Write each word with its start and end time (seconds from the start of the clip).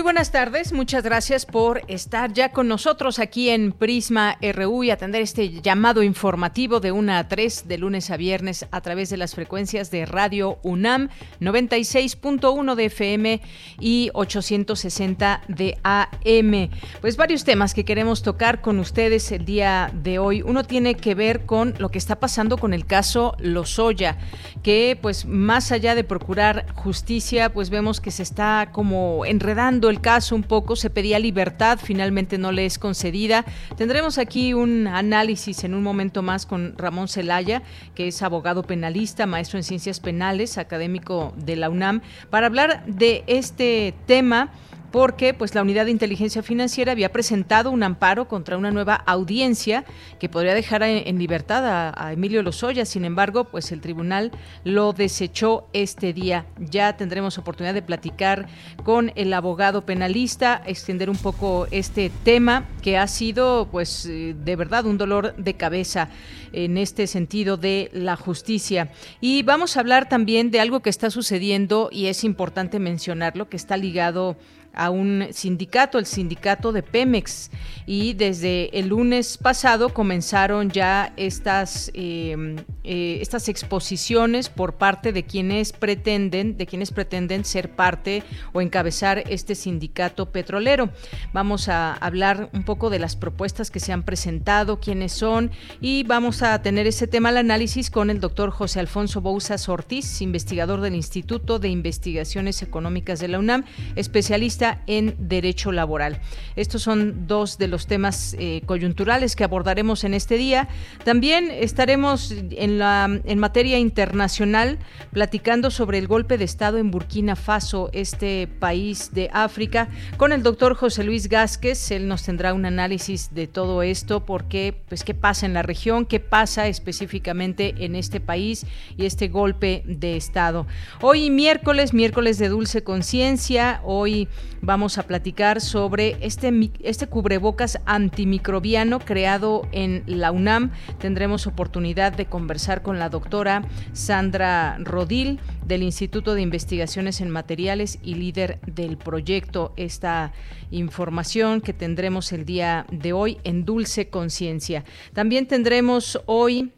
Muy 0.00 0.04
buenas 0.04 0.32
tardes, 0.32 0.72
muchas 0.72 1.04
gracias 1.04 1.44
por 1.44 1.82
estar 1.86 2.32
ya 2.32 2.52
con 2.52 2.68
nosotros 2.68 3.18
aquí 3.18 3.50
en 3.50 3.70
Prisma 3.70 4.38
RU 4.40 4.82
y 4.82 4.90
atender 4.90 5.20
este 5.20 5.60
llamado 5.60 6.02
informativo 6.02 6.80
de 6.80 6.90
1 6.90 7.12
a 7.12 7.28
3 7.28 7.68
de 7.68 7.76
lunes 7.76 8.10
a 8.10 8.16
viernes 8.16 8.66
a 8.70 8.80
través 8.80 9.10
de 9.10 9.18
las 9.18 9.34
frecuencias 9.34 9.90
de 9.90 10.06
Radio 10.06 10.58
UNAM 10.62 11.10
96.1 11.42 12.76
de 12.76 12.84
FM 12.86 13.42
y 13.78 14.08
860 14.14 15.42
de 15.48 15.76
AM. 15.82 16.70
Pues 17.02 17.18
varios 17.18 17.44
temas 17.44 17.74
que 17.74 17.84
queremos 17.84 18.22
tocar 18.22 18.62
con 18.62 18.78
ustedes 18.78 19.30
el 19.32 19.44
día 19.44 19.92
de 19.92 20.18
hoy. 20.18 20.40
Uno 20.40 20.64
tiene 20.64 20.94
que 20.94 21.14
ver 21.14 21.44
con 21.44 21.74
lo 21.76 21.90
que 21.90 21.98
está 21.98 22.18
pasando 22.18 22.56
con 22.56 22.72
el 22.72 22.86
caso 22.86 23.36
Lozoya, 23.38 24.16
que 24.62 24.98
pues 24.98 25.26
más 25.26 25.72
allá 25.72 25.94
de 25.94 26.04
procurar 26.04 26.72
justicia, 26.74 27.52
pues 27.52 27.68
vemos 27.68 28.00
que 28.00 28.10
se 28.10 28.22
está 28.22 28.70
como 28.72 29.26
enredando 29.26 29.89
el 29.90 30.00
caso 30.00 30.34
un 30.34 30.42
poco, 30.42 30.76
se 30.76 30.90
pedía 30.90 31.18
libertad, 31.18 31.78
finalmente 31.82 32.38
no 32.38 32.52
le 32.52 32.66
es 32.66 32.78
concedida. 32.78 33.44
Tendremos 33.76 34.18
aquí 34.18 34.54
un 34.54 34.86
análisis 34.86 35.64
en 35.64 35.74
un 35.74 35.82
momento 35.82 36.22
más 36.22 36.46
con 36.46 36.76
Ramón 36.76 37.08
Celaya, 37.08 37.62
que 37.94 38.08
es 38.08 38.22
abogado 38.22 38.62
penalista, 38.62 39.26
maestro 39.26 39.58
en 39.58 39.64
ciencias 39.64 40.00
penales, 40.00 40.58
académico 40.58 41.34
de 41.36 41.56
la 41.56 41.70
UNAM, 41.70 42.00
para 42.30 42.46
hablar 42.46 42.84
de 42.86 43.24
este 43.26 43.94
tema 44.06 44.50
porque 44.90 45.34
pues 45.34 45.54
la 45.54 45.62
Unidad 45.62 45.84
de 45.84 45.90
Inteligencia 45.90 46.42
Financiera 46.42 46.92
había 46.92 47.12
presentado 47.12 47.70
un 47.70 47.82
amparo 47.82 48.28
contra 48.28 48.56
una 48.56 48.70
nueva 48.70 48.94
audiencia 48.94 49.84
que 50.18 50.28
podría 50.28 50.54
dejar 50.54 50.82
en, 50.82 51.18
libertad 51.18 51.92
a, 51.96 52.12
Emilio 52.12 52.42
Lozoya. 52.42 52.84
Sin 52.84 53.04
embargo, 53.04 53.44
pues 53.44 53.72
el 53.72 53.80
tribunal 53.80 54.32
lo 54.64 54.92
desechó 54.92 55.68
este 55.72 56.12
día. 56.12 56.46
Ya 56.58 56.96
tendremos 56.96 57.38
oportunidad 57.38 57.74
de 57.74 57.82
platicar 57.82 58.48
con 58.84 59.12
el 59.14 59.32
abogado 59.32 59.84
penalista, 59.86 60.62
extender 60.66 61.10
un 61.10 61.16
poco 61.16 61.66
este 61.70 62.10
tema 62.24 62.64
que 62.82 62.98
ha 62.98 63.06
sido 63.06 63.68
pues 63.70 64.06
eh, 64.06 64.34
de 64.38 64.56
verdad 64.56 64.86
un 64.86 64.98
dolor 64.98 65.34
de 65.36 65.54
cabeza 65.54 66.08
en 66.52 66.78
este 66.78 67.06
sentido 67.06 67.56
de 67.56 67.90
la 67.92 68.16
justicia. 68.16 68.90
Y 69.20 69.42
vamos 69.42 69.76
a 69.76 69.80
hablar 69.80 70.08
también 70.08 70.50
de 70.50 70.60
algo 70.60 70.80
que 70.80 70.90
está 70.90 71.10
sucediendo 71.10 71.88
y 71.92 72.06
es 72.06 72.24
importante 72.24 72.78
mencionarlo, 72.78 73.48
que 73.48 73.56
está 73.56 73.76
ligado 73.76 74.36
a 74.74 74.90
un 74.90 75.28
sindicato, 75.32 75.98
el 75.98 76.06
sindicato 76.06 76.72
de 76.72 76.82
Pemex, 76.82 77.50
y 77.86 78.14
desde 78.14 78.78
el 78.78 78.88
lunes 78.88 79.36
pasado 79.36 79.88
comenzaron 79.88 80.70
ya 80.70 81.12
estas, 81.16 81.90
em, 81.94 82.56
eh, 82.84 83.18
estas 83.20 83.48
exposiciones 83.48 84.48
por 84.48 84.74
parte 84.74 85.12
de 85.12 85.24
quienes 85.24 85.72
pretenden, 85.72 86.56
de 86.56 86.66
quienes 86.66 86.90
pretenden 86.90 87.44
ser 87.44 87.70
parte 87.70 88.22
o 88.52 88.60
encabezar 88.60 89.24
este 89.28 89.54
sindicato 89.54 90.30
petrolero. 90.30 90.90
Vamos 91.32 91.68
a 91.68 91.94
hablar 91.94 92.48
un 92.52 92.64
poco 92.64 92.90
de 92.90 92.98
las 92.98 93.16
propuestas 93.16 93.70
que 93.70 93.80
se 93.80 93.92
han 93.92 94.04
presentado, 94.04 94.80
quiénes 94.80 95.12
son, 95.12 95.50
y 95.80 96.04
vamos 96.04 96.42
a 96.42 96.62
tener 96.62 96.86
ese 96.86 97.06
tema 97.06 97.30
al 97.30 97.38
análisis 97.38 97.90
con 97.90 98.10
el 98.10 98.20
doctor 98.20 98.50
José 98.50 98.80
Alfonso 98.80 99.20
Bouzas 99.20 99.68
Ortiz, 99.68 100.22
investigador 100.22 100.80
del 100.80 100.94
Instituto 100.94 101.58
de 101.58 101.68
Investigaciones 101.68 102.62
Económicas 102.62 103.20
de 103.20 103.28
la 103.28 103.38
UNAM, 103.38 103.64
especialista 103.96 104.59
en 104.86 105.14
derecho 105.18 105.72
laboral. 105.72 106.20
Estos 106.56 106.82
son 106.82 107.26
dos 107.26 107.58
de 107.58 107.68
los 107.68 107.86
temas 107.86 108.36
eh, 108.38 108.62
coyunturales 108.66 109.36
que 109.36 109.44
abordaremos 109.44 110.04
en 110.04 110.14
este 110.14 110.36
día. 110.36 110.68
También 111.04 111.50
estaremos 111.50 112.32
en, 112.32 112.78
la, 112.78 113.08
en 113.24 113.38
materia 113.38 113.78
internacional 113.78 114.78
platicando 115.12 115.70
sobre 115.70 115.98
el 115.98 116.06
golpe 116.06 116.38
de 116.38 116.44
Estado 116.44 116.78
en 116.78 116.90
Burkina 116.90 117.36
Faso, 117.36 117.90
este 117.92 118.46
país 118.46 119.12
de 119.12 119.30
África, 119.32 119.88
con 120.16 120.32
el 120.32 120.42
doctor 120.42 120.74
José 120.74 121.04
Luis 121.04 121.28
Gásquez. 121.28 121.90
Él 121.90 122.08
nos 122.08 122.22
tendrá 122.22 122.54
un 122.54 122.66
análisis 122.66 123.34
de 123.34 123.46
todo 123.46 123.82
esto, 123.82 124.24
porque, 124.24 124.74
pues, 124.88 125.04
qué 125.04 125.14
pasa 125.14 125.46
en 125.46 125.54
la 125.54 125.62
región, 125.62 126.06
qué 126.06 126.20
pasa 126.20 126.68
específicamente 126.68 127.74
en 127.84 127.96
este 127.96 128.20
país 128.20 128.66
y 128.96 129.06
este 129.06 129.28
golpe 129.28 129.82
de 129.86 130.16
Estado. 130.16 130.66
Hoy 131.00 131.30
miércoles, 131.30 131.94
miércoles 131.94 132.38
de 132.38 132.48
Dulce 132.48 132.82
Conciencia, 132.82 133.80
hoy 133.84 134.28
vamos 134.62 134.98
a 134.98 135.04
platicar 135.04 135.60
sobre 135.60 136.16
este, 136.20 136.52
este 136.82 137.06
cubrebocas 137.06 137.78
antimicrobiano 137.86 139.00
creado 139.00 139.66
en 139.72 140.02
la 140.06 140.32
UNAM. 140.32 140.70
Tendremos 140.98 141.46
oportunidad 141.46 142.12
de 142.12 142.26
conversar 142.26 142.82
con 142.82 142.98
la 142.98 143.08
doctora 143.08 143.62
Sandra 143.92 144.78
Rodil 144.80 145.40
del 145.66 145.82
Instituto 145.82 146.34
de 146.34 146.42
Investigaciones 146.42 147.20
en 147.20 147.30
Materiales 147.30 147.98
y 148.02 148.14
líder 148.14 148.60
del 148.66 148.96
proyecto. 148.96 149.72
Esta 149.76 150.32
información 150.70 151.60
que 151.60 151.72
tendremos 151.72 152.32
el 152.32 152.44
día 152.44 152.86
de 152.90 153.12
hoy 153.12 153.38
en 153.44 153.64
Dulce 153.64 154.08
Conciencia. 154.08 154.84
También 155.12 155.46
tendremos 155.46 156.20
hoy 156.26 156.72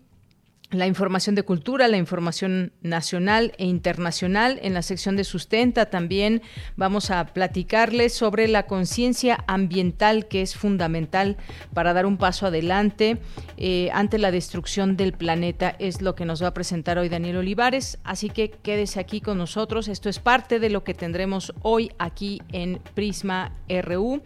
la 0.73 0.87
información 0.87 1.35
de 1.35 1.43
cultura, 1.43 1.87
la 1.87 1.99
información 1.99 2.73
nacional 2.81 3.53
e 3.59 3.67
internacional. 3.67 4.59
En 4.63 4.75
la 4.75 4.83
sección 4.83 5.17
de 5.17 5.25
sustenta 5.25 5.87
también 5.87 6.43
vamos 6.77 7.11
a 7.11 7.27
platicarles 7.27 8.15
sobre 8.15 8.49
la 8.49 8.67
conciencia 8.67 9.45
ambiental 9.47 10.29
que 10.29 10.43
es 10.43 10.57
fundamental 10.57 11.37
para 11.75 11.93
dar 11.93 12.07
un 12.07 12.17
paso 12.17 12.47
adelante 12.47 13.19
eh, 13.59 13.91
ante 13.93 14.19
la 14.19 14.31
destrucción 14.31 14.97
del 14.97 15.13
planeta. 15.13 15.77
Es 15.79 16.01
lo 16.01 16.15
que 16.15 16.25
nos 16.25 16.43
va 16.43 16.49
a 16.49 16.55
presentar 16.55 16.99
hoy 16.99 17.09
Daniel 17.09 17.37
Olivares. 17.37 17.99
Así 18.03 18.31
que 18.31 18.51
quédese 18.51 18.99
aquí 18.99 19.21
con 19.21 19.39
nosotros. 19.39 19.89
Esto 19.89 20.09
es 20.09 20.19
parte 20.19 20.59
de 20.59 20.71
lo 20.71 20.85
que 20.85 20.95
tendremos 20.95 21.53
hoy 21.61 21.93
aquí 21.99 22.41
en 22.53 22.81
Prisma 22.95 23.53
RU. 23.69 24.23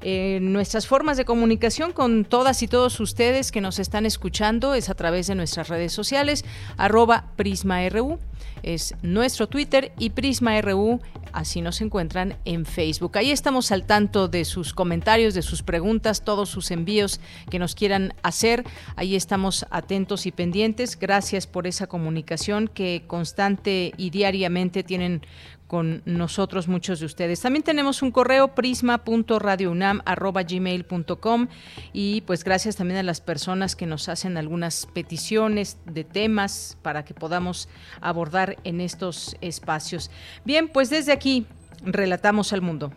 Eh, 0.00 0.38
nuestras 0.40 0.86
formas 0.86 1.18
de 1.18 1.24
comunicación 1.26 1.92
con 1.92 2.24
todas 2.24 2.62
y 2.62 2.68
todos 2.68 2.98
ustedes 3.00 3.52
que 3.52 3.60
nos 3.60 3.78
están 3.78 4.06
escuchando 4.06 4.74
es 4.74 4.88
a 4.88 4.94
través 4.94 5.26
de 5.26 5.34
nuestras 5.34 5.68
redes 5.68 5.89
sociales, 5.92 6.44
arroba 6.76 7.26
PrismaRU, 7.36 8.18
es 8.62 8.94
nuestro 9.02 9.48
Twitter 9.48 9.92
y 9.98 10.10
PrismaRU, 10.10 11.00
así 11.32 11.62
nos 11.62 11.80
encuentran 11.80 12.36
en 12.44 12.66
Facebook. 12.66 13.16
Ahí 13.16 13.30
estamos 13.30 13.72
al 13.72 13.84
tanto 13.84 14.28
de 14.28 14.44
sus 14.44 14.74
comentarios, 14.74 15.34
de 15.34 15.42
sus 15.42 15.62
preguntas, 15.62 16.24
todos 16.24 16.48
sus 16.48 16.70
envíos 16.70 17.20
que 17.48 17.58
nos 17.58 17.74
quieran 17.74 18.14
hacer. 18.22 18.64
Ahí 18.96 19.16
estamos 19.16 19.66
atentos 19.70 20.26
y 20.26 20.32
pendientes. 20.32 20.98
Gracias 20.98 21.46
por 21.46 21.66
esa 21.66 21.86
comunicación 21.86 22.68
que 22.68 23.04
constante 23.06 23.92
y 23.96 24.10
diariamente 24.10 24.82
tienen 24.82 25.22
con 25.70 26.02
nosotros 26.04 26.66
muchos 26.66 26.98
de 26.98 27.06
ustedes. 27.06 27.40
También 27.40 27.62
tenemos 27.62 28.02
un 28.02 28.10
correo 28.10 28.56
prisma.radiounam@gmail.com 28.56 31.46
y 31.92 32.22
pues 32.22 32.42
gracias 32.42 32.74
también 32.74 32.98
a 32.98 33.04
las 33.04 33.20
personas 33.20 33.76
que 33.76 33.86
nos 33.86 34.08
hacen 34.08 34.36
algunas 34.36 34.88
peticiones 34.92 35.76
de 35.86 36.02
temas 36.02 36.76
para 36.82 37.04
que 37.04 37.14
podamos 37.14 37.68
abordar 38.00 38.56
en 38.64 38.80
estos 38.80 39.36
espacios. 39.42 40.10
Bien, 40.44 40.66
pues 40.66 40.90
desde 40.90 41.12
aquí 41.12 41.46
relatamos 41.84 42.52
al 42.52 42.62
mundo. 42.62 42.92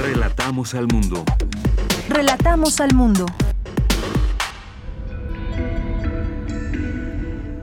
Relatamos 0.00 0.72
al 0.74 0.86
mundo. 0.86 1.24
Relatamos 2.08 2.80
al 2.80 2.94
mundo. 2.94 3.26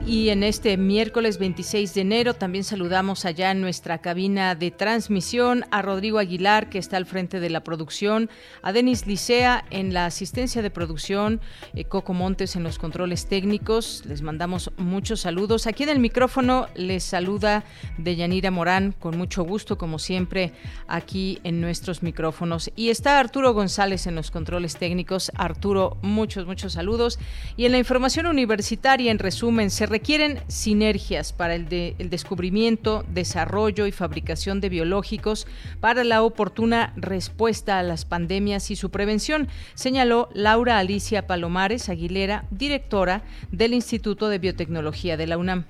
Y 0.06 0.28
en 0.28 0.44
este 0.44 0.76
miércoles 0.76 1.36
26 1.38 1.92
de 1.94 2.00
enero 2.00 2.34
también 2.34 2.62
saludamos 2.62 3.24
allá 3.24 3.50
en 3.50 3.60
nuestra 3.60 3.98
cabina 3.98 4.54
de 4.54 4.70
transmisión 4.70 5.64
a 5.72 5.82
Rodrigo 5.82 6.20
Aguilar, 6.20 6.70
que 6.70 6.78
está 6.78 6.96
al 6.96 7.06
frente 7.06 7.40
de 7.40 7.50
la 7.50 7.64
producción, 7.64 8.30
a 8.62 8.72
Denis 8.72 9.08
Licea 9.08 9.64
en 9.70 9.92
la 9.92 10.06
asistencia 10.06 10.62
de 10.62 10.70
producción, 10.70 11.40
eh, 11.74 11.86
Coco 11.86 12.14
Montes 12.14 12.54
en 12.54 12.62
los 12.62 12.78
controles 12.78 13.26
técnicos. 13.26 14.04
Les 14.06 14.22
mandamos 14.22 14.70
muchos 14.76 15.22
saludos. 15.22 15.66
Aquí 15.66 15.82
en 15.82 15.88
el 15.88 15.98
micrófono 15.98 16.68
les 16.76 17.02
saluda 17.02 17.64
Deyanira 17.98 18.52
Morán, 18.52 18.92
con 18.92 19.18
mucho 19.18 19.42
gusto, 19.42 19.76
como 19.76 19.98
siempre, 19.98 20.52
aquí 20.86 21.40
en 21.42 21.60
nuestros 21.60 22.04
micrófonos. 22.04 22.70
Y 22.76 22.90
está 22.90 23.18
Arturo 23.18 23.52
González 23.54 24.06
en 24.06 24.14
los 24.14 24.30
controles 24.30 24.76
técnicos. 24.76 25.32
Arturo, 25.34 25.96
muchos, 26.02 26.46
muchos 26.46 26.74
saludos. 26.74 27.18
Y 27.56 27.64
en 27.64 27.72
la 27.72 27.78
información 27.78 28.26
universitaria, 28.26 29.10
en 29.10 29.18
resumen, 29.18 29.68
se 29.68 29.95
requieren 29.96 30.40
sinergias 30.46 31.32
para 31.32 31.54
el, 31.54 31.70
descubrimiento, 31.70 33.02
desarrollo 33.08 33.86
y 33.86 33.92
fabricación 33.92 34.60
de 34.60 34.68
biológicos 34.68 35.46
para 35.80 36.04
la 36.04 36.22
oportuna 36.22 36.92
respuesta 36.96 37.78
a 37.78 37.82
las 37.82 38.04
pandemias 38.04 38.70
y 38.70 38.76
su 38.76 38.90
prevención, 38.90 39.48
señaló 39.72 40.28
Laura 40.34 40.76
Alicia 40.76 41.26
Palomares 41.26 41.88
Aguilera, 41.88 42.44
directora 42.50 43.22
del 43.50 43.72
Instituto 43.72 44.28
de 44.28 44.38
Biotecnología 44.38 45.16
de 45.16 45.28
la 45.28 45.38
UNAM 45.38 45.64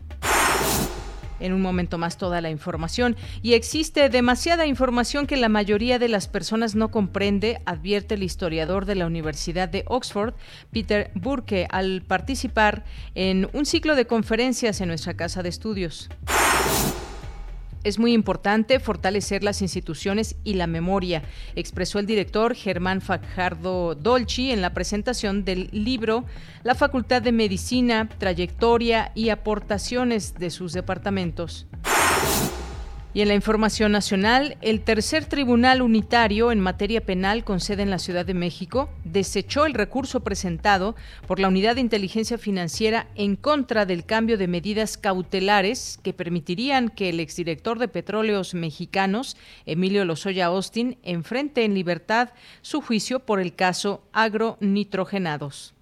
en 1.40 1.52
un 1.52 1.60
momento 1.60 1.98
más 1.98 2.16
toda 2.16 2.40
la 2.40 2.50
información. 2.50 3.16
Y 3.42 3.54
existe 3.54 4.08
demasiada 4.08 4.66
información 4.66 5.26
que 5.26 5.36
la 5.36 5.48
mayoría 5.48 5.98
de 5.98 6.08
las 6.08 6.28
personas 6.28 6.74
no 6.74 6.90
comprende, 6.90 7.60
advierte 7.66 8.14
el 8.14 8.22
historiador 8.22 8.86
de 8.86 8.94
la 8.94 9.06
Universidad 9.06 9.68
de 9.68 9.84
Oxford, 9.86 10.34
Peter 10.72 11.10
Burke, 11.14 11.66
al 11.70 12.02
participar 12.02 12.84
en 13.14 13.48
un 13.52 13.66
ciclo 13.66 13.94
de 13.94 14.06
conferencias 14.06 14.80
en 14.80 14.88
nuestra 14.88 15.14
casa 15.14 15.42
de 15.42 15.48
estudios. 15.48 16.08
Es 17.86 18.00
muy 18.00 18.14
importante 18.14 18.80
fortalecer 18.80 19.44
las 19.44 19.62
instituciones 19.62 20.34
y 20.42 20.54
la 20.54 20.66
memoria, 20.66 21.22
expresó 21.54 22.00
el 22.00 22.06
director 22.06 22.56
Germán 22.56 23.00
Fajardo 23.00 23.94
Dolci 23.94 24.50
en 24.50 24.60
la 24.60 24.74
presentación 24.74 25.44
del 25.44 25.68
libro 25.70 26.24
La 26.64 26.74
Facultad 26.74 27.22
de 27.22 27.30
Medicina, 27.30 28.08
Trayectoria 28.18 29.12
y 29.14 29.28
Aportaciones 29.28 30.34
de 30.34 30.50
sus 30.50 30.72
departamentos. 30.72 31.68
Y 33.16 33.22
en 33.22 33.28
la 33.28 33.34
información 33.34 33.92
nacional, 33.92 34.58
el 34.60 34.82
tercer 34.82 35.24
tribunal 35.24 35.80
unitario 35.80 36.52
en 36.52 36.60
materia 36.60 37.00
penal 37.00 37.44
con 37.44 37.60
sede 37.60 37.82
en 37.82 37.88
la 37.88 37.98
Ciudad 37.98 38.26
de 38.26 38.34
México 38.34 38.90
desechó 39.04 39.64
el 39.64 39.72
recurso 39.72 40.20
presentado 40.20 40.96
por 41.26 41.40
la 41.40 41.48
Unidad 41.48 41.76
de 41.76 41.80
Inteligencia 41.80 42.36
Financiera 42.36 43.06
en 43.14 43.36
contra 43.36 43.86
del 43.86 44.04
cambio 44.04 44.36
de 44.36 44.48
medidas 44.48 44.98
cautelares 44.98 45.98
que 46.02 46.12
permitirían 46.12 46.90
que 46.90 47.08
el 47.08 47.20
exdirector 47.20 47.78
de 47.78 47.88
Petróleos 47.88 48.52
Mexicanos, 48.52 49.38
Emilio 49.64 50.04
Lozoya 50.04 50.44
Austin, 50.44 50.98
enfrente 51.02 51.64
en 51.64 51.72
libertad 51.72 52.34
su 52.60 52.82
juicio 52.82 53.20
por 53.20 53.40
el 53.40 53.54
caso 53.54 54.02
agronitrogenados. 54.12 55.72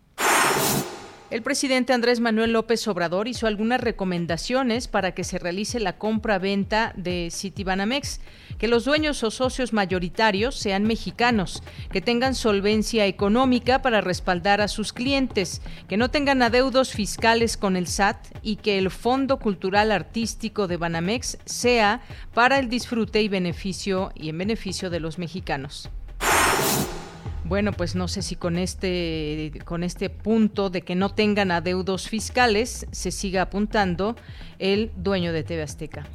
El 1.30 1.42
presidente 1.42 1.94
Andrés 1.94 2.20
Manuel 2.20 2.52
López 2.52 2.86
Obrador 2.86 3.28
hizo 3.28 3.46
algunas 3.46 3.80
recomendaciones 3.80 4.88
para 4.88 5.14
que 5.14 5.24
se 5.24 5.38
realice 5.38 5.80
la 5.80 5.96
compra-venta 5.96 6.92
de 6.96 7.30
Citibanamex, 7.32 8.20
que 8.58 8.68
los 8.68 8.84
dueños 8.84 9.24
o 9.24 9.30
socios 9.30 9.72
mayoritarios 9.72 10.54
sean 10.54 10.84
mexicanos, 10.84 11.62
que 11.90 12.02
tengan 12.02 12.34
solvencia 12.34 13.06
económica 13.06 13.80
para 13.80 14.02
respaldar 14.02 14.60
a 14.60 14.68
sus 14.68 14.92
clientes, 14.92 15.62
que 15.88 15.96
no 15.96 16.10
tengan 16.10 16.42
adeudos 16.42 16.92
fiscales 16.92 17.56
con 17.56 17.76
el 17.76 17.86
SAT 17.86 18.18
y 18.42 18.56
que 18.56 18.76
el 18.76 18.90
Fondo 18.90 19.38
Cultural 19.38 19.92
Artístico 19.92 20.68
de 20.68 20.76
Banamex 20.76 21.38
sea 21.46 22.02
para 22.34 22.58
el 22.58 22.68
disfrute 22.68 23.22
y 23.22 23.28
beneficio 23.28 24.12
y 24.14 24.28
en 24.28 24.38
beneficio 24.38 24.90
de 24.90 25.00
los 25.00 25.18
mexicanos. 25.18 25.90
Bueno, 27.44 27.72
pues 27.72 27.94
no 27.94 28.08
sé 28.08 28.22
si 28.22 28.36
con 28.36 28.56
este, 28.56 29.52
con 29.64 29.84
este 29.84 30.08
punto 30.08 30.70
de 30.70 30.80
que 30.80 30.94
no 30.94 31.10
tengan 31.10 31.50
adeudos 31.50 32.08
fiscales 32.08 32.86
se 32.90 33.10
siga 33.10 33.42
apuntando 33.42 34.16
el 34.58 34.90
dueño 34.96 35.32
de 35.32 35.42
TV 35.42 35.62
Azteca. 35.62 36.06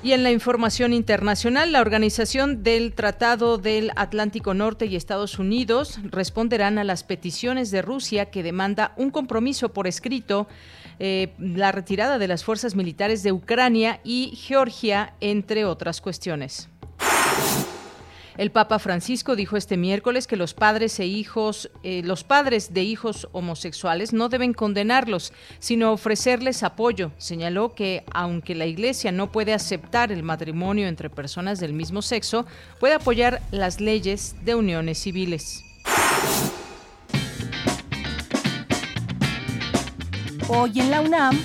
Y 0.00 0.12
en 0.12 0.22
la 0.22 0.30
información 0.30 0.92
internacional, 0.92 1.72
la 1.72 1.80
Organización 1.80 2.62
del 2.62 2.92
Tratado 2.92 3.58
del 3.58 3.90
Atlántico 3.96 4.54
Norte 4.54 4.86
y 4.86 4.94
Estados 4.94 5.40
Unidos 5.40 5.98
responderán 6.04 6.78
a 6.78 6.84
las 6.84 7.02
peticiones 7.02 7.72
de 7.72 7.82
Rusia 7.82 8.26
que 8.26 8.44
demanda 8.44 8.92
un 8.96 9.10
compromiso 9.10 9.70
por 9.70 9.88
escrito, 9.88 10.46
eh, 11.00 11.34
la 11.40 11.72
retirada 11.72 12.18
de 12.18 12.28
las 12.28 12.44
fuerzas 12.44 12.76
militares 12.76 13.24
de 13.24 13.32
Ucrania 13.32 14.00
y 14.04 14.36
Georgia, 14.36 15.14
entre 15.20 15.64
otras 15.64 16.00
cuestiones. 16.00 16.68
El 18.38 18.52
Papa 18.52 18.78
Francisco 18.78 19.34
dijo 19.34 19.56
este 19.56 19.76
miércoles 19.76 20.28
que 20.28 20.36
los 20.36 20.54
padres 20.54 21.00
e 21.00 21.06
hijos, 21.06 21.72
eh, 21.82 22.02
los 22.04 22.22
padres 22.22 22.72
de 22.72 22.84
hijos 22.84 23.28
homosexuales 23.32 24.12
no 24.12 24.28
deben 24.28 24.54
condenarlos, 24.54 25.32
sino 25.58 25.90
ofrecerles 25.90 26.62
apoyo. 26.62 27.10
Señaló 27.18 27.74
que 27.74 28.04
aunque 28.12 28.54
la 28.54 28.66
Iglesia 28.66 29.10
no 29.10 29.32
puede 29.32 29.54
aceptar 29.54 30.12
el 30.12 30.22
matrimonio 30.22 30.86
entre 30.86 31.10
personas 31.10 31.58
del 31.58 31.72
mismo 31.72 32.00
sexo, 32.00 32.46
puede 32.78 32.94
apoyar 32.94 33.42
las 33.50 33.80
leyes 33.80 34.36
de 34.44 34.54
uniones 34.54 34.98
civiles. 34.98 35.64
Hoy 40.46 40.78
en 40.78 40.90
la 40.92 41.00
UNAM, 41.00 41.36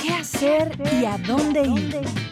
¿qué 0.00 0.14
hacer 0.14 0.78
y 0.98 1.04
a 1.04 1.18
dónde 1.18 1.62
ir? 1.66 2.23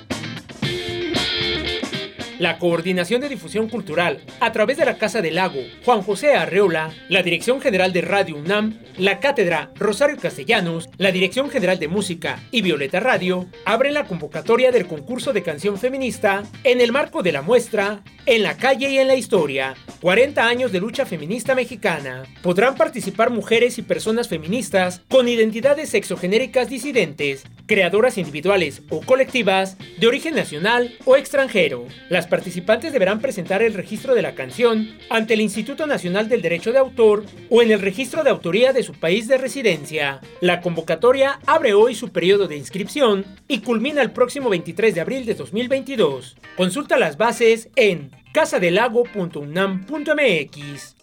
La 2.42 2.58
Coordinación 2.58 3.20
de 3.20 3.28
Difusión 3.28 3.68
Cultural, 3.68 4.18
a 4.40 4.50
través 4.50 4.76
de 4.76 4.84
la 4.84 4.98
Casa 4.98 5.22
del 5.22 5.36
Lago, 5.36 5.60
Juan 5.84 6.02
José 6.02 6.34
Arreola, 6.34 6.92
la 7.08 7.22
Dirección 7.22 7.60
General 7.60 7.92
de 7.92 8.00
Radio 8.00 8.34
UNAM, 8.34 8.80
la 8.98 9.20
Cátedra 9.20 9.70
Rosario 9.76 10.16
Castellanos, 10.16 10.88
la 10.98 11.12
Dirección 11.12 11.50
General 11.50 11.78
de 11.78 11.86
Música 11.86 12.42
y 12.50 12.62
Violeta 12.62 12.98
Radio, 12.98 13.46
abren 13.64 13.94
la 13.94 14.06
convocatoria 14.06 14.72
del 14.72 14.88
concurso 14.88 15.32
de 15.32 15.44
canción 15.44 15.78
feminista 15.78 16.42
en 16.64 16.80
el 16.80 16.90
marco 16.90 17.22
de 17.22 17.30
la 17.30 17.42
muestra 17.42 18.02
En 18.24 18.44
la 18.44 18.56
calle 18.56 18.88
y 18.88 18.98
en 18.98 19.08
la 19.08 19.16
historia, 19.16 19.74
40 20.00 20.46
años 20.46 20.70
de 20.70 20.78
lucha 20.78 21.04
feminista 21.04 21.56
mexicana. 21.56 22.22
Podrán 22.40 22.76
participar 22.76 23.30
mujeres 23.30 23.78
y 23.78 23.82
personas 23.82 24.28
feministas 24.28 25.02
con 25.08 25.28
identidades 25.28 25.90
sexogenéricas 25.90 26.68
disidentes, 26.68 27.42
creadoras 27.66 28.18
individuales 28.18 28.82
o 28.90 29.00
colectivas 29.00 29.76
de 29.98 30.06
origen 30.06 30.36
nacional 30.36 30.94
o 31.04 31.16
extranjero. 31.16 31.86
Las 32.10 32.28
participantes 32.32 32.93
deberán 32.94 33.20
presentar 33.20 33.62
el 33.62 33.75
registro 33.75 34.14
de 34.14 34.23
la 34.23 34.34
canción 34.34 34.96
ante 35.11 35.34
el 35.34 35.43
Instituto 35.43 35.87
Nacional 35.87 36.31
del 36.31 36.40
Derecho 36.40 36.73
de 36.73 36.79
Autor 36.79 37.26
o 37.50 37.61
en 37.61 37.70
el 37.70 37.79
registro 37.79 38.25
de 38.25 38.31
autoría 38.31 38.73
de 38.73 38.82
su 38.82 38.94
país 38.94 39.29
de 39.29 39.37
residencia. 39.37 40.23
La 40.40 40.62
convocatoria 40.62 41.40
abre 41.44 41.75
hoy 41.75 41.94
su 41.94 42.08
periodo 42.08 42.49
de 42.49 42.56
inscripción 42.56 43.26
y 43.49 43.58
culmina 43.58 44.00
el 44.00 44.12
próximo 44.12 44.49
23 44.49 44.94
de 44.94 45.02
abril 45.02 45.26
de 45.26 45.34
2022. 45.34 46.38
Consulta 46.56 46.96
las 46.96 47.19
bases 47.19 47.69
en 47.76 48.11
casadelago.unam.mx. 48.32 50.96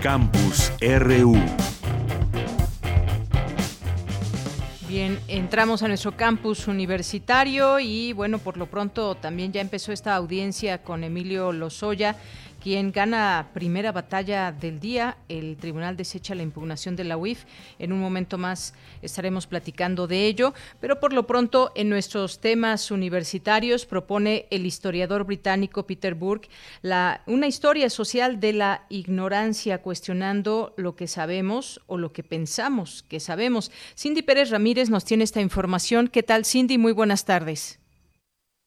Campus 0.02 0.72
RU 0.80 1.36
Bien, 4.88 5.18
entramos 5.26 5.82
a 5.82 5.88
nuestro 5.88 6.16
campus 6.16 6.68
universitario 6.68 7.80
y 7.80 8.12
bueno, 8.12 8.38
por 8.38 8.56
lo 8.56 8.66
pronto 8.66 9.16
también 9.16 9.50
ya 9.50 9.60
empezó 9.60 9.90
esta 9.90 10.14
audiencia 10.14 10.78
con 10.78 11.02
Emilio 11.02 11.50
Lozoya 11.50 12.14
quien 12.66 12.90
gana 12.90 13.50
primera 13.54 13.92
batalla 13.92 14.50
del 14.50 14.80
día. 14.80 15.18
El 15.28 15.56
tribunal 15.56 15.96
desecha 15.96 16.34
la 16.34 16.42
impugnación 16.42 16.96
de 16.96 17.04
la 17.04 17.16
UIF. 17.16 17.44
En 17.78 17.92
un 17.92 18.00
momento 18.00 18.38
más 18.38 18.74
estaremos 19.02 19.46
platicando 19.46 20.08
de 20.08 20.26
ello, 20.26 20.52
pero 20.80 20.98
por 20.98 21.12
lo 21.12 21.28
pronto 21.28 21.70
en 21.76 21.88
nuestros 21.88 22.40
temas 22.40 22.90
universitarios 22.90 23.86
propone 23.86 24.46
el 24.50 24.66
historiador 24.66 25.22
británico 25.22 25.86
Peter 25.86 26.16
Burke 26.16 26.48
la, 26.82 27.22
una 27.26 27.46
historia 27.46 27.88
social 27.88 28.40
de 28.40 28.54
la 28.54 28.84
ignorancia, 28.88 29.80
cuestionando 29.80 30.74
lo 30.76 30.96
que 30.96 31.06
sabemos 31.06 31.80
o 31.86 31.98
lo 31.98 32.12
que 32.12 32.24
pensamos 32.24 33.04
que 33.04 33.20
sabemos. 33.20 33.70
Cindy 33.96 34.22
Pérez 34.22 34.50
Ramírez 34.50 34.90
nos 34.90 35.04
tiene 35.04 35.22
esta 35.22 35.40
información. 35.40 36.08
¿Qué 36.08 36.24
tal, 36.24 36.44
Cindy? 36.44 36.78
Muy 36.78 36.90
buenas 36.90 37.24
tardes. 37.26 37.78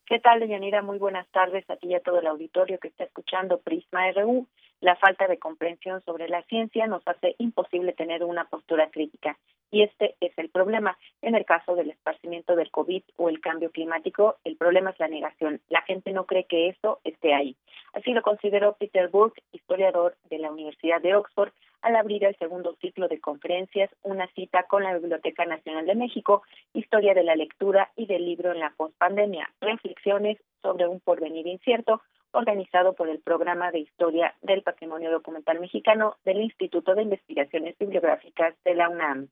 ¿Qué 0.09 0.17
tal, 0.17 0.39
Deyanira? 0.39 0.81
Muy 0.81 0.97
buenas 0.97 1.27
tardes 1.27 1.69
a 1.69 1.75
ti 1.75 1.89
y 1.89 1.93
a 1.93 1.99
todo 1.99 2.19
el 2.19 2.25
auditorio 2.25 2.79
que 2.79 2.87
está 2.87 3.03
escuchando 3.03 3.59
Prisma 3.59 4.11
RU. 4.11 4.47
La 4.81 4.95
falta 4.95 5.27
de 5.27 5.37
comprensión 5.37 6.01
sobre 6.03 6.27
la 6.27 6.41
ciencia 6.45 6.87
nos 6.87 7.07
hace 7.07 7.35
imposible 7.37 7.93
tener 7.93 8.23
una 8.23 8.45
postura 8.45 8.89
crítica. 8.89 9.37
Y 9.69 9.83
este 9.83 10.15
es 10.19 10.35
el 10.39 10.49
problema. 10.49 10.97
En 11.21 11.35
el 11.35 11.45
caso 11.45 11.75
del 11.75 11.91
esparcimiento 11.91 12.55
del 12.55 12.71
COVID 12.71 13.03
o 13.17 13.29
el 13.29 13.39
cambio 13.39 13.69
climático, 13.69 14.37
el 14.45 14.57
problema 14.57 14.89
es 14.89 14.99
la 14.99 15.09
negación. 15.09 15.61
La 15.69 15.83
gente 15.83 16.11
no 16.11 16.25
cree 16.25 16.45
que 16.45 16.69
eso 16.69 17.01
esté 17.03 17.35
ahí. 17.35 17.55
Así 17.99 18.13
lo 18.13 18.21
consideró 18.21 18.77
Peter 18.79 19.09
Burke, 19.09 19.43
historiador 19.51 20.15
de 20.29 20.39
la 20.39 20.51
Universidad 20.51 21.01
de 21.01 21.15
Oxford, 21.15 21.51
al 21.81 21.97
abrir 21.97 22.23
el 22.23 22.37
segundo 22.37 22.77
ciclo 22.79 23.09
de 23.09 23.19
conferencias, 23.19 23.89
una 24.03 24.25
cita 24.35 24.63
con 24.69 24.83
la 24.83 24.97
Biblioteca 24.97 25.45
Nacional 25.45 25.85
de 25.85 25.95
México, 25.95 26.43
Historia 26.73 27.13
de 27.13 27.25
la 27.25 27.35
Lectura 27.35 27.91
y 27.97 28.05
del 28.05 28.25
Libro 28.25 28.53
en 28.53 28.59
la 28.59 28.73
Postpandemia, 28.77 29.53
Reflexiones 29.59 30.37
sobre 30.61 30.87
un 30.87 31.01
porvenir 31.01 31.45
incierto, 31.47 32.01
organizado 32.31 32.93
por 32.93 33.09
el 33.09 33.19
Programa 33.19 33.69
de 33.71 33.79
Historia 33.79 34.33
del 34.43 34.61
Patrimonio 34.63 35.11
Documental 35.11 35.59
Mexicano 35.59 36.15
del 36.23 36.39
Instituto 36.39 36.95
de 36.95 37.03
Investigaciones 37.03 37.77
Bibliográficas 37.77 38.55
de 38.63 38.75
la 38.75 38.87
UNAM. 38.87 39.27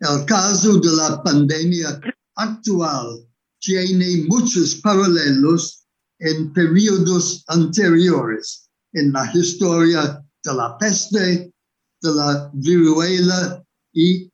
El 0.00 0.26
caso 0.26 0.80
de 0.80 0.90
la 0.96 1.22
pandemia 1.22 2.00
actual 2.34 3.28
tiene 3.60 4.26
muchos 4.26 4.80
paralelos 4.82 5.81
en 6.22 6.52
periodos 6.52 7.44
anteriores 7.48 8.68
en 8.92 9.12
la 9.12 9.30
historia 9.34 10.24
de 10.44 10.54
la 10.54 10.78
peste, 10.78 11.52
de 12.00 12.14
la 12.14 12.50
viruela 12.54 13.64
y 13.92 14.30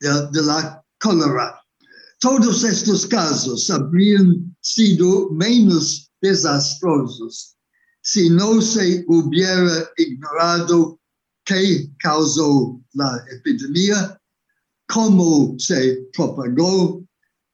de, 0.00 0.42
la 0.42 0.82
cólera. 1.00 1.60
Todos 2.20 2.64
estos 2.64 3.06
casos 3.06 3.70
habrían 3.70 4.56
sido 4.60 5.30
menos 5.30 6.10
desastrosos 6.20 7.56
si 8.02 8.30
no 8.30 8.60
se 8.60 9.04
hubiera 9.08 9.90
ignorado 9.96 11.00
qué 11.44 11.90
causó 11.98 12.80
la 12.92 13.24
epidemia, 13.32 14.20
cómo 14.86 15.56
se 15.58 16.06
propagó 16.12 17.02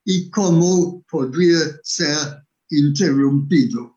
y 0.04 0.28
cómo 0.30 1.02
podría 1.10 1.58
ser 1.82 2.42
interrumpido. 2.72 3.96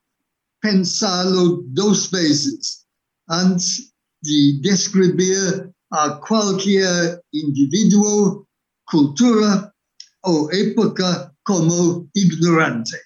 Pensalo 0.62 1.64
dos 1.68 2.10
veces 2.12 2.86
antes 3.28 3.94
de 4.22 4.60
describir 4.62 5.72
a 5.92 6.20
cualquier 6.20 7.22
individuo, 7.32 8.48
cultura 8.86 9.74
o 10.24 10.50
época 10.52 11.34
como 11.44 12.10
ignorante, 12.14 12.98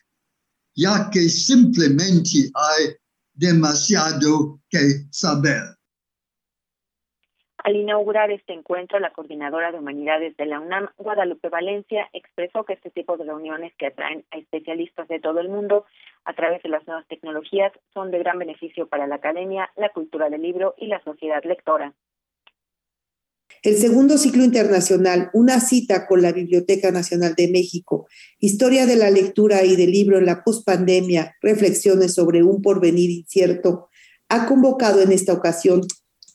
ya 0.76 1.10
que 1.10 1.30
simplemente 1.30 2.50
hay 2.56 2.96
demasiado 3.34 4.60
que 4.70 5.06
saber. 5.12 5.79
Al 7.70 7.76
inaugurar 7.76 8.32
este 8.32 8.54
encuentro, 8.54 9.00
la 9.00 9.14
coordinadora 9.14 9.72
de 9.72 9.78
humanidades 9.78 10.36
de 10.38 10.48
la 10.48 10.60
UNAM, 10.60 10.88
Guadalupe 10.98 11.50
Valencia, 11.50 12.10
expresó 12.14 12.64
que 12.64 12.74
este 12.74 12.90
tipo 12.90 13.16
de 13.16 13.26
reuniones 13.26 13.74
que 13.78 13.86
atraen 13.86 14.26
a 14.32 14.40
especialistas 14.40 15.08
de 15.08 15.20
todo 15.20 15.40
el 15.40 15.50
mundo 15.50 15.86
a 16.26 16.34
través 16.34 16.64
de 16.64 16.70
las 16.70 16.88
nuevas 16.88 17.08
tecnologías 17.08 17.72
son 17.94 18.10
de 18.10 18.18
gran 18.18 18.40
beneficio 18.40 18.88
para 18.88 19.06
la 19.06 19.18
academia, 19.18 19.70
la 19.78 19.90
cultura 19.90 20.32
del 20.32 20.42
libro 20.42 20.74
y 20.80 20.88
la 20.88 21.00
sociedad 21.04 21.44
lectora. 21.44 21.94
El 23.62 23.76
segundo 23.76 24.18
ciclo 24.18 24.44
internacional, 24.44 25.30
una 25.34 25.60
cita 25.60 26.08
con 26.08 26.24
la 26.24 26.32
Biblioteca 26.32 26.90
Nacional 26.90 27.36
de 27.36 27.52
México, 27.52 28.08
historia 28.40 28.88
de 28.88 28.96
la 28.96 29.12
lectura 29.12 29.64
y 29.64 29.76
del 29.76 29.92
libro 29.92 30.18
en 30.18 30.26
la 30.26 30.44
pospandemia, 30.44 31.36
reflexiones 31.40 32.16
sobre 32.16 32.42
un 32.42 32.64
porvenir 32.64 33.12
incierto, 33.12 33.90
ha 34.28 34.48
convocado 34.48 35.04
en 35.04 35.12
esta 35.12 35.34
ocasión 35.34 35.82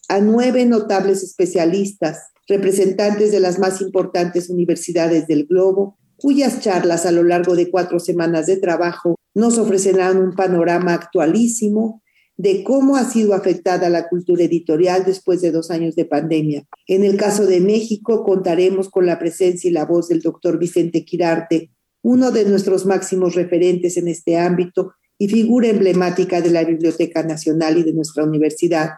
a 0.09 0.21
nueve 0.21 0.65
notables 0.67 1.23
especialistas, 1.23 2.29
representantes 2.47 3.33
de 3.33 3.41
las 3.41 3.59
más 3.59 3.81
importantes 3.81 4.51
universidades 4.51 5.27
del 5.27 5.47
globo, 5.47 5.99
cuyas 6.17 6.61
charlas 6.61 7.07
a 7.07 7.13
lo 7.13 7.23
largo 7.23 7.55
de 7.55 7.71
cuatro 7.71 7.99
semanas 7.99 8.47
de 8.47 8.57
trabajo 8.57 9.17
nos 9.35 9.59
ofrecerán 9.59 10.19
un 10.19 10.35
panorama 10.35 10.95
actualísimo 10.95 12.03
de 12.37 12.65
cómo 12.65 12.97
ha 12.97 13.05
sido 13.05 13.35
afectada 13.35 13.89
la 13.89 14.09
cultura 14.09 14.45
editorial 14.45 15.05
después 15.05 15.41
de 15.41 15.53
dos 15.53 15.71
años 15.71 15.95
de 15.95 16.05
pandemia. 16.05 16.65
En 16.87 17.05
el 17.05 17.17
caso 17.17 17.47
de 17.47 17.61
México, 17.61 18.25
contaremos 18.25 18.89
con 18.91 19.07
la 19.07 19.19
presencia 19.19 19.71
y 19.71 19.73
la 19.73 19.85
voz 19.85 20.09
del 20.09 20.21
doctor 20.21 20.59
Vicente 20.59 21.05
Quirarte, 21.05 21.71
uno 22.03 22.33
de 22.33 22.45
nuestros 22.45 22.87
máximos 22.87 23.35
referentes 23.35 23.97
en 23.97 24.09
este 24.09 24.37
ámbito 24.37 24.93
y 25.17 25.29
figura 25.29 25.69
emblemática 25.69 26.41
de 26.41 26.51
la 26.51 26.65
Biblioteca 26.65 27.23
Nacional 27.23 27.79
y 27.79 27.85
de 27.85 27.93
nuestra 27.93 28.25
universidad, 28.25 28.91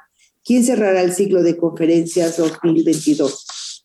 quien 0.47 0.63
cerrará 0.63 1.03
el 1.03 1.13
ciclo 1.13 1.43
de 1.43 1.57
conferencias 1.57 2.37
2022. 2.39 3.85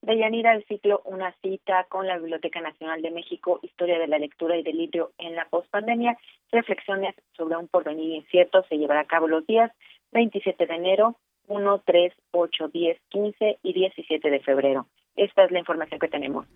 Deyanira, 0.00 0.54
el 0.54 0.64
ciclo 0.66 1.02
Una 1.04 1.34
cita 1.42 1.86
con 1.88 2.06
la 2.06 2.18
Biblioteca 2.18 2.60
Nacional 2.60 3.02
de 3.02 3.10
México, 3.10 3.60
Historia 3.62 3.98
de 3.98 4.06
la 4.06 4.18
Lectura 4.18 4.56
y 4.56 4.62
del 4.62 4.78
Libro 4.78 5.12
en 5.18 5.34
la 5.34 5.46
Postpandemia, 5.48 6.16
reflexiones 6.52 7.14
sobre 7.36 7.56
un 7.56 7.68
porvenir 7.68 8.14
incierto, 8.14 8.64
se 8.68 8.76
llevará 8.76 9.00
a 9.00 9.06
cabo 9.06 9.28
los 9.28 9.46
días 9.46 9.70
27 10.12 10.66
de 10.66 10.74
enero, 10.74 11.16
1, 11.48 11.82
3, 11.84 12.12
8, 12.32 12.68
10, 12.68 12.98
15 13.08 13.58
y 13.62 13.72
17 13.72 14.30
de 14.30 14.40
febrero. 14.40 14.86
Esta 15.16 15.44
es 15.44 15.50
la 15.50 15.58
información 15.58 16.00
que 16.00 16.08
tenemos. 16.08 16.46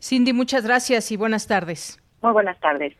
Cindy, 0.00 0.32
muchas 0.32 0.64
gracias 0.64 1.10
y 1.12 1.16
buenas 1.16 1.46
tardes. 1.46 1.98
Muy 2.22 2.32
buenas 2.32 2.58
tardes. 2.60 2.94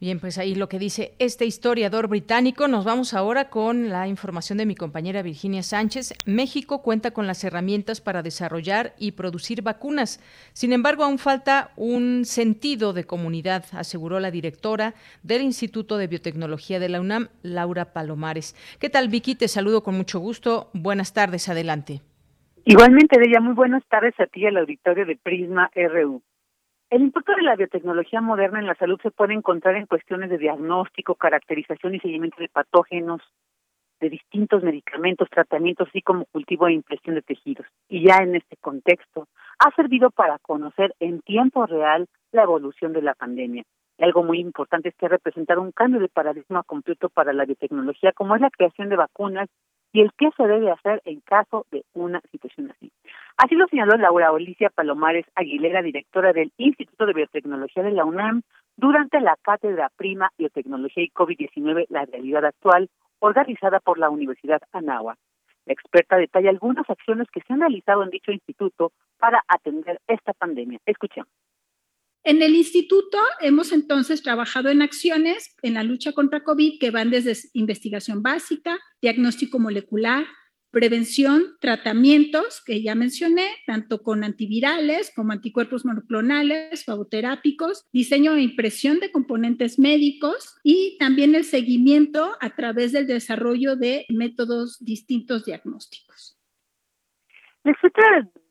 Bien, 0.00 0.18
pues 0.18 0.38
ahí 0.38 0.54
lo 0.54 0.70
que 0.70 0.78
dice 0.78 1.12
este 1.18 1.44
historiador 1.44 2.08
británico. 2.08 2.68
Nos 2.68 2.86
vamos 2.86 3.12
ahora 3.12 3.50
con 3.50 3.90
la 3.90 4.08
información 4.08 4.56
de 4.56 4.64
mi 4.64 4.74
compañera 4.74 5.20
Virginia 5.20 5.62
Sánchez. 5.62 6.14
México 6.24 6.80
cuenta 6.80 7.10
con 7.10 7.26
las 7.26 7.44
herramientas 7.44 8.00
para 8.00 8.22
desarrollar 8.22 8.94
y 8.98 9.12
producir 9.12 9.60
vacunas. 9.60 10.18
Sin 10.54 10.72
embargo, 10.72 11.04
aún 11.04 11.18
falta 11.18 11.72
un 11.76 12.24
sentido 12.24 12.94
de 12.94 13.04
comunidad, 13.04 13.66
aseguró 13.72 14.20
la 14.20 14.30
directora 14.30 14.94
del 15.22 15.42
Instituto 15.42 15.98
de 15.98 16.06
Biotecnología 16.06 16.80
de 16.80 16.88
la 16.88 17.02
UNAM, 17.02 17.28
Laura 17.42 17.92
Palomares. 17.92 18.56
¿Qué 18.80 18.88
tal, 18.88 19.10
Vicky? 19.10 19.34
Te 19.34 19.48
saludo 19.48 19.82
con 19.82 19.98
mucho 19.98 20.18
gusto. 20.18 20.70
Buenas 20.72 21.12
tardes, 21.12 21.50
adelante. 21.50 22.00
Igualmente, 22.64 23.20
ella 23.20 23.40
muy 23.40 23.52
buenas 23.52 23.84
tardes 23.86 24.18
a 24.18 24.26
ti, 24.26 24.46
al 24.46 24.56
auditorio 24.56 25.04
de 25.04 25.16
Prisma 25.16 25.70
RU. 25.74 26.22
El 26.90 27.02
impacto 27.02 27.36
de 27.36 27.42
la 27.42 27.54
biotecnología 27.54 28.20
moderna 28.20 28.58
en 28.58 28.66
la 28.66 28.74
salud 28.74 28.98
se 29.00 29.12
puede 29.12 29.32
encontrar 29.32 29.76
en 29.76 29.86
cuestiones 29.86 30.28
de 30.28 30.38
diagnóstico, 30.38 31.14
caracterización 31.14 31.94
y 31.94 32.00
seguimiento 32.00 32.38
de 32.40 32.48
patógenos, 32.48 33.22
de 34.00 34.10
distintos 34.10 34.64
medicamentos, 34.64 35.28
tratamientos, 35.30 35.86
así 35.86 36.02
como 36.02 36.24
cultivo 36.32 36.66
e 36.66 36.72
impresión 36.72 37.14
de 37.14 37.22
tejidos. 37.22 37.64
Y 37.88 38.08
ya 38.08 38.16
en 38.16 38.34
este 38.34 38.56
contexto, 38.56 39.28
ha 39.60 39.72
servido 39.76 40.10
para 40.10 40.40
conocer 40.40 40.92
en 40.98 41.20
tiempo 41.20 41.64
real 41.64 42.08
la 42.32 42.42
evolución 42.42 42.92
de 42.92 43.02
la 43.02 43.14
pandemia. 43.14 43.62
Y 43.96 44.02
algo 44.02 44.24
muy 44.24 44.40
importante 44.40 44.88
es 44.88 44.96
que 44.96 45.06
ha 45.06 45.10
representado 45.10 45.62
un 45.62 45.70
cambio 45.70 46.00
de 46.00 46.08
paradigma 46.08 46.64
completo 46.64 47.08
para 47.08 47.32
la 47.32 47.44
biotecnología, 47.44 48.10
como 48.12 48.34
es 48.34 48.40
la 48.40 48.50
creación 48.50 48.88
de 48.88 48.96
vacunas 48.96 49.48
y 49.92 50.00
el 50.00 50.10
qué 50.18 50.30
se 50.36 50.42
debe 50.44 50.72
hacer 50.72 51.02
en 51.04 51.20
caso 51.20 51.66
de 51.70 51.84
una 51.92 52.20
situación 52.32 52.72
así. 52.72 52.90
Así 53.42 53.54
lo 53.54 53.66
señaló 53.68 53.96
Laura 53.96 54.32
Olicia 54.32 54.68
Palomares 54.68 55.24
Aguilera, 55.34 55.80
directora 55.80 56.34
del 56.34 56.52
Instituto 56.58 57.06
de 57.06 57.14
Biotecnología 57.14 57.82
de 57.82 57.92
la 57.92 58.04
UNAM, 58.04 58.42
durante 58.76 59.18
la 59.18 59.34
Cátedra 59.40 59.90
Prima 59.96 60.30
Biotecnología 60.36 61.04
y 61.04 61.08
COVID-19, 61.08 61.86
la 61.88 62.04
realidad 62.04 62.44
actual, 62.44 62.90
organizada 63.18 63.80
por 63.80 63.98
la 63.98 64.10
Universidad 64.10 64.60
Anáhuac. 64.72 65.16
La 65.64 65.72
experta 65.72 66.18
detalla 66.18 66.50
algunas 66.50 66.84
acciones 66.90 67.28
que 67.32 67.40
se 67.40 67.54
han 67.54 67.60
realizado 67.60 68.02
en 68.02 68.10
dicho 68.10 68.30
instituto 68.30 68.92
para 69.18 69.42
atender 69.48 70.02
esta 70.06 70.34
pandemia. 70.34 70.78
Escuchemos. 70.84 71.32
En 72.22 72.42
el 72.42 72.54
instituto 72.54 73.16
hemos 73.40 73.72
entonces 73.72 74.22
trabajado 74.22 74.68
en 74.68 74.82
acciones 74.82 75.56
en 75.62 75.72
la 75.72 75.82
lucha 75.82 76.12
contra 76.12 76.44
COVID 76.44 76.78
que 76.78 76.90
van 76.90 77.08
desde 77.08 77.32
investigación 77.54 78.22
básica, 78.22 78.78
diagnóstico 79.00 79.58
molecular, 79.58 80.26
prevención, 80.70 81.56
tratamientos 81.60 82.62
que 82.64 82.82
ya 82.82 82.94
mencioné, 82.94 83.48
tanto 83.66 84.02
con 84.02 84.24
antivirales 84.24 85.12
como 85.14 85.32
anticuerpos 85.32 85.84
monoclonales, 85.84 86.84
fagoterápicos, 86.84 87.88
diseño 87.92 88.34
e 88.34 88.42
impresión 88.42 89.00
de 89.00 89.10
componentes 89.10 89.78
médicos 89.78 90.58
y 90.62 90.96
también 90.98 91.34
el 91.34 91.44
seguimiento 91.44 92.36
a 92.40 92.50
través 92.50 92.92
del 92.92 93.06
desarrollo 93.06 93.76
de 93.76 94.06
métodos 94.08 94.78
distintos 94.84 95.44
diagnósticos. 95.44 96.38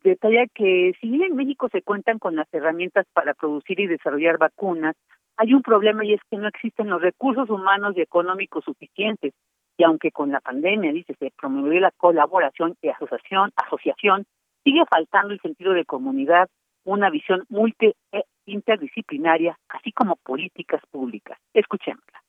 detalla 0.03 0.45
que 0.53 0.93
si 1.01 1.09
bien 1.09 1.23
en 1.23 1.35
México 1.35 1.67
se 1.71 1.81
cuentan 1.81 2.19
con 2.19 2.35
las 2.35 2.47
herramientas 2.53 3.05
para 3.13 3.33
producir 3.33 3.79
y 3.79 3.88
desarrollar 3.88 4.38
vacunas, 4.38 4.95
hay 5.38 5.53
un 5.53 5.61
problema 5.61 6.03
y 6.05 6.13
es 6.13 6.21
que 6.29 6.38
no 6.38 6.47
existen 6.47 6.89
los 6.89 7.01
recursos 7.01 7.49
humanos 7.49 7.93
y 7.95 8.01
económicos 8.01 8.65
suficientes. 8.65 9.33
Y 9.79 9.86
aunque 9.86 10.12
con 10.12 10.29
la 10.29 10.41
pandemia, 10.41 10.91
dice, 10.91 11.15
se 11.17 11.31
promovió 11.39 11.79
la 11.79 11.91
colaboración 11.91 12.75
y 12.81 12.89
asociación, 12.89 13.53
asociación, 13.55 14.25
sigue 14.65 14.83
faltando 14.89 15.33
el 15.33 15.39
sentido 15.39 15.71
de 15.71 15.86
comunidad, 15.86 16.50
una 16.83 17.09
visión 17.09 17.45
multi 17.48 17.93
e 18.12 18.25
interdisciplinaria, 18.45 19.57
así 19.69 19.93
como 19.93 20.17
políticas 20.17 20.81
públicas. 20.91 21.39
Escuchémosla 21.53 22.21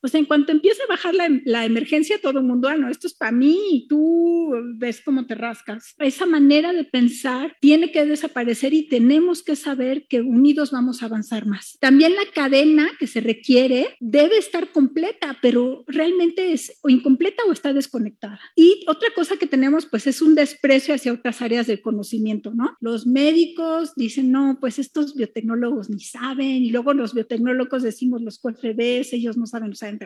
pues 0.00 0.14
en 0.14 0.24
cuanto 0.24 0.52
empieza 0.52 0.82
a 0.84 0.88
bajar 0.88 1.14
la, 1.14 1.28
la 1.44 1.64
emergencia, 1.64 2.20
todo 2.20 2.38
el 2.38 2.44
mundo, 2.44 2.68
ah, 2.68 2.76
no, 2.76 2.88
esto 2.88 3.06
es 3.06 3.14
para 3.14 3.32
mí 3.32 3.58
y 3.72 3.88
tú 3.88 4.52
ves 4.76 5.00
cómo 5.04 5.26
te 5.26 5.34
rascas. 5.34 5.94
Esa 5.98 6.26
manera 6.26 6.72
de 6.72 6.84
pensar 6.84 7.56
tiene 7.60 7.92
que 7.92 8.04
desaparecer 8.04 8.74
y 8.74 8.88
tenemos 8.88 9.42
que 9.42 9.56
saber 9.56 10.06
que 10.08 10.20
unidos 10.20 10.70
vamos 10.70 11.02
a 11.02 11.06
avanzar 11.06 11.46
más. 11.46 11.76
También 11.80 12.14
la 12.14 12.24
cadena 12.34 12.88
que 12.98 13.06
se 13.06 13.20
requiere 13.20 13.96
debe 14.00 14.38
estar 14.38 14.68
completa, 14.68 15.38
pero 15.42 15.84
realmente 15.86 16.52
es 16.52 16.78
o 16.82 16.88
incompleta 16.88 17.42
o 17.46 17.52
está 17.52 17.72
desconectada. 17.72 18.40
Y 18.56 18.84
otra 18.86 19.08
cosa 19.14 19.36
que 19.36 19.46
tenemos, 19.46 19.86
pues 19.86 20.06
es 20.06 20.22
un 20.22 20.34
desprecio 20.34 20.94
hacia 20.94 21.12
otras 21.12 21.42
áreas 21.42 21.66
del 21.66 21.80
conocimiento, 21.80 22.52
¿no? 22.54 22.76
Los 22.80 23.06
médicos 23.06 23.92
dicen, 23.96 24.30
no, 24.30 24.58
pues 24.60 24.78
estos 24.78 25.14
biotecnólogos 25.14 25.90
ni 25.90 26.00
saben, 26.00 26.64
y 26.64 26.70
luego 26.70 26.94
los 26.94 27.14
biotecnólogos 27.14 27.82
decimos 27.82 28.22
los 28.22 28.38
QFBs, 28.38 29.12
ellos 29.12 29.36
no 29.36 29.46
saben, 29.46 29.70
o 29.70 29.74
en 29.90 29.98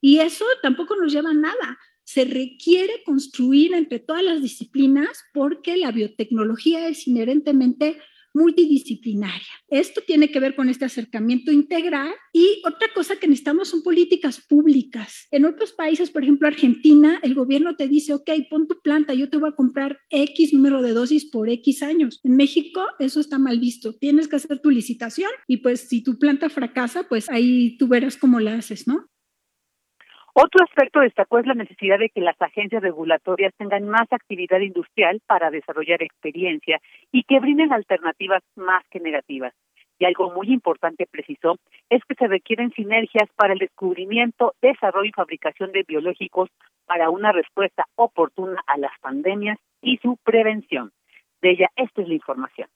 y, 0.00 0.18
eso 0.18 0.44
tampoco 0.62 0.96
nos 0.96 1.12
lleva 1.12 1.30
a 1.30 1.34
nada. 1.34 1.78
Se 2.04 2.24
requiere 2.24 3.02
construir 3.04 3.74
entre 3.74 3.98
todas 3.98 4.22
las 4.22 4.42
disciplinas 4.42 5.24
porque 5.32 5.76
la 5.76 5.90
biotecnología 5.90 6.88
es 6.88 7.06
inherentemente 7.06 8.00
multidisciplinaria. 8.38 9.46
Esto 9.68 10.00
tiene 10.06 10.30
que 10.30 10.40
ver 10.40 10.54
con 10.54 10.68
este 10.68 10.84
acercamiento 10.84 11.52
integral 11.52 12.12
y 12.32 12.62
otra 12.64 12.88
cosa 12.94 13.16
que 13.16 13.28
necesitamos 13.28 13.68
son 13.68 13.82
políticas 13.82 14.40
públicas. 14.48 15.26
En 15.30 15.44
otros 15.44 15.72
países, 15.72 16.10
por 16.10 16.22
ejemplo 16.22 16.48
Argentina, 16.48 17.20
el 17.22 17.34
gobierno 17.34 17.76
te 17.76 17.88
dice, 17.88 18.14
ok, 18.14 18.30
pon 18.48 18.66
tu 18.66 18.80
planta, 18.80 19.12
yo 19.14 19.28
te 19.28 19.36
voy 19.36 19.50
a 19.50 19.56
comprar 19.56 19.98
X 20.10 20.54
número 20.54 20.80
de 20.80 20.92
dosis 20.92 21.26
por 21.30 21.50
X 21.50 21.82
años. 21.82 22.20
En 22.24 22.36
México 22.36 22.82
eso 22.98 23.20
está 23.20 23.38
mal 23.38 23.60
visto. 23.60 23.94
Tienes 23.94 24.28
que 24.28 24.36
hacer 24.36 24.60
tu 24.60 24.70
licitación 24.70 25.30
y 25.46 25.58
pues 25.58 25.88
si 25.88 26.02
tu 26.02 26.18
planta 26.18 26.48
fracasa, 26.48 27.08
pues 27.08 27.28
ahí 27.28 27.76
tú 27.76 27.88
verás 27.88 28.16
cómo 28.16 28.40
la 28.40 28.54
haces, 28.54 28.86
¿no? 28.86 29.08
Otro 30.40 30.62
aspecto 30.62 31.00
destacó 31.00 31.40
es 31.40 31.46
la 31.46 31.54
necesidad 31.54 31.98
de 31.98 32.10
que 32.10 32.20
las 32.20 32.40
agencias 32.40 32.80
regulatorias 32.80 33.52
tengan 33.56 33.88
más 33.88 34.06
actividad 34.12 34.60
industrial 34.60 35.20
para 35.26 35.50
desarrollar 35.50 36.00
experiencia 36.00 36.80
y 37.10 37.24
que 37.24 37.40
brinden 37.40 37.72
alternativas 37.72 38.44
más 38.54 38.84
que 38.88 39.00
negativas. 39.00 39.52
Y 39.98 40.04
algo 40.04 40.30
muy 40.30 40.52
importante 40.52 41.08
precisó 41.10 41.56
es 41.90 42.02
que 42.04 42.14
se 42.14 42.28
requieren 42.28 42.70
sinergias 42.70 43.28
para 43.34 43.54
el 43.54 43.58
descubrimiento, 43.58 44.54
desarrollo 44.62 45.08
y 45.08 45.12
fabricación 45.12 45.72
de 45.72 45.82
biológicos 45.82 46.50
para 46.86 47.10
una 47.10 47.32
respuesta 47.32 47.86
oportuna 47.96 48.62
a 48.68 48.78
las 48.78 48.92
pandemias 49.00 49.58
y 49.82 49.96
su 49.96 50.18
prevención. 50.22 50.92
De 51.42 51.50
ella, 51.50 51.68
esta 51.74 52.02
es 52.02 52.06
la 52.06 52.14
información. 52.14 52.68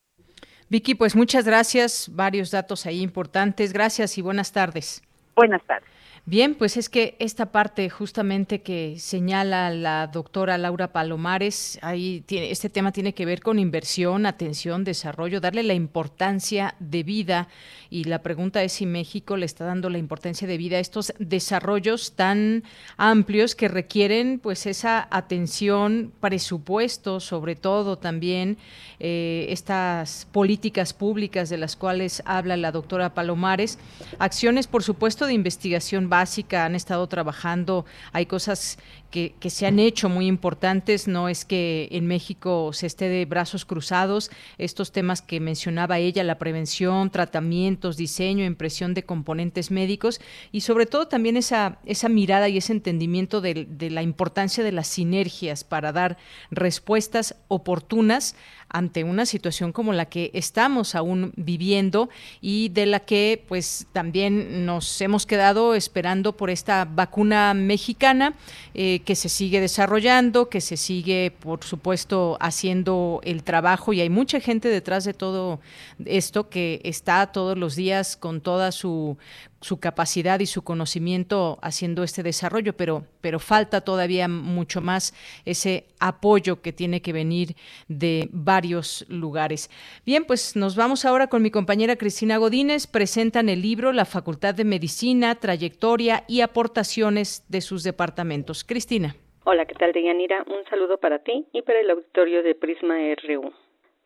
Vicky, 0.68 0.96
pues 0.96 1.14
muchas 1.14 1.46
gracias. 1.46 2.10
Varios 2.12 2.50
datos 2.50 2.87
ahí 2.87 3.02
importantes. 3.02 3.72
Gracias 3.72 4.18
y 4.18 4.22
buenas 4.22 4.52
tardes. 4.52 5.00
Buenas 5.37 5.62
tardes. 5.62 5.91
Bien, 6.24 6.54
pues 6.54 6.76
es 6.76 6.88
que 6.88 7.16
esta 7.18 7.46
parte 7.46 7.90
justamente 7.90 8.62
que 8.62 8.94
señala 9.00 9.70
la 9.70 10.06
doctora 10.06 10.56
Laura 10.56 10.92
Palomares, 10.92 11.80
ahí 11.82 12.22
tiene, 12.24 12.52
este 12.52 12.70
tema 12.70 12.92
tiene 12.92 13.12
que 13.12 13.26
ver 13.26 13.42
con 13.42 13.58
inversión, 13.58 14.24
atención, 14.24 14.85
desarrollo, 14.85 15.40
darle 15.40 15.64
la 15.64 15.74
importancia 15.74 16.76
de 16.78 17.02
vida. 17.02 17.48
Y 17.90 18.04
la 18.04 18.22
pregunta 18.22 18.62
es 18.62 18.72
si 18.72 18.87
México 18.87 19.37
le 19.37 19.46
está 19.46 19.64
dando 19.64 19.90
la 19.90 19.98
importancia 19.98 20.46
de 20.46 20.58
vida 20.58 20.76
a 20.76 20.80
estos 20.80 21.12
desarrollos 21.18 22.12
tan 22.12 22.62
amplios 22.96 23.56
que 23.56 23.66
requieren 23.66 24.38
pues 24.38 24.66
esa 24.66 25.08
atención, 25.11 26.12
presupuesto, 26.20 27.18
sobre 27.18 27.56
todo 27.56 27.98
también 27.98 28.58
eh, 29.00 29.46
estas 29.48 30.28
políticas 30.30 30.92
públicas 30.92 31.50
de 31.50 31.58
las 31.58 31.74
cuales 31.74 32.22
habla 32.26 32.56
la 32.56 32.70
doctora 32.70 33.12
Palomares, 33.12 33.80
acciones 34.20 34.68
por 34.68 34.85
supuesto 34.85 35.26
de 35.26 35.32
investigación 35.32 36.12
básica, 36.12 36.66
han 36.66 36.75
estado 36.75 37.07
trabajando, 37.07 37.87
hay 38.12 38.27
cosas 38.27 38.77
que, 39.11 39.35
se 39.48 39.66
han 39.66 39.79
hecho 39.79 40.11
muy 40.11 40.27
importantes, 40.27 41.09
no 41.09 41.29
es 41.31 41.46
que 41.46 41.88
en 41.90 42.07
México 42.07 42.72
se 42.75 42.87
esté 42.87 43.09
de 43.09 43.25
brazos 43.25 43.64
cruzados, 43.64 44.31
estos 44.59 44.92
temas 44.92 45.22
que 45.22 45.40
mencionaba 45.40 45.98
ella, 45.98 46.22
la 46.22 46.38
prevención, 46.38 47.11
tratamientos, 47.11 47.96
diseño, 47.96 48.44
impresión 48.44 48.92
de 48.92 49.05
componentes 49.05 49.70
médicos 49.70 50.20
y 50.51 50.61
sobre 50.61 50.85
todo 50.85 51.09
también 51.09 51.38
esa, 51.38 51.79
esa 51.87 52.11
mirada 52.11 52.48
y 52.51 52.59
ese 52.59 52.72
entendimiento 52.72 53.40
de, 53.40 53.66
de 53.68 53.90
la 53.90 54.03
importancia 54.03 54.62
de 54.64 54.72
las 54.72 54.88
sinergias 54.88 55.64
para 55.64 55.92
dar 55.92 56.18
respuestas 56.51 57.37
oportunas 57.48 58.37
ante 58.72 59.04
una 59.04 59.26
situación 59.26 59.72
como 59.72 59.92
la 59.92 60.06
que 60.06 60.30
estamos 60.35 60.94
aún 60.94 61.32
viviendo 61.37 62.08
y 62.40 62.70
de 62.70 62.87
la 62.87 63.00
que 63.00 63.44
pues 63.46 63.87
también 63.92 64.66
nos 64.66 65.00
hemos 65.00 65.26
quedado 65.26 65.74
esperando 65.74 66.37
por 66.37 66.50
esta 66.50 66.85
vacuna 66.85 67.54
mexicana 67.54 68.35
eh, 68.74 69.00
que 69.04 69.14
se 69.14 69.28
sigue 69.28 69.61
desarrollando, 69.61 70.48
que 70.48 70.61
se 70.61 70.76
sigue 70.76 71.32
por 71.38 71.62
supuesto 71.64 72.38
haciendo 72.40 73.20
el 73.24 73.42
trabajo. 73.42 73.92
Y 73.92 74.00
hay 74.00 74.11
mucha 74.11 74.40
gente 74.40 74.68
detrás 74.68 75.04
de 75.04 75.14
todo 75.14 75.61
esto 76.04 76.48
que 76.48 76.80
está 76.85 77.26
todos 77.26 77.56
los 77.56 77.76
días 77.76 78.16
con 78.16 78.40
toda 78.40 78.72
su 78.72 79.16
su 79.62 79.81
capacidad 79.81 80.40
y 80.40 80.46
su 80.46 80.62
conocimiento 80.62 81.59
haciendo 81.62 82.03
este 82.03 82.22
desarrollo, 82.22 82.75
pero, 82.75 83.05
pero 83.20 83.38
falta 83.38 83.81
todavía 83.81 84.29
mucho 84.29 84.81
más 84.81 85.14
ese 85.44 85.87
apoyo 86.01 86.61
que 86.61 86.72
tiene 86.72 87.01
que 87.01 87.12
venir 87.12 87.55
de 87.88 88.29
varios 88.33 89.07
lugares. 89.09 89.70
Bien, 90.05 90.25
pues 90.25 90.57
nos 90.57 90.77
vamos 90.77 91.05
ahora 91.05 91.29
con 91.29 91.42
mi 91.42 91.51
compañera 91.51 91.96
Cristina 91.96 92.37
Godínez. 92.37 92.87
Presentan 92.87 93.48
el 93.48 93.62
libro 93.62 93.92
La 93.92 94.05
Facultad 94.05 94.55
de 94.55 94.64
Medicina, 94.64 95.37
Trayectoria 95.37 96.25
y 96.29 96.40
Aportaciones 96.40 97.46
de 97.48 97.61
sus 97.61 97.85
departamentos. 97.85 98.64
Cristina. 98.64 99.14
Hola, 99.44 99.64
¿qué 99.66 99.75
tal, 99.75 99.92
Deyanira? 99.92 100.44
Un 100.46 100.64
saludo 100.68 100.98
para 100.98 101.20
ti 101.20 101.46
y 101.53 101.62
para 101.62 101.81
el 101.81 101.90
auditorio 101.90 102.42
de 102.42 102.55
Prisma 102.55 102.96
RU. 103.27 103.53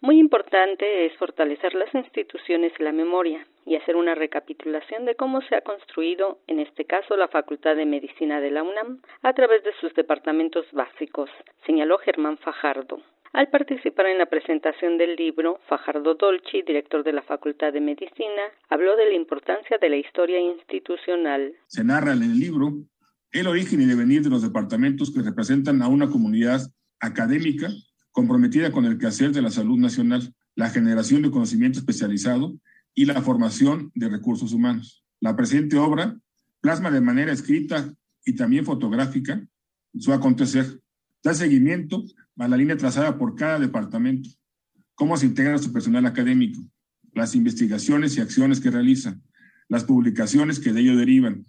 Muy 0.01 0.19
importante 0.19 1.07
es 1.07 1.16
fortalecer 1.19 1.75
las 1.75 1.95
instituciones 1.95 2.73
y 2.79 2.83
la 2.83 2.92
memoria 2.92 3.47
y 3.66 3.74
hacer 3.74 3.96
una 3.96 4.14
recapitulación 4.14 5.05
de 5.05 5.16
cómo 5.16 5.42
se 5.42 5.57
ha 5.57 5.61
construido, 5.61 6.38
en 6.46 6.61
este 6.61 6.85
caso, 6.85 7.16
la 7.16 7.29
Facultad 7.29 7.74
de 7.74 7.85
Medicina 7.85 8.40
de 8.40 8.52
la 8.52 8.62
UNAM 8.62 9.00
a 9.22 9.33
través 9.35 9.64
de 9.64 9.72
sus 9.81 9.92
departamentos 9.94 10.64
básicos, 10.72 11.29
señaló 11.66 11.98
Germán 11.98 12.38
Fajardo. 12.38 13.02
Al 13.33 13.48
participar 13.48 14.07
en 14.07 14.18
la 14.18 14.26
presentación 14.26 14.96
del 14.96 15.16
libro, 15.16 15.61
Fajardo 15.68 16.14
Dolci, 16.14 16.62
director 16.62 17.05
de 17.05 17.12
la 17.12 17.22
Facultad 17.22 17.72
de 17.72 17.81
Medicina, 17.81 18.42
habló 18.70 18.96
de 18.96 19.07
la 19.07 19.14
importancia 19.14 19.76
de 19.79 19.90
la 19.90 19.96
historia 19.96 20.40
institucional. 20.40 21.52
Se 21.66 21.85
narra 21.85 22.12
en 22.12 22.22
el 22.22 22.38
libro 22.38 22.72
el 23.33 23.48
origen 23.48 23.83
y 23.83 23.85
devenir 23.85 24.22
de 24.22 24.31
los 24.31 24.42
departamentos 24.42 25.12
que 25.12 25.22
representan 25.22 25.83
a 25.83 25.88
una 25.88 26.09
comunidad 26.09 26.61
académica 27.00 27.68
comprometida 28.12 28.70
con 28.70 28.87
el 28.87 28.96
quehacer 28.96 29.33
de 29.33 29.42
la 29.42 29.50
salud 29.50 29.76
nacional, 29.76 30.33
la 30.55 30.70
generación 30.70 31.20
de 31.20 31.31
conocimiento 31.31 31.79
especializado 31.79 32.55
y 32.96 33.04
la 33.04 33.22
formación 33.22 33.92
de 33.94 34.09
recursos 34.09 34.52
humanos. 34.52 35.04
La 35.20 35.37
presente 35.37 35.76
obra 35.76 36.18
plasma 36.61 36.90
de 36.90 37.00
manera 37.00 37.32
escrita 37.32 37.94
y 38.24 38.35
también 38.35 38.64
fotográfica 38.64 39.46
su 39.96 40.12
acontecer, 40.12 40.80
da 41.22 41.32
seguimiento 41.35 42.04
a 42.37 42.48
la 42.48 42.56
línea 42.56 42.76
trazada 42.76 43.18
por 43.18 43.35
cada 43.37 43.59
departamento, 43.59 44.28
cómo 44.94 45.16
se 45.16 45.26
integra 45.26 45.59
su 45.59 45.72
personal 45.72 46.06
académico, 46.06 46.61
las 47.14 47.35
investigaciones 47.35 48.16
y 48.16 48.20
acciones 48.20 48.61
que 48.61 48.70
realiza, 48.70 49.18
las 49.68 49.85
publicaciones 49.85 50.59
que 50.59 50.72
de 50.72 50.80
ello 50.80 50.96
derivan, 50.96 51.46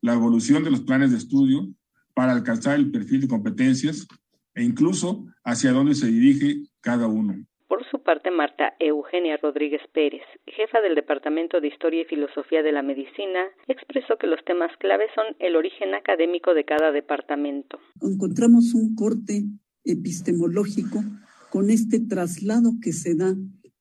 la 0.00 0.14
evolución 0.14 0.64
de 0.64 0.70
los 0.70 0.82
planes 0.82 1.10
de 1.10 1.18
estudio 1.18 1.68
para 2.14 2.32
alcanzar 2.32 2.76
el 2.76 2.90
perfil 2.90 3.22
de 3.22 3.28
competencias 3.28 4.06
e 4.54 4.62
incluso 4.62 5.26
hacia 5.44 5.72
dónde 5.72 5.94
se 5.94 6.06
dirige 6.06 6.62
cada 6.80 7.06
uno. 7.06 7.44
Por 7.72 7.88
su 7.90 8.02
parte, 8.02 8.30
Marta 8.30 8.74
Eugenia 8.78 9.38
Rodríguez 9.38 9.80
Pérez, 9.94 10.20
jefa 10.44 10.82
del 10.82 10.94
Departamento 10.94 11.58
de 11.58 11.68
Historia 11.68 12.02
y 12.02 12.04
Filosofía 12.04 12.62
de 12.62 12.70
la 12.70 12.82
Medicina, 12.82 13.46
expresó 13.66 14.18
que 14.20 14.26
los 14.26 14.44
temas 14.44 14.70
clave 14.78 15.04
son 15.14 15.24
el 15.38 15.56
origen 15.56 15.94
académico 15.94 16.52
de 16.52 16.66
cada 16.66 16.92
departamento. 16.92 17.78
Encontramos 18.02 18.74
un 18.74 18.94
corte 18.94 19.44
epistemológico 19.86 21.02
con 21.50 21.70
este 21.70 21.98
traslado 22.00 22.72
que 22.82 22.92
se 22.92 23.14
da 23.14 23.34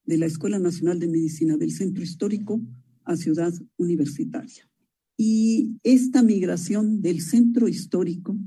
de 0.06 0.18
la 0.18 0.28
Escuela 0.28 0.58
Nacional 0.58 0.98
de 0.98 1.10
Medicina 1.10 1.58
del 1.58 1.72
Centro 1.72 2.02
Histórico 2.02 2.62
a 3.04 3.18
Ciudad 3.18 3.52
Universitaria. 3.76 4.70
Y 5.18 5.72
esta 5.84 6.24
migración 6.24 7.02
del 7.02 7.20
centro 7.20 7.68
histórico 7.68 8.38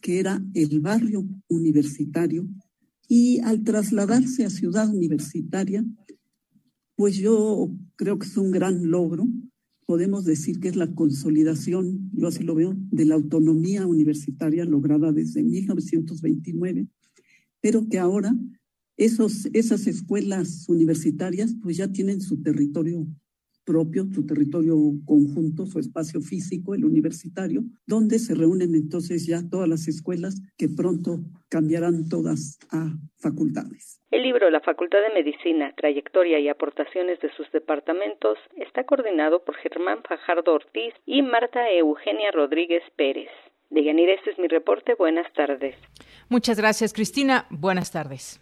que 0.00 0.20
era 0.20 0.40
el 0.54 0.78
barrio 0.78 1.24
universitario, 1.48 2.46
y 3.14 3.40
al 3.40 3.62
trasladarse 3.62 4.46
a 4.46 4.48
Ciudad 4.48 4.88
Universitaria, 4.88 5.84
pues 6.96 7.18
yo 7.18 7.70
creo 7.96 8.18
que 8.18 8.26
es 8.26 8.38
un 8.38 8.50
gran 8.50 8.90
logro. 8.90 9.28
Podemos 9.84 10.24
decir 10.24 10.60
que 10.60 10.68
es 10.68 10.76
la 10.76 10.94
consolidación, 10.94 12.10
yo 12.14 12.28
así 12.28 12.42
lo 12.42 12.54
veo, 12.54 12.74
de 12.90 13.04
la 13.04 13.16
autonomía 13.16 13.86
universitaria 13.86 14.64
lograda 14.64 15.12
desde 15.12 15.42
1929, 15.42 16.86
pero 17.60 17.86
que 17.86 17.98
ahora 17.98 18.34
esos, 18.96 19.46
esas 19.52 19.86
escuelas 19.86 20.66
universitarias 20.70 21.54
pues 21.62 21.76
ya 21.76 21.92
tienen 21.92 22.22
su 22.22 22.40
territorio 22.40 23.06
propio, 23.64 24.04
su 24.12 24.26
territorio 24.26 24.76
conjunto, 25.06 25.66
su 25.66 25.78
espacio 25.78 26.20
físico, 26.20 26.74
el 26.74 26.84
universitario, 26.84 27.62
donde 27.86 28.18
se 28.18 28.34
reúnen 28.34 28.74
entonces 28.74 29.26
ya 29.26 29.40
todas 29.48 29.68
las 29.68 29.88
escuelas 29.88 30.40
que 30.56 30.68
pronto 30.68 31.20
cambiarán 31.48 32.08
todas 32.08 32.58
a 32.70 32.92
facultades. 33.18 34.00
El 34.10 34.22
libro 34.22 34.50
La 34.50 34.60
Facultad 34.60 34.98
de 35.00 35.14
Medicina, 35.14 35.72
Trayectoria 35.76 36.38
y 36.38 36.48
Aportaciones 36.48 37.20
de 37.20 37.30
sus 37.36 37.50
departamentos 37.52 38.38
está 38.56 38.84
coordinado 38.84 39.44
por 39.44 39.56
Germán 39.56 40.02
Fajardo 40.02 40.54
Ortiz 40.54 40.94
y 41.06 41.22
Marta 41.22 41.70
Eugenia 41.70 42.30
Rodríguez 42.32 42.82
Pérez. 42.96 43.30
De 43.70 43.84
Yanira, 43.84 44.12
este 44.12 44.30
es 44.32 44.38
mi 44.38 44.48
reporte. 44.48 44.94
Buenas 44.94 45.32
tardes. 45.32 45.74
Muchas 46.28 46.58
gracias, 46.58 46.92
Cristina. 46.92 47.46
Buenas 47.48 47.90
tardes. 47.90 48.41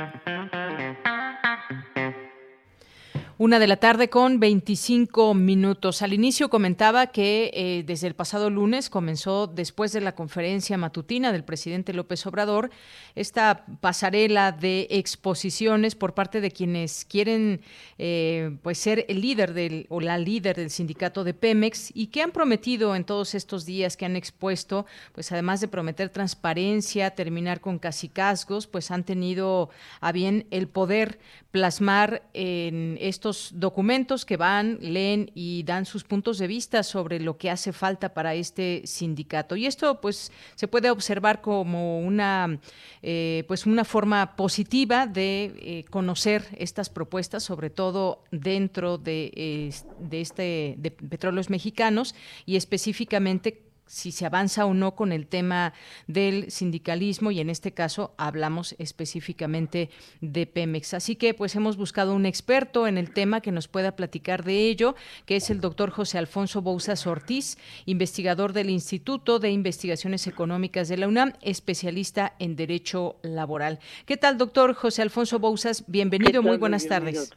Una 3.41 3.57
de 3.57 3.65
la 3.65 3.77
tarde 3.77 4.07
con 4.07 4.39
25 4.39 5.33
minutos. 5.33 6.03
Al 6.03 6.13
inicio 6.13 6.51
comentaba 6.51 7.07
que 7.07 7.49
eh, 7.55 7.83
desde 7.87 8.05
el 8.05 8.13
pasado 8.13 8.51
lunes 8.51 8.91
comenzó, 8.91 9.47
después 9.47 9.91
de 9.93 10.01
la 10.01 10.13
conferencia 10.13 10.77
matutina 10.77 11.31
del 11.31 11.43
presidente 11.43 11.91
López 11.91 12.23
Obrador, 12.27 12.69
esta 13.15 13.65
pasarela 13.79 14.51
de 14.51 14.85
exposiciones 14.91 15.95
por 15.95 16.13
parte 16.13 16.39
de 16.39 16.51
quienes 16.51 17.03
quieren 17.03 17.61
eh, 17.97 18.57
pues 18.61 18.77
ser 18.77 19.07
el 19.09 19.21
líder 19.21 19.55
del, 19.55 19.87
o 19.89 20.01
la 20.01 20.19
líder 20.19 20.57
del 20.57 20.69
sindicato 20.69 21.23
de 21.23 21.33
Pemex 21.33 21.89
y 21.95 22.07
que 22.11 22.21
han 22.21 22.29
prometido 22.29 22.95
en 22.95 23.05
todos 23.05 23.33
estos 23.33 23.65
días 23.65 23.97
que 23.97 24.05
han 24.05 24.17
expuesto, 24.17 24.85
pues 25.13 25.31
además 25.31 25.61
de 25.61 25.67
prometer 25.67 26.09
transparencia, 26.09 27.15
terminar 27.15 27.59
con 27.59 27.79
casicazgos, 27.79 28.67
pues 28.67 28.91
han 28.91 29.03
tenido 29.03 29.71
a 29.99 30.11
bien 30.11 30.45
el 30.51 30.67
poder 30.67 31.17
plasmar 31.51 32.23
en 32.33 32.97
estos 33.01 33.51
documentos 33.53 34.25
que 34.25 34.37
van, 34.37 34.77
leen 34.81 35.31
y 35.35 35.63
dan 35.63 35.85
sus 35.85 36.03
puntos 36.05 36.37
de 36.37 36.47
vista 36.47 36.81
sobre 36.81 37.19
lo 37.19 37.37
que 37.37 37.49
hace 37.49 37.73
falta 37.73 38.13
para 38.13 38.33
este 38.33 38.81
sindicato. 38.85 39.57
Y 39.57 39.65
esto 39.65 39.99
pues 39.99 40.31
se 40.55 40.67
puede 40.67 40.89
observar 40.89 41.41
como 41.41 41.99
una 41.99 42.59
eh, 43.01 43.43
pues 43.47 43.65
una 43.65 43.83
forma 43.83 44.35
positiva 44.35 45.07
de 45.07 45.53
eh, 45.59 45.85
conocer 45.89 46.45
estas 46.57 46.89
propuestas, 46.89 47.43
sobre 47.43 47.69
todo 47.69 48.23
dentro 48.31 48.97
de, 48.97 49.73
de 49.99 50.21
este 50.21 50.75
de 50.77 50.91
petróleos 50.91 51.49
mexicanos 51.49 52.15
y 52.45 52.55
específicamente 52.55 53.70
si 53.91 54.13
se 54.13 54.25
avanza 54.25 54.65
o 54.65 54.73
no 54.73 54.95
con 54.95 55.11
el 55.11 55.27
tema 55.27 55.73
del 56.07 56.49
sindicalismo 56.49 57.29
y 57.29 57.41
en 57.41 57.49
este 57.49 57.73
caso 57.73 58.13
hablamos 58.17 58.73
específicamente 58.79 59.89
de 60.21 60.47
Pemex. 60.47 60.93
Así 60.93 61.17
que 61.17 61.33
pues 61.33 61.55
hemos 61.55 61.75
buscado 61.75 62.15
un 62.15 62.25
experto 62.25 62.87
en 62.87 62.97
el 62.97 63.11
tema 63.11 63.41
que 63.41 63.51
nos 63.51 63.67
pueda 63.67 63.97
platicar 63.97 64.45
de 64.45 64.69
ello, 64.69 64.95
que 65.25 65.35
es 65.35 65.49
el 65.49 65.59
doctor 65.59 65.89
José 65.89 66.17
Alfonso 66.17 66.61
Bouzas 66.61 67.05
Ortiz, 67.05 67.57
investigador 67.85 68.53
del 68.53 68.69
Instituto 68.69 69.39
de 69.39 69.51
Investigaciones 69.51 70.25
Económicas 70.25 70.87
de 70.87 70.95
la 70.95 71.09
UNAM, 71.09 71.33
especialista 71.41 72.33
en 72.39 72.55
Derecho 72.55 73.17
Laboral. 73.23 73.79
¿Qué 74.05 74.15
tal, 74.15 74.37
doctor 74.37 74.73
José 74.73 75.01
Alfonso 75.01 75.39
Bouzas? 75.39 75.83
Bienvenido, 75.87 76.41
muy 76.41 76.57
buenas 76.57 76.87
tardes. 76.87 77.29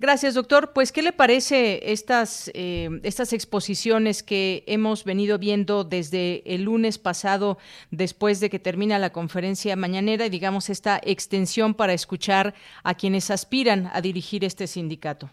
Gracias, 0.00 0.34
doctor. 0.34 0.72
Pues, 0.74 0.92
¿qué 0.92 1.02
le 1.02 1.12
parece 1.12 1.92
estas, 1.92 2.50
eh, 2.54 2.88
estas 3.02 3.32
exposiciones 3.32 4.22
que 4.22 4.64
hemos 4.66 5.04
venido 5.04 5.38
viendo 5.38 5.84
desde 5.84 6.42
el 6.52 6.64
lunes 6.64 6.98
pasado, 6.98 7.58
después 7.90 8.40
de 8.40 8.50
que 8.50 8.58
termina 8.58 8.98
la 8.98 9.10
conferencia 9.10 9.76
mañanera, 9.76 10.26
y 10.26 10.30
digamos 10.30 10.70
esta 10.70 11.00
extensión 11.02 11.74
para 11.74 11.92
escuchar 11.92 12.54
a 12.82 12.94
quienes 12.94 13.30
aspiran 13.30 13.88
a 13.92 14.00
dirigir 14.00 14.44
este 14.44 14.66
sindicato? 14.66 15.30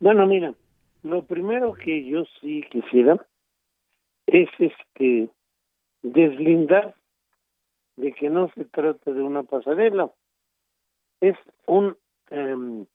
Bueno, 0.00 0.26
mira, 0.26 0.54
lo 1.02 1.24
primero 1.24 1.74
que 1.74 2.04
yo 2.04 2.24
sí 2.40 2.64
quisiera 2.70 3.24
es 4.26 4.48
este 4.58 5.30
deslindar 6.02 6.94
de 7.96 8.12
que 8.12 8.30
no 8.30 8.50
se 8.54 8.64
trata 8.64 9.12
de 9.12 9.22
una 9.22 9.42
pasarela, 9.42 10.10
es 11.20 11.36
un 11.66 11.96
em, 12.30 12.86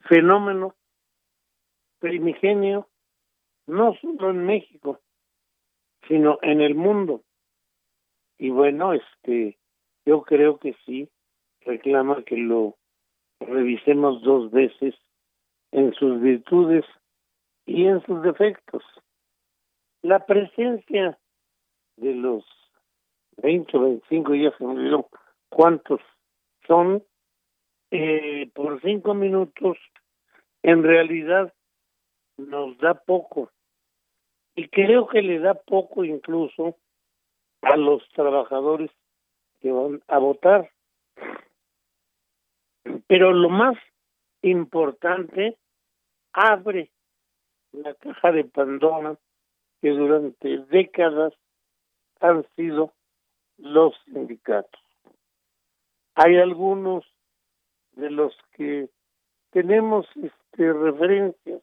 fenómeno 0.00 0.74
primigenio 1.98 2.88
no 3.66 3.94
solo 4.00 4.30
en 4.30 4.46
México, 4.46 5.00
sino 6.06 6.38
en 6.42 6.60
el 6.60 6.74
mundo. 6.74 7.22
Y 8.38 8.50
bueno, 8.50 8.94
este, 8.94 9.58
yo 10.06 10.22
creo 10.22 10.58
que 10.58 10.74
sí 10.86 11.08
reclama 11.60 12.22
que 12.24 12.36
lo 12.36 12.76
revisemos 13.40 14.22
dos 14.22 14.50
veces 14.50 14.94
en 15.72 15.92
sus 15.94 16.20
virtudes 16.20 16.84
y 17.66 17.86
en 17.86 18.04
sus 18.06 18.22
defectos. 18.22 18.82
La 20.02 20.24
presencia 20.24 21.18
de 21.96 22.14
los 22.14 22.44
20 23.38 23.76
o 23.76 23.80
25, 23.82 24.34
ya 24.34 24.56
se 24.56 24.64
me 24.64 24.70
olvidó 24.70 25.08
cuántos 25.50 26.00
son, 26.66 27.04
eh, 27.90 28.50
por 28.54 28.80
cinco 28.82 29.14
minutos, 29.14 29.78
en 30.62 30.82
realidad 30.82 31.52
nos 32.36 32.76
da 32.78 32.94
poco. 32.94 33.50
Y 34.54 34.68
creo 34.68 35.06
que 35.08 35.22
le 35.22 35.38
da 35.38 35.54
poco 35.54 36.04
incluso 36.04 36.76
a 37.62 37.76
los 37.76 38.06
trabajadores 38.10 38.90
que 39.60 39.72
van 39.72 40.02
a 40.08 40.18
votar. 40.18 40.70
Pero 43.06 43.32
lo 43.32 43.48
más 43.48 43.76
importante, 44.42 45.56
abre 46.32 46.90
la 47.72 47.94
caja 47.94 48.32
de 48.32 48.44
Pandora 48.44 49.16
que 49.80 49.90
durante 49.90 50.58
décadas 50.66 51.32
han 52.20 52.44
sido 52.56 52.92
los 53.58 53.94
sindicatos. 54.04 54.80
Hay 56.14 56.36
algunos 56.36 57.04
de 57.98 58.10
los 58.10 58.32
que 58.52 58.88
tenemos 59.50 60.06
este 60.16 60.72
referencias 60.72 61.62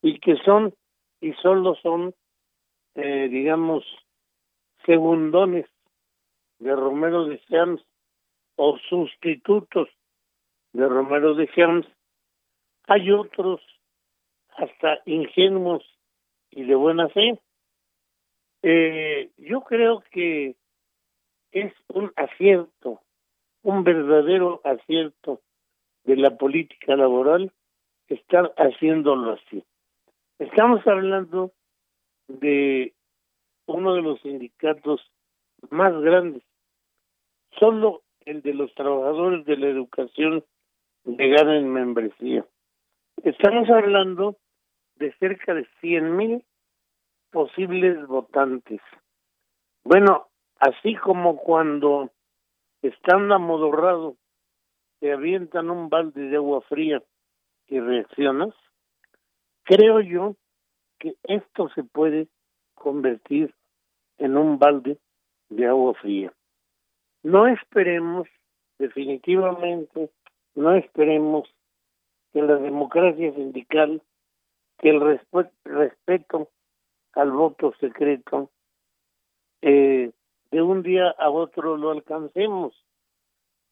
y 0.00 0.18
que 0.20 0.36
son 0.44 0.74
y 1.20 1.32
solo 1.34 1.74
son 1.76 2.14
eh, 2.94 3.28
digamos 3.28 3.84
segundones 4.86 5.66
de 6.58 6.74
Romero 6.74 7.26
de 7.26 7.40
Champs 7.48 7.82
o 8.56 8.78
sustitutos 8.88 9.88
de 10.72 10.88
Romero 10.88 11.34
de 11.34 11.48
Champs 11.48 11.88
hay 12.86 13.10
otros 13.10 13.60
hasta 14.56 15.00
ingenuos 15.06 15.84
y 16.50 16.64
de 16.64 16.74
buena 16.74 17.08
fe. 17.08 17.38
Eh, 18.62 19.30
yo 19.38 19.62
creo 19.62 20.04
que 20.10 20.56
es 21.52 21.72
un 21.88 22.12
acierto 22.16 23.01
un 23.62 23.84
verdadero 23.84 24.60
acierto 24.64 25.40
de 26.04 26.16
la 26.16 26.36
política 26.36 26.96
laboral 26.96 27.52
estar 28.08 28.52
haciéndolo 28.56 29.32
así. 29.32 29.64
Estamos 30.38 30.86
hablando 30.86 31.52
de 32.28 32.92
uno 33.66 33.94
de 33.94 34.02
los 34.02 34.20
sindicatos 34.20 35.00
más 35.70 35.92
grandes. 36.00 36.42
Solo 37.58 38.02
el 38.24 38.42
de 38.42 38.54
los 38.54 38.74
trabajadores 38.74 39.44
de 39.44 39.56
la 39.56 39.68
educación 39.68 40.44
le 41.04 41.34
en 41.34 41.72
membresía. 41.72 42.44
Estamos 43.22 43.68
hablando 43.70 44.36
de 44.96 45.12
cerca 45.14 45.54
de 45.54 45.66
cien 45.80 46.16
mil 46.16 46.44
posibles 47.30 48.06
votantes. 48.06 48.80
Bueno, 49.84 50.28
así 50.58 50.94
como 50.96 51.36
cuando 51.38 52.10
están 52.82 53.30
amodorrados 53.32 54.16
te 55.02 55.12
avientan 55.12 55.68
un 55.68 55.88
balde 55.88 56.28
de 56.28 56.36
agua 56.36 56.60
fría 56.60 57.02
y 57.66 57.80
reaccionas, 57.80 58.54
creo 59.64 60.00
yo 60.00 60.36
que 61.00 61.16
esto 61.24 61.68
se 61.70 61.82
puede 61.82 62.28
convertir 62.74 63.52
en 64.18 64.36
un 64.36 64.60
balde 64.60 64.98
de 65.48 65.66
agua 65.66 65.94
fría. 65.94 66.32
No 67.24 67.48
esperemos, 67.48 68.28
definitivamente, 68.78 70.10
no 70.54 70.72
esperemos 70.72 71.52
que 72.32 72.42
la 72.42 72.54
democracia 72.54 73.34
sindical, 73.34 74.00
que 74.78 74.90
el 74.90 75.00
respeto 75.64 76.48
al 77.14 77.32
voto 77.32 77.74
secreto, 77.80 78.50
eh, 79.62 80.12
de 80.52 80.60
un 80.60 80.82
día 80.82 81.08
a 81.18 81.30
otro 81.30 81.76
lo 81.76 81.90
alcancemos. 81.90 82.74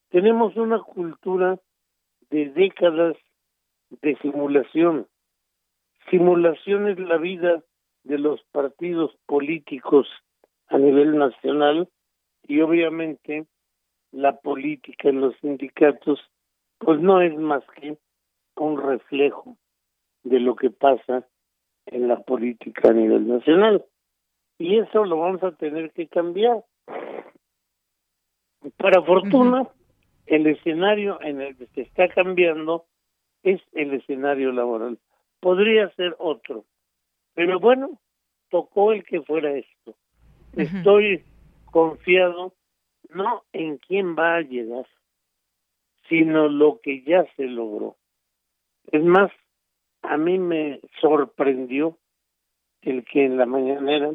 Tenemos 0.08 0.56
una 0.56 0.80
cultura 0.80 1.58
de 2.30 2.48
décadas 2.50 3.16
de 3.90 4.16
simulación. 4.16 5.06
Simulación 6.10 6.88
es 6.88 6.98
la 6.98 7.18
vida 7.18 7.62
de 8.04 8.18
los 8.18 8.42
partidos 8.50 9.14
políticos 9.26 10.08
a 10.68 10.78
nivel 10.78 11.18
nacional 11.18 11.88
y 12.48 12.62
obviamente 12.62 13.46
la 14.10 14.38
política 14.40 15.10
en 15.10 15.20
los 15.20 15.36
sindicatos 15.40 16.18
pues 16.78 16.98
no 16.98 17.20
es 17.20 17.36
más 17.36 17.62
que 17.76 17.98
un 18.56 18.82
reflejo 18.82 19.58
de 20.22 20.40
lo 20.40 20.56
que 20.56 20.70
pasa 20.70 21.26
en 21.84 22.08
la 22.08 22.20
política 22.20 22.88
a 22.88 22.94
nivel 22.94 23.28
nacional. 23.28 23.84
Y 24.58 24.78
eso 24.78 25.04
lo 25.04 25.18
vamos 25.18 25.42
a 25.42 25.52
tener 25.52 25.90
que 25.92 26.08
cambiar. 26.08 26.64
Para 28.76 29.02
fortuna, 29.02 29.68
el 30.26 30.46
escenario 30.46 31.20
en 31.22 31.40
el 31.40 31.56
que 31.56 31.66
se 31.66 31.82
está 31.82 32.08
cambiando 32.08 32.84
es 33.42 33.60
el 33.72 33.94
escenario 33.94 34.52
laboral. 34.52 34.98
Podría 35.40 35.88
ser 35.94 36.14
otro, 36.18 36.64
pero 37.34 37.58
bueno, 37.58 37.98
tocó 38.50 38.92
el 38.92 39.04
que 39.04 39.22
fuera 39.22 39.52
esto. 39.52 39.94
Estoy 40.54 41.24
confiado 41.66 42.52
no 43.14 43.44
en 43.52 43.78
quién 43.78 44.16
va 44.16 44.36
a 44.36 44.42
llegar, 44.42 44.86
sino 46.08 46.48
lo 46.48 46.80
que 46.80 47.02
ya 47.02 47.24
se 47.36 47.44
logró. 47.44 47.96
Es 48.92 49.02
más, 49.04 49.30
a 50.02 50.16
mí 50.16 50.38
me 50.38 50.80
sorprendió 51.00 51.96
el 52.82 53.04
que 53.04 53.24
en 53.24 53.36
la 53.36 53.46
mañanera 53.46 54.12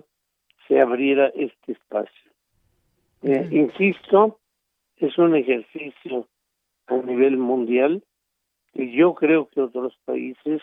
se 0.67 0.79
abriera 0.79 1.27
este 1.36 1.73
espacio. 1.73 2.31
Eh, 3.28 3.50
insisto, 3.50 4.40
es 4.98 5.18
un 5.18 5.36
ejercicio 5.36 6.28
a 6.86 6.94
nivel 6.94 7.38
mundial 7.38 8.04
y 8.76 8.96
yo 8.96 9.16
creo 9.16 9.50
que 9.50 9.62
otros 9.62 9.98
países 10.06 10.62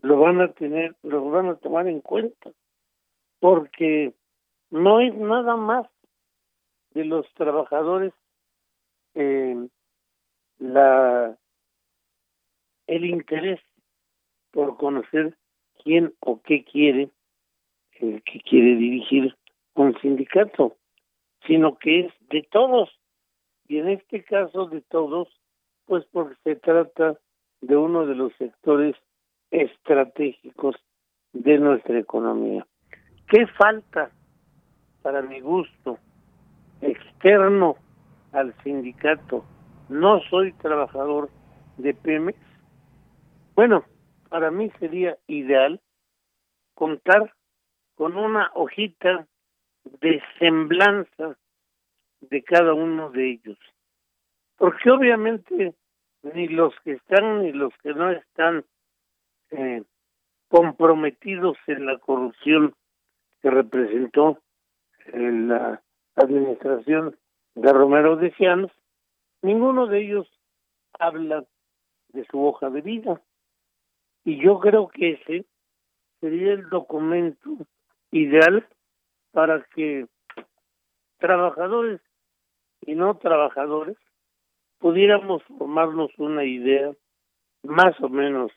lo 0.00 0.20
van 0.20 0.40
a 0.40 0.52
tener, 0.52 0.94
lo 1.02 1.28
van 1.28 1.48
a 1.48 1.56
tomar 1.56 1.88
en 1.88 2.00
cuenta, 2.00 2.52
porque 3.40 4.14
no 4.70 5.00
es 5.00 5.12
nada 5.16 5.56
más 5.56 5.88
de 6.94 7.04
los 7.04 7.26
trabajadores 7.34 8.12
eh, 9.14 9.68
la 10.60 11.36
el 12.86 13.04
interés 13.06 13.58
por 14.52 14.76
conocer 14.76 15.36
quién 15.82 16.14
o 16.20 16.40
qué 16.42 16.62
quiere 16.62 17.10
el 17.94 18.22
que 18.22 18.38
quiere 18.38 18.76
dirigir 18.76 19.36
un 19.74 19.98
sindicato, 20.00 20.76
sino 21.46 21.78
que 21.78 22.00
es 22.00 22.12
de 22.30 22.42
todos 22.50 22.90
y 23.68 23.78
en 23.78 23.88
este 23.90 24.24
caso 24.24 24.66
de 24.66 24.80
todos, 24.80 25.28
pues 25.84 26.04
porque 26.10 26.36
se 26.42 26.56
trata 26.56 27.18
de 27.60 27.76
uno 27.76 28.06
de 28.06 28.14
los 28.14 28.32
sectores 28.36 28.96
estratégicos 29.50 30.76
de 31.32 31.58
nuestra 31.58 31.98
economía. 31.98 32.66
¿Qué 33.28 33.46
falta, 33.46 34.10
para 35.02 35.20
mi 35.20 35.40
gusto, 35.40 35.98
externo 36.80 37.76
al 38.32 38.54
sindicato? 38.62 39.44
No 39.90 40.20
soy 40.30 40.52
trabajador 40.52 41.28
de 41.76 41.92
Pemex. 41.92 42.38
Bueno, 43.54 43.84
para 44.30 44.50
mí 44.50 44.70
sería 44.78 45.18
ideal 45.26 45.80
contar 46.74 47.34
con 47.96 48.16
una 48.16 48.50
hojita 48.54 49.26
de 49.84 50.22
semblanza 50.38 51.36
de 52.20 52.42
cada 52.42 52.74
uno 52.74 53.10
de 53.10 53.30
ellos. 53.32 53.58
Porque 54.56 54.90
obviamente 54.90 55.74
ni 56.22 56.48
los 56.48 56.74
que 56.80 56.92
están 56.92 57.42
ni 57.42 57.52
los 57.52 57.72
que 57.82 57.94
no 57.94 58.10
están 58.10 58.64
eh, 59.50 59.82
comprometidos 60.48 61.56
en 61.66 61.86
la 61.86 61.98
corrupción 61.98 62.74
que 63.40 63.50
representó 63.50 64.38
en 65.06 65.48
la 65.48 65.82
administración 66.16 67.16
de 67.54 67.72
Romero 67.72 68.16
de 68.16 68.32
Cianos, 68.32 68.72
ninguno 69.42 69.86
de 69.86 70.00
ellos 70.02 70.28
habla 70.98 71.44
de 72.08 72.24
su 72.26 72.44
hoja 72.44 72.70
de 72.70 72.80
vida. 72.80 73.20
Y 74.24 74.42
yo 74.42 74.58
creo 74.58 74.88
que 74.88 75.12
ese 75.12 75.46
sería 76.20 76.52
el 76.52 76.68
documento 76.68 77.50
ideal 78.10 78.66
para 79.38 79.62
que 79.72 80.04
trabajadores 81.18 82.00
y 82.80 82.96
no 82.96 83.18
trabajadores, 83.18 83.96
pudiéramos 84.78 85.44
formarnos 85.44 86.10
una 86.18 86.42
idea 86.42 86.90
más 87.62 87.94
o 88.00 88.08
menos 88.08 88.50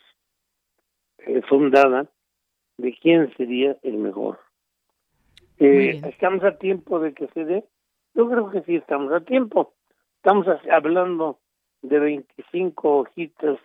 eh, 1.19 1.43
fundada 1.47 2.07
de 2.77 2.97
quién 2.99 3.31
sería 3.37 3.77
el 3.83 3.97
mejor. 3.97 4.39
Eh, 5.59 6.01
¿Estamos 6.03 6.43
a 6.43 6.57
tiempo 6.57 6.99
de 6.99 7.13
que 7.13 7.27
se 7.27 7.45
dé? 7.45 7.63
Yo 8.15 8.27
creo 8.27 8.49
que 8.49 8.63
sí 8.63 8.77
estamos 8.77 9.13
a 9.13 9.19
tiempo. 9.19 9.75
Estamos 10.15 10.47
hablando 10.71 11.37
de 11.83 11.99
25 11.99 13.01
hojitas 13.01 13.59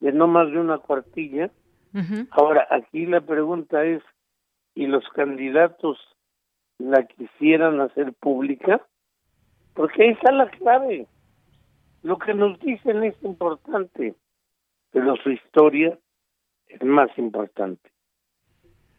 de 0.00 0.12
no 0.12 0.26
más 0.26 0.50
de 0.50 0.58
una 0.58 0.76
cuartilla. 0.76 1.50
Ahora, 2.30 2.68
aquí 2.70 3.06
la 3.06 3.22
pregunta 3.22 3.86
es, 3.86 4.02
¿y 4.74 4.86
los 4.86 5.08
candidatos 5.14 6.11
la 6.82 7.06
quisieran 7.06 7.80
hacer 7.80 8.12
pública, 8.14 8.80
porque 9.74 10.02
ahí 10.02 10.10
está 10.10 10.32
la 10.32 10.50
clave. 10.50 11.06
Lo 12.02 12.18
que 12.18 12.34
nos 12.34 12.58
dicen 12.60 13.04
es 13.04 13.14
importante, 13.22 14.14
pero 14.90 15.16
su 15.16 15.30
historia 15.30 15.96
es 16.66 16.82
más 16.82 17.16
importante. 17.16 17.90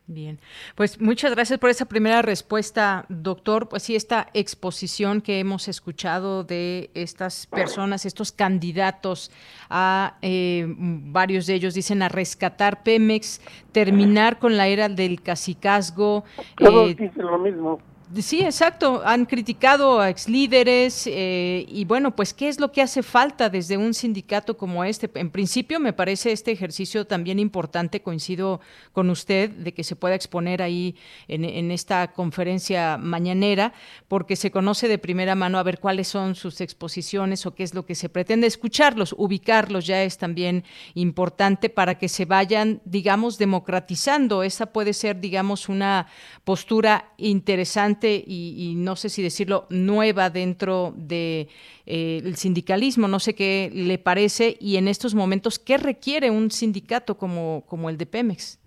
Bien, 0.05 0.37
pues 0.75 0.99
muchas 0.99 1.33
gracias 1.33 1.59
por 1.59 1.69
esa 1.69 1.85
primera 1.85 2.21
respuesta, 2.21 3.05
doctor. 3.07 3.69
Pues 3.69 3.83
sí, 3.83 3.95
esta 3.95 4.27
exposición 4.33 5.21
que 5.21 5.39
hemos 5.39 5.69
escuchado 5.69 6.43
de 6.43 6.89
estas 6.93 7.47
personas, 7.47 8.05
estos 8.05 8.33
candidatos 8.33 9.31
a 9.69 10.17
eh, 10.21 10.65
varios 10.67 11.45
de 11.45 11.53
ellos 11.53 11.73
dicen 11.73 12.01
a 12.01 12.09
rescatar 12.09 12.83
Pemex, 12.83 13.39
terminar 13.71 14.39
con 14.39 14.57
la 14.57 14.67
era 14.67 14.89
del 14.89 15.21
cacicazgo. 15.21 16.25
Todos 16.57 16.91
eh, 16.91 16.95
dicen 16.95 17.25
lo 17.25 17.39
mismo. 17.39 17.79
Sí, 18.21 18.41
exacto. 18.41 19.01
Han 19.05 19.25
criticado 19.25 19.99
a 19.99 20.09
exlíderes 20.09 21.07
eh, 21.07 21.65
y 21.67 21.85
bueno, 21.85 22.15
pues 22.15 22.33
¿qué 22.33 22.47
es 22.47 22.59
lo 22.59 22.71
que 22.71 22.81
hace 22.81 23.01
falta 23.01 23.49
desde 23.49 23.77
un 23.77 23.93
sindicato 23.93 24.55
como 24.55 24.83
este? 24.83 25.09
En 25.15 25.31
principio 25.31 25.79
me 25.79 25.93
parece 25.93 26.31
este 26.31 26.51
ejercicio 26.51 27.07
también 27.07 27.39
importante, 27.39 28.01
coincido 28.01 28.61
con 28.91 29.09
usted, 29.09 29.49
de 29.49 29.73
que 29.73 29.83
se 29.83 29.95
pueda 29.95 30.15
exponer 30.15 30.61
ahí 30.61 30.95
en 31.27 31.71
esta 31.71 32.11
conferencia 32.13 32.97
mañanera, 32.97 33.73
porque 34.07 34.35
se 34.35 34.51
conoce 34.51 34.87
de 34.87 34.97
primera 34.99 35.33
mano 35.33 35.57
a 35.57 35.63
ver 35.63 35.79
cuáles 35.79 36.07
son 36.07 36.35
sus 36.35 36.61
exposiciones 36.61 37.45
o 37.45 37.55
qué 37.55 37.63
es 37.63 37.73
lo 37.73 37.85
que 37.85 37.95
se 37.95 38.09
pretende 38.09 38.47
escucharlos, 38.47 39.15
ubicarlos 39.17 39.87
ya 39.87 40.03
es 40.03 40.17
también 40.17 40.65
importante 40.93 41.69
para 41.69 41.97
que 41.97 42.09
se 42.09 42.25
vayan, 42.25 42.81
digamos, 42.85 43.37
democratizando. 43.37 44.43
Esa 44.43 44.67
puede 44.67 44.93
ser, 44.93 45.19
digamos, 45.19 45.69
una 45.69 46.07
postura 46.43 47.13
interesante 47.17 48.02
y, 48.09 48.73
no 48.75 48.95
sé 48.95 49.09
si 49.09 49.21
decirlo, 49.21 49.65
nueva 49.69 50.29
dentro 50.29 50.91
del 50.95 51.07
de, 51.07 51.47
eh, 51.85 52.33
sindicalismo. 52.35 53.07
No 53.07 53.19
sé 53.19 53.35
qué 53.35 53.69
le 53.73 53.97
parece 53.97 54.55
y 54.59 54.77
en 54.77 54.87
estos 54.87 55.15
momentos, 55.15 55.59
¿qué 55.59 55.77
requiere 55.77 56.29
un 56.31 56.51
sindicato 56.51 57.17
como, 57.17 57.63
como 57.67 57.89
el 57.89 57.97
de 57.97 58.05
Pemex? 58.05 58.59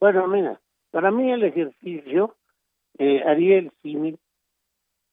Bueno, 0.00 0.26
mira, 0.26 0.60
para 0.90 1.10
mí 1.10 1.30
el 1.30 1.44
ejercicio 1.44 2.34
eh, 2.98 3.22
haría 3.26 3.58
el 3.58 3.72
símil 3.82 4.18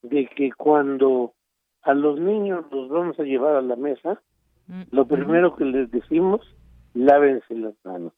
de 0.02 0.28
que 0.28 0.52
cuando 0.52 1.34
a 1.82 1.94
los 1.94 2.20
niños 2.20 2.66
los 2.72 2.90
vamos 2.90 3.20
a 3.20 3.24
llevar 3.24 3.56
a 3.56 3.62
la 3.62 3.76
mesa, 3.76 4.22
mm, 4.68 4.84
lo 4.92 5.08
primero 5.08 5.56
que 5.56 5.66
les 5.66 5.92
decimos, 5.92 6.42
lávense 6.94 7.56
las 7.56 7.74
manos. 7.84 8.14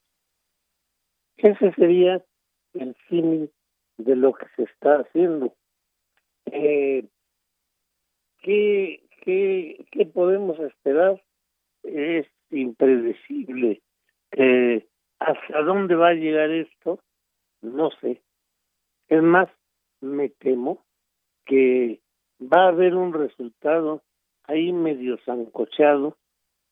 Ese 1.37 1.73
sería 1.73 2.23
el 2.73 2.95
símil 3.09 3.51
de 3.97 4.15
lo 4.15 4.33
que 4.33 4.45
se 4.55 4.63
está 4.63 5.01
haciendo. 5.01 5.53
Eh, 6.45 7.05
¿qué, 8.41 9.03
qué, 9.23 9.85
qué 9.91 10.05
podemos 10.05 10.59
esperar? 10.59 11.21
Es 11.83 12.27
impredecible. 12.49 13.81
Eh, 14.31 14.87
¿Hasta 15.19 15.61
dónde 15.61 15.95
va 15.95 16.09
a 16.09 16.13
llegar 16.13 16.49
esto? 16.49 16.99
No 17.61 17.91
sé. 18.01 18.21
Es 19.07 19.21
más, 19.21 19.49
me 20.01 20.29
temo 20.29 20.83
que 21.45 21.99
va 22.41 22.65
a 22.65 22.69
haber 22.69 22.95
un 22.95 23.13
resultado 23.13 24.01
ahí 24.43 24.71
medio 24.71 25.17
zancochado 25.25 26.17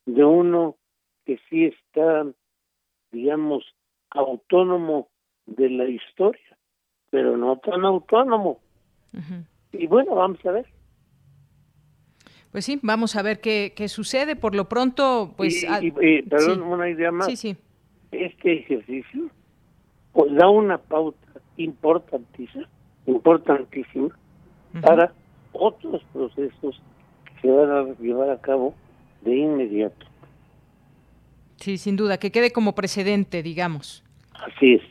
de 0.05 0.23
uno 0.23 0.75
que 1.25 1.39
sí 1.49 1.65
está, 1.65 2.25
digamos, 3.11 3.63
autónomo 4.09 5.09
de 5.45 5.69
la 5.69 5.85
historia 5.85 6.58
pero 7.09 7.37
no 7.37 7.57
tan 7.57 7.83
autónomo. 7.85 8.59
Y 9.71 9.87
bueno, 9.87 10.15
vamos 10.15 10.45
a 10.45 10.51
ver. 10.51 10.65
Pues 12.51 12.65
sí, 12.65 12.79
vamos 12.81 13.15
a 13.15 13.21
ver 13.21 13.41
qué, 13.41 13.73
qué 13.75 13.87
sucede. 13.87 14.35
Por 14.35 14.55
lo 14.55 14.67
pronto, 14.67 15.33
pues... 15.37 15.65
Y, 15.81 16.21
perdón, 16.23 16.63
una 16.63 16.89
idea 16.89 17.11
más. 17.11 17.27
Sí, 17.27 17.35
sí. 17.35 17.55
Este 18.11 18.59
ejercicio 18.59 19.29
pues, 20.13 20.33
da 20.33 20.49
una 20.49 20.77
pauta 20.79 21.27
importantísima, 21.57 22.67
importantísima 23.05 24.17
para 24.81 25.13
otros 25.51 26.03
procesos 26.11 26.81
que 27.25 27.41
se 27.41 27.51
van 27.51 27.69
a 27.69 27.83
llevar 27.99 28.31
a 28.31 28.41
cabo 28.41 28.73
de 29.21 29.37
inmediato. 29.37 30.07
Sí, 31.57 31.77
sin 31.77 31.97
duda, 31.97 32.17
que 32.17 32.31
quede 32.31 32.51
como 32.51 32.73
precedente, 32.73 33.43
digamos. 33.43 34.03
Así 34.33 34.75
es. 34.75 34.81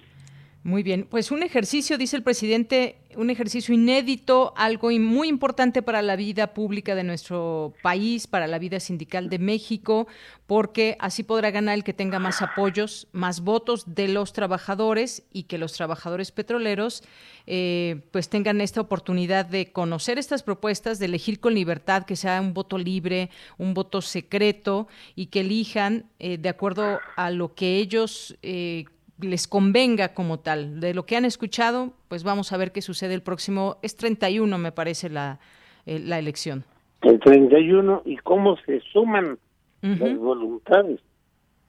Muy 0.69 0.83
bien, 0.83 1.07
pues 1.09 1.31
un 1.31 1.43
ejercicio, 1.43 1.97
dice 1.97 2.15
el 2.15 2.23
presidente, 2.23 2.99
un 3.17 3.31
ejercicio 3.31 3.75
inédito, 3.75 4.53
algo 4.55 4.91
muy 4.91 5.27
importante 5.27 5.81
para 5.81 6.03
la 6.03 6.15
vida 6.15 6.53
pública 6.53 6.95
de 6.95 7.05
nuestro 7.05 7.73
país, 7.83 8.27
para 8.27 8.47
la 8.47 8.59
vida 8.59 8.79
sindical 8.79 9.31
de 9.31 9.39
México, 9.39 10.09
porque 10.47 10.99
así 11.01 11.23
podrá 11.23 11.51
ganar 11.51 11.75
el 11.75 11.85
que 11.85 11.95
tenga 11.95 12.19
más 12.19 12.43
apoyos, 12.43 13.09
más 13.13 13.41
votos 13.41 13.95
de 13.95 14.09
los 14.09 14.35
trabajadores 14.35 15.23
y 15.33 15.45
que 15.45 15.57
los 15.57 15.73
trabajadores 15.73 16.33
petroleros 16.33 17.03
eh, 17.47 18.03
pues 18.11 18.29
tengan 18.29 18.61
esta 18.61 18.83
oportunidad 18.83 19.47
de 19.47 19.73
conocer 19.73 20.19
estas 20.19 20.43
propuestas, 20.43 20.99
de 20.99 21.07
elegir 21.07 21.41
con 21.41 21.55
libertad, 21.55 22.05
que 22.05 22.15
sea 22.15 22.43
un 22.43 22.53
voto 22.53 22.77
libre, 22.77 23.31
un 23.57 23.73
voto 23.73 24.03
secreto 24.03 24.87
y 25.17 25.29
que 25.29 25.41
elijan 25.41 26.11
eh, 26.19 26.37
de 26.37 26.51
acuerdo 26.51 27.01
a 27.17 27.31
lo 27.31 27.55
que 27.55 27.79
ellos 27.79 28.37
eh, 28.43 28.85
les 29.21 29.49
convenga 29.49 30.15
como 30.15 30.39
tal. 30.39 30.81
De 30.81 30.95
lo 30.95 31.05
que 31.05 31.17
han 31.17 31.25
escuchado, 31.25 31.93
pues 32.09 32.25
vamos 32.25 32.53
a 32.53 32.57
ver 32.57 32.73
qué 32.73 32.83
sucede 32.83 33.15
el 33.15 33.23
próximo, 33.23 33.79
es 33.83 33.97
31 33.97 34.59
me 34.59 34.73
parece 34.73 35.09
la, 35.09 35.41
eh, 35.87 35.99
la 35.99 36.19
elección. 36.19 36.65
El 37.03 37.21
31 37.21 38.03
y 38.05 38.17
cómo 38.19 38.57
se 38.67 38.81
suman 38.93 39.39
las 39.81 40.19
voluntades, 40.19 41.01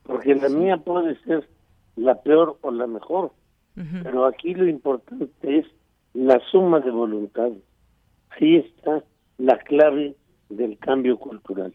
porque 0.03 0.33
la 0.33 0.49
mía 0.49 0.77
puede 0.77 1.15
ser 1.23 1.47
la 1.95 2.15
peor 2.21 2.57
o 2.61 2.71
la 2.71 2.87
mejor, 2.87 3.31
pero 4.03 4.25
aquí 4.25 4.55
lo 4.55 4.67
importante 4.67 5.59
es 5.59 5.65
la 6.13 6.41
suma 6.51 6.79
de 6.79 6.89
voluntades. 6.89 7.61
Ahí 8.31 8.55
está 8.57 9.03
la 9.37 9.57
clave 9.59 10.15
del 10.49 10.77
cambio 10.79 11.17
cultural. 11.17 11.73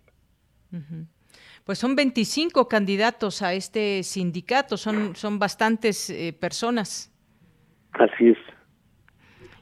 Pues 1.65 1.79
son 1.79 1.97
25 1.97 2.69
candidatos 2.69 3.41
a 3.41 3.55
este 3.55 4.03
sindicato, 4.03 4.77
son, 4.77 5.17
son 5.17 5.39
bastantes 5.39 6.11
eh, 6.11 6.35
personas. 6.39 7.11
Así 7.93 8.29
es. 8.29 8.39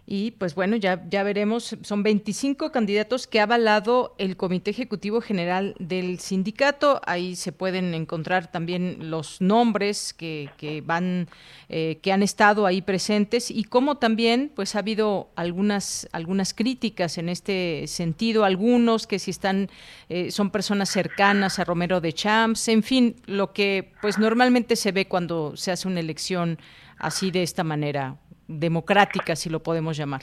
Y 0.05 0.33
pues 0.33 0.57
bueno, 0.57 0.75
ya, 0.77 1.05
ya 1.09 1.23
veremos, 1.23 1.77
son 1.83 2.03
25 2.03 2.73
candidatos 2.73 3.29
que 3.29 3.39
ha 3.39 3.45
avalado 3.45 4.17
el 4.19 4.37
Comité 4.37 4.73
Ejecutivo 4.73 5.21
General 5.21 5.77
del 5.79 6.19
sindicato. 6.19 7.01
Ahí 7.07 7.37
se 7.37 7.53
pueden 7.53 7.95
encontrar 7.95 8.51
también 8.51 9.11
los 9.11 9.41
nombres 9.41 10.13
que, 10.13 10.51
que 10.57 10.81
van, 10.81 11.29
eh, 11.69 12.01
que 12.03 12.13
han 12.13 12.23
estado 12.25 12.67
ahí 12.67 12.83
presentes 12.83 13.49
y 13.51 13.63
como 13.63 13.99
también 13.99 14.51
pues 14.55 14.75
ha 14.75 14.81
habido 14.81 15.31
algunas, 15.37 16.09
algunas 16.11 16.53
críticas 16.53 17.17
en 17.17 17.29
este 17.29 17.85
sentido, 17.87 18.45
algunos 18.45 19.07
que 19.07 19.21
si 19.21 19.31
están, 19.31 19.71
eh, 20.09 20.33
son 20.33 20.51
personas 20.51 20.91
cercanas 20.91 21.61
a 21.61 21.65
Romero 21.65 22.01
de 22.01 22.13
Champs, 22.13 22.67
en 22.67 22.83
fin, 22.83 23.17
lo 23.27 23.53
que 23.53 23.93
pues 24.01 24.19
normalmente 24.19 24.75
se 24.75 24.91
ve 24.91 25.07
cuando 25.07 25.57
se 25.57 25.71
hace 25.71 25.87
una 25.87 26.01
elección 26.01 26.59
así 26.99 27.31
de 27.31 27.43
esta 27.43 27.65
manera, 27.65 28.17
democrática, 28.53 29.37
si 29.37 29.51
lo 29.51 29.63
podemos 29.63 29.97
llamar. 29.97 30.23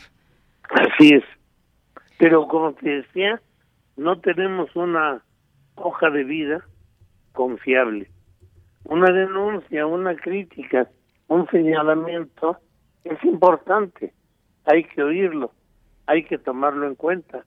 Así 0.70 1.14
es. 1.14 1.24
Pero 2.18 2.48
como 2.48 2.74
te 2.74 2.90
decía, 2.90 3.42
no 3.98 4.20
tenemos 4.20 4.76
una 4.76 5.24
hoja 5.76 6.10
de 6.10 6.24
vida 6.24 6.66
confiable. 7.34 8.10
Una 8.86 9.12
denuncia, 9.12 9.86
una 9.86 10.16
crítica, 10.16 10.88
un 11.28 11.48
señalamiento 11.50 12.58
es 13.04 13.24
importante. 13.24 14.14
Hay 14.66 14.84
que 14.84 15.02
oírlo, 15.02 15.52
hay 16.06 16.24
que 16.24 16.38
tomarlo 16.38 16.88
en 16.88 16.96
cuenta. 16.96 17.46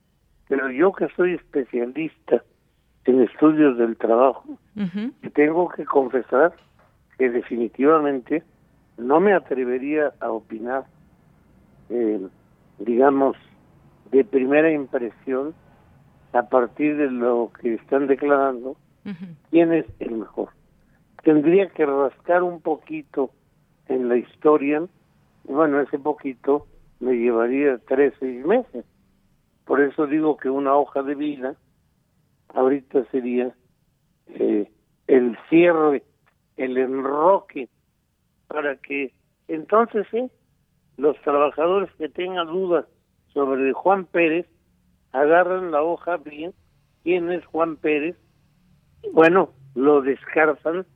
Pero 0.49 0.71
yo 0.71 0.93
que 0.93 1.09
soy 1.17 1.35
especialista 1.35 2.43
en 3.05 3.23
estudios 3.23 3.79
del 3.79 3.97
trabajo, 3.97 4.59
tengo 5.35 5.69
que 5.71 5.85
confesar 5.85 6.55
que 7.19 7.31
definitivamente 7.31 8.43
no 9.03 9.21
me 9.21 9.35
atrevería 9.35 10.13
a 10.21 10.31
opinar, 10.31 10.85
eh, 11.91 12.21
digamos, 12.79 13.37
de 14.11 14.25
primera 14.25 14.71
impresión 14.71 15.55
a 16.33 16.43
partir 16.43 16.97
de 16.97 17.11
lo 17.11 17.51
que 17.61 17.75
están 17.75 18.07
declarando, 18.07 18.77
quién 19.51 19.73
es 19.73 19.87
el 19.99 20.13
mejor. 20.13 20.51
Tendría 21.23 21.69
que 21.69 21.85
rascar 21.85 22.43
un 22.43 22.61
poquito 22.61 23.31
en 23.89 24.09
la 24.09 24.17
historia, 24.17 24.83
y 25.45 25.53
bueno, 25.53 25.81
ese 25.81 25.99
poquito 25.99 26.67
me 27.01 27.15
llevaría 27.15 27.79
tres, 27.87 28.15
seis 28.21 28.45
meses. 28.47 28.85
Por 29.65 29.81
eso 29.81 30.07
digo 30.07 30.37
que 30.37 30.49
una 30.49 30.75
hoja 30.75 31.03
de 31.03 31.15
vida 31.15 31.55
ahorita 32.55 33.05
sería 33.11 33.55
eh, 34.29 34.71
el 35.07 35.37
cierre, 35.49 36.03
el 36.57 36.79
enroque 36.79 37.69
para 38.53 38.77
que 38.77 39.13
entonces 39.49 40.07
sí 40.11 40.31
los 40.99 41.19
trabajadores 41.23 41.91
que 41.97 42.09
tengan 42.09 42.47
dudas 42.47 42.85
sobre 43.33 43.73
Juan 43.73 44.05
Pérez 44.05 44.47
agarran 45.13 45.71
la 45.71 45.83
hoja 45.83 46.19
bien, 46.19 46.53
quién 47.03 47.33
es 47.33 47.45
Juan 47.47 47.77
Pérez, 47.77 48.17
bueno, 49.13 49.51
lo 49.75 50.03
descartan 50.03 50.87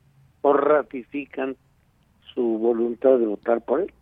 o 0.42 0.52
ratifican 0.52 1.56
su 2.34 2.42
voluntad 2.42 3.18
de 3.18 3.26
votar 3.26 3.62
por 3.62 3.80
él. 3.80 3.92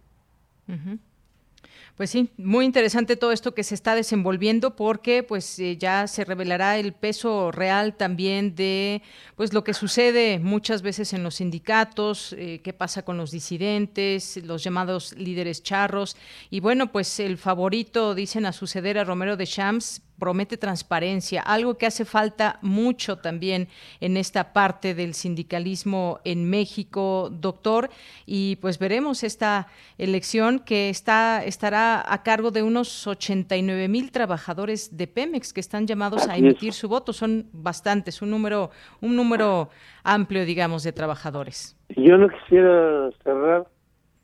Pues 1.97 2.11
sí, 2.11 2.29
muy 2.37 2.65
interesante 2.65 3.15
todo 3.15 3.31
esto 3.31 3.55
que 3.55 3.63
se 3.63 3.77
está 3.77 3.95
desenvolviendo 3.95 4.75
porque 4.75 5.23
pues 5.23 5.61
eh, 5.61 5.77
ya 5.77 6.09
se 6.09 6.25
revelará 6.25 6.77
el 6.77 6.93
peso 6.93 7.53
real 7.53 7.95
también 7.95 8.57
de 8.57 9.01
pues 9.37 9.53
lo 9.53 9.63
que 9.63 9.75
sucede 9.75 10.41
muchas 10.41 10.83
veces 10.83 11.13
en 11.13 11.23
los 11.23 11.37
sindicatos, 11.37 12.35
eh, 12.37 12.61
qué 12.65 12.73
pasa 12.73 13.05
con 13.05 13.17
los 13.17 13.31
disidentes, 13.31 14.41
los 14.43 14.65
llamados 14.65 15.15
líderes 15.17 15.63
charros. 15.63 16.17
Y 16.51 16.59
bueno, 16.59 16.91
pues 16.91 17.21
el 17.21 17.39
favorito 17.39 18.17
dicen 18.17 18.45
a 18.45 18.53
suceder 18.53 18.99
a 18.99 19.05
Romero 19.05 19.37
de 19.37 19.47
Champs 19.47 20.03
promete 20.19 20.57
transparencia, 20.57 21.43
algo 21.43 21.77
que 21.77 21.87
hace 21.87 22.05
falta 22.05 22.59
mucho 22.63 23.19
también 23.19 23.69
en 24.01 24.17
esta 24.17 24.53
parte 24.53 24.95
del 24.95 25.15
sindicalismo 25.15 26.21
en 26.25 26.49
México, 26.49 27.31
doctor, 27.31 27.91
y 28.27 28.57
pues 28.57 28.79
veremos 28.79 29.25
esta 29.25 29.67
elección 29.99 30.61
que 30.61 30.89
está 30.89 31.45
estará 31.45 32.05
a 32.07 32.23
cargo 32.23 32.51
de 32.51 32.63
unos 32.63 33.07
89 33.07 33.89
mil 33.89 34.11
trabajadores 34.11 34.97
de 34.97 35.07
Pemex 35.07 35.53
que 35.53 35.61
están 35.61 35.87
llamados 35.87 36.29
a 36.29 36.37
emitir 36.37 36.73
su 36.73 36.89
voto, 36.89 37.13
son 37.13 37.49
bastantes, 37.53 38.23
un 38.23 38.31
número 38.31 38.71
un 39.01 39.17
número 39.17 39.69
amplio, 40.03 40.45
digamos, 40.45 40.85
de 40.85 40.93
trabajadores. 40.93 41.77
Yo 41.97 42.17
no 42.17 42.29
quisiera 42.29 43.11
cerrar 43.23 43.67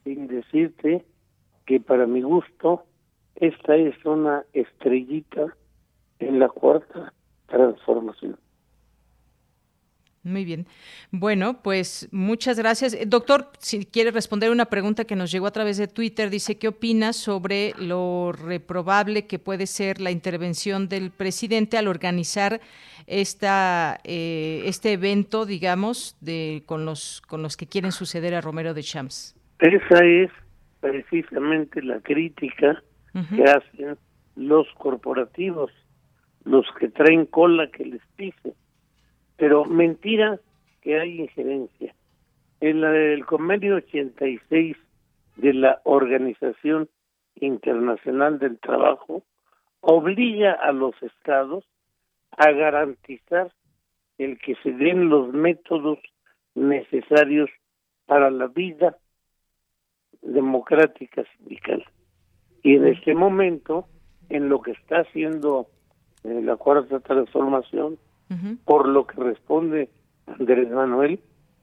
sin 0.04 0.26
decirte 0.26 1.04
que 1.66 1.80
para 1.80 2.06
mi 2.06 2.22
gusto 2.22 2.84
esta 3.36 3.76
es 3.76 3.94
una 4.04 4.44
estrellita 4.52 5.54
en 6.20 6.38
la 6.38 6.48
cuarta 6.48 7.12
transformación. 7.46 8.36
Muy 10.22 10.44
bien. 10.44 10.66
Bueno, 11.10 11.62
pues 11.62 12.06
muchas 12.12 12.58
gracias. 12.58 12.92
Eh, 12.92 13.04
doctor, 13.06 13.46
si 13.58 13.86
quiere 13.86 14.10
responder 14.10 14.50
una 14.50 14.66
pregunta 14.66 15.06
que 15.06 15.16
nos 15.16 15.32
llegó 15.32 15.46
a 15.46 15.50
través 15.50 15.78
de 15.78 15.88
Twitter, 15.88 16.28
dice, 16.28 16.58
¿qué 16.58 16.68
opina 16.68 17.14
sobre 17.14 17.72
lo 17.78 18.32
reprobable 18.32 19.26
que 19.26 19.38
puede 19.38 19.66
ser 19.66 19.98
la 19.98 20.10
intervención 20.10 20.90
del 20.90 21.10
presidente 21.10 21.78
al 21.78 21.88
organizar 21.88 22.60
esta, 23.06 23.98
eh, 24.04 24.62
este 24.66 24.92
evento, 24.92 25.46
digamos, 25.46 26.18
de, 26.20 26.64
con, 26.66 26.84
los, 26.84 27.22
con 27.22 27.40
los 27.40 27.56
que 27.56 27.66
quieren 27.66 27.90
suceder 27.90 28.34
a 28.34 28.42
Romero 28.42 28.74
de 28.74 28.82
Champs? 28.82 29.34
Esa 29.58 30.04
es 30.04 30.30
precisamente 30.80 31.82
la 31.82 31.98
crítica 32.00 32.82
que 33.34 33.42
hacen 33.44 33.96
los 34.36 34.66
corporativos 34.78 35.70
los 36.44 36.66
que 36.78 36.88
traen 36.88 37.26
cola 37.26 37.70
que 37.70 37.84
les 37.84 38.02
pise. 38.16 38.54
Pero 39.36 39.64
mentira 39.64 40.38
que 40.80 40.98
hay 40.98 41.20
injerencia. 41.20 41.94
En 42.60 42.84
el 42.84 43.24
convenio 43.26 43.76
86 43.76 44.76
de 45.36 45.54
la 45.54 45.80
Organización 45.84 46.88
Internacional 47.36 48.38
del 48.38 48.58
Trabajo 48.58 49.22
obliga 49.80 50.52
a 50.52 50.72
los 50.72 50.94
estados 51.02 51.64
a 52.32 52.50
garantizar 52.52 53.50
el 54.18 54.38
que 54.38 54.54
se 54.56 54.72
den 54.72 55.08
los 55.08 55.32
métodos 55.32 55.98
necesarios 56.54 57.48
para 58.06 58.30
la 58.30 58.48
vida 58.48 58.98
democrática 60.20 61.24
sindical. 61.36 61.84
Y 62.62 62.76
en 62.76 62.88
este 62.88 63.14
momento, 63.14 63.86
en 64.28 64.48
lo 64.48 64.60
que 64.60 64.72
está 64.72 65.00
haciendo 65.00 65.68
en 66.24 66.46
la 66.46 66.56
cuarta 66.56 67.00
transformación, 67.00 67.98
por 68.64 68.88
lo 68.88 69.06
que 69.06 69.20
responde 69.20 69.88
Andrés 70.26 70.70
Manuel, 70.70 71.20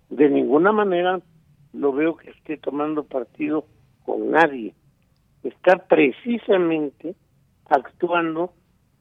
de 0.09 0.29
ninguna 0.29 0.71
manera 0.73 1.21
lo 1.73 1.93
veo 1.93 2.17
que 2.17 2.31
esté 2.31 2.57
tomando 2.57 3.03
partido 3.03 3.65
con 4.05 4.31
nadie. 4.31 4.73
Está 5.43 5.77
precisamente 5.87 7.15
actuando 7.69 8.51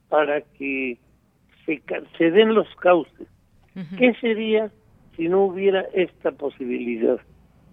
para 0.08 0.42
que 0.42 0.98
se, 1.64 1.82
se 2.18 2.30
den 2.30 2.54
los 2.54 2.68
cauces. 2.76 3.26
¿Qué 3.98 4.14
sería 4.20 4.70
si 5.16 5.28
no 5.28 5.44
hubiera 5.44 5.82
esta 5.92 6.32
posibilidad? 6.32 7.18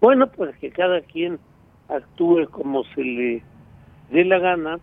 Bueno, 0.00 0.30
pues 0.30 0.54
que 0.58 0.70
cada 0.70 1.00
quien 1.00 1.38
actúe 1.88 2.46
como 2.50 2.84
se 2.94 3.02
le 3.02 3.42
dé 4.10 4.24
la 4.24 4.38
gana, 4.38 4.78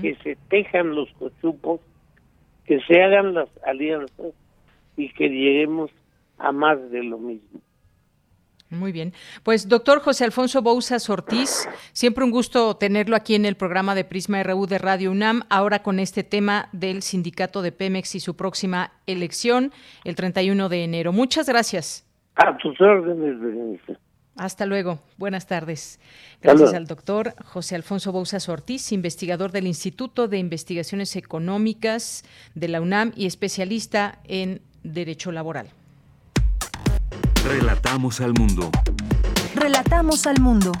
que 0.00 0.16
se 0.22 0.36
tejan 0.48 0.94
los 0.94 1.08
cochupos 1.12 1.80
que 2.68 2.80
se 2.80 3.02
hagan 3.02 3.32
las 3.32 3.48
alianzas 3.66 4.34
y 4.96 5.08
que 5.14 5.28
lleguemos 5.28 5.90
a 6.36 6.52
más 6.52 6.90
de 6.90 7.02
lo 7.02 7.18
mismo. 7.18 7.60
Muy 8.70 8.92
bien. 8.92 9.14
Pues 9.42 9.66
doctor 9.66 10.00
José 10.00 10.24
Alfonso 10.26 10.60
Bouzas 10.60 11.08
Ortiz, 11.08 11.66
siempre 11.92 12.22
un 12.22 12.30
gusto 12.30 12.76
tenerlo 12.76 13.16
aquí 13.16 13.34
en 13.34 13.46
el 13.46 13.56
programa 13.56 13.94
de 13.94 14.04
Prisma 14.04 14.42
RU 14.42 14.66
de 14.66 14.76
Radio 14.76 15.10
UNAM, 15.10 15.40
ahora 15.48 15.82
con 15.82 15.98
este 15.98 16.22
tema 16.22 16.68
del 16.72 17.00
sindicato 17.00 17.62
de 17.62 17.72
Pemex 17.72 18.14
y 18.14 18.20
su 18.20 18.36
próxima 18.36 18.92
elección 19.06 19.72
el 20.04 20.14
31 20.16 20.68
de 20.68 20.84
enero. 20.84 21.12
Muchas 21.12 21.48
gracias. 21.48 22.04
A 22.36 22.54
tus 22.58 22.78
órdenes, 22.78 23.40
Berenice. 23.40 23.96
Hasta 24.38 24.66
luego. 24.66 25.00
Buenas 25.16 25.46
tardes. 25.46 25.98
Gracias 26.40 26.72
al 26.72 26.86
doctor 26.86 27.34
José 27.44 27.74
Alfonso 27.74 28.12
Bouzas 28.12 28.48
Ortiz, 28.48 28.92
investigador 28.92 29.50
del 29.50 29.66
Instituto 29.66 30.28
de 30.28 30.38
Investigaciones 30.38 31.16
Económicas 31.16 32.24
de 32.54 32.68
la 32.68 32.80
UNAM 32.80 33.12
y 33.16 33.26
especialista 33.26 34.20
en 34.24 34.62
Derecho 34.84 35.32
Laboral. 35.32 35.70
Relatamos 37.44 38.20
al 38.20 38.32
mundo. 38.34 38.70
Relatamos 39.54 40.26
al 40.26 40.40
mundo. 40.40 40.72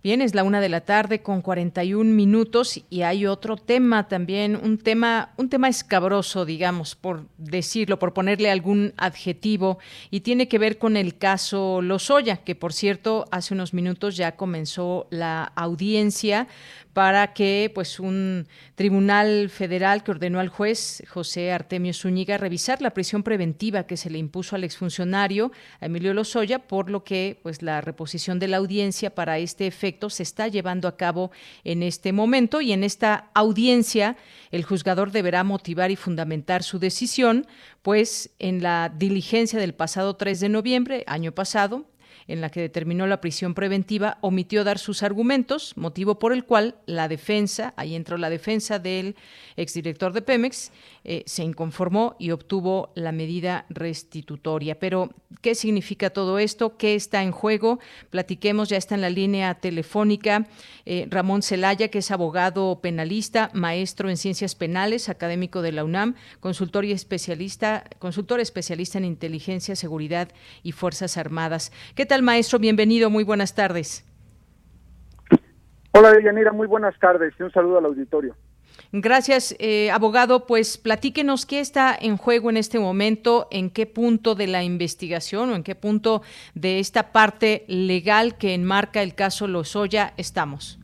Bien, 0.00 0.22
es 0.22 0.32
la 0.32 0.44
una 0.44 0.60
de 0.60 0.68
la 0.68 0.82
tarde 0.82 1.22
con 1.22 1.42
41 1.42 2.08
minutos 2.14 2.80
y 2.88 3.02
hay 3.02 3.26
otro 3.26 3.56
tema 3.56 4.06
también, 4.06 4.54
un 4.54 4.78
tema, 4.78 5.32
un 5.36 5.48
tema 5.48 5.68
escabroso, 5.68 6.44
digamos, 6.44 6.94
por 6.94 7.26
decirlo, 7.36 7.98
por 7.98 8.14
ponerle 8.14 8.48
algún 8.48 8.94
adjetivo, 8.96 9.80
y 10.12 10.20
tiene 10.20 10.46
que 10.46 10.60
ver 10.60 10.78
con 10.78 10.96
el 10.96 11.18
caso 11.18 11.82
Lozoya, 11.82 12.36
que 12.36 12.54
por 12.54 12.72
cierto, 12.72 13.24
hace 13.32 13.54
unos 13.54 13.74
minutos 13.74 14.16
ya 14.16 14.36
comenzó 14.36 15.08
la 15.10 15.42
audiencia 15.56 16.46
para 16.92 17.32
que 17.32 17.70
pues 17.74 18.00
un 18.00 18.48
tribunal 18.74 19.50
federal 19.50 20.02
que 20.02 20.10
ordenó 20.10 20.40
al 20.40 20.48
juez 20.48 21.02
José 21.08 21.52
Artemio 21.52 21.92
Zúñiga 21.92 22.38
revisar 22.38 22.82
la 22.82 22.90
prisión 22.90 23.22
preventiva 23.22 23.86
que 23.86 23.96
se 23.96 24.10
le 24.10 24.18
impuso 24.18 24.56
al 24.56 24.64
exfuncionario 24.64 25.52
Emilio 25.80 26.12
Lozoya, 26.12 26.60
por 26.60 26.90
lo 26.90 27.04
que 27.04 27.38
pues 27.42 27.62
la 27.62 27.80
reposición 27.80 28.40
de 28.40 28.48
la 28.48 28.56
audiencia 28.56 29.14
para 29.14 29.38
este 29.38 29.66
efecto 29.66 29.87
se 30.08 30.22
está 30.22 30.48
llevando 30.48 30.88
a 30.88 30.96
cabo 30.96 31.30
en 31.64 31.82
este 31.82 32.12
momento 32.12 32.60
y 32.60 32.72
en 32.72 32.84
esta 32.84 33.30
audiencia 33.34 34.16
el 34.50 34.64
juzgador 34.64 35.10
deberá 35.10 35.44
motivar 35.44 35.90
y 35.90 35.96
fundamentar 35.96 36.62
su 36.62 36.78
decisión, 36.78 37.46
pues 37.82 38.30
en 38.38 38.62
la 38.62 38.92
diligencia 38.94 39.58
del 39.58 39.74
pasado 39.74 40.16
3 40.16 40.40
de 40.40 40.48
noviembre, 40.48 41.04
año 41.06 41.32
pasado, 41.32 41.86
en 42.28 42.42
la 42.42 42.50
que 42.50 42.60
determinó 42.60 43.06
la 43.06 43.20
prisión 43.20 43.54
preventiva, 43.54 44.18
omitió 44.20 44.62
dar 44.62 44.78
sus 44.78 45.02
argumentos, 45.02 45.72
motivo 45.76 46.18
por 46.18 46.32
el 46.32 46.44
cual 46.44 46.76
la 46.86 47.08
defensa, 47.08 47.72
ahí 47.76 47.94
entró 47.94 48.18
la 48.18 48.28
defensa 48.28 48.78
del 48.78 49.16
exdirector 49.56 50.12
de 50.12 50.22
Pemex, 50.22 50.70
eh, 51.10 51.22
se 51.24 51.42
inconformó 51.42 52.16
y 52.18 52.32
obtuvo 52.32 52.92
la 52.94 53.12
medida 53.12 53.64
restitutoria. 53.70 54.78
Pero, 54.78 55.08
¿qué 55.40 55.54
significa 55.54 56.10
todo 56.10 56.38
esto? 56.38 56.76
¿Qué 56.76 56.94
está 56.94 57.22
en 57.22 57.30
juego? 57.30 57.78
Platiquemos, 58.10 58.68
ya 58.68 58.76
está 58.76 58.94
en 58.94 59.00
la 59.00 59.08
línea 59.08 59.54
telefónica 59.54 60.44
eh, 60.84 61.06
Ramón 61.08 61.40
Celaya, 61.40 61.88
que 61.88 62.00
es 62.00 62.10
abogado 62.10 62.80
penalista, 62.82 63.48
maestro 63.54 64.10
en 64.10 64.18
ciencias 64.18 64.54
penales, 64.54 65.08
académico 65.08 65.62
de 65.62 65.72
la 65.72 65.82
UNAM, 65.82 66.14
consultor 66.40 66.84
y 66.84 66.92
especialista, 66.92 67.84
consultor 67.98 68.40
especialista 68.40 68.98
en 68.98 69.06
inteligencia, 69.06 69.76
seguridad 69.76 70.28
y 70.62 70.72
fuerzas 70.72 71.16
armadas. 71.16 71.72
¿Qué 71.94 72.04
tal, 72.04 72.20
maestro? 72.20 72.58
Bienvenido, 72.58 73.08
muy 73.08 73.24
buenas 73.24 73.54
tardes. 73.54 74.04
Hola, 75.92 76.12
Deyanira, 76.12 76.52
muy 76.52 76.66
buenas 76.66 76.98
tardes 76.98 77.32
y 77.40 77.44
un 77.44 77.50
saludo 77.50 77.78
al 77.78 77.86
auditorio. 77.86 78.36
Gracias, 78.92 79.54
eh, 79.58 79.90
abogado. 79.90 80.46
Pues 80.46 80.78
platíquenos 80.78 81.44
qué 81.44 81.60
está 81.60 81.94
en 82.00 82.16
juego 82.16 82.48
en 82.48 82.56
este 82.56 82.78
momento, 82.78 83.46
en 83.50 83.70
qué 83.70 83.84
punto 83.86 84.34
de 84.34 84.46
la 84.46 84.62
investigación 84.62 85.50
o 85.50 85.54
en 85.54 85.62
qué 85.62 85.74
punto 85.74 86.22
de 86.54 86.78
esta 86.78 87.12
parte 87.12 87.64
legal 87.68 88.38
que 88.38 88.54
enmarca 88.54 89.02
el 89.02 89.14
caso 89.14 89.46
Lozoya 89.46 90.14
estamos. 90.16 90.78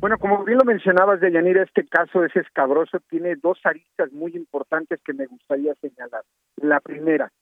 Bueno, 0.00 0.18
como 0.18 0.44
bien 0.44 0.58
lo 0.58 0.64
mencionabas, 0.64 1.20
Deyanira, 1.20 1.62
este 1.62 1.86
caso 1.86 2.24
es 2.24 2.34
escabroso, 2.36 2.98
tiene 3.08 3.34
dos 3.36 3.58
aristas 3.64 4.12
muy 4.12 4.36
importantes 4.36 5.00
que 5.04 5.14
me 5.14 5.26
gustaría 5.26 5.74
señalar. 5.80 6.22
La 6.56 6.80
primera, 6.80 7.32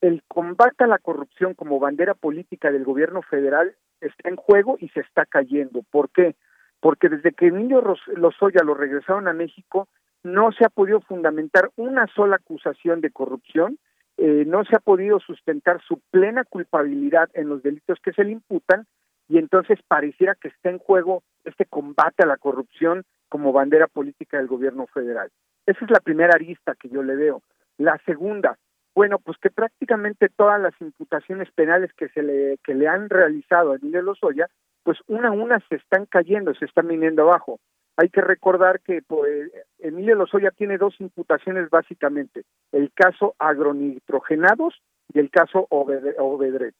el 0.00 0.22
combate 0.28 0.84
a 0.84 0.86
la 0.86 0.98
corrupción 0.98 1.54
como 1.54 1.80
bandera 1.80 2.14
política 2.14 2.70
del 2.70 2.84
gobierno 2.84 3.22
federal 3.22 3.74
está 4.00 4.28
en 4.28 4.36
juego 4.36 4.76
y 4.78 4.88
se 4.90 5.00
está 5.00 5.24
cayendo. 5.26 5.82
¿Por 5.90 6.10
qué? 6.10 6.36
Porque 6.84 7.08
desde 7.08 7.32
que 7.32 7.46
Emilio 7.46 7.82
Lozoya 8.14 8.62
lo 8.62 8.74
regresaron 8.74 9.26
a 9.26 9.32
México, 9.32 9.88
no 10.22 10.52
se 10.52 10.66
ha 10.66 10.68
podido 10.68 11.00
fundamentar 11.00 11.70
una 11.76 12.06
sola 12.08 12.36
acusación 12.36 13.00
de 13.00 13.10
corrupción, 13.10 13.78
eh, 14.18 14.44
no 14.46 14.66
se 14.66 14.76
ha 14.76 14.80
podido 14.80 15.18
sustentar 15.18 15.80
su 15.80 16.02
plena 16.10 16.44
culpabilidad 16.44 17.30
en 17.32 17.48
los 17.48 17.62
delitos 17.62 17.98
que 18.04 18.12
se 18.12 18.22
le 18.22 18.32
imputan 18.32 18.84
y 19.28 19.38
entonces 19.38 19.78
pareciera 19.88 20.34
que 20.34 20.48
está 20.48 20.68
en 20.68 20.78
juego 20.78 21.22
este 21.44 21.64
combate 21.64 22.22
a 22.22 22.26
la 22.26 22.36
corrupción 22.36 23.04
como 23.30 23.54
bandera 23.54 23.86
política 23.86 24.36
del 24.36 24.46
gobierno 24.46 24.86
federal. 24.88 25.30
Esa 25.64 25.86
es 25.86 25.90
la 25.90 26.00
primera 26.00 26.34
arista 26.34 26.74
que 26.78 26.90
yo 26.90 27.02
le 27.02 27.16
veo. 27.16 27.40
La 27.78 27.98
segunda, 28.04 28.58
bueno, 28.94 29.20
pues 29.20 29.38
que 29.38 29.48
prácticamente 29.48 30.28
todas 30.28 30.60
las 30.60 30.78
imputaciones 30.82 31.50
penales 31.52 31.94
que 31.94 32.10
se 32.10 32.22
le 32.22 32.58
que 32.62 32.74
le 32.74 32.88
han 32.88 33.08
realizado 33.08 33.72
a 33.72 33.76
Emilio 33.76 34.02
Lozoya, 34.02 34.50
pues 34.84 34.98
una 35.08 35.28
a 35.28 35.32
una 35.32 35.58
se 35.68 35.76
están 35.76 36.06
cayendo, 36.06 36.54
se 36.54 36.66
están 36.66 36.86
viniendo 36.86 37.22
abajo. 37.22 37.58
Hay 37.96 38.08
que 38.10 38.20
recordar 38.20 38.80
que 38.80 39.02
pues, 39.02 39.50
Emilio 39.78 40.14
Lozoya 40.14 40.50
tiene 40.50 40.78
dos 40.78 41.00
imputaciones 41.00 41.70
básicamente, 41.70 42.42
el 42.72 42.92
caso 42.92 43.34
agronitrogenados 43.38 44.80
y 45.12 45.18
el 45.18 45.30
caso 45.30 45.66
Obedrec. 45.70 46.74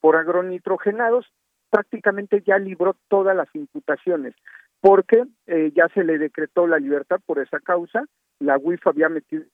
Por 0.00 0.16
agronitrogenados 0.16 1.26
prácticamente 1.70 2.42
ya 2.46 2.58
libró 2.58 2.96
todas 3.08 3.36
las 3.36 3.52
imputaciones, 3.54 4.34
porque 4.80 5.24
eh, 5.46 5.72
ya 5.74 5.88
se 5.88 6.04
le 6.04 6.18
decretó 6.18 6.66
la 6.66 6.78
libertad 6.78 7.20
por 7.26 7.38
esa 7.38 7.60
causa, 7.60 8.04
la 8.38 8.56
UIF 8.56 8.86
había 8.86 9.08
metido 9.08 9.44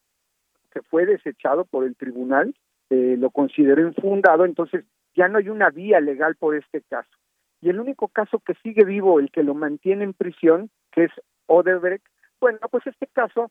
que 0.72 0.82
fue 0.82 1.06
desechado 1.06 1.64
por 1.64 1.84
el 1.84 1.96
tribunal, 1.96 2.54
eh, 2.90 3.16
lo 3.18 3.30
consideró 3.30 3.80
infundado, 3.80 4.44
entonces 4.44 4.84
ya 5.14 5.28
no 5.28 5.38
hay 5.38 5.48
una 5.48 5.70
vía 5.70 6.00
legal 6.00 6.34
por 6.34 6.56
este 6.56 6.82
caso. 6.82 7.08
Y 7.64 7.70
el 7.70 7.80
único 7.80 8.08
caso 8.08 8.40
que 8.40 8.52
sigue 8.62 8.84
vivo, 8.84 9.18
el 9.18 9.30
que 9.30 9.42
lo 9.42 9.54
mantiene 9.54 10.04
en 10.04 10.12
prisión, 10.12 10.68
que 10.92 11.04
es 11.04 11.10
Odebrecht, 11.46 12.04
bueno, 12.38 12.58
pues 12.70 12.86
este 12.86 13.06
caso 13.06 13.50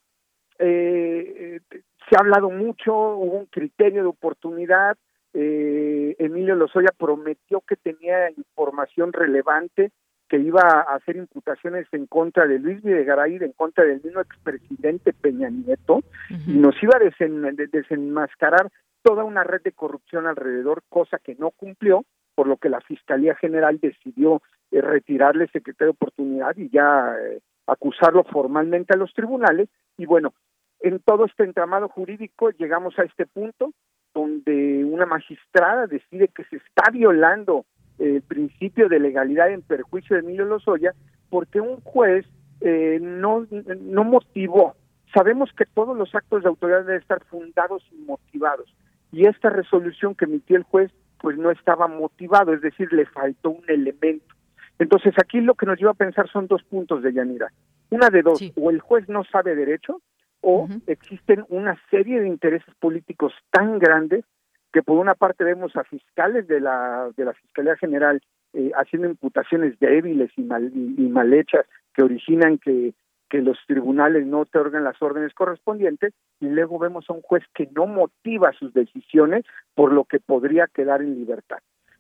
eh, 0.60 1.60
se 2.08 2.16
ha 2.16 2.20
hablado 2.20 2.52
mucho, 2.52 2.94
hubo 2.94 3.40
un 3.40 3.48
criterio 3.48 4.04
de 4.04 4.10
oportunidad, 4.10 4.98
eh, 5.34 6.16
Emilio 6.20 6.54
Lozoya 6.54 6.92
prometió 6.96 7.62
que 7.62 7.76
tenía 7.76 8.30
información 8.30 9.14
relevante, 9.14 9.90
que 10.30 10.38
iba 10.38 10.62
a 10.62 10.94
hacer 10.96 11.16
imputaciones 11.16 11.88
en 11.92 12.06
contra 12.06 12.46
de 12.46 12.60
Luis 12.60 12.84
Videgaray, 12.84 13.38
en 13.38 13.54
contra 13.54 13.84
del 13.84 14.00
mismo 14.04 14.22
expresidente 14.22 15.14
Peña 15.14 15.50
Nieto, 15.50 16.04
y 16.30 16.54
nos 16.54 16.76
iba 16.84 16.98
a 16.98 17.68
desenmascarar 17.72 18.70
toda 19.02 19.24
una 19.24 19.44
red 19.44 19.64
de 19.64 19.72
corrupción 19.72 20.28
alrededor, 20.28 20.84
cosa 20.88 21.18
que 21.18 21.34
no 21.34 21.50
cumplió, 21.50 22.06
por 22.36 22.48
lo 22.48 22.58
que 22.58 22.70
la 22.70 22.82
Fiscalía 22.82 23.36
General 23.36 23.80
decidió 23.80 24.42
eh, 24.72 24.82
retirarle 24.82 25.48
secretario 25.48 25.94
de 25.94 25.98
oportunidad 25.98 26.56
y 26.58 26.70
ya 26.70 27.16
eh, 27.20 27.40
acusarlo 27.68 28.24
formalmente 28.24 28.94
a 28.94 28.98
los 28.98 29.14
tribunales. 29.14 29.70
Y 29.98 30.06
bueno, 30.06 30.34
en 30.80 31.00
todo 31.00 31.26
este 31.26 31.44
entramado 31.44 31.88
jurídico 31.90 32.50
llegamos 32.52 32.98
a 33.00 33.04
este 33.04 33.26
punto 33.26 33.74
donde 34.14 34.86
una 34.86 35.06
magistrada 35.06 35.88
decide 35.88 36.28
que 36.28 36.44
se 36.46 36.58
está 36.58 36.92
violando 36.92 37.66
el 38.00 38.22
principio 38.22 38.90
de 38.90 39.00
legalidad 39.00 39.52
en 39.52 39.62
perjuicio 39.62 40.16
de 40.16 40.22
Emilio 40.24 40.46
Lozoya 40.46 40.94
porque 41.30 41.62
un 41.62 41.78
juez 41.82 42.26
eh, 42.62 43.00
no, 43.02 43.48
no 43.82 44.04
motivó. 44.04 44.76
Sabemos 45.14 45.50
que 45.58 45.66
todos 45.66 45.98
los 45.98 46.14
actos 46.14 46.44
de 46.44 46.50
autoridad 46.50 46.86
deben 46.86 47.02
estar 47.02 47.24
fundados 47.26 47.84
y 47.92 47.98
motivados. 47.98 48.74
Y 49.12 49.26
esta 49.26 49.50
resolución 49.50 50.16
que 50.16 50.26
emitió 50.26 50.58
el 50.58 50.64
juez 50.64 50.92
pues 51.24 51.38
no 51.38 51.52
estaba 51.52 51.88
motivado, 51.88 52.54
es 52.54 52.60
decir, 52.60 52.92
le 52.92 53.06
faltó 53.06 53.52
un 53.52 53.64
elemento. 53.70 54.36
Entonces 54.78 55.14
aquí 55.18 55.40
lo 55.40 55.56
que 55.56 55.66
nos 55.66 55.80
lleva 55.80 55.92
a 55.92 55.94
pensar 55.94 56.30
son 56.30 56.48
dos 56.48 56.62
puntos 56.64 57.02
de 57.02 57.14
Yanira. 57.14 57.50
Una 57.92 58.10
de 58.10 58.22
dos, 58.22 58.44
o 58.58 58.70
el 58.70 58.82
juez 58.82 59.08
no 59.08 59.24
sabe 59.24 59.56
derecho 59.56 60.02
o 60.42 60.68
existen 60.86 61.46
una 61.48 61.80
serie 61.90 62.20
de 62.20 62.28
intereses 62.28 62.76
políticos 62.76 63.32
tan 63.52 63.80
grandes 63.80 64.26
que 64.74 64.84
por 64.84 64.98
una 64.98 65.16
parte 65.16 65.46
vemos 65.46 65.74
a 65.78 65.86
fiscales 65.86 66.46
de 66.50 66.60
la 66.60 67.10
de 67.16 67.24
la 67.24 67.32
Fiscalía 67.32 67.78
General 67.78 68.22
eh, 68.52 68.72
haciendo 68.76 69.08
imputaciones 69.08 69.80
débiles 69.80 70.30
y 70.36 70.42
mal, 70.42 70.74
y, 70.76 71.08
mal 71.08 71.34
hechas 71.34 71.66
que 71.94 72.04
originan 72.04 72.58
que 72.58 72.94
que 73.34 73.42
los 73.42 73.58
tribunales 73.66 74.28
no 74.28 74.42
otorgan 74.42 74.84
las 74.84 75.02
órdenes 75.02 75.34
correspondientes 75.34 76.14
y 76.40 76.46
luego 76.50 76.78
vemos 76.78 77.10
a 77.10 77.14
un 77.14 77.24
juez 77.24 77.44
que 77.56 77.68
no 77.76 77.88
motiva 77.88 78.54
sus 78.54 78.72
decisiones 78.76 79.44
por 79.74 79.92
lo 79.92 80.04
que 80.04 80.20
podría 80.20 80.68
quedar 80.68 81.02
en 81.02 81.16
libertad. 81.16 81.58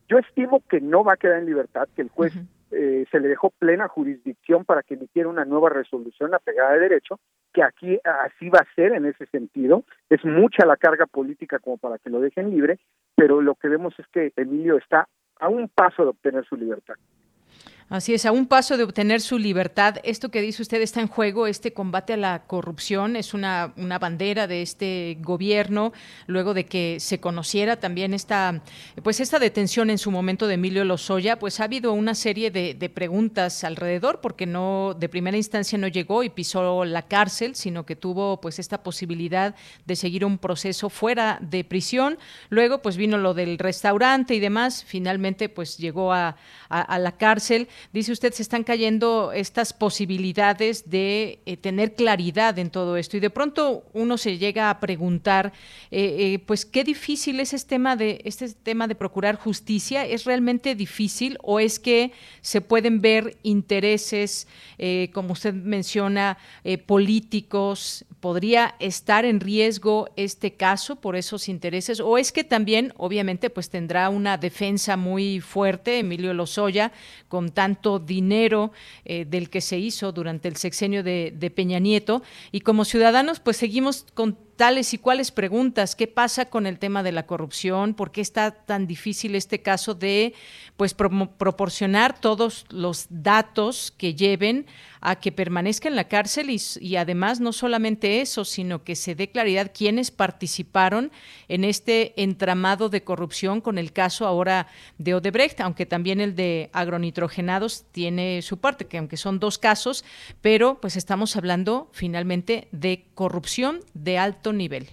Yo 0.07 0.19
estimo 0.19 0.61
que 0.69 0.79
no 0.79 1.03
va 1.03 1.13
a 1.13 1.17
quedar 1.17 1.39
en 1.39 1.47
libertad, 1.47 1.89
que 1.95 2.03
el 2.03 2.09
juez 2.09 2.34
eh, 2.69 3.07
se 3.09 3.19
le 3.19 3.29
dejó 3.29 3.49
plena 3.49 3.88
jurisdicción 3.88 4.63
para 4.63 4.84
que 4.84 4.93
emitiera 4.93 5.27
una 5.27 5.43
nueva 5.43 5.71
resolución 5.71 6.36
apegada 6.36 6.73
de 6.73 6.81
derecho, 6.81 7.19
que 7.51 7.63
aquí 7.63 7.99
así 8.03 8.49
va 8.49 8.59
a 8.59 8.75
ser 8.75 8.93
en 8.93 9.07
ese 9.07 9.25
sentido. 9.25 9.86
Es 10.11 10.23
mucha 10.23 10.67
la 10.67 10.77
carga 10.77 11.07
política 11.07 11.57
como 11.57 11.79
para 11.79 11.97
que 11.97 12.11
lo 12.11 12.19
dejen 12.19 12.51
libre, 12.51 12.77
pero 13.15 13.41
lo 13.41 13.55
que 13.55 13.69
vemos 13.69 13.97
es 13.97 14.05
que 14.09 14.34
Emilio 14.36 14.77
está 14.77 15.07
a 15.39 15.49
un 15.49 15.67
paso 15.67 16.03
de 16.03 16.09
obtener 16.09 16.45
su 16.45 16.57
libertad. 16.57 16.93
Así 17.93 18.15
es, 18.15 18.25
a 18.25 18.31
un 18.31 18.47
paso 18.47 18.75
de 18.75 18.85
obtener 18.85 19.21
su 19.21 19.37
libertad. 19.37 19.97
Esto 20.01 20.29
que 20.29 20.41
dice 20.41 20.63
usted 20.63 20.81
está 20.81 20.99
en 20.99 21.07
juego, 21.07 21.45
este 21.45 21.73
combate 21.73 22.13
a 22.13 22.17
la 22.17 22.41
corrupción, 22.47 23.15
es 23.15 23.35
una, 23.35 23.71
una 23.77 23.99
bandera 23.99 24.47
de 24.47 24.63
este 24.63 25.19
gobierno, 25.21 25.93
luego 26.25 26.55
de 26.55 26.65
que 26.65 26.97
se 26.99 27.19
conociera 27.19 27.79
también 27.79 28.15
esta, 28.15 28.63
pues 29.03 29.19
esta 29.19 29.37
detención 29.37 29.91
en 29.91 29.99
su 29.99 30.09
momento 30.09 30.47
de 30.47 30.55
Emilio 30.55 30.83
Lozoya, 30.85 31.37
pues 31.37 31.59
ha 31.59 31.65
habido 31.65 31.93
una 31.93 32.15
serie 32.15 32.49
de, 32.49 32.89
preguntas 32.89 33.63
alrededor, 33.63 34.21
porque 34.21 34.47
no, 34.47 34.95
de 34.99 35.07
primera 35.07 35.37
instancia 35.37 35.77
no 35.77 35.87
llegó 35.87 36.23
y 36.23 36.31
pisó 36.31 36.85
la 36.85 37.03
cárcel, 37.03 37.53
sino 37.53 37.85
que 37.85 37.95
tuvo 37.95 38.41
pues 38.41 38.57
esta 38.57 38.81
posibilidad 38.81 39.53
de 39.85 39.95
seguir 39.95 40.25
un 40.25 40.39
proceso 40.39 40.89
fuera 40.89 41.37
de 41.41 41.63
prisión. 41.63 42.17
Luego, 42.49 42.81
pues 42.81 42.97
vino 42.97 43.19
lo 43.19 43.35
del 43.35 43.59
restaurante 43.59 44.33
y 44.33 44.39
demás, 44.39 44.83
finalmente 44.83 45.47
pues 45.47 45.77
llegó 45.77 46.11
a, 46.11 46.37
a 46.69 46.97
la 46.97 47.11
cárcel 47.17 47.67
dice 47.91 48.11
usted, 48.11 48.34
se 48.34 48.41
están 48.41 48.63
cayendo 48.63 49.31
estas 49.34 49.73
posibilidades 49.73 50.89
de 50.89 51.39
eh, 51.45 51.57
tener 51.57 51.95
claridad 51.95 52.57
en 52.59 52.69
todo 52.69 52.97
esto. 52.97 53.17
Y 53.17 53.19
de 53.19 53.29
pronto 53.29 53.86
uno 53.93 54.17
se 54.17 54.38
llega 54.38 54.69
a 54.69 54.79
preguntar, 54.79 55.53
eh, 55.91 56.34
eh, 56.34 56.39
pues 56.39 56.65
qué 56.65 56.84
difícil 56.84 57.39
es 57.39 57.53
este 57.53 57.73
tema 57.73 57.95
de 57.95 58.21
este 58.23 58.49
tema 58.49 58.88
de 58.88 58.95
procurar 58.95 59.36
justicia. 59.36 60.05
¿Es 60.05 60.25
realmente 60.25 60.75
difícil 60.75 61.38
o 61.41 61.59
es 61.59 61.79
que 61.79 62.11
se 62.41 62.61
pueden 62.61 63.01
ver 63.01 63.38
intereses, 63.41 64.47
como 65.11 65.34
usted 65.34 65.53
menciona, 65.53 66.38
políticos? 66.86 68.05
¿Podría 68.24 68.76
estar 68.80 69.26
en 69.26 69.41
riesgo 69.41 70.07
este 70.15 70.53
caso 70.53 70.95
por 70.95 71.17
esos 71.17 71.49
intereses? 71.49 71.99
¿O 71.99 72.17
es 72.17 72.32
que 72.32 72.45
también, 72.45 72.93
obviamente, 72.95 73.49
pues 73.49 73.69
tendrá 73.69 74.07
una 74.07 74.38
defensa 74.38 74.95
muy 74.95 75.41
fuerte, 75.41 75.99
Emilio 75.99 76.34
Lozoya, 76.34 76.93
con 77.28 77.51
tanto 77.51 77.99
dinero 77.99 78.71
eh, 79.03 79.26
del 79.26 79.49
que 79.49 79.59
se 79.59 79.78
hizo 79.78 80.13
durante 80.13 80.47
el 80.47 80.55
sexenio 80.55 81.03
de, 81.03 81.34
de 81.38 81.51
Peña 81.51 81.80
Nieto. 81.80 82.24
Y 82.53 82.61
como 82.61 82.86
ciudadanos, 82.86 83.41
pues 83.41 83.57
seguimos 83.57 84.05
con 84.13 84.38
tales 84.56 84.93
y 84.93 84.97
cuáles 84.97 85.32
preguntas. 85.32 85.95
¿Qué 85.95 86.08
pasa 86.08 86.45
con 86.45 86.66
el 86.66 86.80
tema 86.80 87.04
de 87.04 87.12
la 87.12 87.26
corrupción? 87.26 87.93
¿Por 87.93 88.12
qué 88.12 88.22
está 88.22 88.51
tan 88.51 88.88
difícil 88.88 89.36
este 89.36 89.62
caso 89.62 89.93
de 89.93 90.34
pues 90.78 90.93
proporcionar 90.93 92.20
todos 92.20 92.66
los 92.70 93.06
datos 93.10 93.93
que 93.97 94.16
lleven 94.16 94.66
a 94.99 95.18
que 95.18 95.32
permanezca 95.32 95.88
en 95.88 95.95
la 95.95 96.08
cárcel 96.08 96.49
y, 96.49 96.95
además 96.95 97.39
no 97.39 97.51
solamente 97.51 98.22
eso, 98.22 98.45
sino 98.45 98.84
que 98.84 98.95
se 98.95 99.16
dé 99.16 99.30
claridad 99.30 99.72
quiénes 99.74 100.12
participaron 100.12 101.12
en 101.49 101.64
este 101.64 102.14
entramado 102.22 102.89
de 102.89 103.04
corrupción 103.04 103.62
con 103.62 103.78
el 103.78 103.91
caso 103.91 104.26
ahora 104.26 104.68
de 104.97 105.14
Odebrecht, 105.14 105.60
aunque 105.62 105.86
también 105.86 106.22
el 106.22 106.36
de 106.36 106.70
agronitrogenados 106.74 107.86
tiene 107.91 108.41
su 108.41 108.58
parte, 108.58 108.86
que 108.86 108.97
aunque 108.97 109.18
son 109.18 109.39
dos 109.39 109.58
casos, 109.58 110.06
pero 110.41 110.80
pues 110.80 110.95
estamos 110.95 111.36
hablando 111.36 111.89
finalmente 111.91 112.68
de 112.72 113.06
corrupción 113.14 113.82
de 113.93 114.18
alto 114.18 114.42
nivel. 114.51 114.87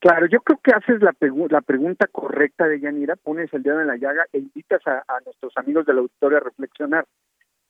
Claro, 0.00 0.26
yo 0.26 0.40
creo 0.40 0.58
que 0.64 0.72
haces 0.72 1.02
la, 1.02 1.12
pregunta 1.12 2.06
correcta 2.06 2.66
de 2.66 2.80
Yanira, 2.80 3.16
pones 3.16 3.52
el 3.52 3.62
dedo 3.62 3.82
en 3.82 3.86
la 3.86 3.98
llaga 3.98 4.24
e 4.32 4.38
invitas 4.38 4.80
a, 4.86 5.04
nuestros 5.26 5.52
amigos 5.56 5.84
de 5.84 5.92
la 5.92 6.00
auditorio 6.00 6.38
a 6.38 6.40
reflexionar. 6.40 7.04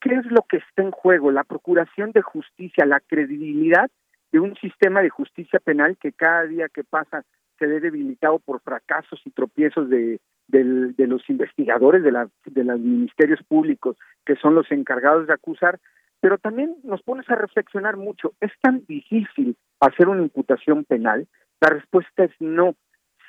¿Qué 0.01 0.15
es 0.15 0.25
lo 0.27 0.43
que 0.49 0.59
está 0.59 0.83
en 0.83 0.93
juego? 0.93 1.33
La 1.33 1.43
procuración 1.43 2.13
de 2.13 2.23
justicia, 2.23 2.87
la 2.87 3.01
credibilidad 3.01 3.91
de 4.31 4.39
un 4.39 4.55
sistema 4.57 5.03
de 5.03 5.11
justicia 5.11 5.59
penal 5.59 5.97
que 6.01 6.13
cada 6.13 6.45
día 6.45 6.69
que 6.69 6.85
pasa 6.85 7.25
se 7.59 7.67
ve 7.67 7.81
debilitado 7.81 8.39
por 8.39 8.61
fracasos 8.61 9.21
y 9.25 9.31
tropiezos 9.31 9.91
de, 9.91 10.21
los 10.49 11.29
investigadores 11.29 12.05
de, 12.05 12.13
de 12.47 12.65
los 12.65 12.79
ministerios 12.79 13.43
públicos, 13.43 13.97
que 14.25 14.37
son 14.37 14.55
los 14.55 14.71
encargados 14.71 15.27
de 15.27 15.35
acusar, 15.35 15.81
pero 16.21 16.39
también 16.39 16.77
nos 16.83 17.03
pones 17.03 17.29
a 17.31 17.35
reflexionar 17.35 17.97
mucho. 17.97 18.35
Es 18.41 18.53
tan 18.61 18.85
difícil 18.87 19.57
hacer 19.81 20.09
una 20.09 20.23
imputación 20.23 20.85
penal. 20.85 21.27
La 21.61 21.71
respuesta 21.71 22.25
es 22.25 22.33
no. 22.41 22.75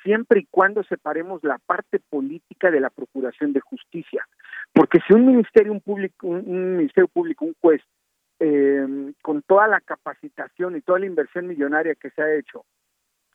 siempre 0.02 0.40
y 0.40 0.46
cuando 0.50 0.82
separemos 0.82 1.44
la 1.44 1.58
parte 1.58 2.00
política 2.00 2.70
de 2.70 2.80
la 2.80 2.90
procuración 2.90 3.52
de 3.52 3.60
justicia. 3.60 4.26
Porque 4.72 4.98
si 5.06 5.14
un 5.14 5.26
ministerio 5.26 5.78
público, 5.80 6.26
un, 6.26 6.76
ministerio 6.76 7.08
público, 7.08 7.44
un 7.44 7.54
juez, 7.60 7.80
eh, 8.40 9.12
con 9.22 9.42
toda 9.42 9.68
la 9.68 9.80
capacitación 9.80 10.76
y 10.76 10.80
toda 10.80 10.98
la 10.98 11.06
inversión 11.06 11.46
millonaria 11.46 11.94
que 11.94 12.10
se 12.10 12.20
ha 12.20 12.34
hecho, 12.34 12.64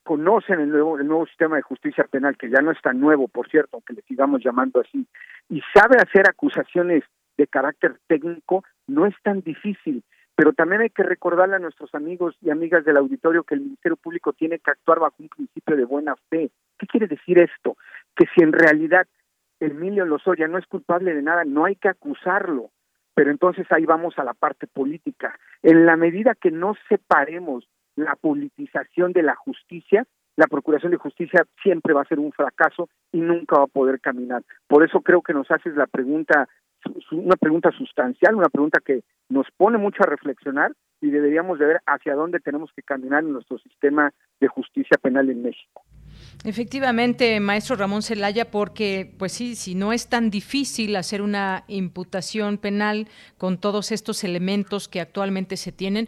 conocen 0.04 0.60
el 0.60 0.70
nuevo, 0.70 0.98
el 0.98 1.06
nuevo 1.06 1.26
sistema 1.26 1.56
de 1.56 1.62
justicia 1.62 2.04
penal, 2.04 2.36
que 2.36 2.50
ya 2.50 2.60
no 2.60 2.70
es 2.70 2.80
tan 2.80 2.98
nuevo, 3.00 3.28
por 3.28 3.48
cierto, 3.48 3.76
aunque 3.76 3.94
le 3.94 4.02
sigamos 4.02 4.42
llamando 4.42 4.80
así, 4.80 5.06
y 5.48 5.62
sabe 5.74 5.96
hacer 5.96 6.28
acusaciones 6.28 7.04
de 7.36 7.46
carácter 7.46 7.98
técnico, 8.06 8.64
no 8.88 9.06
es 9.06 9.14
tan 9.22 9.42
difícil. 9.42 10.02
Pero 10.34 10.52
también 10.52 10.82
hay 10.82 10.90
que 10.90 11.02
recordarle 11.02 11.56
a 11.56 11.60
nuestros 11.60 11.94
amigos 11.94 12.36
y 12.40 12.50
amigas 12.50 12.84
del 12.84 12.96
auditorio 12.96 13.42
que 13.42 13.54
el 13.54 13.60
Ministerio 13.60 13.96
Público 13.96 14.32
tiene 14.32 14.58
que 14.58 14.70
actuar 14.70 15.00
bajo 15.00 15.16
un 15.18 15.28
principio 15.28 15.76
de 15.76 15.84
buena 15.84 16.14
fe. 16.30 16.50
¿Qué 16.78 16.86
quiere 16.86 17.08
decir 17.08 17.38
esto? 17.38 17.76
Que 18.14 18.26
si 18.34 18.42
en 18.42 18.52
realidad 18.52 19.06
Emilio 19.58 20.04
Lozoya 20.04 20.46
no 20.46 20.58
es 20.58 20.66
culpable 20.66 21.12
de 21.14 21.22
nada, 21.22 21.44
no 21.44 21.64
hay 21.64 21.74
que 21.74 21.88
acusarlo. 21.88 22.70
Pero 23.14 23.32
entonces 23.32 23.66
ahí 23.70 23.84
vamos 23.84 24.16
a 24.16 24.24
la 24.24 24.32
parte 24.32 24.68
política. 24.68 25.36
En 25.62 25.86
la 25.86 25.96
medida 25.96 26.36
que 26.36 26.52
no 26.52 26.74
separemos 26.88 27.68
la 27.96 28.14
politización 28.14 29.12
de 29.12 29.24
la 29.24 29.34
justicia, 29.34 30.06
la 30.36 30.46
Procuración 30.46 30.92
de 30.92 30.98
Justicia 30.98 31.44
siempre 31.64 31.94
va 31.94 32.02
a 32.02 32.08
ser 32.08 32.20
un 32.20 32.30
fracaso 32.30 32.88
y 33.10 33.18
nunca 33.18 33.58
va 33.58 33.64
a 33.64 33.66
poder 33.66 34.00
caminar. 34.00 34.44
Por 34.68 34.84
eso 34.84 35.00
creo 35.00 35.20
que 35.20 35.34
nos 35.34 35.50
haces 35.50 35.74
la 35.74 35.88
pregunta 35.88 36.48
una 37.12 37.36
pregunta 37.36 37.70
sustancial, 37.72 38.34
una 38.34 38.48
pregunta 38.48 38.80
que 38.84 39.02
nos 39.28 39.46
pone 39.56 39.78
mucho 39.78 40.02
a 40.02 40.06
reflexionar 40.06 40.72
y 41.00 41.10
deberíamos 41.10 41.58
de 41.58 41.66
ver 41.66 41.80
hacia 41.86 42.14
dónde 42.14 42.40
tenemos 42.40 42.70
que 42.74 42.82
caminar 42.82 43.22
en 43.22 43.32
nuestro 43.32 43.58
sistema 43.58 44.12
de 44.40 44.48
justicia 44.48 44.98
penal 45.00 45.30
en 45.30 45.42
México. 45.42 45.82
Efectivamente, 46.44 47.40
maestro 47.40 47.74
Ramón 47.74 48.00
Celaya, 48.00 48.48
porque 48.48 49.12
pues 49.18 49.32
sí, 49.32 49.56
si 49.56 49.74
no 49.74 49.92
es 49.92 50.06
tan 50.06 50.30
difícil 50.30 50.94
hacer 50.94 51.20
una 51.20 51.64
imputación 51.66 52.58
penal 52.58 53.08
con 53.38 53.58
todos 53.58 53.90
estos 53.90 54.22
elementos 54.22 54.86
que 54.86 55.00
actualmente 55.00 55.56
se 55.56 55.72
tienen, 55.72 56.06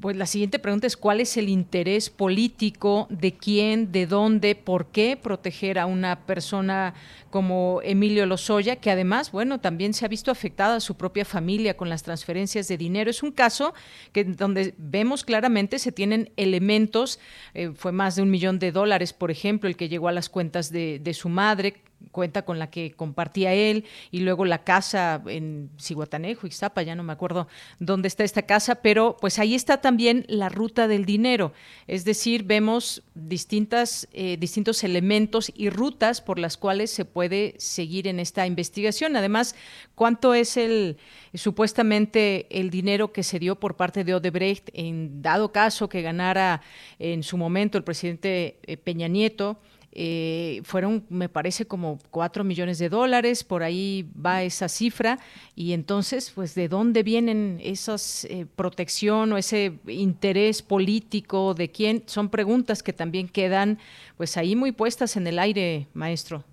pues 0.00 0.16
la 0.16 0.26
siguiente 0.26 0.60
pregunta 0.60 0.86
es 0.86 0.96
cuál 0.96 1.20
es 1.20 1.36
el 1.36 1.48
interés 1.48 2.10
político 2.10 3.08
de 3.10 3.32
quién, 3.32 3.90
de 3.90 4.06
dónde, 4.06 4.54
por 4.54 4.86
qué 4.86 5.18
proteger 5.20 5.80
a 5.80 5.86
una 5.86 6.26
persona 6.26 6.94
como 7.30 7.80
Emilio 7.82 8.26
Lozoya, 8.26 8.76
que 8.76 8.90
además, 8.90 9.32
bueno, 9.32 9.60
también 9.60 9.94
se 9.94 10.04
ha 10.04 10.08
visto 10.08 10.30
afectada 10.30 10.76
a 10.76 10.80
su 10.80 10.96
propia 10.96 11.24
familia 11.24 11.76
con 11.76 11.88
las 11.88 12.04
transferencias 12.04 12.68
de 12.68 12.76
dinero. 12.76 13.10
Es 13.10 13.22
un 13.22 13.32
caso 13.32 13.74
que 14.12 14.24
donde 14.24 14.74
vemos 14.78 15.24
claramente 15.24 15.80
se 15.80 15.90
tienen 15.90 16.32
elementos, 16.36 17.18
eh, 17.54 17.72
fue 17.74 17.90
más 17.90 18.14
de 18.14 18.22
un 18.22 18.30
millón 18.30 18.60
de 18.60 18.72
dólares, 18.72 19.12
por 19.12 19.30
ejemplo, 19.30 19.39
el 19.68 19.76
que 19.76 19.88
llegó 19.88 20.08
a 20.08 20.12
las 20.12 20.28
cuentas 20.28 20.70
de, 20.70 20.98
de 20.98 21.14
su 21.14 21.28
madre, 21.28 21.82
cuenta 22.12 22.42
con 22.42 22.58
la 22.58 22.70
que 22.70 22.92
compartía 22.92 23.54
él, 23.54 23.84
y 24.10 24.20
luego 24.20 24.44
la 24.44 24.64
casa 24.64 25.22
en 25.26 25.70
Cihuatanejo, 25.78 26.46
Ixtapa, 26.46 26.82
ya 26.82 26.94
no 26.94 27.02
me 27.02 27.12
acuerdo 27.12 27.48
dónde 27.78 28.08
está 28.08 28.24
esta 28.24 28.42
casa, 28.42 28.76
pero 28.76 29.16
pues 29.20 29.38
ahí 29.38 29.54
está 29.54 29.80
también 29.80 30.24
la 30.28 30.48
ruta 30.48 30.88
del 30.88 31.04
dinero, 31.04 31.52
es 31.86 32.04
decir, 32.04 32.44
vemos 32.44 33.02
distintas, 33.14 34.08
eh, 34.12 34.36
distintos 34.38 34.82
elementos 34.84 35.52
y 35.54 35.70
rutas 35.70 36.20
por 36.20 36.38
las 36.38 36.56
cuales 36.56 36.90
se 36.90 37.04
puede 37.04 37.54
seguir 37.58 38.08
en 38.08 38.20
esta 38.20 38.46
investigación. 38.46 39.16
Además, 39.16 39.54
¿cuánto 39.94 40.34
es 40.34 40.56
el 40.56 40.96
supuestamente 41.34 42.46
el 42.50 42.70
dinero 42.70 43.12
que 43.12 43.22
se 43.22 43.38
dio 43.38 43.56
por 43.56 43.76
parte 43.76 44.04
de 44.04 44.14
Odebrecht 44.14 44.70
en 44.72 45.22
dado 45.22 45.52
caso 45.52 45.88
que 45.88 46.02
ganara 46.02 46.62
en 46.98 47.22
su 47.22 47.36
momento 47.36 47.78
el 47.78 47.84
presidente 47.84 48.58
eh, 48.66 48.76
Peña 48.76 49.08
Nieto? 49.08 49.60
Eh, 49.92 50.60
fueron, 50.64 51.04
me 51.08 51.28
parece, 51.28 51.66
como 51.66 51.98
cuatro 52.10 52.44
millones 52.44 52.78
de 52.78 52.88
dólares, 52.88 53.42
por 53.42 53.62
ahí 53.62 54.08
va 54.14 54.42
esa 54.42 54.68
cifra, 54.68 55.18
y 55.56 55.72
entonces, 55.72 56.30
pues, 56.30 56.54
¿de 56.54 56.68
dónde 56.68 57.02
vienen 57.02 57.58
esas 57.62 58.24
eh, 58.26 58.46
protección 58.54 59.32
o 59.32 59.36
ese 59.36 59.80
interés 59.86 60.62
político 60.62 61.54
de 61.54 61.70
quién? 61.70 62.04
Son 62.06 62.28
preguntas 62.28 62.82
que 62.82 62.92
también 62.92 63.28
quedan, 63.28 63.78
pues, 64.16 64.36
ahí 64.36 64.54
muy 64.54 64.72
puestas 64.72 65.16
en 65.16 65.26
el 65.26 65.38
aire, 65.38 65.88
maestro. 65.92 66.44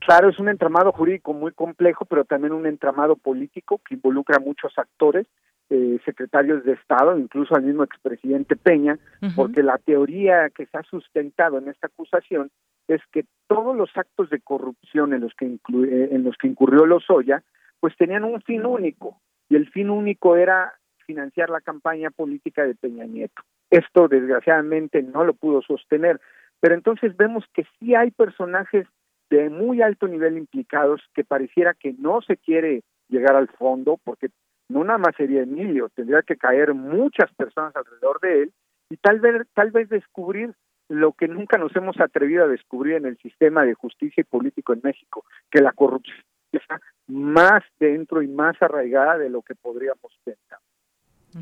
Claro, 0.00 0.30
es 0.30 0.38
un 0.38 0.48
entramado 0.48 0.90
jurídico 0.92 1.32
muy 1.32 1.52
complejo, 1.52 2.04
pero 2.06 2.24
también 2.24 2.52
un 2.52 2.66
entramado 2.66 3.16
político 3.16 3.80
que 3.86 3.94
involucra 3.94 4.38
a 4.38 4.40
muchos 4.40 4.76
actores 4.76 5.26
eh, 5.70 6.00
secretarios 6.04 6.64
de 6.64 6.72
Estado, 6.72 7.16
incluso 7.16 7.54
al 7.54 7.62
mismo 7.62 7.84
expresidente 7.84 8.56
Peña, 8.56 8.98
porque 9.36 9.62
la 9.62 9.78
teoría 9.78 10.50
que 10.50 10.66
se 10.66 10.76
ha 10.76 10.82
sustentado 10.82 11.58
en 11.58 11.68
esta 11.68 11.86
acusación 11.86 12.50
es 12.88 13.00
que 13.12 13.24
todos 13.46 13.76
los 13.76 13.88
actos 13.96 14.28
de 14.30 14.40
corrupción 14.40 15.14
en 15.14 15.20
los 15.20 15.32
que, 15.34 15.46
eh, 15.46 16.08
en 16.10 16.24
los 16.24 16.36
que 16.36 16.48
incurrió 16.48 16.86
Lozoya, 16.86 17.44
pues 17.78 17.96
tenían 17.96 18.24
un 18.24 18.42
fin 18.42 18.66
único, 18.66 19.20
y 19.48 19.56
el 19.56 19.70
fin 19.70 19.90
único 19.90 20.36
era 20.36 20.74
financiar 21.06 21.50
la 21.50 21.60
campaña 21.60 22.10
política 22.10 22.64
de 22.64 22.74
Peña 22.74 23.04
Nieto. 23.04 23.42
Esto, 23.70 24.08
desgraciadamente, 24.08 25.02
no 25.02 25.24
lo 25.24 25.34
pudo 25.34 25.62
sostener, 25.62 26.20
pero 26.58 26.74
entonces 26.74 27.16
vemos 27.16 27.44
que 27.54 27.64
sí 27.78 27.94
hay 27.94 28.10
personajes 28.10 28.86
de 29.30 29.48
muy 29.48 29.82
alto 29.82 30.08
nivel 30.08 30.36
implicados 30.36 31.00
que 31.14 31.24
pareciera 31.24 31.74
que 31.74 31.94
no 31.98 32.20
se 32.22 32.36
quiere 32.36 32.82
llegar 33.08 33.36
al 33.36 33.48
fondo 33.48 33.98
porque 34.02 34.30
no 34.70 34.84
nada 34.84 34.98
más 34.98 35.16
sería 35.16 35.42
Emilio, 35.42 35.88
tendría 35.88 36.22
que 36.22 36.36
caer 36.36 36.74
muchas 36.74 37.32
personas 37.34 37.74
alrededor 37.74 38.20
de 38.20 38.42
él 38.42 38.52
y 38.88 38.96
tal 38.96 39.20
vez, 39.20 39.46
tal 39.52 39.70
vez 39.70 39.88
descubrir 39.88 40.54
lo 40.88 41.12
que 41.12 41.28
nunca 41.28 41.58
nos 41.58 41.74
hemos 41.76 42.00
atrevido 42.00 42.44
a 42.44 42.48
descubrir 42.48 42.94
en 42.94 43.06
el 43.06 43.18
sistema 43.18 43.64
de 43.64 43.74
justicia 43.74 44.20
y 44.20 44.24
político 44.24 44.72
en 44.72 44.80
México, 44.82 45.24
que 45.50 45.60
la 45.60 45.72
corrupción 45.72 46.18
está 46.52 46.80
más 47.06 47.62
dentro 47.78 48.22
y 48.22 48.28
más 48.28 48.60
arraigada 48.60 49.18
de 49.18 49.30
lo 49.30 49.42
que 49.42 49.54
podríamos 49.54 50.18
pensar. 50.24 50.58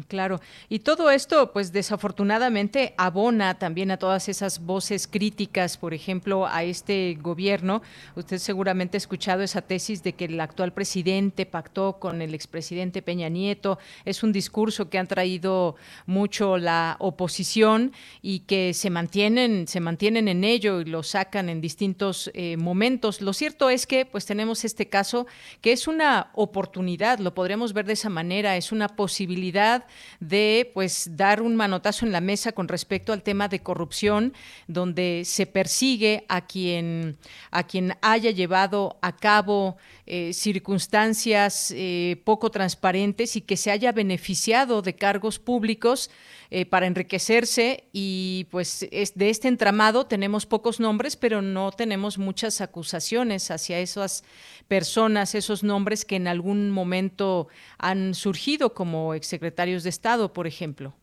Claro, 0.06 0.38
y 0.68 0.80
todo 0.80 1.10
esto, 1.10 1.50
pues 1.50 1.72
desafortunadamente, 1.72 2.92
abona 2.98 3.58
también 3.58 3.90
a 3.90 3.96
todas 3.96 4.28
esas 4.28 4.58
voces 4.58 5.06
críticas, 5.06 5.78
por 5.78 5.94
ejemplo, 5.94 6.46
a 6.46 6.62
este 6.62 7.16
gobierno. 7.18 7.80
Usted 8.14 8.36
seguramente 8.36 8.98
ha 8.98 8.98
escuchado 8.98 9.42
esa 9.42 9.62
tesis 9.62 10.02
de 10.02 10.12
que 10.12 10.26
el 10.26 10.38
actual 10.40 10.74
presidente 10.74 11.46
pactó 11.46 11.98
con 11.98 12.20
el 12.20 12.34
expresidente 12.34 13.00
Peña 13.00 13.30
Nieto. 13.30 13.78
Es 14.04 14.22
un 14.22 14.30
discurso 14.30 14.90
que 14.90 14.98
han 14.98 15.06
traído 15.06 15.76
mucho 16.04 16.58
la 16.58 16.96
oposición 16.98 17.92
y 18.20 18.40
que 18.40 18.74
se 18.74 18.90
mantienen, 18.90 19.66
se 19.68 19.80
mantienen 19.80 20.28
en 20.28 20.44
ello 20.44 20.82
y 20.82 20.84
lo 20.84 21.02
sacan 21.02 21.48
en 21.48 21.62
distintos 21.62 22.30
eh, 22.34 22.58
momentos. 22.58 23.22
Lo 23.22 23.32
cierto 23.32 23.70
es 23.70 23.86
que, 23.86 24.04
pues, 24.04 24.26
tenemos 24.26 24.66
este 24.66 24.90
caso 24.90 25.26
que 25.62 25.72
es 25.72 25.88
una 25.88 26.28
oportunidad, 26.34 27.20
lo 27.20 27.32
podremos 27.32 27.72
ver 27.72 27.86
de 27.86 27.94
esa 27.94 28.10
manera, 28.10 28.54
es 28.58 28.70
una 28.70 28.88
posibilidad 28.88 29.77
de 30.20 30.70
pues 30.74 31.10
dar 31.16 31.42
un 31.42 31.56
manotazo 31.56 32.06
en 32.06 32.12
la 32.12 32.20
mesa 32.20 32.52
con 32.52 32.68
respecto 32.68 33.12
al 33.12 33.22
tema 33.22 33.48
de 33.48 33.60
corrupción, 33.60 34.32
donde 34.66 35.22
se 35.24 35.46
persigue 35.46 36.24
a 36.28 36.46
quien, 36.46 37.16
a 37.50 37.62
quien 37.64 37.94
haya 38.02 38.30
llevado 38.30 38.98
a 39.02 39.16
cabo 39.16 39.76
eh, 40.10 40.32
circunstancias 40.32 41.70
eh, 41.76 42.22
poco 42.24 42.50
transparentes 42.50 43.36
y 43.36 43.42
que 43.42 43.58
se 43.58 43.70
haya 43.70 43.92
beneficiado 43.92 44.80
de 44.80 44.96
cargos 44.96 45.38
públicos 45.38 46.10
eh, 46.50 46.64
para 46.64 46.86
enriquecerse 46.86 47.84
y 47.92 48.46
pues 48.50 48.88
es, 48.90 49.14
de 49.18 49.28
este 49.28 49.48
entramado 49.48 50.06
tenemos 50.06 50.46
pocos 50.46 50.80
nombres, 50.80 51.14
pero 51.18 51.42
no 51.42 51.72
tenemos 51.72 52.16
muchas 52.16 52.62
acusaciones 52.62 53.50
hacia 53.50 53.80
esas 53.80 54.24
personas, 54.66 55.34
esos 55.34 55.62
nombres 55.62 56.06
que 56.06 56.16
en 56.16 56.26
algún 56.26 56.70
momento 56.70 57.48
han 57.76 58.14
surgido 58.14 58.72
como 58.72 59.12
exsecretarios 59.12 59.82
de 59.82 59.90
Estado, 59.90 60.32
por 60.32 60.46
ejemplo. 60.46 60.94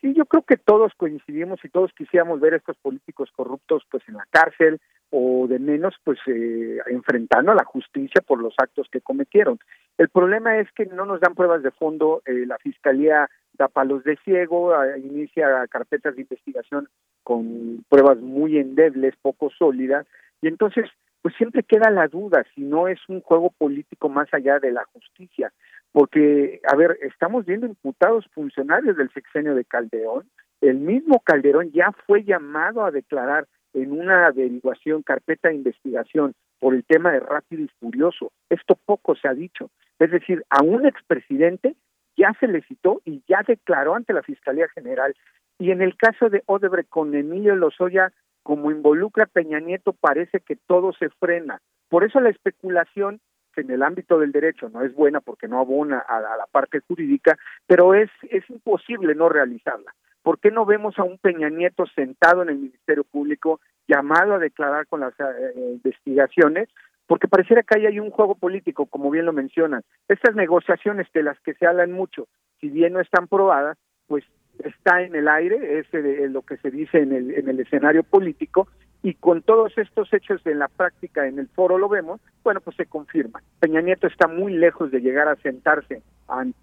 Sí, 0.00 0.14
yo 0.14 0.24
creo 0.24 0.42
que 0.42 0.56
todos 0.56 0.94
coincidimos 0.96 1.62
y 1.62 1.68
todos 1.68 1.92
quisiéramos 1.92 2.40
ver 2.40 2.54
a 2.54 2.56
estos 2.56 2.78
políticos 2.78 3.28
corruptos 3.36 3.82
pues 3.90 4.02
en 4.08 4.14
la 4.14 4.26
cárcel 4.30 4.80
o 5.10 5.46
de 5.48 5.58
menos 5.58 5.94
pues 6.04 6.18
eh, 6.26 6.78
enfrentando 6.86 7.52
a 7.52 7.56
la 7.56 7.64
justicia 7.64 8.22
por 8.26 8.40
los 8.40 8.54
actos 8.58 8.88
que 8.90 9.00
cometieron. 9.00 9.58
El 9.98 10.08
problema 10.08 10.58
es 10.58 10.70
que 10.72 10.86
no 10.86 11.04
nos 11.04 11.20
dan 11.20 11.34
pruebas 11.34 11.62
de 11.62 11.72
fondo, 11.72 12.22
eh, 12.26 12.44
la 12.46 12.58
fiscalía 12.58 13.28
da 13.54 13.68
palos 13.68 14.04
de 14.04 14.16
ciego, 14.24 14.72
inicia 14.96 15.66
carpetas 15.68 16.14
de 16.14 16.22
investigación 16.22 16.88
con 17.22 17.84
pruebas 17.88 18.18
muy 18.18 18.58
endebles, 18.58 19.14
poco 19.20 19.50
sólidas, 19.50 20.06
y 20.40 20.48
entonces 20.48 20.86
pues 21.22 21.34
siempre 21.36 21.62
queda 21.62 21.90
la 21.90 22.08
duda 22.08 22.46
si 22.54 22.62
no 22.62 22.88
es 22.88 22.98
un 23.08 23.20
juego 23.20 23.50
político 23.50 24.08
más 24.08 24.32
allá 24.32 24.58
de 24.58 24.72
la 24.72 24.84
justicia, 24.92 25.52
porque, 25.92 26.60
a 26.70 26.76
ver, 26.76 26.96
estamos 27.02 27.44
viendo 27.44 27.66
imputados 27.66 28.24
funcionarios 28.32 28.96
del 28.96 29.12
sexenio 29.12 29.54
de 29.54 29.64
Calderón, 29.64 30.30
el 30.60 30.76
mismo 30.76 31.20
Calderón 31.20 31.72
ya 31.72 31.92
fue 32.06 32.24
llamado 32.24 32.84
a 32.84 32.90
declarar 32.90 33.46
en 33.74 33.92
una 33.92 34.26
averiguación, 34.26 35.02
carpeta 35.02 35.48
de 35.48 35.56
investigación 35.56 36.34
por 36.58 36.74
el 36.74 36.84
tema 36.84 37.12
de 37.12 37.20
Rápido 37.20 37.62
y 37.62 37.70
Furioso. 37.80 38.32
Esto 38.48 38.76
poco 38.84 39.14
se 39.16 39.28
ha 39.28 39.34
dicho. 39.34 39.70
Es 39.98 40.10
decir, 40.10 40.44
a 40.50 40.62
un 40.62 40.86
expresidente 40.86 41.74
ya 42.16 42.34
se 42.38 42.48
le 42.48 42.62
citó 42.62 43.00
y 43.04 43.22
ya 43.28 43.42
declaró 43.46 43.94
ante 43.94 44.12
la 44.12 44.22
Fiscalía 44.22 44.68
General. 44.68 45.14
Y 45.58 45.70
en 45.70 45.82
el 45.82 45.96
caso 45.96 46.28
de 46.28 46.42
Odebrecht 46.46 46.88
con 46.88 47.14
Emilio 47.14 47.54
Lozoya, 47.56 48.12
como 48.42 48.70
involucra 48.70 49.24
a 49.24 49.26
Peña 49.26 49.60
Nieto, 49.60 49.92
parece 49.92 50.40
que 50.40 50.56
todo 50.56 50.92
se 50.92 51.08
frena. 51.10 51.60
Por 51.88 52.04
eso 52.04 52.20
la 52.20 52.30
especulación 52.30 53.20
que 53.52 53.62
en 53.62 53.70
el 53.70 53.82
ámbito 53.82 54.18
del 54.18 54.32
derecho 54.32 54.68
no 54.68 54.82
es 54.82 54.94
buena 54.94 55.20
porque 55.20 55.48
no 55.48 55.58
abona 55.58 55.98
a, 55.98 56.20
la 56.20 56.46
parte 56.50 56.80
jurídica, 56.80 57.36
pero 57.66 57.94
es, 57.94 58.10
es 58.30 58.48
imposible 58.48 59.14
no 59.14 59.28
realizarla. 59.28 59.92
¿Por 60.22 60.38
qué 60.38 60.50
no 60.50 60.66
vemos 60.66 60.98
a 60.98 61.04
un 61.04 61.18
Peña 61.18 61.48
Nieto 61.48 61.86
sentado 61.94 62.42
en 62.42 62.50
el 62.50 62.58
Ministerio 62.58 63.04
Público 63.04 63.60
llamado 63.88 64.34
a 64.34 64.38
declarar 64.38 64.86
con 64.86 65.00
las 65.00 65.14
eh, 65.18 65.54
investigaciones? 65.56 66.68
Porque 67.06 67.28
pareciera 67.28 67.62
que 67.62 67.78
ahí 67.78 67.86
hay 67.86 67.98
un 67.98 68.10
juego 68.10 68.34
político, 68.34 68.86
como 68.86 69.10
bien 69.10 69.26
lo 69.26 69.32
mencionan. 69.32 69.82
Estas 70.08 70.34
negociaciones 70.36 71.06
de 71.12 71.22
las 71.22 71.40
que 71.40 71.54
se 71.54 71.66
hablan 71.66 71.90
mucho, 71.90 72.28
si 72.60 72.68
bien 72.68 72.92
no 72.92 73.00
están 73.00 73.26
probadas, 73.26 73.78
pues 74.06 74.24
está 74.64 75.02
en 75.02 75.14
el 75.14 75.26
aire, 75.26 75.80
es 75.80 75.86
lo 76.30 76.42
que 76.42 76.58
se 76.58 76.70
dice 76.70 76.98
en 76.98 77.12
el, 77.12 77.34
en 77.34 77.48
el 77.48 77.60
escenario 77.60 78.02
político, 78.02 78.68
y 79.02 79.14
con 79.14 79.42
todos 79.42 79.76
estos 79.78 80.12
hechos 80.12 80.44
en 80.46 80.58
la 80.58 80.68
práctica 80.68 81.26
en 81.26 81.38
el 81.38 81.48
foro 81.48 81.78
lo 81.78 81.88
vemos, 81.88 82.20
bueno, 82.44 82.60
pues 82.60 82.76
se 82.76 82.86
confirma. 82.86 83.42
Peña 83.58 83.80
Nieto 83.80 84.06
está 84.06 84.28
muy 84.28 84.52
lejos 84.52 84.90
de 84.90 85.00
llegar 85.00 85.28
a 85.28 85.36
sentarse 85.36 86.02
ante 86.28 86.58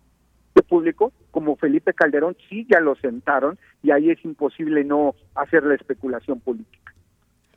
el 0.57 0.63
público, 0.63 1.13
como 1.31 1.55
Felipe 1.55 1.93
Calderón 1.93 2.35
sí 2.49 2.67
ya 2.69 2.79
lo 2.79 2.95
sentaron 2.95 3.57
y 3.83 3.91
ahí 3.91 4.09
es 4.09 4.23
imposible 4.25 4.83
no 4.83 5.15
hacer 5.35 5.63
la 5.63 5.75
especulación 5.75 6.39
política. 6.39 6.93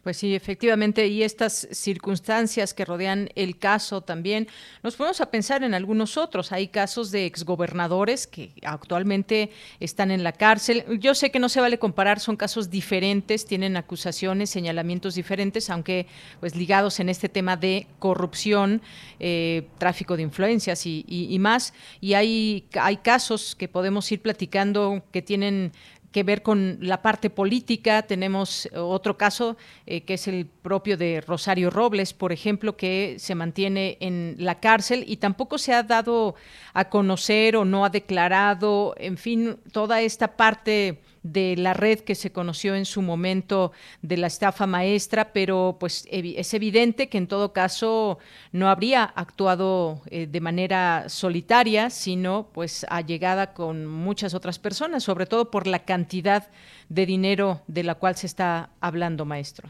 Pues 0.03 0.17
sí, 0.17 0.35
efectivamente, 0.35 1.07
y 1.09 1.23
estas 1.23 1.69
circunstancias 1.73 2.73
que 2.73 2.87
rodean 2.87 3.29
el 3.35 3.59
caso 3.59 4.01
también, 4.01 4.49
nos 4.83 4.97
ponemos 4.97 5.21
a 5.21 5.31
pensar 5.31 5.63
en 5.63 5.75
algunos 5.75 6.17
otros. 6.17 6.53
Hay 6.53 6.69
casos 6.69 7.11
de 7.11 7.27
exgobernadores 7.27 8.27
que 8.27 8.55
actualmente 8.63 9.51
están 9.79 10.11
en 10.11 10.25
la 10.25 10.33
cárcel. 10.33 10.85
Yo 11.01 11.15
sé 11.15 11.31
que 11.31 11.39
no 11.39 11.51
se 11.51 11.61
vale 11.61 11.79
comparar, 11.79 12.19
son 12.19 12.37
casos 12.37 12.71
diferentes, 12.71 13.45
tienen 13.45 13.77
acusaciones, 13.77 14.49
señalamientos 14.49 15.17
diferentes, 15.17 15.69
aunque 15.69 16.07
pues 16.41 16.57
ligados 16.57 16.99
en 16.99 17.11
este 17.11 17.29
tema 17.29 17.59
de 17.59 17.87
corrupción, 17.99 18.81
eh, 19.19 19.69
tráfico 19.77 20.17
de 20.17 20.23
influencias 20.23 20.87
y, 20.87 21.05
y 21.07 21.39
más. 21.39 21.75
Y 22.01 22.15
hay, 22.15 22.65
hay 22.81 22.97
casos 22.97 23.55
que 23.55 23.69
podemos 23.69 24.11
ir 24.11 24.23
platicando 24.23 25.03
que 25.13 25.21
tienen 25.21 25.73
que 26.13 26.23
ver 26.23 26.43
con 26.43 26.79
la 26.81 27.03
parte 27.03 27.31
política. 27.31 28.03
Tenemos 28.03 28.69
otro 28.75 29.17
caso 29.17 29.57
eh, 29.87 30.03
que 30.03 30.15
es 30.15 30.29
el 30.29 30.47
propio 30.47 30.97
de 30.97 31.21
Rosario 31.21 31.71
Robles, 31.71 32.13
por 32.13 32.33
ejemplo, 32.33 32.77
que 32.77 33.17
se 33.19 33.35
mantiene 33.35 33.97
en 34.01 34.37
la 34.39 34.61
cárcel 34.61 35.05
y 35.07 35.19
tampoco 35.19 35.59
se 35.59 35.73
ha 35.73 35.83
dado 35.83 36.35
a 36.75 36.89
conocer 36.89 37.57
o 37.57 37.65
no 37.65 37.85
ha 37.85 37.91
declarado, 37.91 38.95
en 38.99 39.17
fin, 39.17 39.57
toda 39.73 40.01
esta 40.01 40.37
parte 40.37 41.01
de 41.23 41.57
la 41.57 41.75
red 41.75 42.01
que 42.01 42.15
se 42.15 42.33
conoció 42.33 42.75
en 42.75 42.85
su 42.85 43.03
momento 43.03 43.73
de 44.03 44.17
la 44.17 44.27
estafa 44.27 44.67
maestra, 44.67 45.33
pero 45.33 45.77
pues 45.79 46.07
es 46.11 46.55
evidente 46.55 47.09
que 47.09 47.19
en 47.19 47.27
todo 47.27 47.53
caso 47.53 48.19
no 48.53 48.69
habría 48.69 49.05
actuado 49.05 50.01
eh, 50.11 50.27
de 50.27 50.41
manera 50.41 51.09
solitaria, 51.09 51.91
sino 51.91 52.49
pues 52.53 52.87
allegada 52.89 53.53
con 53.53 53.87
muchas 53.87 54.35
otras 54.35 54.59
personas, 54.59 55.03
sobre 55.03 55.27
todo 55.27 55.51
por 55.51 55.67
la 55.67 55.81
cantidad 55.81 56.49
de 56.89 57.07
dinero 57.07 57.61
de 57.67 57.85
la 57.85 57.95
cual 57.95 58.17
se 58.17 58.27
está 58.27 58.71
hablando, 58.81 59.25
maestro. 59.25 59.69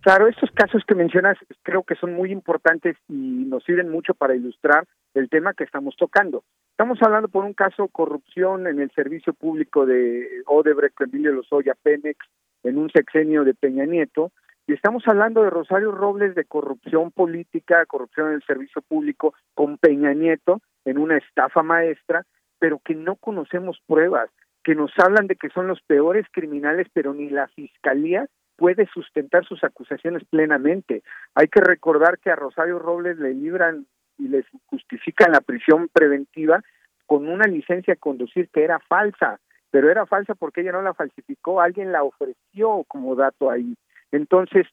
Claro, 0.00 0.28
estos 0.28 0.50
casos 0.52 0.82
que 0.86 0.94
mencionas 0.94 1.36
creo 1.62 1.82
que 1.82 1.96
son 1.96 2.14
muy 2.14 2.30
importantes 2.30 2.96
y 3.08 3.12
nos 3.12 3.64
sirven 3.64 3.90
mucho 3.90 4.14
para 4.14 4.34
ilustrar 4.34 4.86
el 5.14 5.28
tema 5.28 5.54
que 5.54 5.64
estamos 5.64 5.96
tocando. 5.96 6.44
Estamos 6.70 6.98
hablando 7.02 7.28
por 7.28 7.44
un 7.44 7.54
caso 7.54 7.88
corrupción 7.88 8.66
en 8.66 8.80
el 8.80 8.90
servicio 8.92 9.32
público 9.32 9.86
de 9.86 10.42
Odebrecht, 10.46 11.00
Emilio 11.00 11.32
Lozoya, 11.32 11.74
Pemex, 11.82 12.18
en 12.62 12.78
un 12.78 12.90
sexenio 12.90 13.44
de 13.44 13.54
Peña 13.54 13.84
Nieto, 13.84 14.32
y 14.66 14.74
estamos 14.74 15.02
hablando 15.06 15.42
de 15.42 15.50
Rosario 15.50 15.92
Robles 15.92 16.34
de 16.34 16.44
corrupción 16.44 17.10
política, 17.10 17.86
corrupción 17.86 18.28
en 18.28 18.34
el 18.34 18.42
servicio 18.42 18.82
público 18.82 19.34
con 19.54 19.78
Peña 19.78 20.12
Nieto 20.12 20.60
en 20.84 20.98
una 20.98 21.16
estafa 21.16 21.62
maestra, 21.62 22.26
pero 22.58 22.78
que 22.84 22.94
no 22.94 23.16
conocemos 23.16 23.80
pruebas, 23.86 24.30
que 24.62 24.74
nos 24.74 24.92
hablan 24.98 25.26
de 25.26 25.36
que 25.36 25.48
son 25.48 25.68
los 25.68 25.80
peores 25.80 26.26
criminales, 26.30 26.86
pero 26.92 27.14
ni 27.14 27.30
la 27.30 27.48
fiscalía 27.48 28.26
puede 28.56 28.86
sustentar 28.92 29.46
sus 29.46 29.64
acusaciones 29.64 30.24
plenamente. 30.24 31.02
Hay 31.34 31.48
que 31.48 31.60
recordar 31.60 32.18
que 32.18 32.30
a 32.30 32.36
Rosario 32.36 32.78
Robles 32.78 33.18
le 33.18 33.32
libran 33.32 33.86
y 34.18 34.28
les 34.28 34.44
justifican 34.66 35.32
la 35.32 35.40
prisión 35.40 35.88
preventiva 35.92 36.62
con 37.06 37.28
una 37.28 37.46
licencia 37.46 37.94
de 37.94 38.00
conducir 38.00 38.48
que 38.50 38.64
era 38.64 38.78
falsa, 38.80 39.40
pero 39.70 39.90
era 39.90 40.06
falsa 40.06 40.34
porque 40.34 40.60
ella 40.60 40.72
no 40.72 40.82
la 40.82 40.94
falsificó, 40.94 41.60
alguien 41.60 41.92
la 41.92 42.02
ofreció 42.02 42.84
como 42.86 43.14
dato 43.14 43.50
ahí. 43.50 43.76
Entonces, 44.12 44.66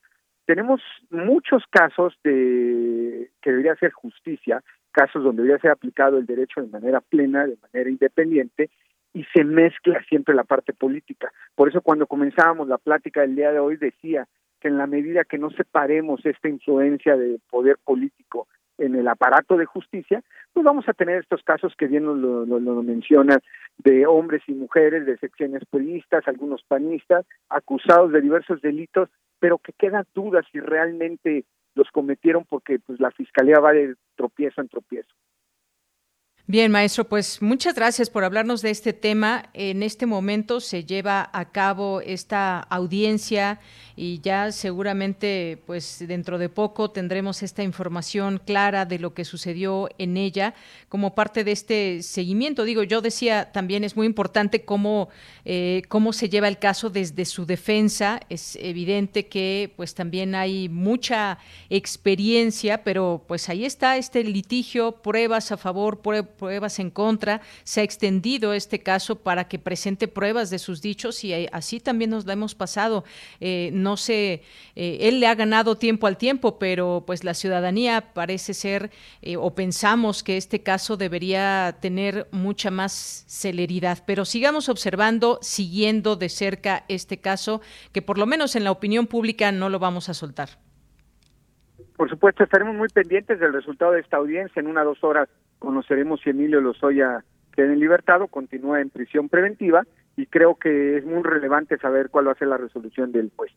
tenemos 0.45 0.81
muchos 1.09 1.63
casos 1.69 2.17
de 2.23 3.31
que 3.41 3.51
debería 3.51 3.75
ser 3.75 3.91
justicia, 3.91 4.63
casos 4.91 5.23
donde 5.23 5.43
debería 5.43 5.61
ser 5.61 5.71
aplicado 5.71 6.17
el 6.17 6.25
derecho 6.25 6.61
de 6.61 6.67
manera 6.67 7.01
plena, 7.01 7.45
de 7.47 7.57
manera 7.61 7.89
independiente, 7.89 8.69
y 9.13 9.23
se 9.33 9.43
mezcla 9.43 10.03
siempre 10.09 10.35
la 10.35 10.43
parte 10.43 10.73
política. 10.73 11.31
Por 11.55 11.69
eso 11.69 11.81
cuando 11.81 12.05
comenzábamos 12.05 12.67
la 12.67 12.77
plática 12.77 13.21
del 13.21 13.35
día 13.35 13.51
de 13.51 13.59
hoy 13.59 13.77
decía 13.77 14.27
que 14.59 14.67
en 14.67 14.77
la 14.77 14.87
medida 14.87 15.23
que 15.23 15.37
no 15.37 15.51
separemos 15.51 16.25
esta 16.25 16.49
influencia 16.49 17.15
de 17.15 17.39
poder 17.49 17.77
político 17.83 18.47
en 18.77 18.95
el 18.95 19.07
aparato 19.07 19.57
de 19.57 19.65
justicia, 19.65 20.21
pues 20.53 20.63
vamos 20.63 20.87
a 20.87 20.93
tener 20.93 21.19
estos 21.21 21.43
casos 21.43 21.73
que 21.77 21.87
bien 21.87 22.05
lo, 22.05 22.45
lo, 22.45 22.83
mencionan 22.83 23.39
de 23.77 24.05
hombres 24.05 24.41
y 24.47 24.53
mujeres, 24.53 25.05
de 25.05 25.17
secciones 25.17 25.63
periodistas, 25.69 26.27
algunos 26.27 26.63
panistas, 26.63 27.25
acusados 27.49 28.11
de 28.11 28.21
diversos 28.21 28.61
delitos, 28.61 29.09
pero 29.39 29.57
que 29.57 29.73
quedan 29.73 30.05
dudas 30.13 30.45
si 30.51 30.59
realmente 30.59 31.45
los 31.75 31.89
cometieron 31.91 32.45
porque 32.45 32.79
pues 32.79 32.99
la 32.99 33.11
fiscalía 33.11 33.59
va 33.59 33.73
de 33.73 33.95
tropiezo 34.15 34.61
en 34.61 34.69
tropiezo. 34.69 35.13
Bien, 36.47 36.71
maestro, 36.71 37.05
pues 37.05 37.41
muchas 37.41 37.73
gracias 37.73 38.11
por 38.11 38.23
hablarnos 38.23 38.61
de 38.61 38.69
este 38.69 38.93
tema. 38.93 39.49
En 39.55 39.81
este 39.81 40.05
momento 40.05 40.59
se 40.59 40.85
lleva 40.85 41.27
a 41.33 41.45
cabo 41.51 42.01
esta 42.01 42.59
audiencia 42.59 43.59
y 43.95 44.19
ya 44.19 44.51
seguramente 44.51 45.63
pues 45.65 46.03
dentro 46.07 46.37
de 46.37 46.49
poco 46.49 46.91
tendremos 46.91 47.41
esta 47.41 47.63
información 47.63 48.39
clara 48.45 48.85
de 48.85 48.99
lo 48.99 49.15
que 49.15 49.25
sucedió 49.25 49.89
en 49.97 50.17
ella 50.17 50.53
como 50.87 51.15
parte 51.15 51.43
de 51.43 51.51
este 51.51 52.03
seguimiento. 52.03 52.63
Digo, 52.63 52.83
yo 52.83 53.01
decía 53.01 53.51
también 53.51 53.83
es 53.83 53.95
muy 53.95 54.05
importante 54.05 54.65
cómo, 54.65 55.09
eh, 55.45 55.81
cómo 55.89 56.13
se 56.13 56.29
lleva 56.29 56.47
el 56.47 56.59
caso 56.59 56.91
desde 56.91 57.25
su 57.25 57.47
defensa. 57.47 58.19
Es 58.29 58.55
evidente 58.57 59.25
que 59.29 59.73
pues 59.75 59.95
también 59.95 60.35
hay 60.35 60.69
mucha 60.69 61.39
experiencia, 61.71 62.83
pero 62.83 63.23
pues 63.27 63.49
ahí 63.49 63.65
está 63.65 63.97
este 63.97 64.23
litigio, 64.23 64.91
pruebas 65.01 65.51
a 65.51 65.57
favor, 65.57 66.01
pruebas 66.01 66.34
pruebas 66.35 66.79
en 66.79 66.89
contra, 66.89 67.41
se 67.63 67.81
ha 67.81 67.83
extendido 67.83 68.53
este 68.53 68.79
caso 68.79 69.15
para 69.15 69.47
que 69.47 69.59
presente 69.59 70.07
pruebas 70.07 70.49
de 70.49 70.59
sus 70.59 70.81
dichos 70.81 71.23
y 71.23 71.33
eh, 71.33 71.49
así 71.51 71.79
también 71.79 72.11
nos 72.11 72.25
la 72.25 72.33
hemos 72.33 72.55
pasado. 72.55 73.03
Eh, 73.39 73.71
no 73.73 73.97
sé, 73.97 74.43
eh, 74.75 74.97
él 75.01 75.19
le 75.19 75.27
ha 75.27 75.35
ganado 75.35 75.77
tiempo 75.77 76.07
al 76.07 76.17
tiempo, 76.17 76.59
pero 76.59 77.03
pues 77.05 77.23
la 77.23 77.33
ciudadanía 77.33 78.13
parece 78.13 78.53
ser 78.53 78.91
o 79.37 79.55
pensamos 79.55 80.23
que 80.23 80.37
este 80.37 80.61
caso 80.61 80.97
debería 80.97 81.77
tener 81.81 82.27
mucha 82.31 82.71
más 82.71 83.25
celeridad. 83.27 84.03
Pero 84.05 84.25
sigamos 84.25 84.69
observando, 84.69 85.39
siguiendo 85.41 86.15
de 86.15 86.29
cerca 86.29 86.85
este 86.87 87.17
caso, 87.17 87.61
que 87.91 88.01
por 88.01 88.17
lo 88.17 88.25
menos 88.25 88.55
en 88.55 88.63
la 88.63 88.71
opinión 88.71 89.07
pública 89.07 89.51
no 89.51 89.69
lo 89.69 89.79
vamos 89.79 90.09
a 90.09 90.13
soltar. 90.13 90.49
Por 91.95 92.09
supuesto, 92.09 92.43
estaremos 92.43 92.75
muy 92.75 92.89
pendientes 92.89 93.39
del 93.39 93.53
resultado 93.53 93.93
de 93.93 94.01
esta 94.01 94.17
audiencia. 94.17 94.59
En 94.59 94.67
una 94.67 94.83
dos 94.83 95.01
horas 95.03 95.29
conoceremos 95.59 96.21
si 96.21 96.29
Emilio 96.29 96.61
Lozoya 96.61 97.23
queda 97.55 97.71
en 97.71 97.79
libertad 97.79 98.21
o 98.21 98.27
continúa 98.27 98.81
en 98.81 98.89
prisión 98.89 99.29
preventiva 99.29 99.83
y 100.17 100.25
creo 100.27 100.55
que 100.55 100.97
es 100.97 101.05
muy 101.05 101.23
relevante 101.23 101.77
saber 101.77 102.09
cuál 102.09 102.27
va 102.27 102.33
a 102.33 102.35
ser 102.35 102.47
la 102.47 102.57
resolución 102.57 103.11
del 103.11 103.31
juez. 103.35 103.51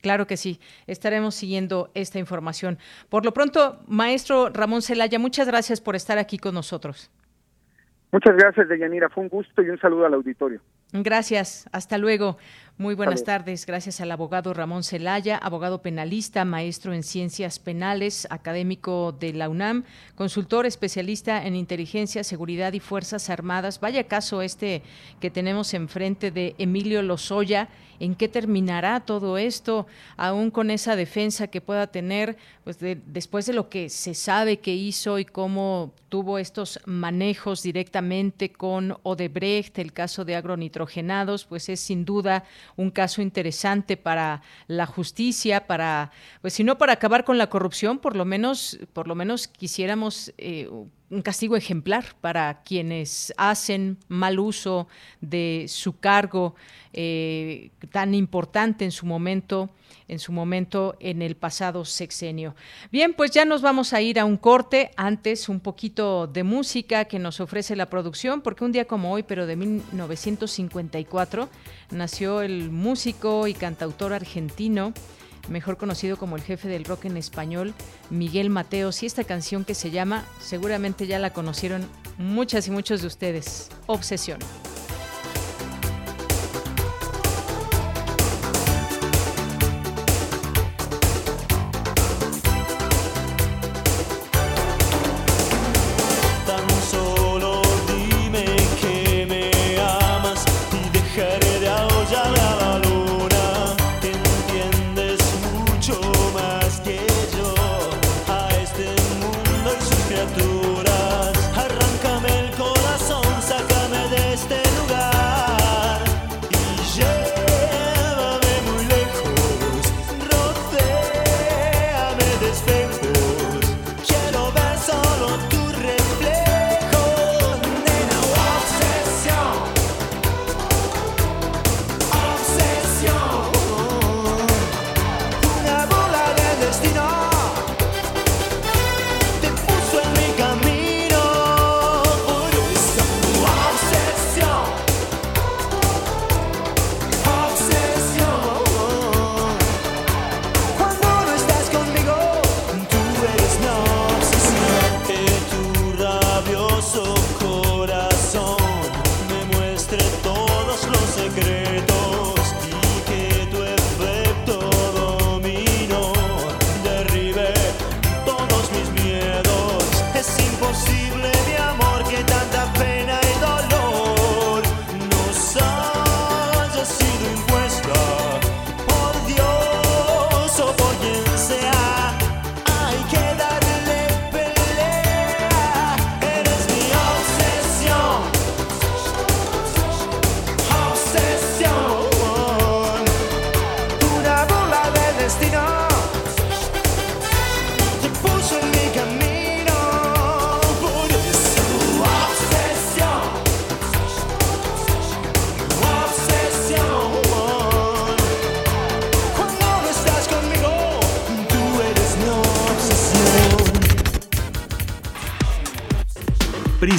Claro 0.00 0.26
que 0.26 0.36
sí, 0.36 0.60
estaremos 0.86 1.34
siguiendo 1.34 1.90
esta 1.94 2.18
información. 2.18 2.78
Por 3.08 3.24
lo 3.24 3.32
pronto, 3.32 3.80
maestro 3.88 4.48
Ramón 4.48 4.82
Celaya, 4.82 5.18
muchas 5.18 5.48
gracias 5.48 5.80
por 5.80 5.96
estar 5.96 6.18
aquí 6.18 6.38
con 6.38 6.54
nosotros. 6.54 7.10
Muchas 8.10 8.36
gracias, 8.36 8.68
Deyanira. 8.68 9.08
Fue 9.10 9.22
un 9.22 9.28
gusto 9.28 9.60
y 9.60 9.68
un 9.68 9.78
saludo 9.78 10.06
al 10.06 10.14
auditorio. 10.14 10.60
Gracias. 10.92 11.68
Hasta 11.72 11.98
luego. 11.98 12.38
Muy 12.80 12.94
buenas 12.94 13.24
tardes. 13.24 13.66
Gracias 13.66 14.00
al 14.00 14.12
abogado 14.12 14.54
Ramón 14.54 14.84
Celaya, 14.84 15.36
abogado 15.36 15.82
penalista, 15.82 16.44
maestro 16.44 16.92
en 16.94 17.02
ciencias 17.02 17.58
penales, 17.58 18.28
académico 18.30 19.10
de 19.10 19.32
la 19.32 19.48
UNAM, 19.48 19.82
consultor 20.14 20.64
especialista 20.64 21.44
en 21.44 21.56
inteligencia, 21.56 22.22
seguridad 22.22 22.74
y 22.74 22.78
fuerzas 22.78 23.30
armadas. 23.30 23.80
Vaya 23.80 24.04
caso 24.04 24.42
este 24.42 24.84
que 25.18 25.28
tenemos 25.28 25.74
enfrente 25.74 26.30
de 26.30 26.54
Emilio 26.58 27.02
Lozoya. 27.02 27.68
¿En 28.00 28.14
qué 28.14 28.28
terminará 28.28 29.00
todo 29.00 29.38
esto? 29.38 29.88
Aún 30.16 30.52
con 30.52 30.70
esa 30.70 30.94
defensa 30.94 31.48
que 31.48 31.60
pueda 31.60 31.88
tener, 31.88 32.36
pues 32.62 32.78
después 32.78 33.44
de 33.46 33.54
lo 33.54 33.68
que 33.68 33.88
se 33.88 34.14
sabe 34.14 34.60
que 34.60 34.72
hizo 34.72 35.18
y 35.18 35.24
cómo 35.24 35.92
tuvo 36.08 36.38
estos 36.38 36.78
manejos 36.86 37.62
directamente 37.64 38.52
con 38.52 38.96
Odebrecht, 39.02 39.80
el 39.80 39.92
caso 39.92 40.24
de 40.24 40.36
agronitro 40.36 40.58
nitrogenados, 40.58 41.44
pues 41.44 41.68
es 41.68 41.80
sin 41.80 42.04
duda 42.04 42.44
un 42.76 42.90
caso 42.90 43.22
interesante 43.22 43.96
para 43.96 44.42
la 44.66 44.86
justicia, 44.86 45.66
para, 45.66 46.10
pues 46.40 46.54
si 46.54 46.64
no 46.64 46.78
para 46.78 46.94
acabar 46.94 47.24
con 47.24 47.38
la 47.38 47.48
corrupción, 47.48 47.98
por 47.98 48.16
lo 48.16 48.24
menos, 48.24 48.78
por 48.92 49.08
lo 49.08 49.14
menos 49.14 49.48
quisiéramos 49.48 50.32
eh, 50.38 50.68
un 51.10 51.22
castigo 51.22 51.56
ejemplar 51.56 52.04
para 52.20 52.62
quienes 52.62 53.32
hacen 53.36 53.98
mal 54.08 54.38
uso 54.38 54.88
de 55.20 55.66
su 55.68 55.98
cargo 55.98 56.54
eh, 56.92 57.70
tan 57.90 58.14
importante 58.14 58.84
en 58.84 58.92
su 58.92 59.06
momento 59.06 59.70
en 60.08 60.18
su 60.18 60.32
momento 60.32 60.96
en 61.00 61.22
el 61.22 61.36
pasado 61.36 61.84
sexenio. 61.84 62.54
Bien, 62.90 63.12
pues 63.14 63.30
ya 63.30 63.44
nos 63.44 63.62
vamos 63.62 63.92
a 63.92 64.00
ir 64.00 64.18
a 64.18 64.24
un 64.24 64.38
corte. 64.38 64.90
Antes, 64.96 65.48
un 65.48 65.60
poquito 65.60 66.26
de 66.26 66.42
música 66.44 67.04
que 67.04 67.18
nos 67.18 67.40
ofrece 67.40 67.76
la 67.76 67.90
producción, 67.90 68.40
porque 68.40 68.64
un 68.64 68.72
día 68.72 68.86
como 68.86 69.12
hoy, 69.12 69.22
pero 69.22 69.46
de 69.46 69.56
1954, 69.56 71.48
nació 71.90 72.42
el 72.42 72.70
músico 72.70 73.46
y 73.46 73.54
cantautor 73.54 74.14
argentino 74.14 74.94
mejor 75.48 75.76
conocido 75.76 76.16
como 76.16 76.36
el 76.36 76.42
jefe 76.42 76.68
del 76.68 76.84
rock 76.84 77.06
en 77.06 77.16
español, 77.16 77.74
Miguel 78.10 78.50
Mateos, 78.50 79.02
y 79.02 79.06
esta 79.06 79.24
canción 79.24 79.64
que 79.64 79.74
se 79.74 79.90
llama, 79.90 80.24
seguramente 80.40 81.06
ya 81.06 81.18
la 81.18 81.32
conocieron 81.32 81.86
muchas 82.18 82.68
y 82.68 82.70
muchos 82.70 83.00
de 83.00 83.06
ustedes, 83.06 83.70
Obsesión. 83.86 84.38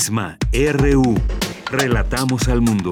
RU. 0.08 1.16
Relatamos 1.70 2.47
al 2.47 2.62
mundo. 2.62 2.89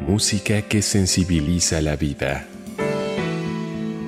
Música 0.00 0.62
que 0.62 0.82
sensibiliza 0.82 1.80
la 1.80 1.94
vida. 1.94 2.48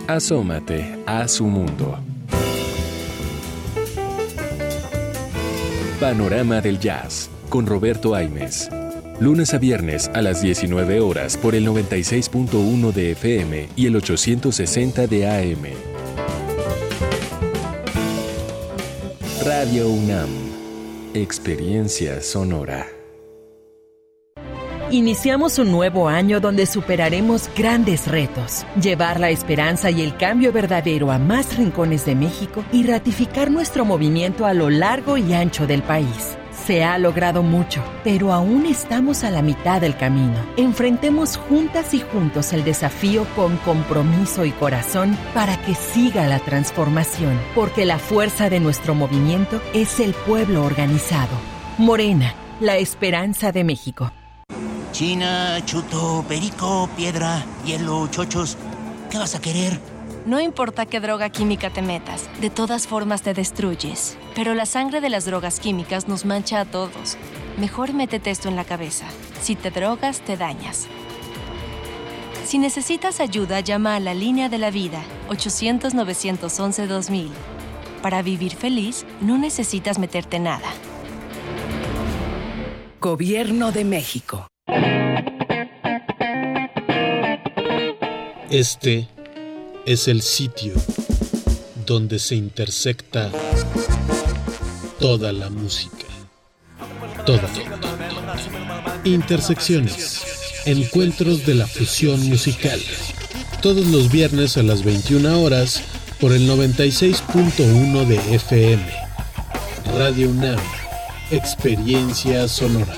Asómate 0.09 0.99
a 1.07 1.29
su 1.29 1.47
mundo. 1.47 2.01
Panorama 6.01 6.61
del 6.61 6.81
Jazz 6.81 7.31
con 7.49 7.67
Roberto 7.67 8.17
Aimes. 8.17 8.69
Lunes 9.21 9.55
a 9.55 9.59
viernes 9.59 10.11
a 10.13 10.23
las 10.23 10.43
19 10.43 10.99
horas 11.01 11.37
por 11.37 11.55
el 11.55 11.69
96.1 11.69 12.93
de 12.93 13.13
FM 13.13 13.69
y 13.77 13.87
el 13.87 13.95
860 13.95 15.07
de 15.07 15.29
AM. 15.29 15.96
UNAM. 19.75 20.29
Experiencia 21.13 22.23
sonora. 22.23 22.87
Iniciamos 24.93 25.59
un 25.59 25.73
nuevo 25.73 26.09
año 26.09 26.39
donde 26.39 26.67
superaremos 26.67 27.51
grandes 27.57 28.07
retos, 28.07 28.65
llevar 28.81 29.19
la 29.19 29.31
esperanza 29.31 29.91
y 29.91 30.03
el 30.03 30.17
cambio 30.17 30.53
verdadero 30.53 31.11
a 31.11 31.19
más 31.19 31.57
rincones 31.59 32.07
de 32.07 32.15
México 32.15 32.65
y 32.73 32.85
ratificar 32.85 33.51
nuestro 33.51 33.85
movimiento 33.85 34.47
a 34.47 34.55
lo 34.55 34.71
largo 34.71 35.17
y 35.17 35.35
ancho 35.35 35.67
del 35.67 35.83
país. 35.83 36.39
Se 36.67 36.83
ha 36.83 36.99
logrado 36.99 37.45
mucho, 37.45 37.81
pero 38.03 38.33
aún 38.33 38.67
estamos 38.67 39.23
a 39.23 39.31
la 39.31 39.41
mitad 39.41 39.81
del 39.81 39.97
camino. 39.97 40.35
Enfrentemos 40.57 41.37
juntas 41.37 41.95
y 41.95 42.01
juntos 42.01 42.53
el 42.53 42.65
desafío 42.65 43.25
con 43.37 43.57
compromiso 43.59 44.45
y 44.45 44.51
corazón 44.51 45.17
para 45.33 45.63
que 45.63 45.77
siga 45.77 46.27
la 46.27 46.41
transformación, 46.41 47.41
porque 47.55 47.85
la 47.85 48.01
fuerza 48.01 48.51
de 48.51 48.59
nuestro 48.59 48.97
movimiento 48.97 49.63
es 49.75 50.01
el 50.01 50.13
pueblo 50.13 50.65
organizado. 50.65 51.37
Morena, 51.79 52.35
la 52.59 52.79
esperanza 52.79 53.53
de 53.53 53.63
México. 53.63 54.11
China, 54.91 55.65
chuto, 55.67 56.25
perico, 56.27 56.91
piedra, 56.97 57.45
hielo, 57.65 58.09
chochos. 58.09 58.59
¿Qué 59.09 59.19
vas 59.19 59.37
a 59.37 59.41
querer? 59.41 59.79
No 60.27 60.41
importa 60.41 60.85
qué 60.85 60.99
droga 60.99 61.31
química 61.31 61.71
te 61.71 61.83
metas, 61.83 62.29
de 62.41 62.51
todas 62.51 62.89
formas 62.89 63.23
te 63.23 63.35
destruyes. 63.35 64.19
Pero 64.37 64.55
la 64.55 64.67
sangre 64.67 65.01
de 65.01 65.09
las 65.09 65.25
drogas 65.25 65.59
químicas 65.61 66.09
nos 66.09 66.27
mancha 66.27 66.61
a 66.61 66.67
todos. 66.67 67.17
Mejor 67.57 67.95
métete 67.95 68.31
esto 68.31 68.51
en 68.51 68.57
la 68.57 68.65
cabeza. 68.65 69.07
Si 69.41 69.57
te 69.57 69.71
drogas, 69.71 70.21
te 70.21 70.37
dañas. 70.37 70.89
Si 72.45 72.59
necesitas 72.59 73.21
ayuda, 73.21 73.61
llama 73.61 73.97
a 73.97 74.01
la 74.01 74.13
línea 74.13 74.51
de 74.51 74.59
la 74.59 74.71
vida, 74.71 75.03
800-911-2000. 75.31 77.31
Para 78.03 78.21
vivir 78.21 78.55
feliz, 78.55 79.07
no 79.23 79.39
necesitas 79.39 79.99
meterte 79.99 80.39
nada. 80.39 80.69
Gobierno 83.01 83.73
de 83.73 83.85
México. 83.87 84.49
Este 88.51 89.09
es 89.87 90.09
el 90.09 90.21
sitio 90.21 90.75
donde 91.87 92.19
se 92.19 92.35
intersecta 92.35 93.31
toda 94.99 95.33
la 95.33 95.51
música. 95.51 96.07
Toda. 97.25 97.49
Intersecciones. 99.05 100.23
Encuentros 100.65 101.47
de 101.47 101.55
la 101.55 101.67
fusión 101.67 102.29
musical. 102.29 102.81
Todos 103.63 103.87
los 103.87 104.11
viernes 104.11 104.57
a 104.57 104.63
las 104.63 104.85
21 104.85 105.43
horas 105.43 105.83
por 106.21 106.33
el 106.33 106.49
96.1 106.49 108.07
de 108.07 108.35
FM. 108.35 108.87
Radio 109.97 110.31
UNAM. 110.31 110.61
Experiencia 111.31 112.49
sonora. 112.49 112.95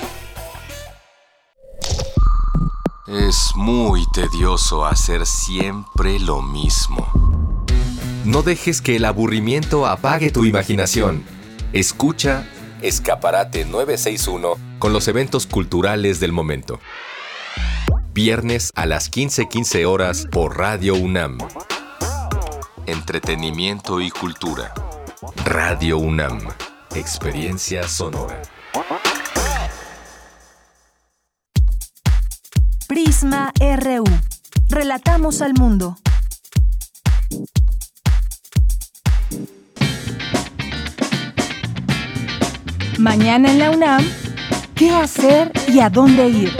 Es 3.07 3.51
muy 3.55 4.05
tedioso 4.13 4.85
hacer 4.85 5.25
siempre 5.25 6.19
lo 6.19 6.41
mismo. 6.41 7.65
No 8.23 8.43
dejes 8.43 8.81
que 8.81 8.97
el 8.97 9.05
aburrimiento 9.05 9.87
apague 9.87 10.31
tu 10.31 10.45
imaginación. 10.45 11.38
Escucha 11.73 12.45
Escaparate 12.81 13.63
961 13.63 14.55
con 14.79 14.91
los 14.91 15.07
eventos 15.07 15.45
culturales 15.45 16.19
del 16.19 16.31
momento. 16.31 16.79
Viernes 18.11 18.71
a 18.73 18.87
las 18.87 19.11
15:15 19.11 19.85
horas 19.85 20.27
por 20.31 20.57
Radio 20.57 20.95
UNAM. 20.95 21.37
Entretenimiento 22.87 24.01
y 24.01 24.09
cultura. 24.09 24.73
Radio 25.45 25.99
UNAM. 25.99 26.39
Experiencia 26.95 27.87
sonora. 27.87 28.41
Prisma 32.87 33.53
RU. 33.59 34.05
Relatamos 34.69 35.43
al 35.43 35.53
mundo. 35.53 35.97
Mañana 42.99 43.49
en 43.49 43.59
la 43.59 43.71
UNAM, 43.71 44.03
¿qué 44.75 44.89
hacer 44.89 45.53
y 45.69 45.79
a 45.79 45.89
dónde 45.89 46.27
ir? 46.27 46.51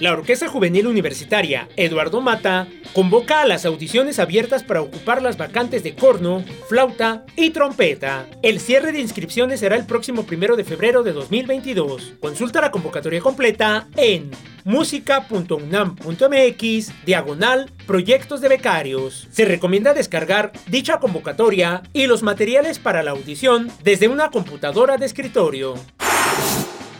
La 0.00 0.12
Orquesta 0.12 0.48
Juvenil 0.48 0.88
Universitaria 0.88 1.68
Eduardo 1.76 2.20
Mata 2.20 2.66
convoca 2.98 3.42
a 3.42 3.46
las 3.46 3.64
audiciones 3.64 4.18
abiertas 4.18 4.64
para 4.64 4.80
ocupar 4.80 5.22
las 5.22 5.36
vacantes 5.36 5.84
de 5.84 5.94
corno, 5.94 6.42
flauta 6.68 7.24
y 7.36 7.50
trompeta. 7.50 8.26
El 8.42 8.58
cierre 8.58 8.90
de 8.90 8.98
inscripciones 8.98 9.60
será 9.60 9.76
el 9.76 9.86
próximo 9.86 10.26
primero 10.26 10.56
de 10.56 10.64
febrero 10.64 11.04
de 11.04 11.12
2022. 11.12 12.14
Consulta 12.18 12.60
la 12.60 12.72
convocatoria 12.72 13.20
completa 13.20 13.86
en 13.94 14.32
música.unam.mx 14.64 17.04
diagonal 17.06 17.70
proyectos 17.86 18.40
de 18.40 18.48
becarios. 18.48 19.28
Se 19.30 19.44
recomienda 19.44 19.94
descargar 19.94 20.50
dicha 20.66 20.98
convocatoria 20.98 21.84
y 21.92 22.08
los 22.08 22.24
materiales 22.24 22.80
para 22.80 23.04
la 23.04 23.12
audición 23.12 23.70
desde 23.84 24.08
una 24.08 24.32
computadora 24.32 24.96
de 24.96 25.06
escritorio. 25.06 25.76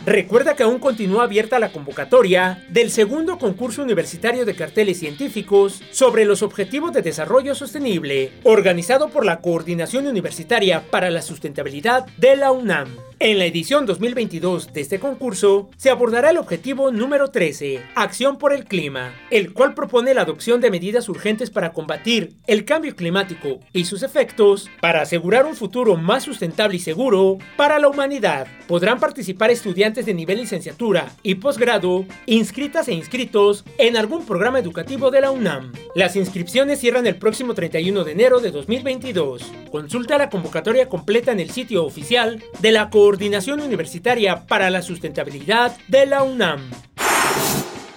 Recuerda 0.09 0.55
que 0.55 0.63
aún 0.63 0.79
continúa 0.79 1.25
abierta 1.25 1.59
la 1.59 1.71
convocatoria 1.71 2.65
del 2.67 2.89
segundo 2.89 3.37
concurso 3.37 3.83
universitario 3.83 4.43
de 4.43 4.55
carteles 4.55 4.97
científicos 4.97 5.83
sobre 5.91 6.25
los 6.25 6.41
objetivos 6.41 6.93
de 6.93 7.03
desarrollo 7.03 7.53
sostenible, 7.53 8.31
organizado 8.41 9.09
por 9.09 9.23
la 9.23 9.39
Coordinación 9.39 10.07
Universitaria 10.07 10.81
para 10.89 11.11
la 11.11 11.21
Sustentabilidad 11.21 12.07
de 12.17 12.35
la 12.37 12.51
UNAM. 12.51 12.89
En 13.21 13.37
la 13.37 13.43
edición 13.43 13.85
2022 13.85 14.71
de 14.71 14.79
este 14.79 14.97
concurso 14.97 15.69
se 15.75 15.89
abordará 15.89 16.29
el 16.29 16.37
objetivo 16.37 16.89
número 16.89 17.31
13, 17.31 17.83
Acción 17.93 18.37
por 18.37 18.53
el 18.53 18.63
Clima, 18.63 19.13
el 19.29 19.51
cual 19.51 19.73
propone 19.73 20.13
la 20.13 20.21
adopción 20.21 20.61
de 20.61 20.71
medidas 20.71 21.09
urgentes 21.09 21.49
para 21.49 21.73
combatir 21.73 22.35
el 22.47 22.63
cambio 22.63 22.95
climático 22.95 23.59
y 23.73 23.83
sus 23.83 24.03
efectos 24.03 24.69
para 24.79 25.01
asegurar 25.01 25.45
un 25.45 25.55
futuro 25.57 25.97
más 25.97 26.23
sustentable 26.23 26.77
y 26.77 26.79
seguro 26.79 27.39
para 27.57 27.77
la 27.77 27.89
humanidad. 27.89 28.47
Podrán 28.69 29.01
participar 29.01 29.51
estudiantes 29.51 29.98
de 30.05 30.13
nivel 30.13 30.39
licenciatura 30.39 31.11
y 31.23 31.35
posgrado 31.35 32.05
inscritas 32.25 32.87
e 32.87 32.93
inscritos 32.93 33.65
en 33.77 33.97
algún 33.97 34.25
programa 34.25 34.59
educativo 34.59 35.11
de 35.11 35.21
la 35.21 35.31
UNAM. 35.31 35.73
Las 35.95 36.15
inscripciones 36.15 36.79
cierran 36.79 37.07
el 37.07 37.17
próximo 37.17 37.53
31 37.53 38.03
de 38.03 38.11
enero 38.11 38.39
de 38.39 38.51
2022. 38.51 39.43
Consulta 39.71 40.17
la 40.17 40.29
convocatoria 40.29 40.89
completa 40.89 41.31
en 41.31 41.39
el 41.39 41.49
sitio 41.49 41.85
oficial 41.85 42.43
de 42.59 42.71
la 42.71 42.89
Coordinación 42.89 43.19
Coordinación 43.19 43.61
Universitaria 43.61 44.45
para 44.45 44.69
la 44.69 44.81
Sustentabilidad 44.81 45.75
de 45.87 46.05
la 46.05 46.23
UNAM. 46.23 46.69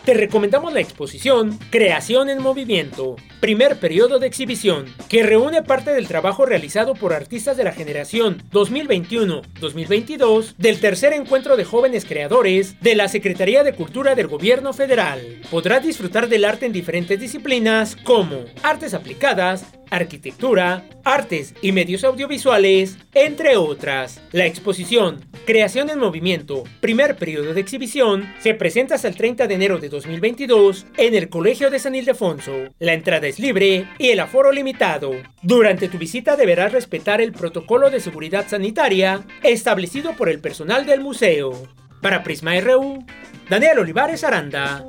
Te 0.05 0.15
recomendamos 0.15 0.73
la 0.73 0.81
exposición 0.81 1.57
Creación 1.71 2.29
en 2.29 2.43
Movimiento, 2.43 3.15
primer 3.39 3.79
periodo 3.79 4.19
de 4.19 4.27
exhibición, 4.27 4.87
que 5.09 5.23
reúne 5.23 5.63
parte 5.63 5.93
del 5.93 6.09
trabajo 6.09 6.45
realizado 6.45 6.95
por 6.95 7.13
artistas 7.13 7.57
de 7.57 7.63
la 7.63 7.71
generación 7.71 8.43
2021-2022 8.51 10.57
del 10.59 10.81
tercer 10.81 11.13
encuentro 11.13 11.57
de 11.57 11.65
jóvenes 11.65 12.05
creadores 12.05 12.81
de 12.81 12.97
la 12.97 13.07
Secretaría 13.07 13.63
de 13.63 13.75
Cultura 13.75 14.17
del 14.17 14.27
Gobierno 14.27 14.73
Federal. 14.73 15.41
Podrás 15.53 15.85
disfrutar 15.85 16.29
del 16.29 16.47
arte 16.47 16.67
en 16.67 16.73
diferentes 16.73 17.21
disciplinas 17.21 17.95
como 17.95 18.47
artes 18.65 18.95
aplicadas, 18.95 19.67
arquitectura, 19.89 20.85
artes 21.05 21.55
y 21.63 21.71
medios 21.71 22.03
audiovisuales, 22.03 22.99
entre 23.15 23.57
otras. 23.57 24.21
La 24.33 24.47
exposición 24.47 25.21
Creación 25.45 25.91
en 25.91 25.99
Movimiento, 25.99 26.63
primer 26.81 27.17
periodo 27.17 27.53
de 27.53 27.61
exhibición, 27.61 28.33
se 28.41 28.55
presenta 28.55 28.95
hasta 28.95 29.09
el 29.09 29.17
30 29.17 29.49
de 29.49 29.55
enero 29.55 29.79
de 29.79 29.89
2022 29.93 30.87
en 30.97 31.15
el 31.15 31.29
Colegio 31.29 31.71
de 31.71 31.79
San 31.79 31.95
Ildefonso. 31.95 32.53
La 32.81 32.95
entrada 32.95 33.29
es 33.29 33.39
libre 33.39 33.87
y 33.99 34.09
el 34.09 34.19
aforo 34.19 34.51
limitado. 34.51 35.13
Durante 35.43 35.89
tu 35.89 35.99
visita 35.99 36.35
deberás 36.35 36.73
respetar 36.73 37.21
el 37.21 37.31
protocolo 37.31 37.91
de 37.91 38.01
seguridad 38.01 38.49
sanitaria 38.49 39.25
establecido 39.45 40.17
por 40.17 40.29
el 40.29 40.41
personal 40.41 40.85
del 40.85 41.01
museo. 41.01 41.53
Para 42.01 42.25
Prisma 42.25 42.59
RU, 42.61 43.05
Daniel 43.49 43.79
Olivares 43.79 44.25
Aranda. 44.25 44.85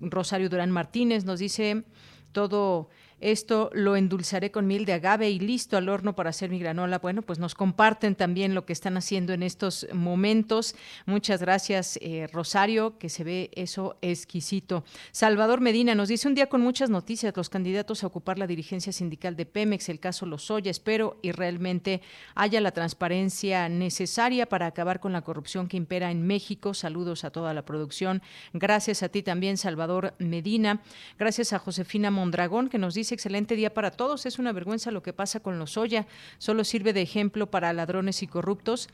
Rosario 0.00 0.48
Durán 0.48 0.70
Martínez 0.70 1.24
nos 1.24 1.40
dice 1.40 1.84
todo 2.32 2.88
esto 3.20 3.70
lo 3.72 3.96
endulzaré 3.96 4.50
con 4.50 4.66
miel 4.66 4.84
de 4.84 4.94
agave 4.94 5.30
y 5.30 5.38
listo 5.38 5.76
al 5.76 5.88
horno 5.88 6.14
para 6.14 6.30
hacer 6.30 6.50
mi 6.50 6.58
granola. 6.58 6.98
Bueno, 6.98 7.22
pues 7.22 7.38
nos 7.38 7.54
comparten 7.54 8.14
también 8.14 8.54
lo 8.54 8.64
que 8.64 8.72
están 8.72 8.96
haciendo 8.96 9.32
en 9.32 9.42
estos 9.42 9.86
momentos. 9.92 10.74
Muchas 11.06 11.40
gracias, 11.40 11.98
eh, 12.02 12.28
Rosario, 12.32 12.98
que 12.98 13.08
se 13.08 13.24
ve 13.24 13.50
eso 13.54 13.96
exquisito. 14.00 14.84
Salvador 15.12 15.60
Medina 15.60 15.94
nos 15.94 16.08
dice 16.08 16.28
un 16.28 16.34
día 16.34 16.48
con 16.48 16.60
muchas 16.60 16.90
noticias, 16.90 17.36
los 17.36 17.50
candidatos 17.50 18.02
a 18.02 18.06
ocupar 18.06 18.38
la 18.38 18.46
dirigencia 18.46 18.92
sindical 18.92 19.36
de 19.36 19.46
Pemex, 19.46 19.88
el 19.88 20.00
caso 20.00 20.26
Lozoya, 20.26 20.70
espero 20.70 21.18
y 21.22 21.32
realmente 21.32 22.00
haya 22.34 22.60
la 22.60 22.72
transparencia 22.72 23.68
necesaria 23.68 24.46
para 24.46 24.66
acabar 24.66 25.00
con 25.00 25.12
la 25.12 25.22
corrupción 25.22 25.68
que 25.68 25.76
impera 25.76 26.10
en 26.10 26.26
México. 26.26 26.74
Saludos 26.74 27.24
a 27.24 27.30
toda 27.30 27.54
la 27.54 27.64
producción. 27.64 28.22
Gracias 28.52 29.02
a 29.02 29.08
ti 29.08 29.22
también, 29.22 29.56
Salvador 29.56 30.14
Medina. 30.18 30.80
Gracias 31.18 31.52
a 31.52 31.58
Josefina 31.58 32.10
Mondragón, 32.10 32.68
que 32.68 32.78
nos 32.78 32.94
dice 32.94 33.09
excelente 33.12 33.56
día 33.56 33.72
para 33.72 33.90
todos. 33.90 34.26
Es 34.26 34.38
una 34.38 34.52
vergüenza 34.52 34.90
lo 34.90 35.02
que 35.02 35.12
pasa 35.12 35.40
con 35.40 35.58
los 35.58 35.76
Oya. 35.76 36.06
Solo 36.38 36.64
sirve 36.64 36.92
de 36.92 37.02
ejemplo 37.02 37.50
para 37.50 37.72
ladrones 37.72 38.22
y 38.22 38.26
corruptos 38.26 38.88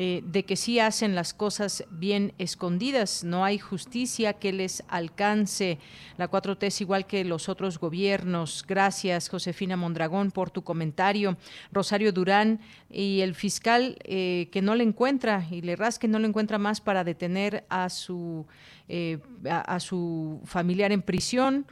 eh, 0.00 0.22
de 0.24 0.44
que 0.44 0.54
sí 0.54 0.78
hacen 0.78 1.16
las 1.16 1.34
cosas 1.34 1.82
bien 1.90 2.32
escondidas, 2.38 3.24
no 3.24 3.44
hay 3.44 3.58
justicia 3.58 4.34
que 4.34 4.52
les 4.52 4.84
alcance. 4.86 5.78
La 6.18 6.30
4T 6.30 6.68
es 6.68 6.80
igual 6.80 7.04
que 7.04 7.24
los 7.24 7.48
otros 7.48 7.80
gobiernos. 7.80 8.64
Gracias, 8.68 9.28
Josefina 9.28 9.76
Mondragón, 9.76 10.30
por 10.30 10.50
tu 10.50 10.62
comentario. 10.62 11.36
Rosario 11.72 12.12
Durán 12.12 12.60
y 12.90 13.22
el 13.22 13.34
fiscal 13.34 13.96
eh, 14.04 14.48
que 14.52 14.62
no 14.62 14.76
le 14.76 14.84
encuentra 14.84 15.44
y 15.50 15.62
le 15.62 15.74
rasque 15.74 16.06
no 16.06 16.20
le 16.20 16.28
encuentra 16.28 16.58
más 16.58 16.80
para 16.80 17.02
detener 17.02 17.64
a 17.68 17.88
su, 17.88 18.46
eh, 18.88 19.18
a, 19.50 19.80
su 19.80 20.40
familiar 20.44 20.92
en 20.92 21.02
prisión. 21.02 21.66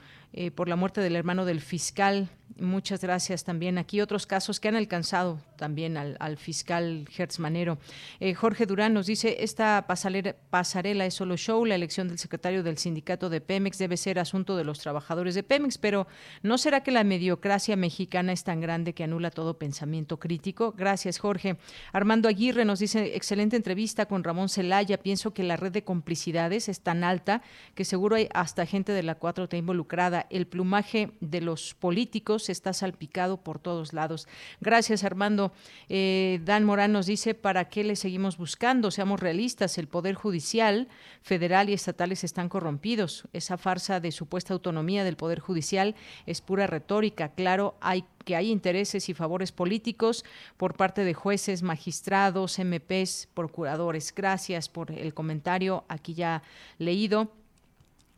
Por 0.55 0.69
la 0.69 0.77
muerte 0.77 1.01
del 1.01 1.17
hermano 1.17 1.45
del 1.45 1.61
fiscal 1.61 2.29
Muchas 2.59 3.03
gracias 3.03 3.45
también. 3.45 3.77
Aquí 3.77 4.01
otros 4.01 4.27
casos 4.27 4.61
que 4.61 4.69
han 4.69 4.77
alcanzado 4.77 5.39
también 5.57 5.97
al, 5.97 6.37
fiscal 6.39 7.07
Hertz 7.15 7.39
Manero. 7.39 7.77
Eh, 8.19 8.35
Jorge 8.35 8.65
Durán 8.65 8.95
nos 8.95 9.07
dice, 9.07 9.37
esta 9.41 9.87
pasarela, 9.87 11.05
es 11.05 11.15
solo 11.15 11.37
show, 11.37 11.67
la 11.67 11.75
elección 11.75 12.09
del 12.09 12.19
secretario 12.19 12.63
del 12.63 12.79
sindicato 12.79 13.29
de 13.29 13.43
Pemex 13.43 13.77
debe 13.77 13.99
ser 13.99 14.19
asunto 14.19 14.57
de 14.57 14.65
los 14.65 14.79
trabajadores 14.79 15.35
de 15.35 15.43
Pemex, 15.43 15.77
pero 15.77 16.07
¿no 16.43 16.57
será 16.57 16.83
que 16.83 16.93
la 16.93 17.05
mediocracia 17.05 17.77
mexicana 17.77 18.33
es 18.33 18.45
tan 18.45 18.61
grande 18.61 18.95
que 18.95 19.05
anula 19.05 19.31
todo 19.31 19.59
pensamiento 19.59 20.19
crítico? 20.19 20.73
Gracias, 20.73 21.19
Jorge. 21.19 21.59
Armando 21.93 22.27
Aguirre 22.27 22.65
nos 22.65 22.79
dice, 22.79 23.17
excelente 23.17 23.57
entrevista 23.57 24.07
con 24.07 24.25
Ramón 24.25 24.49
Celaya. 24.49 25.03
Pienso 25.03 25.35
que 25.35 25.43
la 25.43 25.57
red 25.57 25.73
de 25.73 25.85
complicidades 25.85 26.71
es 26.71 26.81
tan 26.81 27.05
alta 27.05 27.43
que 27.75 27.85
seguro 27.85 28.17
hay 28.17 28.29
hasta 28.33 28.65
gente 28.65 28.93
de 28.93 29.03
la 29.03 29.19
4T 29.19 29.59
involucrada. 29.59 30.27
El 30.31 30.47
plumaje 30.47 31.13
de 31.21 31.43
los 31.43 31.75
políticos 31.75 32.36
está 32.49 32.73
salpicado 32.73 33.39
por 33.39 33.59
todos 33.59 33.93
lados. 33.93 34.29
Gracias, 34.61 35.05
Armando. 35.05 35.53
Eh, 35.89 36.41
Dan 36.45 36.65
Morán 36.65 36.93
nos 36.93 37.07
dice, 37.07 37.35
¿para 37.35 37.69
qué 37.69 37.85
le 37.85 37.97
seguimos 37.97 38.37
buscando? 38.37 38.91
Seamos 38.91 39.21
realistas, 39.21 39.79
el 39.79 39.89
Poder 39.89 40.15
Judicial, 40.15 40.89
federal 41.23 41.69
y 41.71 41.73
estatales 41.73 42.25
están 42.25 42.49
corrompidos. 42.49 43.27
Esa 43.33 43.59
farsa 43.59 44.01
de 44.01 44.13
supuesta 44.13 44.55
autonomía 44.55 45.05
del 45.05 45.17
Poder 45.17 45.41
Judicial 45.41 45.95
es 46.27 46.41
pura 46.41 46.67
retórica. 46.67 47.31
Claro, 47.31 47.77
hay 47.81 48.05
que 48.27 48.35
hay 48.35 48.51
intereses 48.51 49.09
y 49.09 49.15
favores 49.15 49.53
políticos 49.53 50.25
por 50.57 50.77
parte 50.77 51.05
de 51.05 51.15
jueces, 51.15 51.63
magistrados, 51.63 52.59
MPs, 52.59 53.29
procuradores. 53.33 54.13
Gracias 54.13 54.69
por 54.69 54.91
el 54.91 55.15
comentario 55.15 55.85
aquí 55.89 56.13
ya 56.15 56.43
leído. 56.79 57.31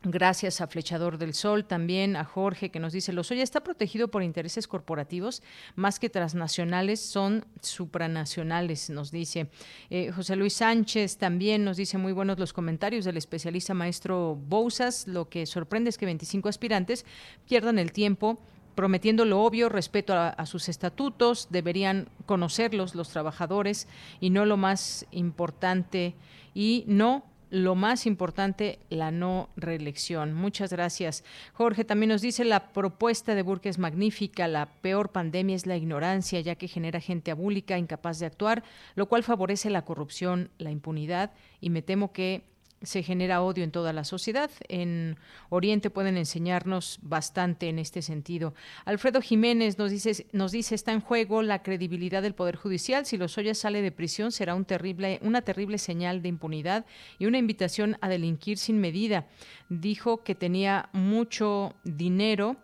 Gracias 0.03 0.61
a 0.61 0.67
Flechador 0.67 1.17
del 1.17 1.33
Sol, 1.33 1.65
también 1.65 2.15
a 2.15 2.23
Jorge 2.23 2.69
que 2.69 2.79
nos 2.79 2.93
dice, 2.93 3.11
Lozoya 3.11 3.43
está 3.43 3.61
protegido 3.61 4.07
por 4.07 4.23
intereses 4.23 4.65
corporativos 4.65 5.43
más 5.75 5.99
que 5.99 6.09
transnacionales, 6.09 7.01
son 7.01 7.45
supranacionales, 7.61 8.89
nos 8.89 9.11
dice. 9.11 9.49
Eh, 9.89 10.11
José 10.11 10.37
Luis 10.37 10.53
Sánchez 10.53 11.17
también 11.17 11.65
nos 11.65 11.75
dice 11.75 11.97
muy 11.97 12.13
buenos 12.13 12.39
los 12.39 12.53
comentarios 12.53 13.03
del 13.03 13.17
especialista 13.17 13.73
maestro 13.73 14.35
Bousas. 14.35 15.05
Lo 15.05 15.27
que 15.27 15.45
sorprende 15.45 15.89
es 15.89 15.97
que 15.97 16.05
25 16.05 16.47
aspirantes 16.47 17.05
pierdan 17.45 17.77
el 17.77 17.91
tiempo 17.91 18.39
prometiendo 18.75 19.25
lo 19.25 19.43
obvio 19.43 19.67
respecto 19.67 20.13
a, 20.13 20.45
sus 20.45 20.69
estatutos, 20.69 21.47
deberían 21.49 22.07
conocerlos 22.25 22.95
los 22.95 23.09
trabajadores 23.09 23.89
y 24.21 24.29
no 24.29 24.45
lo 24.45 24.55
más 24.55 25.05
importante 25.11 26.15
y 26.53 26.85
no 26.87 27.25
lo 27.49 27.75
más 27.75 28.05
importante, 28.05 28.79
la 28.89 29.11
no 29.11 29.49
reelección. 29.55 30.33
Muchas 30.33 30.71
gracias. 30.71 31.23
Jorge 31.53 31.83
también 31.83 32.09
nos 32.09 32.21
dice, 32.21 32.45
la 32.45 32.71
propuesta 32.71 33.35
de 33.35 33.41
Burke 33.41 33.69
es 33.69 33.77
magnífica, 33.77 34.47
la 34.47 34.67
peor 34.81 35.11
pandemia 35.11 35.55
es 35.55 35.65
la 35.65 35.77
ignorancia, 35.77 36.39
ya 36.41 36.55
que 36.55 36.67
genera 36.67 36.99
gente 36.99 37.31
abúlica, 37.31 37.77
incapaz 37.77 38.19
de 38.19 38.27
actuar, 38.27 38.63
lo 38.95 39.07
cual 39.07 39.23
favorece 39.23 39.69
la 39.69 39.85
corrupción, 39.85 40.51
la 40.57 40.71
impunidad, 40.71 41.31
y 41.59 41.69
me 41.69 41.81
temo 41.81 42.11
que 42.11 42.43
se 42.81 43.03
genera 43.03 43.41
odio 43.41 43.63
en 43.63 43.71
toda 43.71 43.93
la 43.93 44.03
sociedad. 44.03 44.49
En 44.67 45.17
Oriente 45.49 45.89
pueden 45.89 46.17
enseñarnos 46.17 46.99
bastante 47.01 47.69
en 47.69 47.79
este 47.79 48.01
sentido. 48.01 48.53
Alfredo 48.85 49.21
Jiménez 49.21 49.77
nos 49.77 49.91
dice, 49.91 50.27
nos 50.31 50.51
dice 50.51 50.75
está 50.75 50.91
en 50.91 51.01
juego 51.01 51.41
la 51.41 51.61
credibilidad 51.63 52.21
del 52.21 52.35
Poder 52.35 52.55
Judicial. 52.55 53.05
Si 53.05 53.17
Lozoya 53.17 53.53
sale 53.53 53.81
de 53.81 53.91
prisión 53.91 54.31
será 54.31 54.55
un 54.55 54.65
terrible, 54.65 55.19
una 55.23 55.41
terrible 55.41 55.77
señal 55.77 56.21
de 56.21 56.29
impunidad 56.29 56.85
y 57.17 57.25
una 57.25 57.37
invitación 57.37 57.97
a 58.01 58.09
delinquir 58.09 58.57
sin 58.57 58.79
medida. 58.79 59.27
Dijo 59.69 60.23
que 60.23 60.35
tenía 60.35 60.89
mucho 60.93 61.75
dinero 61.83 62.57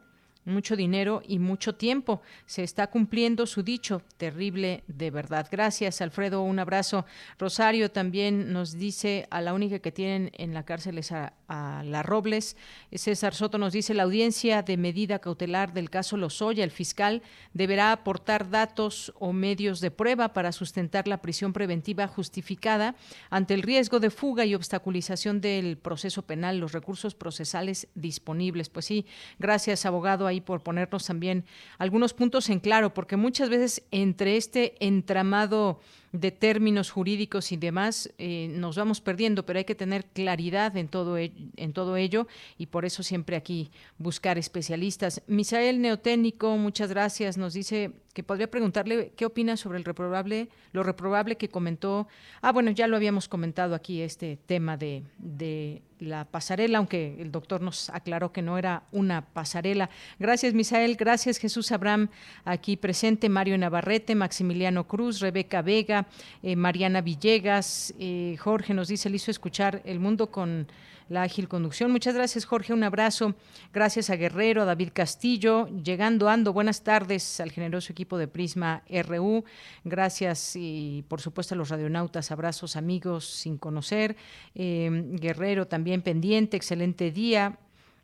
mucho 0.46 0.76
dinero 0.76 1.22
y 1.28 1.40
mucho 1.40 1.76
tiempo. 1.76 2.22
Se 2.46 2.64
está 2.64 2.88
cumpliendo 2.88 3.46
su 3.46 3.64
dicho, 3.64 4.02
terrible 4.18 4.84
de 4.88 5.12
verdad. 5.12 5.48
Gracias, 5.52 6.02
Alfredo, 6.02 6.44
un 6.44 6.60
abrazo. 6.60 7.06
Rosario 7.38 7.92
también 7.92 8.54
nos 8.54 8.78
dice, 8.78 9.28
a 9.32 9.42
la 9.42 9.54
única 9.54 9.80
que 9.80 9.92
tienen 9.92 10.32
en 10.34 10.54
la 10.54 10.64
cárcel 10.64 10.98
es 10.98 11.12
a, 11.12 11.34
la 11.48 12.02
Robles. 12.02 12.58
César 12.92 13.36
Soto 13.36 13.58
nos 13.58 13.74
dice, 13.74 13.94
la 13.94 14.04
audiencia 14.04 14.64
de 14.64 14.78
medida 14.78 15.20
cautelar 15.20 15.74
del 15.74 15.92
caso 15.92 16.18
Lozoya, 16.18 16.64
el 16.64 16.72
fiscal, 16.72 17.22
deberá 17.54 17.92
aportar 17.92 18.50
datos 18.50 19.14
o 19.20 19.32
medios 19.32 19.80
de 19.80 19.92
prueba 19.92 20.34
para 20.34 20.52
sustentar 20.52 21.08
la 21.08 21.22
prisión 21.22 21.54
preventiva 21.54 22.08
justificada 22.08 22.96
ante 23.30 23.54
el 23.54 23.62
riesgo 23.62 24.00
de 24.00 24.10
fuga 24.10 24.46
y 24.46 24.56
obstaculización 24.56 25.40
del 25.42 25.78
proceso 25.78 26.24
penal, 26.24 26.58
los 26.58 26.72
recursos 26.72 27.14
procesales 27.16 27.88
disponibles. 27.94 28.70
Pues 28.70 28.86
sí, 28.86 29.06
gracias, 29.38 29.86
abogado 29.86 30.28
por 30.42 30.62
ponernos 30.62 31.06
también 31.06 31.46
algunos 31.78 32.14
puntos 32.14 32.50
en 32.50 32.60
claro, 32.60 32.94
porque 32.94 33.18
muchas 33.18 33.50
veces 33.50 33.84
entre 33.92 34.38
este 34.38 34.76
entramado 34.86 35.80
de 36.20 36.32
términos 36.32 36.92
jurídicos 36.92 37.52
y 37.52 37.58
demás 37.58 38.12
eh, 38.18 38.48
nos 38.52 38.78
vamos 38.78 39.02
perdiendo, 39.02 39.46
pero 39.46 39.60
hay 39.60 39.66
que 39.66 39.76
tener 39.76 40.06
claridad 40.06 40.76
en 40.78 40.88
todo, 40.88 41.18
en 41.18 41.74
todo 41.74 41.98
ello 41.98 42.28
y 42.58 42.68
por 42.68 42.86
eso 42.86 43.04
siempre 43.04 43.36
aquí 43.36 43.72
buscar 43.98 44.38
especialistas. 44.38 45.22
Misael 45.28 45.82
Neotécnico, 45.82 46.58
muchas 46.58 46.90
gracias, 46.90 47.38
nos 47.38 47.54
dice 47.54 47.92
que 48.14 48.24
podría 48.24 48.50
preguntarle 48.50 49.12
qué 49.18 49.26
opina 49.26 49.58
sobre 49.58 49.78
el 49.78 49.84
reprobable, 49.84 50.48
lo 50.72 50.84
reprobable 50.84 51.36
que 51.36 51.50
comentó. 51.50 52.08
Ah, 52.42 52.54
bueno, 52.54 52.72
ya 52.72 52.88
lo 52.88 52.96
habíamos 52.96 53.28
comentado 53.28 53.76
aquí, 53.76 54.02
este 54.02 54.38
tema 54.46 54.78
de, 54.78 55.04
de 55.18 55.82
la 56.00 56.26
pasarela, 56.26 56.78
aunque 56.78 57.18
el 57.20 57.32
doctor 57.32 57.62
nos 57.62 57.90
aclaró 57.90 58.32
que 58.32 58.42
no 58.42 58.58
era 58.58 58.84
una 58.92 59.22
pasarela. 59.22 59.90
Gracias, 60.18 60.54
Misael. 60.54 60.96
Gracias, 60.96 61.38
Jesús 61.38 61.74
Abraham, 61.74 62.10
aquí 62.46 62.78
presente, 62.78 63.28
Mario 63.28 63.58
Navarrete, 63.58 64.16
Maximiliano 64.16 64.88
Cruz, 64.88 65.20
Rebeca 65.20 65.62
Vega, 65.62 66.05
eh, 66.44 66.56
Mariana 66.56 67.02
Villegas, 67.02 67.94
eh, 68.00 68.36
Jorge 68.40 68.74
nos 68.74 68.88
dice, 68.88 69.10
le 69.10 69.18
hizo 69.18 69.32
escuchar 69.32 69.82
el 69.86 70.00
mundo 70.00 70.32
con 70.32 70.68
la 71.10 71.24
ágil 71.24 71.48
conducción. 71.48 71.92
Muchas 71.92 72.16
gracias, 72.16 72.46
Jorge. 72.46 72.74
Un 72.74 72.84
abrazo. 72.84 73.36
Gracias 73.74 74.10
a 74.10 74.16
Guerrero, 74.16 74.64
a 74.64 74.66
David 74.66 74.90
Castillo. 74.94 75.68
Llegando, 75.68 76.30
ando. 76.30 76.54
Buenas 76.54 76.84
tardes 76.84 77.40
al 77.40 77.52
generoso 77.52 77.92
equipo 77.92 78.18
de 78.18 78.28
Prisma 78.28 78.84
RU. 78.90 79.44
Gracias 79.84 80.56
y, 80.56 81.04
por 81.08 81.22
supuesto, 81.22 81.54
a 81.54 81.58
los 81.58 81.70
radionautas. 81.70 82.32
Abrazos, 82.32 82.76
amigos 82.76 83.26
sin 83.26 83.58
conocer. 83.58 84.16
Eh, 84.56 84.90
Guerrero 85.14 85.68
también 85.68 86.02
pendiente. 86.02 86.58
Excelente 86.58 87.12
día. 87.12 87.60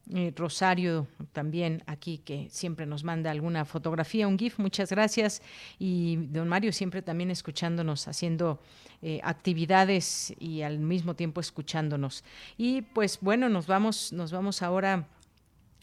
Eh, 0.09 0.33
Rosario 0.35 1.07
también 1.31 1.83
aquí 1.85 2.17
que 2.17 2.49
siempre 2.49 2.85
nos 2.85 3.03
manda 3.03 3.31
alguna 3.31 3.65
fotografía, 3.65 4.27
un 4.27 4.37
GIF, 4.37 4.59
muchas 4.59 4.89
gracias. 4.89 5.41
Y 5.79 6.17
don 6.27 6.47
Mario 6.47 6.73
siempre 6.73 7.01
también 7.01 7.31
escuchándonos, 7.31 8.07
haciendo 8.07 8.59
eh, 9.01 9.21
actividades 9.23 10.33
y 10.39 10.63
al 10.63 10.79
mismo 10.79 11.15
tiempo 11.15 11.39
escuchándonos. 11.39 12.23
Y 12.57 12.81
pues 12.81 13.19
bueno, 13.21 13.47
nos 13.47 13.67
vamos, 13.67 14.11
nos 14.11 14.31
vamos 14.31 14.61
ahora 14.61 15.07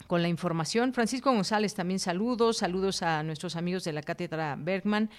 con 0.07 0.23
la 0.23 0.29
información. 0.29 0.93
Francisco 0.93 1.33
González 1.33 1.75
también 1.75 1.99
saludos, 1.99 2.59
saludos 2.59 3.03
a 3.03 3.23
nuestros 3.23 3.57
amigos 3.57 3.85
de 3.85 3.93
la 3.93 4.03
Cátedra 4.03 4.57
Bergman. 4.59 5.11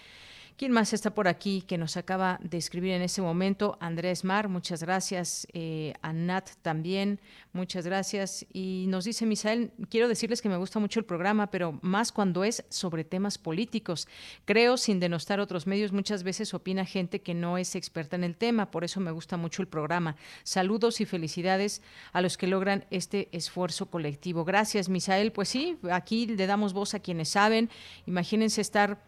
¿Quién 0.60 0.74
más 0.74 0.92
está 0.92 1.16
por 1.16 1.30
aquí 1.30 1.62
que 1.62 1.78
nos 1.78 1.96
acaba 1.96 2.38
de 2.44 2.58
escribir 2.58 2.92
en 2.92 3.02
ese 3.02 3.22
momento? 3.22 3.78
Andrés 3.80 4.26
Mar, 4.26 4.50
muchas 4.50 4.84
gracias. 4.84 5.48
Eh, 5.54 5.94
a 6.02 6.12
Nat 6.12 6.50
también, 6.62 7.22
muchas 7.54 7.86
gracias. 7.86 8.46
Y 8.52 8.84
nos 8.90 9.06
dice 9.06 9.26
Misael, 9.26 9.72
quiero 9.90 10.10
decirles 10.10 10.42
que 10.42 10.50
me 10.50 10.58
gusta 10.58 10.80
mucho 10.80 11.00
el 11.00 11.06
programa, 11.06 11.50
pero 11.50 11.80
más 11.82 12.12
cuando 12.12 12.44
es 12.44 12.66
sobre 12.68 13.06
temas 13.06 13.38
políticos. 13.38 14.10
Creo, 14.44 14.76
sin 14.76 15.00
denostar 15.00 15.40
otros 15.40 15.66
medios, 15.66 15.94
muchas 15.94 16.24
veces 16.24 16.54
opina 16.54 16.84
gente 16.84 17.22
que 17.22 17.34
no 17.34 17.58
es 17.58 17.74
experta 17.76 18.18
en 18.18 18.26
el 18.26 18.36
tema, 18.36 18.70
por 18.70 18.84
eso 18.84 19.00
me 19.00 19.12
gusta 19.12 19.38
mucho 19.38 19.62
el 19.62 19.70
programa. 19.70 20.18
Saludos 20.44 21.00
y 21.00 21.06
felicidades 21.06 21.82
a 22.12 22.20
los 22.20 22.38
que 22.38 22.48
logran 22.48 22.84
este 22.92 23.30
esfuerzo 23.32 23.90
colectivo. 23.90 24.44
Gracias, 24.44 24.90
Misael. 24.90 25.32
Pues 25.32 25.48
sí, 25.48 25.78
aquí 25.90 26.28
le 26.28 26.48
damos 26.48 26.74
voz 26.74 26.96
a 26.96 27.00
quienes 27.00 27.30
saben. 27.30 27.70
Imagínense 28.06 28.60
estar 28.60 29.08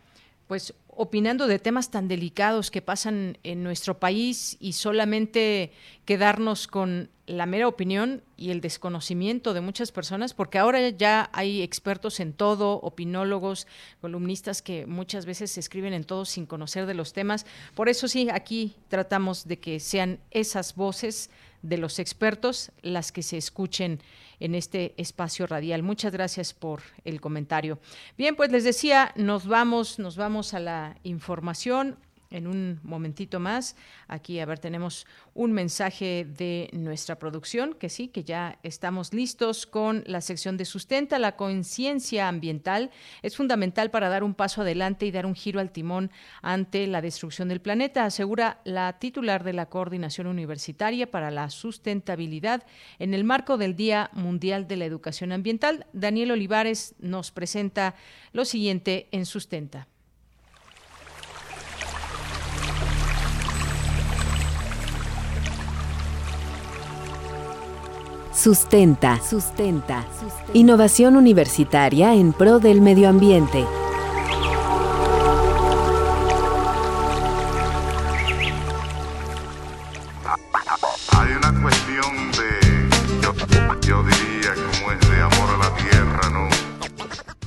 pues 0.51 0.73
opinando 0.95 1.47
de 1.47 1.59
temas 1.59 1.89
tan 1.89 2.07
delicados 2.07 2.71
que 2.71 2.81
pasan 2.81 3.37
en 3.43 3.63
nuestro 3.63 3.99
país 3.99 4.57
y 4.59 4.73
solamente 4.73 5.71
quedarnos 6.05 6.67
con 6.67 7.09
la 7.27 7.45
mera 7.45 7.67
opinión 7.67 8.23
y 8.35 8.51
el 8.51 8.59
desconocimiento 8.59 9.53
de 9.53 9.61
muchas 9.61 9.91
personas, 9.91 10.33
porque 10.33 10.57
ahora 10.57 10.89
ya 10.89 11.29
hay 11.33 11.61
expertos 11.61 12.19
en 12.19 12.33
todo, 12.33 12.73
opinólogos, 12.81 13.67
columnistas 14.01 14.61
que 14.61 14.85
muchas 14.85 15.25
veces 15.25 15.57
escriben 15.57 15.93
en 15.93 16.03
todo 16.03 16.25
sin 16.25 16.45
conocer 16.45 16.85
de 16.85 16.93
los 16.93 17.13
temas. 17.13 17.45
Por 17.73 17.87
eso 17.87 18.07
sí, 18.07 18.27
aquí 18.29 18.75
tratamos 18.89 19.47
de 19.47 19.59
que 19.59 19.79
sean 19.79 20.19
esas 20.29 20.75
voces 20.75 21.29
de 21.62 21.78
los 21.78 21.99
expertos 21.99 22.72
las 22.82 23.12
que 23.12 23.24
se 23.24 23.38
escuchen 23.38 24.01
en 24.39 24.55
este 24.55 24.93
espacio 24.97 25.47
radial. 25.47 25.84
Muchas 25.84 26.12
gracias 26.12 26.53
por 26.53 26.82
el 27.05 27.22
comentario. 27.22 27.79
Bien, 28.17 28.36
pues 28.36 28.51
les 28.51 28.63
decía, 28.63 29.13
nos 29.16 29.47
vamos, 29.47 30.00
nos 30.00 30.17
vamos 30.17 30.54
a 30.54 30.59
la 30.59 30.97
información 31.04 31.97
en 32.32 32.47
un 32.47 32.79
momentito 32.83 33.39
más. 33.39 33.75
Aquí, 34.08 34.39
a 34.39 34.45
ver, 34.45 34.59
tenemos 34.59 35.05
un 35.33 35.51
mensaje 35.51 36.25
de 36.25 36.70
nuestra 36.74 37.20
producción, 37.20 37.74
que 37.74 37.89
sí, 37.89 38.08
que 38.08 38.24
ya 38.24 38.58
estamos 38.63 39.13
listos 39.13 39.66
con 39.66 40.03
la 40.08 40.21
sección 40.21 40.58
de 40.58 40.66
sustenta. 40.66 41.20
La 41.20 41.36
conciencia 41.36 42.28
ambiental 42.28 42.91
es 43.21 43.36
fundamental 43.36 43.91
para 43.91 44.09
dar 44.09 44.24
un 44.24 44.33
paso 44.33 44.62
adelante 44.62 45.05
y 45.05 45.12
dar 45.12 45.25
un 45.25 45.36
giro 45.36 45.59
al 45.59 45.71
timón 45.71 46.12
ante 46.41 46.87
la 46.87 47.01
destrucción 47.01 47.49
del 47.49 47.62
planeta, 47.62 48.05
asegura 48.05 48.62
la 48.63 48.99
titular 48.99 49.43
de 49.43 49.53
la 49.53 49.67
Coordinación 49.67 50.28
Universitaria 50.28 51.09
para 51.09 51.32
la 51.32 51.49
Sustentabilidad 51.49 52.63
en 52.99 53.13
el 53.13 53.24
marco 53.24 53.58
del 53.58 53.75
Día 53.75 54.09
Mundial 54.13 54.67
de 54.67 54.78
la 54.78 54.86
Educación 54.86 55.32
Ambiental. 55.32 55.86
Daniel 55.93 56.32
Olivares 56.32 56.95
nos 56.99 57.32
presenta 57.32 57.95
lo 58.33 58.45
siguiente 58.45 59.08
en 59.12 59.25
Sustenta. 59.25 59.87
Sustenta. 68.42 69.22
Sustenta. 69.22 70.04
Innovación 70.54 71.16
universitaria 71.16 72.16
en 72.16 72.34
pro 72.34 72.58
del 72.58 72.82
medio 72.82 73.08
ambiente. 73.08 73.68
Hay 81.12 81.34
una 81.34 81.62
cuestión 81.62 82.32
de, 82.32 83.88
yo, 83.88 84.01
diría, 84.01 84.55
como 84.55 84.92
es 84.92 85.00
de 85.08 85.22
amor 85.22 85.50
a 85.54 85.58
la 85.59 85.76
tierra, 85.76 86.30
¿no? 86.32 86.50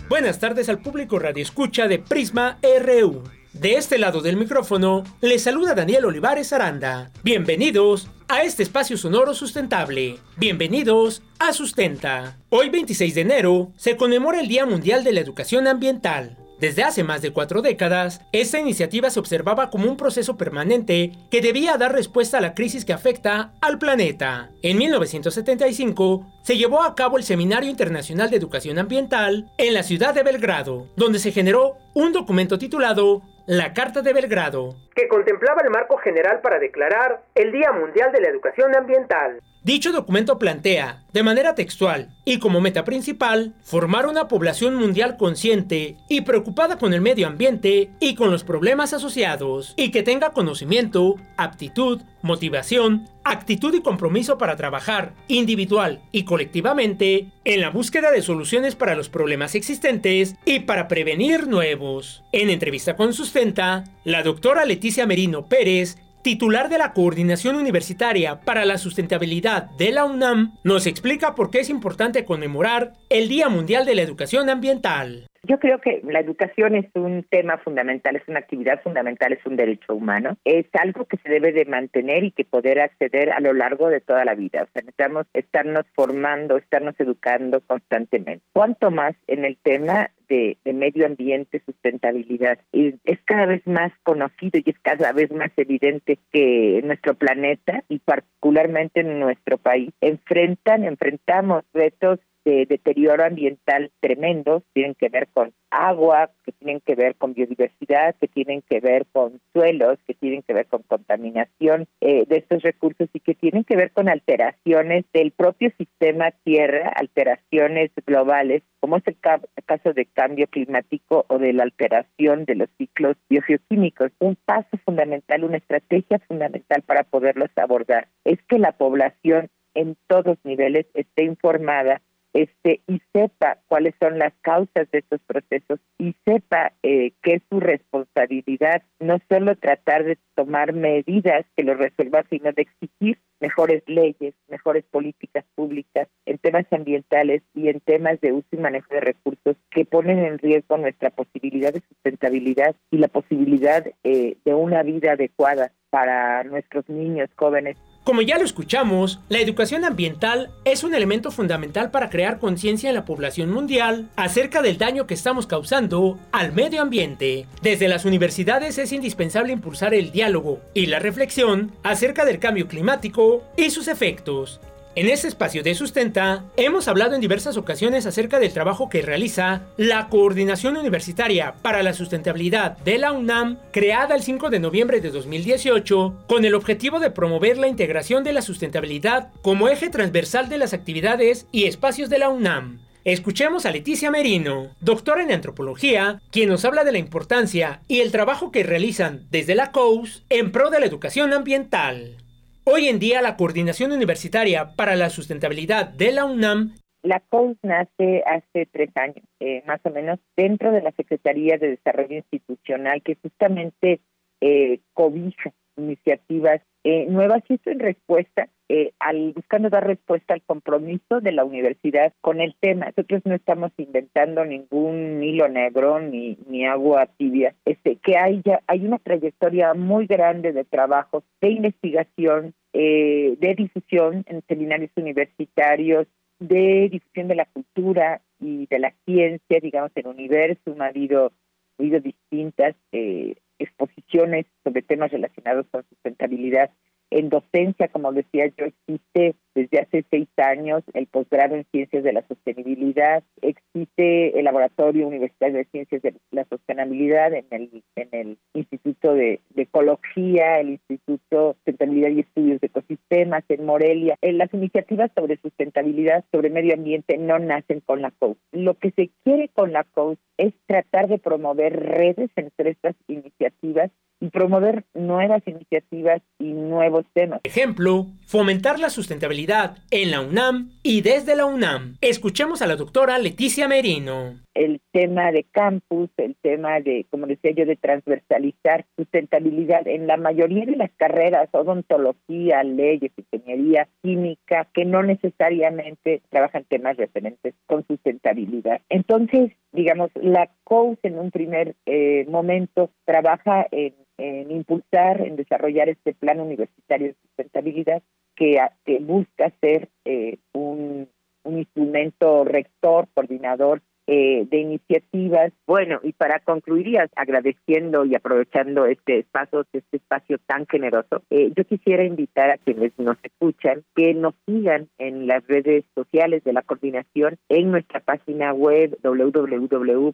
Buenas 0.08 0.38
tardes 0.38 0.68
al 0.68 0.78
público 0.78 1.18
Radio 1.18 1.42
Escucha 1.42 1.88
de 1.88 1.98
Prisma 1.98 2.60
RU. 2.62 3.24
De 3.52 3.74
este 3.74 3.98
lado 3.98 4.20
del 4.20 4.36
micrófono, 4.36 5.02
les 5.20 5.42
saluda 5.42 5.74
Daniel 5.74 6.04
Olivares 6.04 6.52
Aranda. 6.52 7.10
Bienvenidos 7.24 8.08
a 8.28 8.42
este 8.42 8.62
espacio 8.62 8.96
sonoro 8.96 9.34
sustentable. 9.34 10.18
Bienvenidos 10.36 11.22
a 11.38 11.52
Sustenta. 11.52 12.38
Hoy 12.48 12.70
26 12.70 13.14
de 13.14 13.20
enero 13.20 13.72
se 13.76 13.96
conmemora 13.96 14.40
el 14.40 14.48
Día 14.48 14.66
Mundial 14.66 15.04
de 15.04 15.12
la 15.12 15.20
Educación 15.20 15.66
Ambiental. 15.66 16.38
Desde 16.60 16.84
hace 16.84 17.04
más 17.04 17.20
de 17.20 17.32
cuatro 17.32 17.62
décadas, 17.62 18.20
esta 18.32 18.58
iniciativa 18.58 19.10
se 19.10 19.18
observaba 19.18 19.70
como 19.70 19.90
un 19.90 19.96
proceso 19.96 20.36
permanente 20.36 21.12
que 21.30 21.40
debía 21.40 21.76
dar 21.76 21.92
respuesta 21.92 22.38
a 22.38 22.40
la 22.40 22.54
crisis 22.54 22.84
que 22.84 22.92
afecta 22.92 23.52
al 23.60 23.78
planeta. 23.78 24.50
En 24.62 24.78
1975, 24.78 26.26
se 26.42 26.56
llevó 26.56 26.82
a 26.82 26.94
cabo 26.94 27.18
el 27.18 27.24
Seminario 27.24 27.68
Internacional 27.68 28.30
de 28.30 28.36
Educación 28.36 28.78
Ambiental 28.78 29.50
en 29.58 29.74
la 29.74 29.82
ciudad 29.82 30.14
de 30.14 30.22
Belgrado, 30.22 30.86
donde 30.96 31.18
se 31.18 31.32
generó 31.32 31.76
un 31.92 32.12
documento 32.12 32.58
titulado 32.58 33.22
la 33.46 33.74
Carta 33.74 34.00
de 34.00 34.14
Belgrado, 34.14 34.74
que 34.94 35.08
contemplaba 35.08 35.62
el 35.62 35.70
marco 35.70 35.96
general 35.98 36.40
para 36.40 36.58
declarar 36.58 37.22
el 37.34 37.52
Día 37.52 37.72
Mundial 37.72 38.12
de 38.12 38.20
la 38.20 38.28
Educación 38.28 38.74
Ambiental. 38.74 39.40
Dicho 39.64 39.92
documento 39.92 40.38
plantea, 40.38 41.04
de 41.14 41.22
manera 41.22 41.54
textual 41.54 42.10
y 42.26 42.38
como 42.38 42.60
meta 42.60 42.84
principal, 42.84 43.54
formar 43.62 44.06
una 44.06 44.28
población 44.28 44.74
mundial 44.74 45.16
consciente 45.16 45.96
y 46.06 46.20
preocupada 46.20 46.76
con 46.76 46.92
el 46.92 47.00
medio 47.00 47.26
ambiente 47.26 47.88
y 47.98 48.14
con 48.14 48.30
los 48.30 48.44
problemas 48.44 48.92
asociados, 48.92 49.72
y 49.78 49.90
que 49.90 50.02
tenga 50.02 50.32
conocimiento, 50.32 51.14
aptitud, 51.38 52.02
motivación, 52.20 53.08
actitud 53.24 53.74
y 53.74 53.80
compromiso 53.80 54.36
para 54.36 54.56
trabajar 54.56 55.14
individual 55.28 56.02
y 56.12 56.24
colectivamente 56.24 57.28
en 57.44 57.60
la 57.62 57.70
búsqueda 57.70 58.10
de 58.10 58.20
soluciones 58.20 58.76
para 58.76 58.94
los 58.94 59.08
problemas 59.08 59.54
existentes 59.54 60.36
y 60.44 60.60
para 60.60 60.88
prevenir 60.88 61.48
nuevos. 61.48 62.22
En 62.32 62.50
entrevista 62.50 62.96
con 62.96 63.14
Sustenta, 63.14 63.84
la 64.04 64.22
doctora 64.22 64.66
Leticia 64.66 64.83
Merino 65.06 65.48
Pérez 65.48 65.96
titular 66.24 66.70
de 66.70 66.78
la 66.78 66.94
Coordinación 66.94 67.54
Universitaria 67.54 68.40
para 68.40 68.64
la 68.64 68.78
Sustentabilidad 68.78 69.70
de 69.76 69.92
la 69.92 70.06
UNAM, 70.06 70.54
nos 70.64 70.86
explica 70.86 71.34
por 71.34 71.50
qué 71.50 71.60
es 71.60 71.68
importante 71.68 72.24
conmemorar 72.24 72.94
el 73.10 73.28
Día 73.28 73.50
Mundial 73.50 73.84
de 73.84 73.94
la 73.94 74.02
Educación 74.02 74.48
Ambiental. 74.48 75.26
Yo 75.46 75.58
creo 75.58 75.78
que 75.78 76.00
la 76.04 76.20
educación 76.20 76.74
es 76.74 76.86
un 76.94 77.26
tema 77.28 77.58
fundamental, 77.58 78.16
es 78.16 78.26
una 78.26 78.38
actividad 78.38 78.82
fundamental, 78.82 79.34
es 79.34 79.44
un 79.44 79.56
derecho 79.56 79.94
humano. 79.94 80.38
Es 80.44 80.64
algo 80.72 81.04
que 81.04 81.18
se 81.18 81.28
debe 81.28 81.52
de 81.52 81.66
mantener 81.66 82.24
y 82.24 82.30
que 82.30 82.46
poder 82.46 82.80
acceder 82.80 83.30
a 83.30 83.40
lo 83.40 83.52
largo 83.52 83.90
de 83.90 84.00
toda 84.00 84.24
la 84.24 84.34
vida. 84.34 84.62
O 84.62 84.72
sea, 84.72 84.80
necesitamos 84.80 85.26
estarnos 85.34 85.84
formando, 85.94 86.56
estarnos 86.56 86.94
educando 86.98 87.60
constantemente. 87.60 88.42
Cuanto 88.54 88.90
más 88.90 89.14
en 89.26 89.44
el 89.44 89.58
tema 89.58 90.08
de, 90.28 90.56
medio 90.72 91.06
ambiente, 91.06 91.62
sustentabilidad. 91.64 92.58
Es 92.72 93.18
cada 93.24 93.46
vez 93.46 93.66
más 93.66 93.92
conocido 94.02 94.60
y 94.64 94.70
es 94.70 94.78
cada 94.80 95.12
vez 95.12 95.30
más 95.32 95.50
evidente 95.56 96.18
que 96.32 96.80
nuestro 96.84 97.14
planeta 97.14 97.84
y 97.88 97.98
particularmente 97.98 99.00
en 99.00 99.20
nuestro 99.20 99.58
país 99.58 99.90
enfrentan, 100.00 100.84
enfrentamos 100.84 101.64
retos 101.72 102.20
de 102.44 102.66
deterioro 102.66 103.24
ambiental 103.24 103.90
tremendos, 104.00 104.62
tienen 104.72 104.94
que 104.94 105.08
ver 105.08 105.28
con 105.32 105.52
agua, 105.70 106.30
que 106.44 106.52
tienen 106.52 106.80
que 106.80 106.94
ver 106.94 107.16
con 107.16 107.34
biodiversidad, 107.34 108.14
que 108.20 108.28
tienen 108.28 108.62
que 108.62 108.80
ver 108.80 109.06
con 109.12 109.40
suelos, 109.52 109.98
que 110.06 110.14
tienen 110.14 110.42
que 110.42 110.54
ver 110.54 110.66
con 110.66 110.82
contaminación 110.82 111.86
eh, 112.00 112.24
de 112.26 112.36
estos 112.36 112.62
recursos 112.62 113.08
y 113.12 113.20
que 113.20 113.34
tienen 113.34 113.64
que 113.64 113.76
ver 113.76 113.90
con 113.92 114.08
alteraciones 114.08 115.04
del 115.12 115.32
propio 115.32 115.70
sistema 115.76 116.30
tierra, 116.44 116.92
alteraciones 116.94 117.90
globales, 118.06 118.62
como 118.80 118.98
es 118.98 119.06
el, 119.06 119.16
caso 119.18 119.92
de 119.94 120.06
cambio 120.06 120.46
climático 120.46 121.24
o 121.28 121.38
de 121.38 121.52
la 121.52 121.62
alteración 121.62 122.44
de 122.44 122.54
los 122.54 122.68
ciclos 122.76 123.16
biogeoquímicos. 123.28 124.12
Un 124.18 124.36
paso 124.36 124.76
fundamental, 124.84 125.44
una 125.44 125.56
estrategia 125.56 126.18
fundamental 126.28 126.82
para 126.82 127.04
poderlos 127.04 127.50
abordar 127.56 128.08
es 128.24 128.38
que 128.48 128.58
la 128.58 128.72
población 128.72 129.48
en 129.74 129.96
todos 130.06 130.38
niveles 130.44 130.86
esté 130.94 131.24
informada 131.24 132.00
este 132.34 132.80
y 132.88 133.00
sepa 133.12 133.58
cuáles 133.68 133.94
son 134.00 134.18
las 134.18 134.32
causas 134.42 134.90
de 134.90 134.98
estos 134.98 135.20
procesos 135.26 135.78
y 135.98 136.14
sepa 136.24 136.72
eh, 136.82 137.12
que 137.22 137.34
es 137.34 137.42
su 137.48 137.60
responsabilidad 137.60 138.82
no 138.98 139.18
solo 139.28 139.56
tratar 139.56 140.04
de 140.04 140.18
tomar 140.34 140.72
medidas 140.72 141.46
que 141.56 141.62
lo 141.62 141.74
resuelvan, 141.74 142.24
sino 142.28 142.52
de 142.52 142.62
exigir 142.62 143.18
mejores 143.40 143.82
leyes, 143.86 144.34
mejores 144.48 144.84
políticas 144.90 145.44
públicas 145.54 146.08
en 146.26 146.38
temas 146.38 146.66
ambientales 146.72 147.42
y 147.54 147.68
en 147.68 147.80
temas 147.80 148.20
de 148.20 148.32
uso 148.32 148.48
y 148.52 148.56
manejo 148.56 148.92
de 148.94 149.00
recursos 149.00 149.56
que 149.70 149.84
ponen 149.84 150.18
en 150.18 150.38
riesgo 150.38 150.76
nuestra 150.76 151.10
posibilidad 151.10 151.72
de 151.72 151.82
sustentabilidad 151.88 152.74
y 152.90 152.98
la 152.98 153.08
posibilidad 153.08 153.86
eh, 154.02 154.36
de 154.44 154.54
una 154.54 154.82
vida 154.82 155.12
adecuada 155.12 155.72
para 155.90 156.42
nuestros 156.44 156.88
niños, 156.88 157.28
jóvenes 157.36 157.76
como 158.04 158.20
ya 158.20 158.36
lo 158.36 158.44
escuchamos, 158.44 159.18
la 159.30 159.40
educación 159.40 159.82
ambiental 159.82 160.50
es 160.66 160.84
un 160.84 160.94
elemento 160.94 161.30
fundamental 161.30 161.90
para 161.90 162.10
crear 162.10 162.38
conciencia 162.38 162.90
en 162.90 162.94
la 162.94 163.06
población 163.06 163.50
mundial 163.50 164.10
acerca 164.14 164.60
del 164.60 164.76
daño 164.76 165.06
que 165.06 165.14
estamos 165.14 165.46
causando 165.46 166.18
al 166.30 166.52
medio 166.52 166.82
ambiente. 166.82 167.46
Desde 167.62 167.88
las 167.88 168.04
universidades 168.04 168.76
es 168.76 168.92
indispensable 168.92 169.54
impulsar 169.54 169.94
el 169.94 170.12
diálogo 170.12 170.60
y 170.74 170.84
la 170.84 170.98
reflexión 170.98 171.72
acerca 171.82 172.26
del 172.26 172.40
cambio 172.40 172.68
climático 172.68 173.42
y 173.56 173.70
sus 173.70 173.88
efectos, 173.88 174.60
en 174.96 175.08
este 175.08 175.26
espacio 175.26 175.62
de 175.62 175.74
Sustenta, 175.74 176.44
hemos 176.56 176.86
hablado 176.86 177.14
en 177.14 177.20
diversas 177.20 177.56
ocasiones 177.56 178.06
acerca 178.06 178.38
del 178.38 178.52
trabajo 178.52 178.88
que 178.88 179.02
realiza 179.02 179.62
la 179.76 180.08
Coordinación 180.08 180.76
Universitaria 180.76 181.54
para 181.62 181.82
la 181.82 181.94
Sustentabilidad 181.94 182.78
de 182.78 182.98
la 182.98 183.12
UNAM, 183.12 183.58
creada 183.72 184.14
el 184.14 184.22
5 184.22 184.50
de 184.50 184.60
noviembre 184.60 185.00
de 185.00 185.10
2018, 185.10 186.24
con 186.28 186.44
el 186.44 186.54
objetivo 186.54 187.00
de 187.00 187.10
promover 187.10 187.58
la 187.58 187.66
integración 187.66 188.22
de 188.22 188.32
la 188.32 188.42
sustentabilidad 188.42 189.32
como 189.42 189.68
eje 189.68 189.90
transversal 189.90 190.48
de 190.48 190.58
las 190.58 190.72
actividades 190.72 191.46
y 191.50 191.64
espacios 191.64 192.08
de 192.08 192.18
la 192.18 192.28
UNAM. 192.28 192.78
Escuchemos 193.04 193.66
a 193.66 193.70
Leticia 193.70 194.10
Merino, 194.10 194.68
doctora 194.80 195.22
en 195.22 195.32
antropología, 195.32 196.22
quien 196.30 196.48
nos 196.48 196.64
habla 196.64 196.84
de 196.84 196.92
la 196.92 196.98
importancia 196.98 197.82
y 197.86 198.00
el 198.00 198.12
trabajo 198.12 198.50
que 198.50 198.62
realizan 198.62 199.26
desde 199.30 199.54
la 199.54 199.72
COUS 199.72 200.22
en 200.30 200.52
pro 200.52 200.70
de 200.70 200.80
la 200.80 200.86
educación 200.86 201.34
ambiental. 201.34 202.23
Hoy 202.66 202.88
en 202.88 202.98
día 202.98 203.20
la 203.20 203.36
Coordinación 203.36 203.92
Universitaria 203.92 204.74
para 204.74 204.96
la 204.96 205.10
Sustentabilidad 205.10 205.86
de 205.86 206.12
la 206.12 206.24
UNAM 206.24 206.72
La 207.02 207.20
COUS 207.20 207.58
nace 207.62 208.22
hace 208.24 208.66
tres 208.72 208.88
años, 208.96 209.22
eh, 209.38 209.62
más 209.66 209.80
o 209.84 209.90
menos, 209.90 210.18
dentro 210.34 210.72
de 210.72 210.80
la 210.80 210.90
Secretaría 210.92 211.58
de 211.58 211.68
Desarrollo 211.68 212.16
Institucional, 212.16 213.02
que 213.02 213.16
justamente 213.16 214.00
eh, 214.40 214.80
cobija 214.94 215.52
iniciativas 215.76 216.62
eh, 216.84 217.06
nuevas 217.08 217.42
esto 217.48 217.70
en 217.70 217.80
respuesta 217.80 218.48
eh, 218.68 218.92
al 218.98 219.32
buscando 219.34 219.68
dar 219.68 219.86
respuesta 219.86 220.32
al 220.32 220.42
compromiso 220.42 221.20
de 221.20 221.32
la 221.32 221.44
universidad 221.44 222.14
con 222.22 222.40
el 222.40 222.54
tema. 222.58 222.86
Nosotros 222.86 223.20
no 223.24 223.34
estamos 223.34 223.72
inventando 223.76 224.44
ningún 224.44 225.22
hilo 225.22 225.48
negro 225.48 226.00
ni, 226.00 226.38
ni 226.48 226.66
agua 226.66 227.06
tibia. 227.18 227.54
Este, 227.66 227.96
que 227.96 228.16
hay 228.16 228.40
ya 228.44 228.60
hay 228.66 228.86
una 228.86 228.98
trayectoria 228.98 229.74
muy 229.74 230.06
grande 230.06 230.52
de 230.52 230.64
trabajo, 230.64 231.24
de 231.42 231.50
investigación, 231.50 232.54
eh, 232.72 233.36
de 233.38 233.54
difusión 233.54 234.24
en 234.26 234.42
seminarios 234.48 234.90
universitarios, 234.96 236.06
de 236.38 236.88
difusión 236.90 237.28
de 237.28 237.34
la 237.34 237.44
cultura 237.44 238.22
y 238.40 238.66
de 238.66 238.78
la 238.78 238.94
ciencia, 239.04 239.60
digamos, 239.60 239.90
en 239.94 240.06
Universo 240.06 240.74
ha 240.78 240.86
habido, 240.86 241.26
ha 241.26 241.82
habido 241.82 242.00
distintas 242.00 242.74
eh, 242.92 243.36
exposiciones 243.58 244.46
sobre 244.62 244.82
temas 244.82 245.10
relacionados 245.10 245.66
con 245.70 245.84
sustentabilidad 245.88 246.70
en 247.14 247.28
docencia, 247.28 247.86
como 247.86 248.12
decía 248.12 248.50
yo, 248.58 248.64
existe 248.64 249.36
desde 249.54 249.78
hace 249.78 250.04
seis 250.10 250.28
años 250.36 250.82
el 250.94 251.06
posgrado 251.06 251.54
en 251.54 251.64
Ciencias 251.70 252.02
de 252.02 252.12
la 252.12 252.26
Sostenibilidad, 252.26 253.22
existe 253.40 254.36
el 254.36 254.44
Laboratorio 254.44 255.06
Universitario 255.06 255.58
de 255.58 255.64
Ciencias 255.66 256.02
de 256.02 256.14
la 256.32 256.44
Sostenibilidad 256.46 257.32
en 257.32 257.46
el, 257.50 257.84
en 257.94 258.08
el 258.10 258.38
Instituto 258.52 259.14
de, 259.14 259.40
Ecología, 259.54 260.58
el 260.58 260.70
Instituto 260.70 261.50
de 261.50 261.54
Sustentabilidad 261.54 262.10
y 262.10 262.20
Estudios 262.20 262.60
de 262.60 262.66
Ecosistemas 262.66 263.44
en 263.48 263.64
Morelia. 263.64 264.16
En 264.20 264.38
las 264.38 264.52
iniciativas 264.52 265.12
sobre 265.14 265.36
sustentabilidad, 265.36 266.24
sobre 266.32 266.50
medio 266.50 266.74
ambiente, 266.74 267.16
no 267.16 267.38
nacen 267.38 267.78
con 267.78 268.02
la 268.02 268.10
COUS. 268.10 268.36
Lo 268.50 268.74
que 268.74 268.90
se 268.90 269.10
quiere 269.22 269.48
con 269.50 269.72
la 269.72 269.84
COUS 269.84 270.18
es 270.36 270.52
tratar 270.66 271.06
de 271.06 271.18
promover 271.18 271.78
redes 271.78 272.30
entre 272.34 272.70
estas 272.70 272.96
iniciativas 273.06 273.92
y 274.20 274.30
promover 274.30 274.84
nuevas 274.94 275.42
iniciativas 275.46 276.22
y 276.38 276.52
nuevos 276.52 277.04
temas. 277.12 277.40
Ejemplo, 277.44 278.06
fomentar 278.26 278.78
la 278.78 278.90
sustentabilidad 278.90 279.78
en 279.90 280.10
la 280.10 280.20
UNAM 280.20 280.72
y 280.82 281.02
desde 281.02 281.36
la 281.36 281.46
UNAM. 281.46 281.96
Escuchemos 282.00 282.62
a 282.62 282.66
la 282.66 282.76
doctora 282.76 283.18
Leticia 283.18 283.68
Merino. 283.68 284.43
El 284.54 284.80
tema 284.92 285.32
de 285.32 285.44
campus, 285.44 286.10
el 286.16 286.36
tema 286.36 286.80
de, 286.80 287.06
como 287.10 287.26
decía 287.26 287.50
yo, 287.50 287.66
de 287.66 287.76
transversalizar 287.76 288.86
sustentabilidad 288.96 289.86
en 289.86 290.06
la 290.06 290.16
mayoría 290.16 290.64
de 290.64 290.76
las 290.76 290.90
carreras, 290.92 291.48
odontología, 291.52 292.62
leyes, 292.62 293.12
ingeniería, 293.16 293.88
química, 294.02 294.68
que 294.72 294.84
no 294.84 295.02
necesariamente 295.02 296.22
trabajan 296.30 296.64
temas 296.64 296.96
referentes 296.96 297.54
con 297.66 297.86
sustentabilidad. 297.86 298.80
Entonces, 298.88 299.52
digamos, 299.72 300.10
la 300.14 300.48
COUS 300.62 300.98
en 301.02 301.18
un 301.18 301.30
primer 301.30 301.74
eh, 301.86 302.24
momento 302.28 302.90
trabaja 303.04 303.66
en 303.70 303.94
en 304.18 304.50
impulsar, 304.50 305.20
en 305.20 305.36
desarrollar 305.36 305.88
este 305.88 306.14
plan 306.14 306.40
universitario 306.40 307.08
de 307.08 307.16
sustentabilidad 307.22 308.02
que, 308.36 308.60
busca 309.00 309.52
ser 309.60 309.88
eh, 310.04 310.38
un 310.52 311.08
instrumento 311.44 312.44
rector, 312.44 313.08
coordinador 313.14 313.82
eh, 314.06 314.46
de 314.50 314.58
iniciativas. 314.58 315.50
Bueno, 315.66 315.98
y 316.02 316.12
para 316.12 316.38
concluir 316.40 316.98
agradeciendo 317.16 318.04
y 318.04 318.14
aprovechando 318.14 318.84
este 318.84 319.20
espacio, 319.20 319.64
este 319.72 319.96
espacio 319.96 320.36
tan 320.46 320.66
generoso, 320.66 321.22
eh, 321.30 321.50
yo 321.56 321.64
quisiera 321.64 322.04
invitar 322.04 322.50
a 322.50 322.58
quienes 322.58 322.92
nos 322.98 323.16
escuchan 323.22 323.82
que 323.96 324.12
nos 324.12 324.34
sigan 324.44 324.88
en 324.98 325.26
las 325.26 325.46
redes 325.46 325.86
sociales 325.94 326.44
de 326.44 326.52
la 326.52 326.60
coordinación 326.60 327.38
en 327.48 327.70
nuestra 327.70 328.00
página 328.00 328.52
web 328.52 328.98
www.cos.unam.mx, 329.02 330.10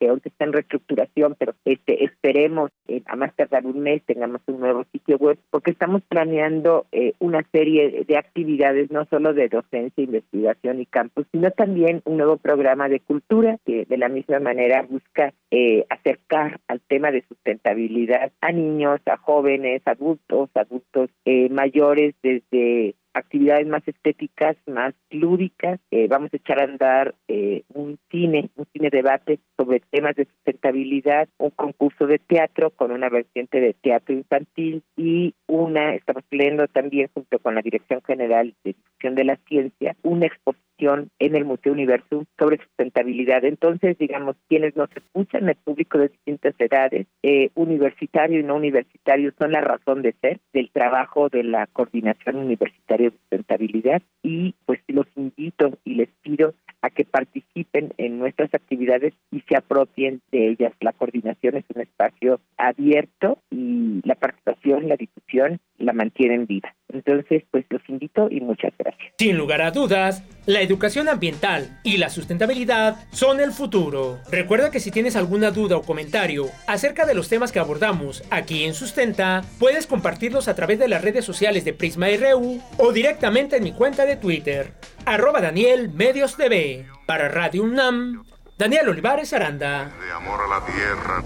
que 0.00 0.08
ahorita 0.08 0.28
está 0.30 0.44
en 0.46 0.52
reestructuración, 0.54 1.36
pero 1.38 1.52
este 1.66 2.04
esperemos 2.04 2.70
eh, 2.88 3.02
a 3.04 3.16
más 3.16 3.36
tardar 3.36 3.66
un 3.66 3.80
mes 3.80 4.02
tengamos 4.06 4.40
un 4.46 4.60
nuevo 4.60 4.86
sitio 4.92 5.18
web, 5.18 5.38
porque 5.50 5.72
estamos 5.72 6.00
planeando 6.08 6.86
una 7.18 7.44
serie 7.52 8.04
de 8.06 8.16
actividades, 8.16 8.90
no 8.90 9.04
solo 9.06 9.34
de 9.34 9.48
docencia, 9.48 10.02
investigación 10.02 10.80
y 10.80 10.86
campus, 10.86 11.26
sino 11.34 11.50
también 11.50 12.00
un 12.04 12.18
nuevo 12.18 12.36
programa 12.36 12.88
de 12.88 13.00
cultura 13.00 13.58
que 13.66 13.86
de 13.86 13.98
la 13.98 14.08
misma 14.08 14.38
manera 14.38 14.86
busca 14.88 15.34
eh, 15.50 15.84
acercar 15.90 16.60
al 16.68 16.80
tema 16.80 17.10
de 17.10 17.24
sustentabilidad 17.26 18.30
a 18.40 18.52
niños, 18.52 19.00
a 19.06 19.16
jóvenes, 19.16 19.82
adultos, 19.84 20.48
adultos 20.54 21.10
eh, 21.24 21.48
mayores 21.48 22.14
desde 22.22 22.94
actividades 23.14 23.66
más 23.66 23.86
estéticas, 23.86 24.56
más 24.66 24.94
lúdicas. 25.10 25.80
Eh, 25.90 26.06
vamos 26.08 26.32
a 26.32 26.36
echar 26.36 26.60
a 26.60 26.64
andar 26.64 27.14
eh, 27.26 27.62
un 27.72 27.98
cine, 28.10 28.50
un 28.56 28.66
cine 28.72 28.90
debate 28.90 29.40
sobre 29.56 29.80
temas 29.90 30.14
de 30.16 30.26
sustentabilidad, 30.26 31.28
un 31.38 31.50
concurso 31.50 32.06
de 32.06 32.18
teatro 32.18 32.70
con 32.70 32.92
una 32.92 33.08
vertiente 33.08 33.60
de 33.60 33.74
teatro 33.74 34.14
infantil 34.14 34.82
y 34.96 35.34
una, 35.48 35.94
estamos 35.94 36.22
leyendo 36.30 36.68
también 36.68 37.08
junto 37.14 37.38
con 37.38 37.54
la 37.54 37.62
Dirección 37.62 38.02
General 38.02 38.54
de 38.64 38.74
Difusión 38.74 39.14
de 39.14 39.24
la 39.24 39.36
Ciencia, 39.48 39.96
una 40.02 40.26
exposición 40.26 40.64
en 40.78 41.36
el 41.36 41.44
Museo 41.44 41.72
Universum 41.72 42.24
sobre 42.38 42.58
sustentabilidad. 42.58 43.44
Entonces, 43.44 43.96
digamos, 43.98 44.36
quienes 44.48 44.76
nos 44.76 44.90
escuchan, 44.94 45.48
el 45.48 45.56
público 45.56 45.98
de 45.98 46.08
distintas 46.08 46.54
edades, 46.58 47.06
eh, 47.22 47.50
universitario 47.54 48.40
y 48.40 48.42
no 48.42 48.56
universitario, 48.56 49.32
son 49.38 49.52
la 49.52 49.60
razón 49.60 50.02
de 50.02 50.14
ser 50.20 50.40
del 50.52 50.70
trabajo 50.70 51.28
de 51.28 51.44
la 51.44 51.66
coordinación 51.66 52.36
universitaria 52.36 53.10
de 53.10 53.16
sustentabilidad 53.16 54.02
y 54.22 54.54
pues 54.66 54.80
los 54.88 55.06
invito 55.16 55.78
y 55.84 55.94
les 55.94 56.08
pido 56.22 56.54
a 56.82 56.90
que 56.90 57.04
participen 57.04 57.94
en 57.96 58.18
nuestras 58.18 58.52
actividades 58.52 59.14
y 59.30 59.40
se 59.42 59.56
apropien 59.56 60.20
de 60.32 60.48
ellas. 60.48 60.72
La 60.80 60.92
coordinación 60.92 61.56
es 61.56 61.64
un 61.74 61.80
espacio 61.80 62.40
abierto 62.58 63.38
y 63.50 64.00
la 64.04 64.16
participación, 64.16 64.88
la 64.88 64.96
difusión 64.96 65.60
la 65.78 65.92
mantienen 65.92 66.46
viva. 66.46 66.74
Entonces, 66.88 67.42
pues 67.50 67.64
los 67.70 67.82
invito 67.88 68.28
y 68.30 68.40
muchas 68.40 68.72
gracias. 68.78 69.12
Sin 69.18 69.36
lugar 69.36 69.62
a 69.62 69.70
dudas, 69.70 70.22
la 70.46 70.60
educación 70.60 71.08
ambiental 71.08 71.80
y 71.82 71.96
la 71.96 72.08
sustentabilidad 72.08 72.96
son 73.10 73.40
el 73.40 73.52
futuro. 73.52 74.20
Recuerda 74.30 74.70
que 74.70 74.80
si 74.80 74.90
tienes 74.90 75.16
alguna 75.16 75.50
duda 75.50 75.76
o 75.76 75.82
comentario 75.82 76.46
acerca 76.66 77.06
de 77.06 77.14
los 77.14 77.28
temas 77.28 77.52
que 77.52 77.58
abordamos 77.58 78.22
aquí 78.30 78.64
en 78.64 78.74
Sustenta, 78.74 79.42
puedes 79.58 79.86
compartirlos 79.86 80.48
a 80.48 80.54
través 80.54 80.78
de 80.78 80.88
las 80.88 81.02
redes 81.02 81.24
sociales 81.24 81.64
de 81.64 81.72
Prisma 81.72 82.06
RU 82.08 82.60
o 82.78 82.92
directamente 82.92 83.56
en 83.56 83.64
mi 83.64 83.72
cuenta 83.72 84.06
de 84.06 84.16
Twitter, 84.16 84.72
arroba 85.04 85.40
Daniel 85.40 85.90
Medios 85.90 86.36
TV. 86.36 86.86
Para 87.06 87.28
Radio 87.28 87.64
UNAM, 87.64 88.24
Daniel 88.56 88.88
Olivares 88.88 89.32
Aranda. 89.32 89.92
De 90.00 90.12
amor 90.12 90.40
a 90.40 90.48
la 90.48 90.64
tierra. 90.64 91.22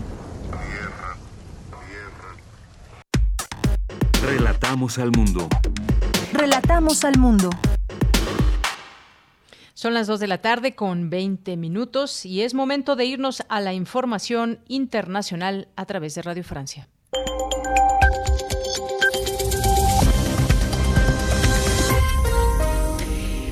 Relatamos 4.22 4.98
al 4.98 5.12
mundo. 5.12 5.48
Relatamos 6.32 7.04
al 7.04 7.18
mundo. 7.18 7.50
Son 9.74 9.94
las 9.94 10.08
2 10.08 10.18
de 10.18 10.26
la 10.26 10.38
tarde 10.38 10.74
con 10.74 11.08
20 11.08 11.56
minutos 11.56 12.26
y 12.26 12.42
es 12.42 12.52
momento 12.52 12.96
de 12.96 13.04
irnos 13.04 13.44
a 13.48 13.60
la 13.60 13.74
información 13.74 14.58
internacional 14.66 15.68
a 15.76 15.86
través 15.86 16.16
de 16.16 16.22
Radio 16.22 16.42
Francia. 16.42 16.88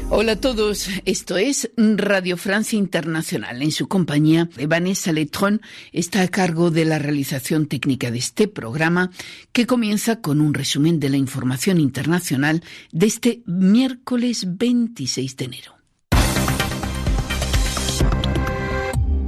Hola 0.08 0.32
a 0.32 0.36
todos, 0.36 0.88
esto 1.04 1.36
es 1.36 1.68
Radio 1.76 2.36
Francia 2.36 2.78
Internacional. 2.78 3.60
En 3.60 3.72
su 3.72 3.88
compañía, 3.88 4.48
Vanessa 4.68 5.12
Letron 5.12 5.60
está 5.92 6.22
a 6.22 6.28
cargo 6.28 6.70
de 6.70 6.84
la 6.84 7.00
realización 7.00 7.66
técnica 7.66 8.12
de 8.12 8.18
este 8.18 8.46
programa, 8.46 9.10
que 9.52 9.66
comienza 9.66 10.20
con 10.20 10.40
un 10.40 10.54
resumen 10.54 11.00
de 11.00 11.10
la 11.10 11.16
información 11.16 11.80
internacional 11.80 12.62
de 12.92 13.06
este 13.06 13.42
miércoles 13.46 14.46
26 14.46 15.36
de 15.36 15.44
enero. 15.44 15.72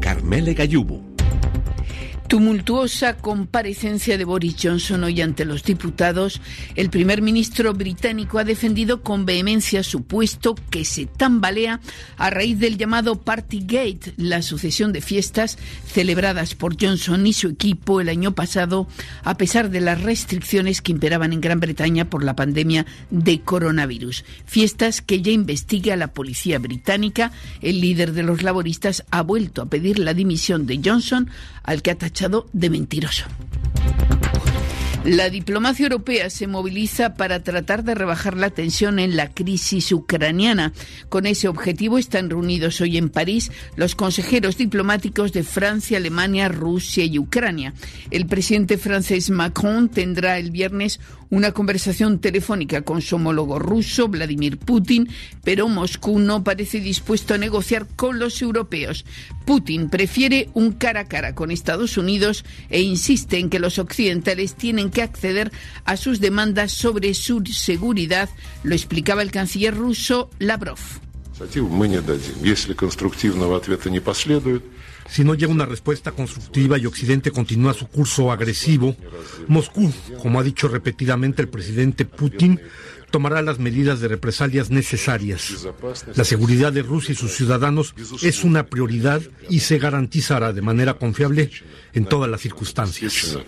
Carmele 0.01 0.55
Gallubo. 0.55 1.08
Tumultuosa 2.29 3.17
comparecencia 3.17 4.19
de 4.19 4.27
Boris 4.27 4.57
Johnson 4.63 5.03
hoy 5.03 5.23
ante 5.23 5.47
los 5.47 5.63
diputados, 5.63 6.43
el 6.75 6.91
primer 6.91 7.23
ministro 7.23 7.73
británico 7.73 8.39
ha 8.39 8.45
defendido 8.45 9.03
con 9.03 9.25
vehemencia 9.25 9.83
su 9.83 10.03
puesto 10.03 10.55
que 10.55 10.85
se 10.85 11.07
tambalea 11.07 11.81
a 12.19 12.29
raíz 12.29 12.59
del 12.59 12.77
llamado 12.77 13.23
Partygate, 13.23 14.13
la 14.19 14.43
sucesión 14.43 14.93
de 14.93 15.01
fiestas 15.01 15.57
celebradas 15.87 16.55
por 16.55 16.77
Johnson 16.79 17.27
y 17.27 17.33
su 17.33 17.49
equipo 17.49 17.99
el 17.99 18.11
año 18.11 18.35
pasado, 18.35 18.89
a 19.25 19.39
pesar 19.39 19.71
de 19.71 19.81
las 19.81 20.03
restricciones 20.03 20.83
que 20.83 20.93
imperaban 20.93 21.33
en 21.33 21.41
Gran 21.41 21.61
Bretaña 21.61 22.11
por 22.11 22.23
la 22.23 22.37
pandemia 22.37 22.85
de 23.09 23.41
coronavirus. 23.41 24.27
Fiestas 24.45 25.01
que 25.01 25.23
ya 25.23 25.33
investiga 25.33 25.97
la 25.97 26.13
policía 26.13 26.59
británica. 26.59 27.33
El 27.63 27.81
líder 27.81 28.13
de 28.13 28.23
los 28.23 28.43
laboristas 28.43 29.07
ha 29.11 29.23
vuelto 29.23 29.63
a 29.63 29.71
pedir 29.71 29.99
la 29.99 30.13
dimisión 30.13 30.67
de 30.67 30.79
Johnson, 30.85 31.31
al 31.63 31.81
que 31.81 31.91
ha 31.91 31.95
tachado 31.95 32.18
de 32.53 32.69
mentiroso. 32.69 33.25
La 35.09 35.31
diplomacia 35.31 35.85
europea 35.85 36.29
se 36.29 36.47
moviliza 36.47 37.15
para 37.15 37.43
tratar 37.43 37.83
de 37.83 37.95
rebajar 37.95 38.37
la 38.37 38.51
tensión 38.51 38.99
en 38.99 39.17
la 39.17 39.31
crisis 39.33 39.91
ucraniana. 39.91 40.75
Con 41.09 41.25
ese 41.25 41.49
objetivo 41.49 41.97
están 41.97 42.29
reunidos 42.29 42.83
hoy 42.83 42.99
en 42.99 43.09
París 43.09 43.51
los 43.75 43.95
consejeros 43.95 44.59
diplomáticos 44.59 45.33
de 45.33 45.45
Francia, 45.45 45.97
Alemania, 45.97 46.51
Rusia 46.51 47.07
y 47.07 47.19
Ucrania. 47.19 47.73
El 48.11 48.27
presidente 48.27 48.77
francés 48.77 49.31
Macron 49.31 49.89
tendrá 49.89 50.37
el 50.37 50.51
viernes 50.51 51.01
una 51.31 51.53
conversación 51.53 52.21
telefónica 52.21 52.83
con 52.83 53.03
su 53.03 53.17
homólogo 53.17 53.59
ruso, 53.59 54.09
Vladimir 54.09 54.59
Putin, 54.59 55.09
pero 55.45 55.69
Moscú 55.69 56.19
no 56.19 56.43
parece 56.45 56.81
dispuesto 56.81 57.35
a 57.35 57.39
negociar 57.39 57.87
con 57.97 58.19
los 58.19 58.41
europeos. 58.41 59.05
Putin 59.45 59.89
prefiere 59.89 60.49
un 60.55 60.73
cara 60.73 61.01
a 61.01 61.05
cara 61.05 61.35
con 61.35 61.51
Estados 61.51 61.97
Unidos 61.97 62.45
e 62.71 62.81
insiste 62.81 63.39
en 63.39 63.51
que 63.51 63.59
los 63.59 63.79
occidentales 63.79 64.55
tienen 64.55 64.91
que 64.91 64.98
acceder 65.03 65.53
a 65.85 65.97
sus 65.97 66.21
demandas 66.21 66.73
sobre 66.73 67.15
su 67.15 67.43
seguridad, 67.47 68.29
lo 68.63 68.75
explicaba 68.75 69.23
el 69.23 69.31
canciller 69.31 69.75
ruso 69.75 70.31
Lavrov. 70.39 70.79
Si 75.09 75.25
no 75.25 75.35
llega 75.35 75.53
una 75.53 75.67
respuesta 75.67 76.13
constructiva 76.13 76.79
y 76.79 76.87
Occidente 76.87 77.31
continúa 77.31 77.73
su 77.73 77.87
curso 77.87 78.31
agresivo, 78.31 78.95
Moscú, 79.47 79.91
como 80.21 80.39
ha 80.39 80.43
dicho 80.43 80.69
repetidamente 80.69 81.41
el 81.41 81.49
presidente 81.49 82.05
Putin, 82.05 82.61
tomará 83.11 83.43
las 83.43 83.59
medidas 83.59 84.01
de 84.01 84.09
represalias 84.09 84.71
necesarias. 84.71 85.67
La 86.15 86.25
seguridad 86.25 86.73
de 86.73 86.83
Rusia 86.83 87.13
y 87.13 87.17
sus 87.17 87.35
ciudadanos 87.35 87.95
es 88.23 88.45
una 88.45 88.67
prioridad 88.67 89.23
y 89.49 89.61
se 89.61 89.79
garantizará 89.79 90.53
de 90.53 90.63
manera 90.63 90.95
confiable 90.95 91.51
en 91.95 92.07
todas 92.07 92.31
las 92.31 92.41
circunstancias. 92.41 93.39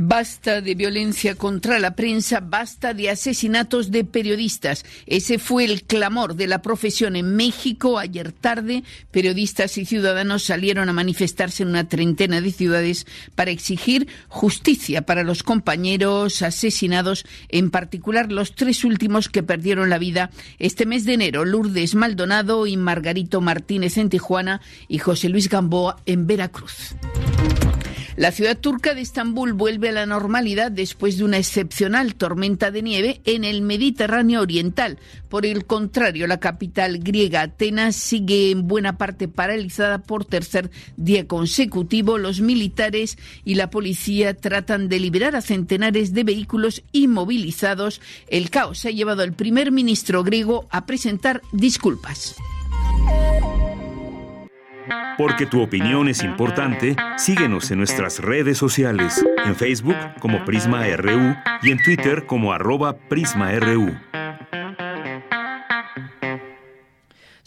Basta 0.00 0.60
de 0.60 0.76
violencia 0.76 1.34
contra 1.34 1.80
la 1.80 1.96
prensa, 1.96 2.38
basta 2.38 2.94
de 2.94 3.10
asesinatos 3.10 3.90
de 3.90 4.04
periodistas. 4.04 4.84
Ese 5.06 5.40
fue 5.40 5.64
el 5.64 5.82
clamor 5.82 6.36
de 6.36 6.46
la 6.46 6.62
profesión 6.62 7.16
en 7.16 7.34
México. 7.34 7.98
Ayer 7.98 8.30
tarde, 8.30 8.84
periodistas 9.10 9.76
y 9.76 9.84
ciudadanos 9.84 10.44
salieron 10.44 10.88
a 10.88 10.92
manifestarse 10.92 11.64
en 11.64 11.70
una 11.70 11.88
treintena 11.88 12.40
de 12.40 12.52
ciudades 12.52 13.08
para 13.34 13.50
exigir 13.50 14.06
justicia 14.28 15.02
para 15.02 15.24
los 15.24 15.42
compañeros 15.42 16.42
asesinados, 16.42 17.26
en 17.48 17.72
particular 17.72 18.30
los 18.30 18.54
tres 18.54 18.84
últimos 18.84 19.28
que 19.28 19.42
perdieron 19.42 19.90
la 19.90 19.98
vida 19.98 20.30
este 20.60 20.86
mes 20.86 21.06
de 21.06 21.14
enero, 21.14 21.44
Lourdes 21.44 21.96
Maldonado 21.96 22.68
y 22.68 22.76
Margarito 22.76 23.40
Martínez 23.40 23.98
en 23.98 24.10
Tijuana 24.10 24.60
y 24.86 24.98
José 24.98 25.28
Luis 25.28 25.48
Gamboa 25.48 25.96
en 26.06 26.28
Veracruz. 26.28 26.94
La 28.18 28.32
ciudad 28.32 28.58
turca 28.58 28.94
de 28.94 29.00
Estambul 29.00 29.52
vuelve 29.52 29.90
a 29.90 29.92
la 29.92 30.04
normalidad 30.04 30.72
después 30.72 31.18
de 31.18 31.24
una 31.24 31.38
excepcional 31.38 32.16
tormenta 32.16 32.72
de 32.72 32.82
nieve 32.82 33.20
en 33.24 33.44
el 33.44 33.62
Mediterráneo 33.62 34.40
Oriental. 34.40 34.98
Por 35.28 35.46
el 35.46 35.66
contrario, 35.66 36.26
la 36.26 36.40
capital 36.40 36.98
griega 36.98 37.42
Atenas 37.42 37.94
sigue 37.94 38.50
en 38.50 38.66
buena 38.66 38.98
parte 38.98 39.28
paralizada 39.28 39.98
por 39.98 40.24
tercer 40.24 40.72
día 40.96 41.28
consecutivo. 41.28 42.18
Los 42.18 42.40
militares 42.40 43.18
y 43.44 43.54
la 43.54 43.70
policía 43.70 44.34
tratan 44.34 44.88
de 44.88 44.98
liberar 44.98 45.36
a 45.36 45.40
centenares 45.40 46.12
de 46.12 46.24
vehículos 46.24 46.82
inmovilizados. 46.90 48.00
El 48.26 48.50
caos 48.50 48.84
ha 48.84 48.90
llevado 48.90 49.22
al 49.22 49.34
primer 49.34 49.70
ministro 49.70 50.24
griego 50.24 50.66
a 50.72 50.86
presentar 50.86 51.40
disculpas. 51.52 52.34
Porque 55.16 55.46
tu 55.46 55.60
opinión 55.62 56.08
es 56.08 56.22
importante, 56.22 56.96
síguenos 57.16 57.70
en 57.70 57.78
nuestras 57.78 58.20
redes 58.20 58.58
sociales, 58.58 59.24
en 59.44 59.56
Facebook 59.56 59.96
como 60.20 60.44
Prisma 60.44 60.84
RU 60.96 61.34
y 61.62 61.70
en 61.70 61.82
Twitter 61.82 62.26
como 62.26 62.52
arroba 62.52 62.96
PrismaRU. 63.08 63.96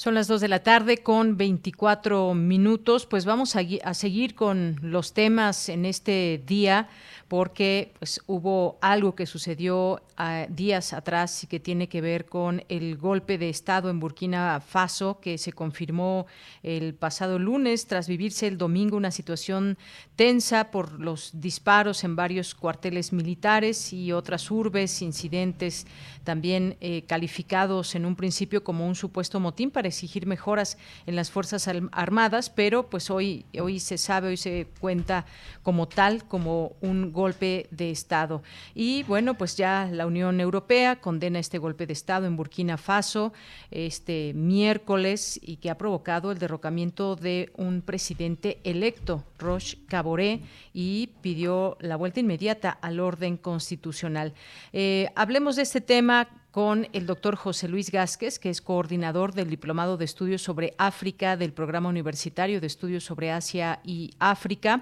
Son 0.01 0.15
las 0.15 0.27
2 0.27 0.41
de 0.41 0.47
la 0.47 0.63
tarde 0.63 0.97
con 0.97 1.37
24 1.37 2.33
minutos. 2.33 3.05
Pues 3.05 3.25
vamos 3.25 3.55
a, 3.55 3.61
a 3.83 3.93
seguir 3.93 4.33
con 4.33 4.79
los 4.81 5.13
temas 5.13 5.69
en 5.69 5.85
este 5.85 6.41
día 6.43 6.89
porque 7.31 7.93
pues, 7.97 8.19
hubo 8.27 8.77
algo 8.81 9.15
que 9.15 9.25
sucedió 9.25 10.01
ah, 10.17 10.47
días 10.49 10.91
atrás 10.91 11.45
y 11.45 11.47
que 11.47 11.61
tiene 11.61 11.87
que 11.87 12.01
ver 12.01 12.25
con 12.25 12.65
el 12.67 12.97
golpe 12.97 13.37
de 13.37 13.47
Estado 13.47 13.89
en 13.89 14.01
Burkina 14.01 14.59
Faso 14.59 15.21
que 15.21 15.37
se 15.37 15.53
confirmó 15.53 16.25
el 16.61 16.93
pasado 16.93 17.39
lunes 17.39 17.87
tras 17.87 18.09
vivirse 18.09 18.47
el 18.47 18.57
domingo 18.57 18.97
una 18.97 19.11
situación 19.11 19.77
tensa 20.17 20.71
por 20.71 20.99
los 20.99 21.31
disparos 21.39 22.03
en 22.03 22.17
varios 22.17 22.53
cuarteles 22.53 23.13
militares 23.13 23.93
y 23.93 24.11
otras 24.11 24.51
urbes, 24.51 25.01
incidentes 25.01 25.87
también 26.23 26.77
eh, 26.81 27.03
calificados 27.07 27.95
en 27.95 28.05
un 28.05 28.15
principio 28.15 28.63
como 28.63 28.87
un 28.87 28.95
supuesto 28.95 29.39
motín 29.39 29.71
para 29.71 29.87
exigir 29.87 30.25
mejoras 30.25 30.77
en 31.05 31.15
las 31.15 31.31
Fuerzas 31.31 31.67
Armadas, 31.91 32.49
pero 32.49 32.89
pues 32.89 33.09
hoy, 33.09 33.45
hoy 33.59 33.79
se 33.79 33.97
sabe, 33.97 34.29
hoy 34.29 34.37
se 34.37 34.67
cuenta 34.79 35.25
como 35.63 35.87
tal, 35.87 36.25
como 36.27 36.73
un 36.81 37.11
golpe 37.11 37.67
de 37.71 37.91
Estado. 37.91 38.43
Y 38.75 39.03
bueno, 39.03 39.35
pues 39.35 39.57
ya 39.57 39.89
la 39.91 40.05
Unión 40.05 40.39
Europea 40.39 40.97
condena 40.97 41.39
este 41.39 41.57
golpe 41.57 41.87
de 41.87 41.93
Estado 41.93 42.25
en 42.25 42.35
Burkina 42.35 42.77
Faso 42.77 43.33
este 43.69 44.33
miércoles 44.33 45.39
y 45.41 45.57
que 45.57 45.69
ha 45.69 45.77
provocado 45.77 46.31
el 46.31 46.39
derrocamiento 46.39 47.15
de 47.15 47.51
un 47.55 47.81
presidente 47.81 48.59
electo, 48.63 49.23
Roche 49.37 49.77
Caboré, 49.87 50.41
y 50.73 51.09
pidió 51.21 51.77
la 51.79 51.95
vuelta 51.95 52.19
inmediata 52.19 52.69
al 52.69 52.99
orden 52.99 53.37
constitucional. 53.37 54.33
Eh, 54.73 55.09
hablemos 55.15 55.55
de 55.55 55.63
este 55.63 55.81
tema 55.81 56.10
con 56.51 56.87
el 56.93 57.05
doctor 57.05 57.35
José 57.35 57.67
Luis 57.67 57.91
Gásquez, 57.91 58.37
que 58.39 58.49
es 58.49 58.61
coordinador 58.61 59.33
del 59.33 59.49
Diplomado 59.49 59.97
de 59.97 60.05
Estudios 60.05 60.41
sobre 60.41 60.73
África 60.77 61.37
del 61.37 61.53
Programa 61.53 61.89
Universitario 61.89 62.59
de 62.59 62.67
Estudios 62.67 63.03
sobre 63.03 63.31
Asia 63.31 63.79
y 63.83 64.11
África, 64.19 64.81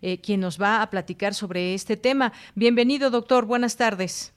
eh, 0.00 0.20
quien 0.20 0.40
nos 0.40 0.60
va 0.60 0.80
a 0.82 0.90
platicar 0.90 1.34
sobre 1.34 1.74
este 1.74 1.96
tema. 1.96 2.32
Bienvenido, 2.54 3.10
doctor. 3.10 3.46
Buenas 3.46 3.76
tardes. 3.76 4.34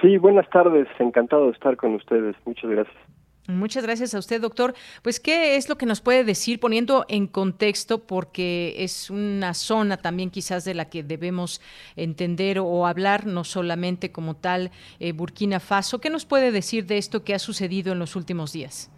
Sí, 0.00 0.16
buenas 0.16 0.48
tardes. 0.50 0.88
Encantado 0.98 1.46
de 1.46 1.52
estar 1.52 1.76
con 1.76 1.94
ustedes. 1.94 2.36
Muchas 2.44 2.70
gracias. 2.70 3.07
Muchas 3.48 3.82
gracias 3.82 4.14
a 4.14 4.18
usted, 4.18 4.42
doctor. 4.42 4.74
Pues, 5.02 5.20
¿qué 5.20 5.56
es 5.56 5.70
lo 5.70 5.76
que 5.76 5.86
nos 5.86 6.02
puede 6.02 6.22
decir 6.22 6.60
poniendo 6.60 7.06
en 7.08 7.26
contexto, 7.26 8.06
porque 8.06 8.74
es 8.76 9.08
una 9.08 9.54
zona 9.54 9.96
también 9.96 10.28
quizás 10.28 10.66
de 10.66 10.74
la 10.74 10.90
que 10.90 11.02
debemos 11.02 11.62
entender 11.96 12.58
o 12.58 12.86
hablar, 12.86 13.26
no 13.26 13.44
solamente 13.44 14.12
como 14.12 14.36
tal 14.36 14.70
eh, 15.00 15.12
Burkina 15.12 15.60
Faso? 15.60 15.98
¿Qué 15.98 16.10
nos 16.10 16.26
puede 16.26 16.52
decir 16.52 16.84
de 16.84 16.98
esto 16.98 17.24
que 17.24 17.32
ha 17.32 17.38
sucedido 17.38 17.94
en 17.94 17.98
los 17.98 18.16
últimos 18.16 18.52
días? 18.52 18.92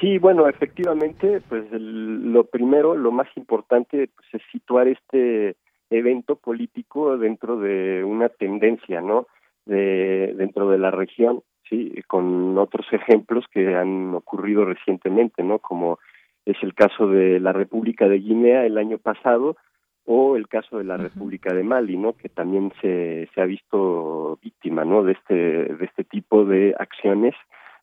Sí, 0.00 0.18
bueno, 0.18 0.48
efectivamente, 0.48 1.40
pues 1.48 1.64
lo 1.70 2.42
primero, 2.42 2.96
lo 2.96 3.12
más 3.12 3.28
importante 3.36 4.10
pues, 4.16 4.26
es 4.32 4.42
situar 4.50 4.88
este 4.88 5.54
evento 5.90 6.34
político 6.34 7.16
dentro 7.18 7.60
de 7.60 8.02
una 8.02 8.30
tendencia, 8.30 9.00
¿no? 9.00 9.28
De, 9.64 10.34
dentro 10.36 10.68
de 10.70 10.78
la 10.78 10.90
región 10.90 11.42
sí, 11.68 11.94
con 12.06 12.56
otros 12.58 12.86
ejemplos 12.92 13.44
que 13.52 13.74
han 13.74 14.14
ocurrido 14.14 14.64
recientemente, 14.64 15.42
¿no? 15.42 15.58
Como 15.58 15.98
es 16.44 16.56
el 16.62 16.74
caso 16.74 17.08
de 17.08 17.40
la 17.40 17.52
República 17.52 18.08
de 18.08 18.18
Guinea 18.18 18.64
el 18.64 18.78
año 18.78 18.98
pasado 18.98 19.56
o 20.04 20.36
el 20.36 20.46
caso 20.46 20.78
de 20.78 20.84
la 20.84 20.96
República 20.96 21.52
de 21.52 21.64
Mali, 21.64 21.96
¿no? 21.96 22.12
Que 22.12 22.28
también 22.28 22.72
se, 22.80 23.28
se 23.34 23.40
ha 23.40 23.44
visto 23.44 24.38
víctima, 24.42 24.84
¿no? 24.84 25.02
De 25.02 25.12
este 25.12 25.34
de 25.34 25.84
este 25.84 26.04
tipo 26.04 26.44
de 26.44 26.74
acciones 26.78 27.34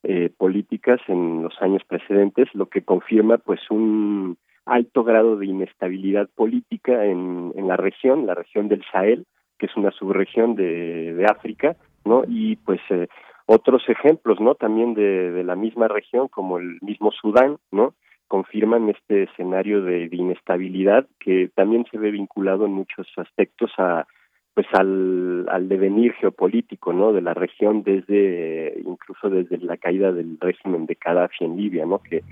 eh, 0.04 0.30
políticas 0.38 1.00
en 1.08 1.44
los 1.44 1.62
años 1.62 1.82
precedentes, 1.86 2.50
lo 2.54 2.68
que 2.68 2.84
confirma, 2.84 3.38
pues, 3.38 3.62
un 3.70 4.38
alto 4.66 5.04
grado 5.04 5.38
de 5.38 5.46
inestabilidad 5.46 6.30
política 6.36 7.06
en, 7.06 7.54
en 7.56 7.68
la 7.68 7.78
región, 7.78 8.26
la 8.26 8.36
región 8.36 8.68
del 8.68 8.84
Sahel, 8.92 9.26
que 9.58 9.68
es 9.68 9.76
una 9.78 9.92
subregión 9.92 10.56
de, 10.56 11.14
de 11.14 11.26
África, 11.26 11.78
¿no? 12.04 12.24
Y 12.28 12.58
pues 12.58 12.82
eh, 12.90 13.08
otros 13.46 13.84
ejemplos, 13.88 14.40
¿no? 14.40 14.56
También 14.56 14.94
de, 14.94 15.32
de 15.32 15.44
la 15.44 15.56
misma 15.56 15.88
región, 15.88 16.28
como 16.28 16.58
el 16.58 16.80
mismo 16.82 17.12
Sudán, 17.12 17.58
¿no? 17.72 17.94
confirman 18.34 18.90
este 18.90 19.24
escenario 19.24 19.84
de, 19.84 20.10
inestabilidad 20.12 21.06
que 21.20 21.52
también 21.54 21.86
se 21.92 22.00
ve 22.00 22.10
vinculado 22.10 22.66
en 22.66 22.72
muchos 22.72 23.08
aspectos 23.18 23.72
a 23.78 24.08
pues 24.56 24.66
al, 24.74 25.48
al 25.50 25.70
devenir 25.70 26.14
geopolítico 26.14 26.94
no 26.94 27.14
de 27.14 27.22
la 27.22 27.36
región 27.36 27.84
desde 27.84 28.82
incluso 28.88 29.30
desde 29.30 29.60
la 29.60 29.78
caída 29.78 30.12
del 30.12 30.40
régimen 30.40 30.88
de 30.88 30.98
Gaddafi 31.00 31.46
en 31.46 31.58
Libia 31.58 31.86
no 31.86 32.00
que 32.00 32.24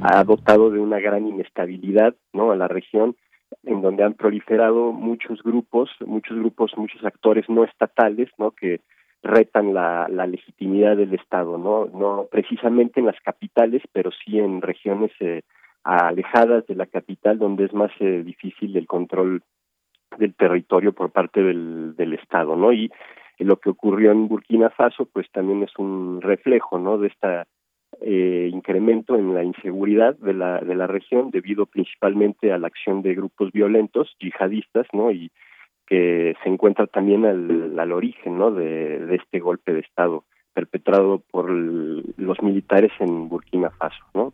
ha 0.00 0.22
dotado 0.24 0.70
de 0.70 0.78
una 0.78 1.00
gran 1.00 1.26
inestabilidad 1.26 2.14
no 2.34 2.52
a 2.52 2.56
la 2.56 2.68
región 2.68 3.16
en 3.64 3.80
donde 3.80 4.04
han 4.04 4.12
proliferado 4.12 4.92
muchos 4.92 5.42
grupos 5.42 5.88
muchos 6.04 6.36
grupos 6.36 6.72
muchos 6.76 7.02
actores 7.02 7.48
no 7.48 7.64
estatales 7.64 8.28
no 8.36 8.50
que 8.50 8.82
retan 9.26 9.74
la, 9.74 10.08
legitimidad 10.08 10.96
del 10.96 11.14
Estado, 11.14 11.58
¿no? 11.58 11.86
No 11.86 12.26
precisamente 12.30 13.00
en 13.00 13.06
las 13.06 13.20
capitales, 13.20 13.82
pero 13.92 14.10
sí 14.10 14.38
en 14.38 14.62
regiones 14.62 15.12
eh, 15.20 15.42
alejadas 15.84 16.66
de 16.66 16.74
la 16.74 16.86
capital 16.86 17.38
donde 17.38 17.64
es 17.64 17.72
más 17.72 17.90
eh, 18.00 18.22
difícil 18.24 18.76
el 18.76 18.86
control 18.86 19.42
del 20.18 20.34
territorio 20.34 20.92
por 20.92 21.10
parte 21.10 21.42
del, 21.42 21.94
del 21.96 22.14
Estado, 22.14 22.56
¿no? 22.56 22.72
Y 22.72 22.90
lo 23.38 23.58
que 23.58 23.70
ocurrió 23.70 24.12
en 24.12 24.28
Burkina 24.28 24.70
Faso, 24.70 25.06
pues 25.12 25.30
también 25.30 25.62
es 25.62 25.76
un 25.78 26.20
reflejo, 26.22 26.78
¿no? 26.78 26.98
De 26.98 27.08
esta 27.08 27.46
eh, 28.00 28.50
incremento 28.52 29.16
en 29.16 29.34
la 29.34 29.42
inseguridad 29.42 30.16
de 30.16 30.34
la 30.34 30.60
de 30.60 30.74
la 30.74 30.86
región 30.86 31.30
debido 31.30 31.66
principalmente 31.66 32.52
a 32.52 32.58
la 32.58 32.66
acción 32.66 33.02
de 33.02 33.14
grupos 33.14 33.52
violentos 33.52 34.14
yihadistas, 34.20 34.86
¿no? 34.92 35.10
Y 35.10 35.30
que 35.86 36.34
se 36.42 36.48
encuentra 36.48 36.86
también 36.86 37.24
al, 37.24 37.78
al 37.78 37.92
origen, 37.92 38.38
¿no? 38.38 38.50
De, 38.50 39.06
de 39.06 39.16
este 39.16 39.38
golpe 39.38 39.72
de 39.72 39.80
Estado 39.80 40.24
perpetrado 40.52 41.18
por 41.18 41.50
los 41.50 42.42
militares 42.42 42.90
en 42.98 43.28
Burkina 43.28 43.70
Faso, 43.70 44.02
¿no? 44.14 44.32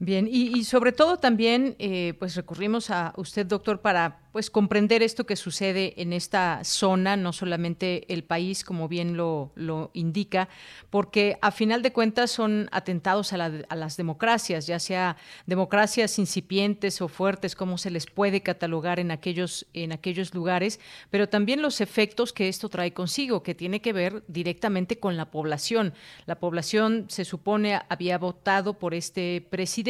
Bien, 0.00 0.28
y, 0.28 0.64
sobre 0.64 0.90
todo 0.90 1.18
también, 1.18 1.76
eh, 1.78 2.14
pues 2.18 2.34
recurrimos 2.34 2.90
a 2.90 3.14
usted, 3.16 3.46
doctor, 3.46 3.80
para 3.80 4.20
pues 4.32 4.50
comprender 4.50 5.04
esto 5.04 5.26
que 5.26 5.36
sucede 5.36 5.94
en 6.02 6.12
esta 6.12 6.64
zona, 6.64 7.16
no 7.16 7.32
solamente 7.32 8.12
el 8.12 8.24
país, 8.24 8.64
como 8.64 8.88
bien 8.88 9.16
lo, 9.16 9.52
lo 9.54 9.92
indica, 9.94 10.48
porque 10.90 11.38
a 11.40 11.52
final 11.52 11.82
de 11.82 11.92
cuentas 11.92 12.32
son 12.32 12.68
atentados 12.72 13.32
a, 13.32 13.36
la, 13.36 13.52
a, 13.68 13.76
las 13.76 13.96
democracias, 13.96 14.66
ya 14.66 14.80
sea 14.80 15.16
democracias 15.46 16.18
incipientes 16.18 17.00
o 17.00 17.06
fuertes, 17.06 17.54
como 17.54 17.78
se 17.78 17.92
les 17.92 18.06
puede 18.06 18.40
catalogar 18.40 18.98
en 18.98 19.12
aquellos, 19.12 19.66
en 19.72 19.92
aquellos 19.92 20.34
lugares, 20.34 20.80
pero 21.10 21.28
también 21.28 21.62
los 21.62 21.80
efectos 21.80 22.32
que 22.32 22.48
esto 22.48 22.68
trae 22.68 22.92
consigo, 22.92 23.44
que 23.44 23.54
tiene 23.54 23.80
que 23.80 23.92
ver 23.92 24.24
directamente 24.26 24.98
con 24.98 25.16
la 25.16 25.30
población. 25.30 25.94
La 26.26 26.40
población 26.40 27.04
se 27.06 27.24
supone 27.24 27.80
había 27.88 28.18
votado 28.18 28.80
por 28.80 28.94
este 28.94 29.46
presidente 29.48 29.83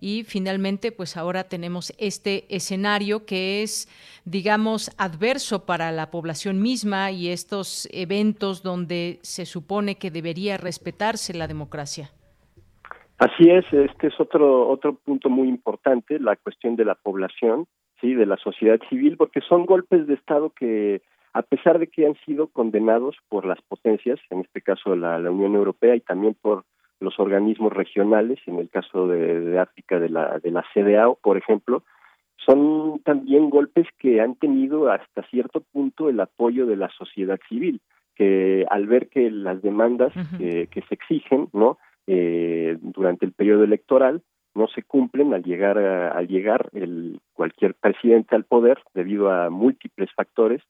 y 0.00 0.24
finalmente, 0.24 0.92
pues 0.92 1.16
ahora 1.16 1.44
tenemos 1.44 1.92
este 1.98 2.44
escenario 2.54 3.24
que 3.24 3.62
es, 3.62 3.88
digamos, 4.24 4.90
adverso 4.98 5.64
para 5.64 5.92
la 5.92 6.10
población 6.10 6.60
misma 6.60 7.10
y 7.10 7.28
estos 7.28 7.88
eventos 7.92 8.62
donde 8.62 9.18
se 9.22 9.46
supone 9.46 9.96
que 9.96 10.10
debería 10.10 10.56
respetarse 10.56 11.34
la 11.34 11.46
democracia. 11.46 12.10
Así 13.18 13.48
es, 13.48 13.64
este 13.72 14.08
es 14.08 14.18
otro 14.18 14.68
otro 14.68 14.94
punto 14.94 15.30
muy 15.30 15.48
importante, 15.48 16.18
la 16.18 16.34
cuestión 16.34 16.74
de 16.74 16.84
la 16.84 16.96
población, 16.96 17.66
sí, 18.00 18.14
de 18.14 18.26
la 18.26 18.36
sociedad 18.36 18.80
civil, 18.88 19.16
porque 19.16 19.40
son 19.48 19.64
golpes 19.64 20.08
de 20.08 20.14
estado 20.14 20.50
que 20.50 21.02
a 21.32 21.42
pesar 21.42 21.78
de 21.78 21.86
que 21.86 22.06
han 22.06 22.16
sido 22.26 22.48
condenados 22.48 23.16
por 23.28 23.46
las 23.46 23.60
potencias, 23.62 24.18
en 24.30 24.40
este 24.40 24.60
caso 24.60 24.96
la, 24.96 25.18
la 25.18 25.30
Unión 25.30 25.54
Europea 25.54 25.94
y 25.94 26.00
también 26.00 26.36
por 26.40 26.64
los 27.02 27.18
organismos 27.18 27.72
regionales, 27.72 28.38
en 28.46 28.58
el 28.58 28.68
caso 28.70 29.06
de, 29.06 29.40
de 29.40 29.58
África 29.58 29.98
de 29.98 30.08
la 30.08 30.38
de 30.38 30.50
la 30.50 30.64
CDAO, 30.72 31.18
por 31.22 31.36
ejemplo, 31.36 31.82
son 32.36 33.00
también 33.04 33.50
golpes 33.50 33.86
que 33.98 34.20
han 34.20 34.34
tenido 34.36 34.90
hasta 34.90 35.22
cierto 35.24 35.62
punto 35.72 36.08
el 36.08 36.20
apoyo 36.20 36.66
de 36.66 36.76
la 36.76 36.88
sociedad 36.90 37.38
civil, 37.48 37.80
que 38.14 38.66
al 38.70 38.86
ver 38.86 39.08
que 39.08 39.30
las 39.30 39.62
demandas 39.62 40.14
uh 40.16 40.20
-huh. 40.20 40.38
que, 40.38 40.66
que, 40.68 40.82
se 40.82 40.94
exigen, 40.94 41.48
¿no? 41.52 41.78
Eh, 42.06 42.78
durante 42.80 43.24
el 43.26 43.32
periodo 43.32 43.62
electoral 43.62 44.22
no 44.54 44.66
se 44.68 44.82
cumplen 44.82 45.32
al 45.34 45.42
llegar 45.42 45.78
a, 45.78 46.10
al 46.10 46.26
llegar 46.26 46.68
el 46.72 47.20
cualquier 47.32 47.74
presidente 47.74 48.34
al 48.34 48.44
poder 48.44 48.78
debido 48.92 49.30
a 49.30 49.50
múltiples 49.50 50.10
factores 50.12 50.62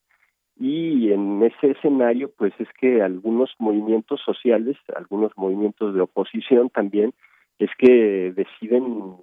y 0.59 1.13
en 1.13 1.43
ese 1.43 1.73
escenario 1.73 2.31
pues 2.37 2.53
es 2.59 2.69
que 2.79 3.03
algunos 3.03 3.51
movimientos 3.59 4.21
sociales, 4.25 4.77
algunos 4.95 5.33
movimientos 5.37 5.95
de 5.95 6.01
oposición 6.01 6.71
también 6.71 7.13
es 7.59 7.71
que 7.79 8.33
deciden 8.35 9.17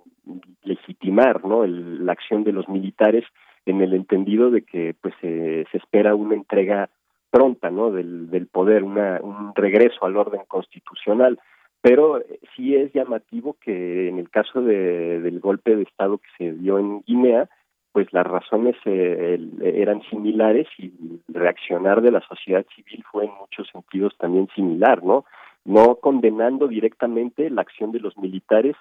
legitimar 0.64 1.46
¿no? 1.46 1.64
El, 1.64 2.06
la 2.06 2.14
acción 2.14 2.44
de 2.44 2.52
los 2.52 2.68
militares 2.68 3.26
en 3.66 3.82
el 3.82 3.94
entendido 3.94 4.50
de 4.50 4.64
que 4.64 4.96
pues 5.02 5.14
se, 5.22 5.66
se 5.72 5.78
espera 5.78 6.16
una 6.16 6.36
entrega 6.36 6.90
pronta 7.30 7.70
no 7.70 7.92
del, 7.92 8.48
poder 8.52 8.84
una, 8.84 9.20
un 9.22 9.54
regreso 9.56 10.06
al 10.06 10.18
orden 10.18 10.42
constitucional 10.48 11.40
pero 11.82 12.22
sí 12.56 12.76
es 12.76 12.92
llamativo 12.92 13.56
que 13.62 14.10
en 14.10 14.20
el 14.20 14.30
caso 14.30 14.62
de, 14.62 15.22
del 15.22 15.40
golpe 15.40 15.76
de 15.76 15.84
estado 15.84 16.18
que 16.18 16.30
se 16.38 16.54
dio 16.54 16.80
en 16.80 17.02
Guinea 17.04 17.50
pues 17.92 18.08
las 18.12 18.26
razones 18.26 18.76
eh, 18.86 19.40
eran 19.62 20.02
similares 20.10 20.68
y 20.78 20.92
reaccionar 21.28 22.02
de 22.02 22.12
la 22.12 22.22
sociedad 22.22 22.66
civil 22.76 23.04
fue 23.12 23.26
en 23.26 23.32
muchos 23.40 23.68
sentidos 23.72 24.16
también 24.18 24.48
similar 24.56 25.04
no 25.04 25.26
no 25.66 25.96
condenando 25.96 26.68
directamente 26.68 27.50
la 27.50 27.62
acción 27.62 27.92
de 27.92 28.00
los 28.00 28.18
militares 28.18 28.76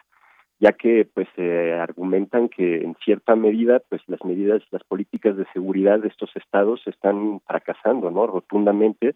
ya 0.61 0.73
que 0.73 1.09
pues 1.13 1.29
eh, 1.37 1.79
argumentan 1.81 2.49
que 2.49 2.83
en 2.83 2.97
cierta 3.05 3.37
medida 3.37 3.81
pues 3.89 4.03
las 4.07 4.23
medidas 4.25 4.63
las 4.71 4.85
políticas 4.85 5.37
de 5.37 5.47
seguridad 5.53 6.01
de 6.01 6.09
estos 6.09 6.31
estados 6.37 6.81
están 6.87 7.41
fracasando 7.47 8.11
no 8.11 8.27
rotundamente 8.27 9.15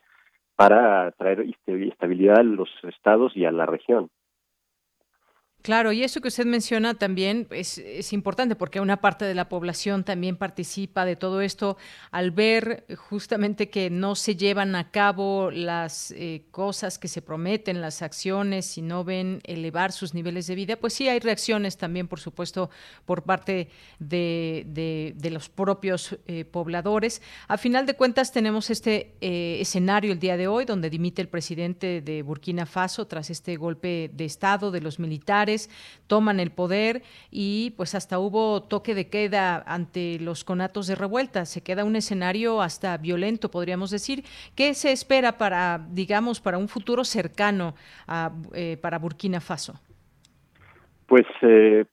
para 0.57 1.11
traer 1.13 1.45
estabilidad 1.67 2.39
a 2.39 2.43
los 2.43 2.71
estados 2.85 3.37
y 3.37 3.45
a 3.45 3.53
la 3.53 3.67
región 3.67 4.11
Claro, 5.63 5.93
y 5.93 6.03
eso 6.03 6.21
que 6.21 6.27
usted 6.27 6.45
menciona 6.45 6.95
también 6.95 7.47
es, 7.51 7.79
es, 7.79 8.13
importante 8.13 8.57
porque 8.57 8.81
una 8.81 9.01
parte 9.01 9.25
de 9.25 9.35
la 9.35 9.49
población 9.49 10.03
también 10.03 10.37
participa 10.37 11.05
de 11.05 11.15
todo 11.15 11.41
esto 11.41 11.77
al 12.11 12.33
ver 12.33 12.85
justamente 12.97 13.71
que 13.71 13.89
no 13.89 14.17
se 14.17 14.35
llevan 14.35 14.75
a 14.75 14.91
cabo 14.91 15.53
las 15.53 16.11
eh, 16.17 16.43
cosas 16.51 16.99
que 16.99 17.07
se 17.07 17.23
prometen, 17.23 17.81
las 17.81 18.03
acciones, 18.03 18.77
y 18.77 18.83
no 18.83 19.05
ven 19.05 19.41
elevar 19.45 19.93
sus 19.93 20.15
niveles 20.15 20.49
de 20.49 20.57
vida, 20.57 20.75
pues 20.75 20.95
sí 20.95 21.09
hay 21.09 21.21
reacciones 21.21 21.77
también, 21.77 22.09
por 22.09 22.19
supuesto, 22.19 22.69
por 23.05 23.23
parte 23.23 23.69
de, 24.01 24.65
de, 24.67 25.15
de 25.17 25.31
los 25.31 25.49
propios 25.49 26.19
eh, 26.27 26.45
pobladores. 26.45 27.23
A 27.47 27.57
final 27.57 27.87
de 27.87 27.95
cuentas 27.95 28.33
tenemos 28.33 28.69
este 28.69 29.15
eh, 29.21 29.59
escenario 29.61 30.13
el 30.13 30.19
día 30.19 30.37
de 30.37 30.49
hoy 30.49 30.65
donde 30.65 30.91
dimite 30.91 31.23
el 31.23 31.29
presidente 31.29 32.01
de 32.01 32.23
Burkina 32.23 32.67
Faso 32.67 33.07
tras 33.07 33.31
este 33.31 33.55
golpe 33.55 34.11
de 34.13 34.25
Estado 34.25 34.73
de 34.73 34.81
los 34.81 34.99
militares 34.99 35.52
toman 36.07 36.41
el 36.41 36.51
poder 36.51 37.03
y 37.31 37.73
pues 37.77 37.95
hasta 37.95 38.19
hubo 38.19 38.63
toque 38.63 38.95
de 38.95 39.09
queda 39.09 39.63
ante 39.67 40.19
los 40.21 40.45
conatos 40.45 40.87
de 40.87 40.95
revuelta. 40.95 41.45
Se 41.45 41.63
queda 41.63 41.85
un 41.85 41.97
escenario 41.97 42.61
hasta 42.61 42.97
violento, 42.99 43.51
podríamos 43.51 43.91
decir. 43.91 44.25
¿Qué 44.57 44.75
se 44.75 44.93
espera 44.93 45.39
para, 45.39 45.81
digamos, 45.91 46.41
para 46.41 46.59
un 46.59 46.69
futuro 46.69 47.05
cercano 47.05 47.75
a, 48.07 48.33
eh, 48.55 48.77
para 48.81 48.99
Burkina 48.99 49.41
Faso? 49.41 49.75
Pues 51.07 51.27
eh, 51.43 51.85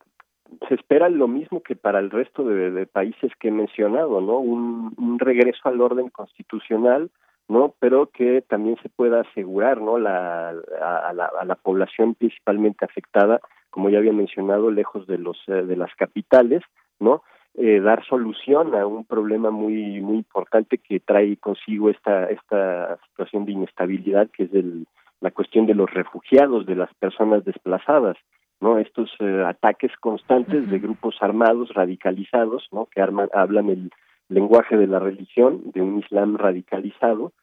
se 0.68 0.76
espera 0.76 1.10
lo 1.10 1.28
mismo 1.28 1.62
que 1.62 1.76
para 1.76 2.00
el 2.00 2.10
resto 2.10 2.44
de, 2.44 2.86
países 2.86 3.32
que 3.40 3.50
he 3.50 3.52
mencionado, 3.52 4.22
¿no? 4.22 4.40
Un 4.40 5.20
regreso 5.20 5.62
al 5.66 5.82
orden 5.82 6.10
constitucional, 6.10 7.10
no 7.50 7.74
pero 7.80 8.08
que 8.08 8.42
también 8.42 8.78
se 8.82 8.90
pueda 8.90 9.22
asegurar 9.22 9.82
no 9.82 9.98
la 9.98 10.50
a, 10.50 11.14
la, 11.14 11.30
a 11.40 11.46
la 11.46 11.56
población 11.56 12.16
principalmente 12.16 12.86
afectada 12.86 13.42
como 13.72 13.90
ya 13.90 13.98
había 13.98 14.14
mencionado 14.14 14.72
lejos 14.72 15.06
de 15.08 15.18
los 15.18 15.38
eh, 15.48 15.64
de 15.64 15.76
las 15.76 15.94
capitales 15.96 16.62
no 17.00 17.24
eh, 17.56 17.80
dar 17.82 18.06
solución 18.06 18.76
a 18.76 18.86
un 18.86 19.04
problema 19.04 19.50
muy 19.50 20.00
muy 20.00 20.18
importante 20.18 20.78
que 20.78 21.00
trae 21.00 21.36
consigo 21.38 21.90
esta 21.90 22.26
esta 22.30 22.98
situación 23.08 23.46
de 23.46 23.52
inestabilidad 23.54 24.30
que 24.30 24.44
es 24.44 24.54
el, 24.54 24.86
la 25.20 25.32
cuestión 25.32 25.66
de 25.66 25.74
los 25.74 25.92
refugiados 25.92 26.68
de 26.68 26.76
las 26.76 26.94
personas 26.96 27.44
desplazadas 27.44 28.16
no 28.62 28.78
estos 28.78 29.10
eh, 29.20 29.44
ataques 29.46 29.92
constantes 30.00 30.64
uh 30.64 30.68
-huh. 30.68 30.70
de 30.70 30.80
grupos 30.80 31.16
armados 31.22 31.74
radicalizados 31.74 32.68
no 32.72 32.86
que 32.86 33.02
arman, 33.02 33.30
hablan 33.34 33.70
el 33.70 33.92
lenguaje 34.30 34.78
de 34.78 34.88
la 34.88 35.00
religión, 35.00 35.72
de 35.74 35.82
un 35.82 36.00
Islam 36.00 36.38
radicalizado, 36.38 37.34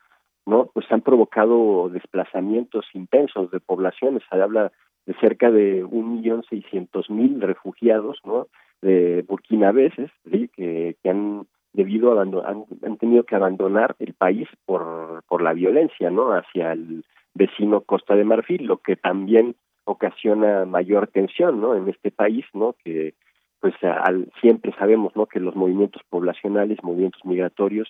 ¿no? 0.46 0.70
Pues 0.72 0.86
han 0.90 1.02
provocado 1.02 1.88
desplazamientos 1.90 2.86
intensos 2.94 3.50
de 3.50 3.60
poblaciones. 3.60 4.22
Se 4.30 4.40
habla 4.40 4.72
de 5.04 5.14
cerca 5.14 5.50
de 5.50 5.84
un 5.84 6.14
millón 6.14 6.44
seiscientos 6.48 7.10
mil 7.10 7.40
refugiados, 7.40 8.20
¿no? 8.24 8.46
De 8.80 9.24
burkinabeses, 9.28 10.10
¿sí? 10.30 10.48
Que, 10.54 10.96
que 11.02 11.10
han 11.10 11.46
debido 11.72 12.18
a 12.18 12.22
han, 12.22 12.96
tenido 12.98 13.24
que 13.24 13.36
abandonar 13.36 13.96
el 13.98 14.14
país 14.14 14.48
por, 14.64 15.22
por 15.28 15.42
la 15.42 15.52
violencia, 15.52 16.10
¿no? 16.10 16.32
Hacia 16.32 16.72
el 16.72 17.04
vecino 17.34 17.82
Costa 17.82 18.14
de 18.14 18.24
Marfil, 18.24 18.64
lo 18.64 18.78
que 18.78 18.96
también 18.96 19.56
ocasiona 19.84 20.64
mayor 20.64 21.08
tensión, 21.08 21.60
¿no? 21.60 21.76
En 21.76 21.88
este 21.88 22.10
país, 22.10 22.46
¿no? 22.54 22.74
Que 22.82 23.14
pues 23.66 24.30
siempre 24.40 24.72
sabemos 24.78 25.16
no 25.16 25.26
que 25.26 25.40
los 25.40 25.56
movimientos 25.56 26.00
poblacionales 26.08 26.78
movimientos 26.84 27.24
migratorios 27.24 27.88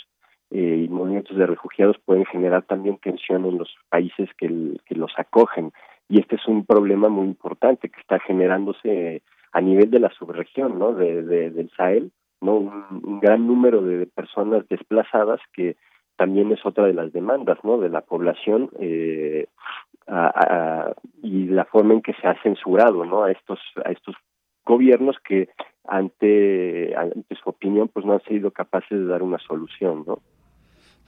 eh, 0.50 0.84
y 0.86 0.88
movimientos 0.88 1.36
de 1.36 1.46
refugiados 1.46 1.98
pueden 2.02 2.24
generar 2.24 2.62
también 2.62 2.96
tensión 2.96 3.44
en 3.44 3.58
los 3.58 3.68
países 3.90 4.30
que, 4.38 4.46
el, 4.46 4.80
que 4.86 4.94
los 4.94 5.12
acogen. 5.18 5.72
Y 6.08 6.20
este 6.20 6.36
es 6.36 6.46
un 6.46 6.64
problema 6.64 7.10
muy 7.10 7.26
importante 7.26 7.90
que 7.90 8.00
está 8.00 8.18
generándose 8.20 9.22
a 9.52 9.60
nivel 9.60 9.90
de 9.90 9.98
la 9.98 10.10
subregión 10.10 10.78
de, 10.96 11.22
de 11.22 11.50
del 11.50 11.70
Sahel 11.76 12.10
no 12.40 12.54
un, 12.54 13.20
gran 13.20 13.46
número 13.46 13.82
de 13.82 14.06
personas 14.06 14.66
desplazadas 14.68 15.40
que 15.52 15.76
también 16.16 16.52
es 16.52 16.64
otra 16.64 16.86
de 16.86 16.94
las 16.94 17.12
demandas 17.12 17.58
de 17.62 17.88
la 17.90 18.00
población 18.00 18.70
eh, 18.78 19.46
y 21.22 21.44
la 21.48 21.64
forma 21.66 21.94
en 21.94 22.00
que 22.00 22.14
se 22.14 22.26
ha 22.26 22.40
censurado 22.42 23.04
no 23.04 23.24
a 23.24 23.30
estos 23.30 23.58
gobiernos 24.66 25.16
que 25.26 25.48
ante, 25.88 26.94
su 27.43 27.48
opinión 27.48 27.88
pues 27.88 28.05
no 28.05 28.12
han 28.14 28.22
sido 28.24 28.51
capaces 28.51 28.98
de 28.98 29.06
dar 29.06 29.22
una 29.22 29.38
solución, 29.38 30.05
¿no? 30.06 30.18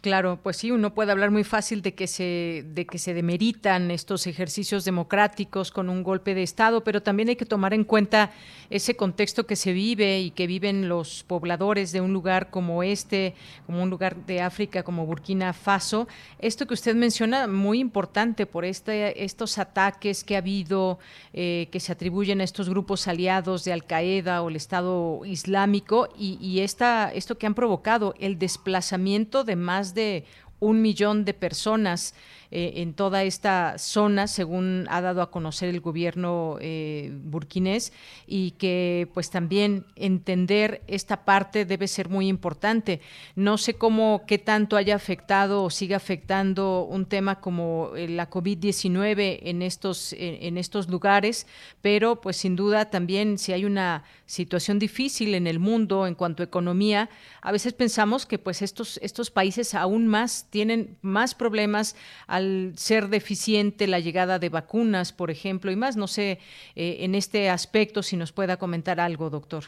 Claro, 0.00 0.38
pues 0.40 0.58
sí, 0.58 0.70
uno 0.70 0.94
puede 0.94 1.10
hablar 1.10 1.32
muy 1.32 1.42
fácil 1.42 1.82
de 1.82 1.92
que 1.92 2.06
se 2.06 2.64
de 2.72 2.86
que 2.86 2.98
se 2.98 3.14
demeritan 3.14 3.90
estos 3.90 4.28
ejercicios 4.28 4.84
democráticos 4.84 5.72
con 5.72 5.88
un 5.88 6.04
golpe 6.04 6.36
de 6.36 6.44
estado, 6.44 6.84
pero 6.84 7.02
también 7.02 7.30
hay 7.30 7.34
que 7.34 7.44
tomar 7.44 7.74
en 7.74 7.82
cuenta 7.82 8.30
ese 8.70 8.94
contexto 8.94 9.44
que 9.44 9.56
se 9.56 9.72
vive 9.72 10.20
y 10.20 10.30
que 10.30 10.46
viven 10.46 10.88
los 10.88 11.24
pobladores 11.24 11.90
de 11.90 12.00
un 12.00 12.12
lugar 12.12 12.48
como 12.50 12.84
este, 12.84 13.34
como 13.66 13.82
un 13.82 13.90
lugar 13.90 14.14
de 14.24 14.40
África 14.40 14.84
como 14.84 15.04
Burkina 15.04 15.52
Faso. 15.52 16.06
Esto 16.38 16.68
que 16.68 16.74
usted 16.74 16.94
menciona 16.94 17.48
muy 17.48 17.80
importante 17.80 18.46
por 18.46 18.64
este 18.64 19.24
estos 19.24 19.58
ataques 19.58 20.22
que 20.22 20.36
ha 20.36 20.38
habido 20.38 21.00
eh, 21.32 21.66
que 21.72 21.80
se 21.80 21.90
atribuyen 21.90 22.40
a 22.40 22.44
estos 22.44 22.68
grupos 22.68 23.08
aliados 23.08 23.64
de 23.64 23.72
Al 23.72 23.84
Qaeda 23.84 24.42
o 24.42 24.48
el 24.48 24.54
Estado 24.54 25.24
Islámico 25.24 26.08
y, 26.16 26.38
y 26.40 26.60
esta 26.60 27.12
esto 27.12 27.36
que 27.36 27.48
han 27.48 27.54
provocado 27.54 28.14
el 28.20 28.38
desplazamiento 28.38 29.42
de 29.42 29.56
más 29.56 29.87
de 29.94 30.24
un 30.60 30.82
millón 30.82 31.24
de 31.24 31.34
personas 31.34 32.14
eh, 32.50 32.74
en 32.76 32.94
toda 32.94 33.24
esta 33.24 33.76
zona, 33.78 34.26
según 34.26 34.86
ha 34.88 35.00
dado 35.00 35.20
a 35.20 35.30
conocer 35.30 35.68
el 35.68 35.80
gobierno 35.80 36.56
eh, 36.60 37.10
burkinés, 37.12 37.92
y 38.26 38.52
que 38.52 39.08
pues 39.12 39.30
también 39.30 39.84
entender 39.96 40.82
esta 40.86 41.24
parte 41.24 41.64
debe 41.64 41.88
ser 41.88 42.08
muy 42.08 42.28
importante. 42.28 43.00
No 43.36 43.58
sé 43.58 43.74
cómo, 43.74 44.24
qué 44.26 44.38
tanto 44.38 44.76
haya 44.76 44.94
afectado 44.94 45.62
o 45.62 45.70
siga 45.70 45.98
afectando 45.98 46.84
un 46.84 47.06
tema 47.06 47.40
como 47.40 47.92
eh, 47.96 48.08
la 48.08 48.30
COVID-19 48.30 49.40
en 49.42 49.62
estos, 49.62 50.14
en 50.18 50.56
estos 50.56 50.88
lugares, 50.88 51.46
pero 51.82 52.20
pues 52.20 52.38
sin 52.38 52.56
duda 52.56 52.90
también 52.90 53.38
si 53.38 53.52
hay 53.52 53.64
una 53.64 54.04
situación 54.24 54.78
difícil 54.78 55.34
en 55.34 55.46
el 55.46 55.58
mundo 55.58 56.06
en 56.06 56.14
cuanto 56.14 56.42
a 56.42 56.46
economía, 56.46 57.08
a 57.40 57.52
veces 57.52 57.72
pensamos 57.72 58.26
que 58.26 58.38
pues 58.38 58.62
estos, 58.62 58.98
estos 59.02 59.30
países 59.30 59.74
aún 59.74 60.06
más 60.06 60.46
tienen 60.50 60.98
más 61.02 61.34
problemas 61.34 61.96
al 62.38 62.72
ser 62.76 63.08
deficiente 63.08 63.86
la 63.86 64.00
llegada 64.00 64.38
de 64.38 64.48
vacunas, 64.48 65.12
por 65.12 65.30
ejemplo, 65.30 65.70
y 65.70 65.76
más. 65.76 65.96
No 65.96 66.06
sé, 66.06 66.38
eh, 66.74 66.96
en 67.00 67.14
este 67.14 67.50
aspecto, 67.50 68.02
si 68.02 68.16
nos 68.16 68.32
pueda 68.32 68.56
comentar 68.56 68.98
algo, 69.00 69.30
doctor. 69.30 69.64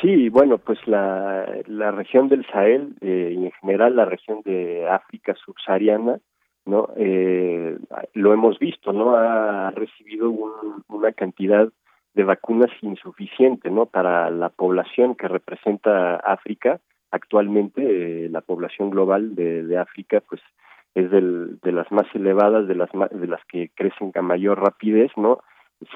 Sí, 0.00 0.28
bueno, 0.28 0.58
pues 0.58 0.78
la, 0.86 1.46
la 1.66 1.90
región 1.90 2.28
del 2.28 2.46
Sahel 2.46 2.94
eh, 3.00 3.34
y 3.36 3.44
en 3.46 3.52
general 3.60 3.96
la 3.96 4.04
región 4.04 4.42
de 4.44 4.86
África 4.88 5.34
subsahariana, 5.44 6.20
¿no? 6.66 6.88
Eh, 6.96 7.78
lo 8.12 8.34
hemos 8.34 8.58
visto, 8.58 8.92
¿no? 8.92 9.16
Ha 9.16 9.70
recibido 9.70 10.30
una 10.88 11.12
cantidad 11.12 11.68
de 12.14 12.24
vacunas 12.24 12.70
insuficiente, 12.82 13.70
¿no? 13.70 13.86
Para 13.86 14.30
la 14.30 14.50
población 14.50 15.14
que 15.14 15.28
representa 15.28 16.16
África. 16.16 16.80
Actualmente, 17.10 18.28
la 18.28 18.42
población 18.42 18.90
global 18.90 19.34
de, 19.34 19.62
de 19.62 19.78
África, 19.78 20.22
pues 20.28 20.42
es 20.96 21.10
del, 21.10 21.58
de 21.60 21.72
las 21.72 21.92
más 21.92 22.06
elevadas, 22.14 22.66
de 22.66 22.74
las 22.74 22.88
de 22.90 23.26
las 23.26 23.44
que 23.44 23.68
crecen 23.74 24.12
a 24.14 24.22
mayor 24.22 24.58
rapidez, 24.58 25.12
¿no? 25.16 25.40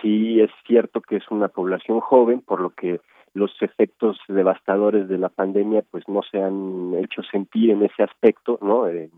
Sí 0.03 0.43
es 0.43 0.51
cierto 0.67 1.01
que 1.01 1.17
es 1.17 1.31
una 1.31 1.49
población 1.49 2.01
joven, 2.01 2.43
por 2.43 2.61
lo 2.61 2.71
que 2.71 3.01
los 3.33 3.51
efectos 3.63 4.19
devastadores 4.29 5.09
de 5.09 5.17
la 5.17 5.31
pandemia 5.31 5.83
pues 5.91 6.07
no 6.07 6.21
se 6.31 6.43
han 6.43 6.93
hecho 6.99 7.23
sentir 7.23 7.71
en 7.71 7.83
ese 7.83 8.03
aspecto, 8.03 8.59
¿no? 8.61 8.87
En, 8.89 9.11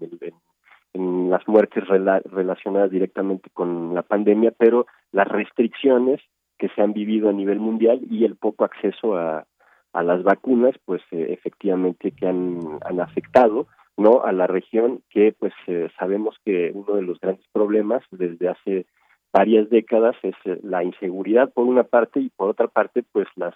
las 0.94 1.48
muertes 1.48 1.84
relacionadas 1.88 2.90
directamente 2.90 3.48
con 3.54 3.94
la 3.94 4.02
pandemia, 4.02 4.52
pero 4.56 4.86
las 5.10 5.26
restricciones 5.26 6.20
que 6.58 6.68
se 6.68 6.82
han 6.82 6.92
vivido 6.92 7.30
a 7.30 7.32
nivel 7.32 7.58
mundial 7.58 8.00
y 8.10 8.24
el 8.24 8.36
poco 8.36 8.64
acceso 8.64 9.16
a, 9.16 9.46
las 9.94 10.22
vacunas, 10.22 10.74
pues 10.84 11.00
eh, 11.10 11.28
efectivamente 11.30 12.10
que 12.12 12.26
han 12.26 13.00
afectado 13.00 13.66
no 13.96 14.22
a 14.24 14.32
la 14.32 14.46
región 14.46 15.02
que 15.10 15.34
pues 15.38 15.52
eh, 15.66 15.88
sabemos 15.98 16.36
que 16.44 16.70
uno 16.74 16.94
de 16.96 17.02
los 17.02 17.20
grandes 17.20 17.46
problemas 17.52 18.02
desde 18.10 18.48
hace 18.48 18.86
varias 19.32 19.68
décadas 19.70 20.16
es 20.22 20.34
eh, 20.44 20.58
la 20.62 20.82
inseguridad 20.84 21.52
por 21.52 21.66
una 21.66 21.84
parte 21.84 22.20
y 22.20 22.30
por 22.30 22.50
otra 22.50 22.68
parte 22.68 23.02
pues 23.12 23.28
las 23.36 23.54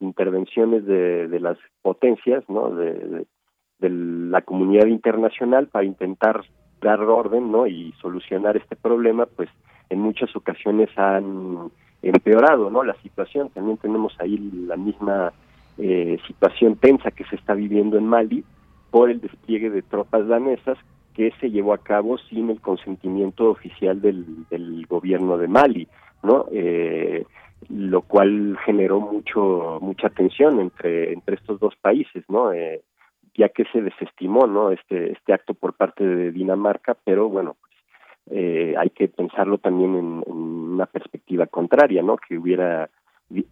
intervenciones 0.00 0.84
de, 0.84 1.28
de 1.28 1.40
las 1.40 1.58
potencias 1.82 2.44
no 2.48 2.70
de, 2.74 3.26
de, 3.78 3.90
la 3.90 4.42
comunidad 4.42 4.86
internacional 4.86 5.66
para 5.66 5.84
intentar 5.84 6.44
dar 6.80 7.00
orden 7.00 7.50
no 7.50 7.66
y 7.66 7.92
solucionar 8.00 8.56
este 8.56 8.76
problema 8.76 9.26
pues 9.26 9.48
en 9.90 10.00
muchas 10.00 10.34
ocasiones 10.36 10.88
han 10.96 11.70
empeorado 12.02 12.70
no 12.70 12.82
la 12.82 12.94
situación. 13.02 13.50
También 13.50 13.76
tenemos 13.78 14.14
ahí 14.20 14.38
la 14.66 14.76
misma 14.76 15.32
eh, 15.78 16.18
situación 16.26 16.76
tensa 16.76 17.10
que 17.10 17.24
se 17.24 17.36
está 17.36 17.54
viviendo 17.54 17.96
en 17.98 18.06
Mali 18.06 18.44
por 18.92 19.10
el 19.10 19.20
despliegue 19.22 19.70
de 19.70 19.82
tropas 19.82 20.28
danesas 20.28 20.78
que 21.14 21.32
se 21.40 21.50
llevó 21.50 21.72
a 21.72 21.78
cabo 21.78 22.18
sin 22.18 22.50
el 22.50 22.60
consentimiento 22.60 23.50
oficial 23.50 24.00
del, 24.00 24.86
gobierno 24.86 25.38
de 25.38 25.48
Mali, 25.48 25.88
¿no? 26.22 26.46
Eh, 26.52 27.24
lo 27.70 28.02
cual 28.02 28.58
generó 28.64 29.00
mucho 29.00 29.78
mucha 29.80 30.10
tensión 30.10 30.60
entre 30.60 31.12
entre 31.12 31.36
estos 31.36 31.58
dos 31.58 31.74
países, 31.76 32.22
¿no? 32.28 32.52
Eh, 32.52 32.82
ya 33.34 33.48
que 33.48 33.64
se 33.72 33.80
desestimó, 33.80 34.46
¿no? 34.46 34.70
Este 34.70 35.12
este 35.12 35.32
acto 35.32 35.54
por 35.54 35.72
parte 35.72 36.04
de 36.04 36.30
Dinamarca, 36.30 36.94
pero 37.02 37.30
bueno, 37.30 37.56
pues, 37.60 37.72
eh, 38.30 38.74
hay 38.76 38.90
que 38.90 39.08
pensarlo 39.08 39.56
también 39.56 39.94
en, 39.94 40.22
en, 40.26 40.36
una 40.36 40.86
perspectiva 40.86 41.46
contraria, 41.46 42.02
¿no? 42.02 42.18
Que 42.18 42.36
hubiera 42.36 42.90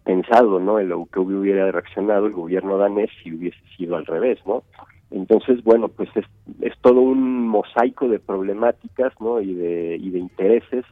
pensado, 0.03 0.59
¿no? 0.59 0.77
El 0.77 0.93
que 1.11 1.19
hubiera 1.19 1.71
reaccionado 1.71 2.27
el 2.27 2.33
gobierno 2.33 2.77
danés 2.77 3.09
si 3.23 3.33
hubiese 3.33 3.59
sido 3.75 3.95
al 3.95 4.05
revés, 4.05 4.39
¿no? 4.45 4.63
Entonces, 5.11 5.63
bueno, 5.63 5.89
pues 5.89 6.09
es, 6.15 6.73
todo 6.81 7.01
un 7.01 7.47
mosaico 7.47 8.07
de 8.07 8.19
problemáticas, 8.19 9.13
¿no? 9.19 9.41
Y 9.41 9.53
de, 9.53 9.97
y 9.97 10.09
de 10.09 10.19
intereses 10.19 10.85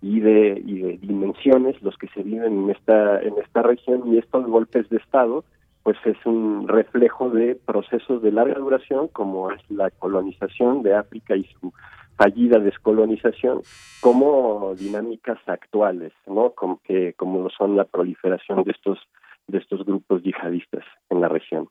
y 0.00 0.20
de, 0.20 0.62
y 0.64 0.78
de 0.78 0.98
dimensiones 0.98 1.80
los 1.82 1.96
que 1.98 2.08
se 2.08 2.22
viven 2.22 2.64
en 2.64 2.70
esta, 2.70 3.20
en 3.20 3.34
esta 3.38 3.62
región 3.62 4.12
y 4.12 4.18
estos 4.18 4.46
golpes 4.46 4.88
de 4.90 4.98
Estado, 4.98 5.44
pues 5.82 5.98
es 6.04 6.16
un 6.24 6.68
reflejo 6.68 7.30
de 7.30 7.56
procesos 7.56 8.22
de 8.22 8.32
larga 8.32 8.58
duración 8.58 9.08
como 9.08 9.50
es 9.50 9.60
la 9.70 9.90
colonización 9.90 10.82
de 10.82 10.94
África 10.94 11.36
y 11.36 11.44
su 11.60 11.72
fallida 12.16 12.58
descolonización 12.58 13.60
como 14.00 14.74
dinámicas 14.78 15.38
actuales, 15.46 16.12
¿no? 16.26 16.50
Como 16.50 16.80
que 16.82 17.14
como 17.14 17.42
lo 17.42 17.50
son 17.50 17.76
la 17.76 17.84
proliferación 17.84 18.62
de 18.62 18.70
estos 18.70 18.98
de 19.46 19.58
estos 19.58 19.84
grupos 19.84 20.22
yihadistas 20.22 20.84
en 21.10 21.20
la 21.20 21.28
región. 21.28 21.68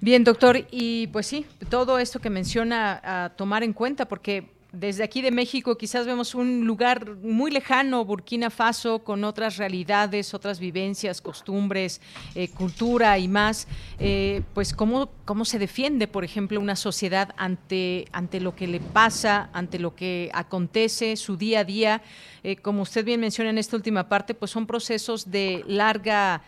Bien, 0.00 0.24
doctor, 0.24 0.66
y 0.70 1.08
pues 1.08 1.26
sí, 1.26 1.46
todo 1.68 1.98
esto 1.98 2.20
que 2.20 2.30
menciona 2.30 3.00
a 3.02 3.30
tomar 3.30 3.62
en 3.62 3.72
cuenta, 3.72 4.06
porque 4.06 4.50
desde 4.72 5.02
aquí 5.02 5.20
de 5.20 5.32
México 5.32 5.76
quizás 5.76 6.06
vemos 6.06 6.34
un 6.34 6.64
lugar 6.64 7.16
muy 7.16 7.50
lejano, 7.50 8.04
Burkina 8.04 8.50
Faso, 8.50 9.00
con 9.00 9.24
otras 9.24 9.56
realidades, 9.56 10.32
otras 10.32 10.60
vivencias, 10.60 11.20
costumbres, 11.20 12.00
eh, 12.34 12.48
cultura 12.48 13.18
y 13.18 13.26
más. 13.26 13.66
Eh, 13.98 14.42
pues 14.54 14.72
cómo, 14.72 15.10
cómo 15.24 15.44
se 15.44 15.58
defiende, 15.58 16.06
por 16.06 16.24
ejemplo, 16.24 16.60
una 16.60 16.76
sociedad 16.76 17.34
ante, 17.36 18.06
ante 18.12 18.40
lo 18.40 18.54
que 18.54 18.68
le 18.68 18.78
pasa, 18.80 19.50
ante 19.52 19.78
lo 19.78 19.96
que 19.96 20.30
acontece, 20.32 21.16
su 21.16 21.36
día 21.36 21.60
a 21.60 21.64
día. 21.64 22.02
Eh, 22.42 22.56
como 22.56 22.82
usted 22.82 23.04
bien 23.04 23.20
menciona 23.20 23.50
en 23.50 23.58
esta 23.58 23.76
última 23.76 24.08
parte, 24.08 24.34
pues 24.34 24.52
son 24.52 24.66
procesos 24.66 25.30
de 25.30 25.64
larga 25.66 26.42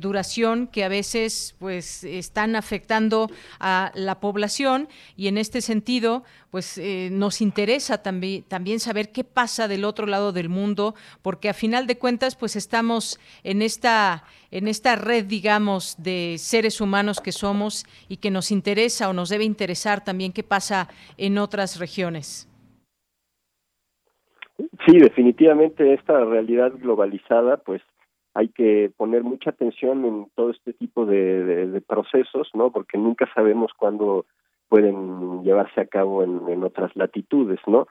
duración 0.00 0.66
que 0.66 0.84
a 0.84 0.88
veces 0.88 1.54
pues 1.58 2.04
están 2.04 2.56
afectando 2.56 3.30
a 3.58 3.90
la 3.94 4.20
población 4.20 4.86
y 5.16 5.28
en 5.28 5.38
este 5.38 5.62
sentido 5.62 6.24
pues 6.50 6.80
nos 7.10 7.40
interesa 7.40 8.02
también 8.02 8.80
saber 8.80 9.12
qué 9.12 9.24
pasa 9.24 9.68
del 9.68 9.84
otro 9.84 10.06
lado 10.06 10.32
del 10.32 10.48
mundo, 10.48 10.94
porque 11.22 11.48
a 11.48 11.54
final 11.54 11.86
de 11.86 11.98
cuentas, 11.98 12.36
pues 12.36 12.56
estamos 12.56 13.20
en 13.44 13.62
esta, 13.62 14.24
en 14.50 14.68
esta 14.68 14.96
red, 14.96 15.24
digamos, 15.24 16.02
de 16.02 16.36
seres 16.38 16.80
humanos 16.80 17.20
que 17.20 17.32
somos 17.32 17.84
y 18.08 18.16
que 18.16 18.30
nos 18.30 18.50
interesa 18.50 19.08
o 19.08 19.12
nos 19.12 19.28
debe 19.28 19.44
interesar 19.44 20.02
también 20.04 20.32
qué 20.32 20.42
pasa 20.42 20.88
en 21.16 21.38
otras 21.38 21.78
regiones. 21.78 22.48
Sí, 24.86 24.98
definitivamente 24.98 25.94
esta 25.94 26.24
realidad 26.24 26.72
globalizada, 26.78 27.58
pues 27.58 27.82
hay 28.34 28.48
que 28.48 28.90
poner 28.96 29.22
mucha 29.22 29.50
atención 29.50 30.04
en 30.04 30.30
todo 30.34 30.50
este 30.50 30.72
tipo 30.72 31.06
de, 31.06 31.66
de 31.66 31.80
procesos, 31.80 32.48
¿no? 32.54 32.70
Porque 32.72 32.98
nunca 32.98 33.28
sabemos 33.34 33.72
cuándo 33.76 34.26
pueden 34.68 35.42
llevarse 35.42 35.80
a 35.80 35.86
cabo 35.86 36.22
en, 36.22 36.62
otras 36.62 36.94
latitudes, 36.96 37.60
¿no? 37.66 37.86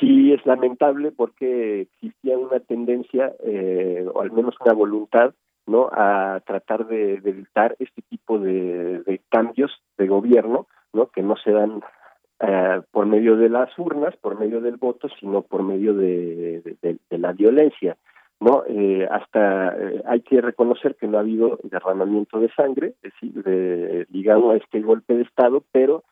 Sí 0.00 0.32
es 0.32 0.44
lamentable 0.46 1.12
porque 1.12 1.82
existía 1.82 2.38
una 2.38 2.60
tendencia, 2.60 3.32
eh, 3.44 4.06
o 4.12 4.20
al 4.22 4.32
menos 4.32 4.54
una 4.64 4.72
voluntad, 4.72 5.34
¿no? 5.66 5.88
A 5.92 6.40
tratar 6.46 6.86
de, 6.86 7.14
evitar 7.14 7.76
este 7.78 8.02
tipo 8.02 8.38
de, 8.38 9.20
cambios 9.28 9.70
de 9.98 10.06
gobierno, 10.06 10.66
¿no? 10.92 11.06
Que 11.08 11.22
no 11.22 11.36
se 11.36 11.52
dan 11.52 11.82
eh, 12.40 12.80
por 12.90 13.06
medio 13.06 13.36
de 13.36 13.48
las 13.48 13.70
urnas, 13.78 14.16
por 14.16 14.38
medio 14.38 14.60
del 14.60 14.76
voto, 14.76 15.08
sino 15.20 15.42
por 15.42 15.62
medio 15.62 15.94
de, 15.94 16.76
la 17.10 17.32
violencia, 17.32 17.96
¿no? 18.40 18.64
Eh, 18.66 19.06
hasta 19.10 19.76
eh, 19.76 20.02
hay 20.06 20.22
que 20.22 20.40
reconocer 20.40 20.96
que 20.96 21.06
no 21.06 21.18
ha 21.18 21.20
habido 21.20 21.58
derramamiento 21.62 22.40
de 22.40 22.50
sangre, 22.52 22.94
es 23.02 23.12
decir, 23.12 23.42
de, 23.44 24.06
ligado 24.10 24.50
a 24.50 24.56
este 24.56 24.80
golpe 24.80 25.14
de 25.14 25.22
Estado, 25.22 25.62
pero 25.70 26.02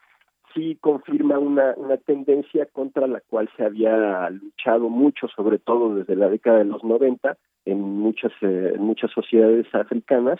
sí 0.53 0.77
confirma 0.79 1.39
una, 1.39 1.73
una 1.77 1.97
tendencia 1.97 2.65
contra 2.67 3.07
la 3.07 3.21
cual 3.21 3.49
se 3.57 3.63
había 3.63 4.29
luchado 4.29 4.89
mucho, 4.89 5.27
sobre 5.29 5.59
todo 5.59 5.95
desde 5.95 6.15
la 6.15 6.29
década 6.29 6.59
de 6.59 6.65
los 6.65 6.83
90, 6.83 7.37
en 7.65 7.81
muchas, 7.81 8.31
eh, 8.41 8.73
en 8.75 8.81
muchas 8.81 9.11
sociedades 9.11 9.67
africanas, 9.73 10.39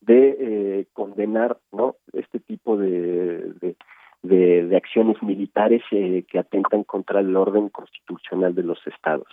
de 0.00 0.36
eh, 0.40 0.86
condenar 0.92 1.58
no 1.72 1.96
este 2.12 2.40
tipo 2.40 2.76
de, 2.76 3.52
de, 3.60 3.76
de, 4.22 4.76
acciones 4.76 5.22
militares 5.22 5.82
eh, 5.90 6.24
que 6.28 6.38
atentan 6.38 6.84
contra 6.84 7.20
el 7.20 7.36
orden 7.36 7.68
constitucional 7.68 8.54
de 8.54 8.62
los 8.62 8.78
estados. 8.86 9.28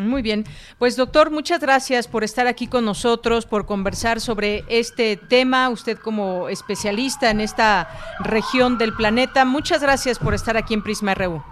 Muy 0.00 0.22
bien, 0.22 0.44
pues 0.78 0.96
doctor, 0.96 1.30
muchas 1.30 1.60
gracias 1.60 2.08
por 2.08 2.24
estar 2.24 2.46
aquí 2.46 2.66
con 2.66 2.84
nosotros, 2.84 3.46
por 3.46 3.64
conversar 3.64 4.20
sobre 4.20 4.64
este 4.68 5.16
tema, 5.16 5.68
usted 5.68 5.98
como 5.98 6.48
especialista 6.48 7.30
en 7.30 7.40
esta 7.40 7.88
región 8.20 8.76
del 8.76 8.92
planeta, 8.92 9.44
muchas 9.44 9.82
gracias 9.82 10.18
por 10.18 10.34
estar 10.34 10.56
aquí 10.56 10.74
en 10.74 10.82
Prisma 10.82 11.14
RU. 11.14 11.42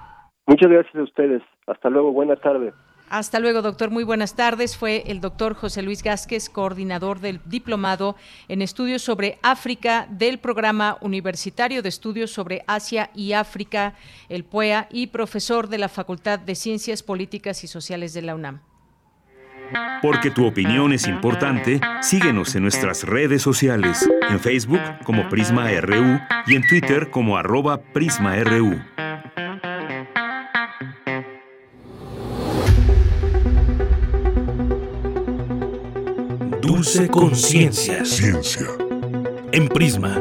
Muchas 0.46 0.70
gracias 0.70 0.94
a 0.96 1.02
ustedes, 1.02 1.42
hasta 1.66 1.88
luego, 1.88 2.12
buena 2.12 2.36
tarde. 2.36 2.72
Hasta 3.12 3.40
luego, 3.40 3.60
doctor. 3.60 3.90
Muy 3.90 4.04
buenas 4.04 4.36
tardes. 4.36 4.74
Fue 4.74 5.04
el 5.06 5.20
doctor 5.20 5.52
José 5.52 5.82
Luis 5.82 6.02
Gásquez, 6.02 6.48
coordinador 6.48 7.20
del 7.20 7.42
diplomado 7.44 8.16
en 8.48 8.62
estudios 8.62 9.02
sobre 9.02 9.38
África 9.42 10.06
del 10.08 10.38
Programa 10.38 10.96
Universitario 11.02 11.82
de 11.82 11.90
Estudios 11.90 12.30
sobre 12.30 12.64
Asia 12.66 13.10
y 13.14 13.34
África, 13.34 13.96
el 14.30 14.44
PUEA, 14.44 14.88
y 14.90 15.08
profesor 15.08 15.68
de 15.68 15.76
la 15.76 15.90
Facultad 15.90 16.38
de 16.38 16.54
Ciencias 16.54 17.02
Políticas 17.02 17.62
y 17.64 17.66
Sociales 17.66 18.14
de 18.14 18.22
la 18.22 18.34
UNAM. 18.34 18.62
Porque 20.00 20.30
tu 20.30 20.46
opinión 20.46 20.94
es 20.94 21.06
importante, 21.06 21.82
síguenos 22.00 22.54
en 22.54 22.62
nuestras 22.62 23.04
redes 23.04 23.42
sociales, 23.42 24.08
en 24.30 24.40
Facebook 24.40 24.80
como 25.04 25.28
Prisma 25.28 25.70
RU 25.82 26.18
y 26.46 26.56
en 26.56 26.66
Twitter 26.66 27.10
como 27.10 27.36
arroba 27.36 27.82
PrismaRU. 27.92 28.80
Dulce 36.82 37.08
Conciencia. 37.08 38.04
Ciencia. 38.04 38.66
En 39.52 39.68
Prisma. 39.68 40.20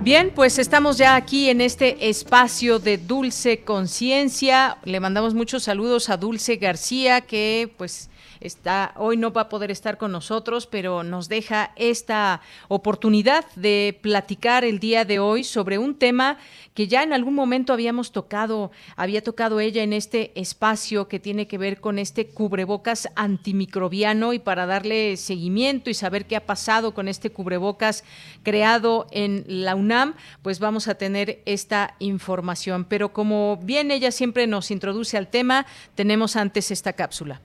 Bien, 0.00 0.32
pues 0.34 0.58
estamos 0.58 0.96
ya 0.96 1.14
aquí 1.14 1.50
en 1.50 1.60
este 1.60 2.08
espacio 2.08 2.78
de 2.78 2.96
Dulce 2.96 3.64
Conciencia. 3.64 4.78
Le 4.84 4.98
mandamos 4.98 5.34
muchos 5.34 5.64
saludos 5.64 6.08
a 6.08 6.16
Dulce 6.16 6.56
García, 6.56 7.20
que 7.20 7.70
pues 7.76 8.08
está 8.44 8.92
hoy 8.96 9.16
no 9.16 9.32
va 9.32 9.42
a 9.42 9.48
poder 9.48 9.70
estar 9.70 9.98
con 9.98 10.12
nosotros, 10.12 10.66
pero 10.66 11.02
nos 11.02 11.28
deja 11.28 11.72
esta 11.76 12.40
oportunidad 12.68 13.44
de 13.56 13.98
platicar 14.02 14.64
el 14.64 14.78
día 14.78 15.04
de 15.04 15.18
hoy 15.18 15.44
sobre 15.44 15.78
un 15.78 15.94
tema 15.94 16.38
que 16.74 16.88
ya 16.88 17.02
en 17.02 17.12
algún 17.12 17.34
momento 17.34 17.72
habíamos 17.72 18.12
tocado, 18.12 18.70
había 18.96 19.22
tocado 19.22 19.60
ella 19.60 19.82
en 19.82 19.92
este 19.92 20.32
espacio 20.34 21.08
que 21.08 21.20
tiene 21.20 21.46
que 21.46 21.58
ver 21.58 21.80
con 21.80 21.98
este 21.98 22.26
cubrebocas 22.26 23.08
antimicrobiano 23.14 24.32
y 24.32 24.38
para 24.38 24.66
darle 24.66 25.16
seguimiento 25.16 25.90
y 25.90 25.94
saber 25.94 26.26
qué 26.26 26.36
ha 26.36 26.46
pasado 26.46 26.94
con 26.94 27.08
este 27.08 27.30
cubrebocas 27.30 28.04
creado 28.42 29.06
en 29.10 29.44
la 29.46 29.74
UNAM, 29.74 30.14
pues 30.42 30.58
vamos 30.60 30.88
a 30.88 30.94
tener 30.94 31.42
esta 31.44 31.94
información. 31.98 32.84
Pero 32.84 33.12
como 33.12 33.58
bien 33.62 33.90
ella 33.90 34.10
siempre 34.10 34.46
nos 34.46 34.70
introduce 34.70 35.16
al 35.16 35.28
tema, 35.28 35.66
tenemos 35.94 36.36
antes 36.36 36.70
esta 36.70 36.92
cápsula. 36.92 37.40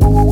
you. 0.00 0.27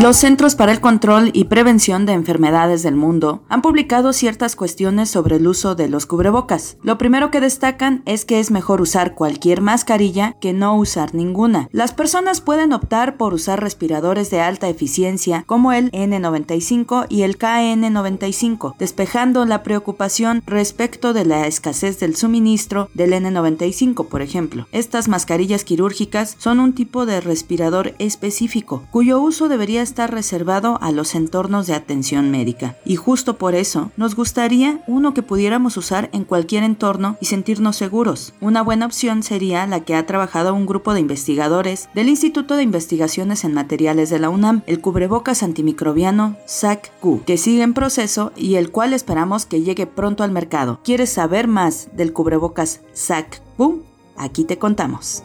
Los 0.00 0.16
Centros 0.16 0.54
para 0.54 0.70
el 0.70 0.80
Control 0.80 1.30
y 1.32 1.46
Prevención 1.46 2.06
de 2.06 2.12
Enfermedades 2.12 2.84
del 2.84 2.94
Mundo 2.94 3.42
han 3.48 3.62
publicado 3.62 4.12
ciertas 4.12 4.54
cuestiones 4.54 5.10
sobre 5.10 5.36
el 5.36 5.46
uso 5.48 5.74
de 5.74 5.88
los 5.88 6.06
cubrebocas. 6.06 6.76
Lo 6.84 6.98
primero 6.98 7.32
que 7.32 7.40
destacan 7.40 8.04
es 8.06 8.24
que 8.24 8.38
es 8.38 8.52
mejor 8.52 8.80
usar 8.80 9.16
cualquier 9.16 9.60
mascarilla 9.60 10.36
que 10.40 10.52
no 10.52 10.76
usar 10.76 11.16
ninguna. 11.16 11.68
Las 11.72 11.94
personas 11.94 12.40
pueden 12.40 12.72
optar 12.72 13.16
por 13.16 13.34
usar 13.34 13.60
respiradores 13.60 14.30
de 14.30 14.40
alta 14.40 14.68
eficiencia 14.68 15.42
como 15.48 15.72
el 15.72 15.90
N95 15.90 17.06
y 17.08 17.22
el 17.22 17.36
KN95, 17.36 18.76
despejando 18.78 19.46
la 19.46 19.64
preocupación 19.64 20.44
respecto 20.46 21.12
de 21.12 21.24
la 21.24 21.48
escasez 21.48 21.98
del 21.98 22.14
suministro 22.14 22.88
del 22.94 23.14
N95, 23.14 24.06
por 24.06 24.22
ejemplo. 24.22 24.68
Estas 24.70 25.08
mascarillas 25.08 25.64
quirúrgicas 25.64 26.36
son 26.38 26.60
un 26.60 26.72
tipo 26.72 27.04
de 27.04 27.20
respirador 27.20 27.96
específico, 27.98 28.84
cuyo 28.92 29.20
uso 29.20 29.48
debería 29.48 29.87
está 29.88 30.06
reservado 30.06 30.78
a 30.82 30.92
los 30.92 31.14
entornos 31.14 31.66
de 31.66 31.74
atención 31.74 32.30
médica. 32.30 32.76
Y 32.84 32.96
justo 32.96 33.38
por 33.38 33.54
eso 33.54 33.90
nos 33.96 34.14
gustaría 34.14 34.82
uno 34.86 35.14
que 35.14 35.22
pudiéramos 35.22 35.76
usar 35.78 36.10
en 36.12 36.24
cualquier 36.24 36.62
entorno 36.62 37.16
y 37.20 37.26
sentirnos 37.26 37.76
seguros. 37.76 38.34
Una 38.40 38.62
buena 38.62 38.84
opción 38.86 39.22
sería 39.22 39.66
la 39.66 39.80
que 39.80 39.94
ha 39.94 40.06
trabajado 40.06 40.54
un 40.54 40.66
grupo 40.66 40.92
de 40.92 41.00
investigadores 41.00 41.88
del 41.94 42.08
Instituto 42.08 42.56
de 42.56 42.62
Investigaciones 42.62 43.44
en 43.44 43.54
Materiales 43.54 44.10
de 44.10 44.18
la 44.18 44.28
UNAM, 44.28 44.62
el 44.66 44.80
cubrebocas 44.80 45.42
antimicrobiano 45.42 46.36
SAC-Q, 46.44 47.22
que 47.24 47.38
sigue 47.38 47.62
en 47.62 47.72
proceso 47.72 48.32
y 48.36 48.56
el 48.56 48.70
cual 48.70 48.92
esperamos 48.92 49.46
que 49.46 49.62
llegue 49.62 49.86
pronto 49.86 50.22
al 50.22 50.32
mercado. 50.32 50.80
¿Quieres 50.84 51.10
saber 51.10 51.48
más 51.48 51.88
del 51.94 52.12
cubrebocas 52.12 52.82
SAC-Q? 52.92 53.82
Aquí 54.16 54.44
te 54.44 54.58
contamos. 54.58 55.22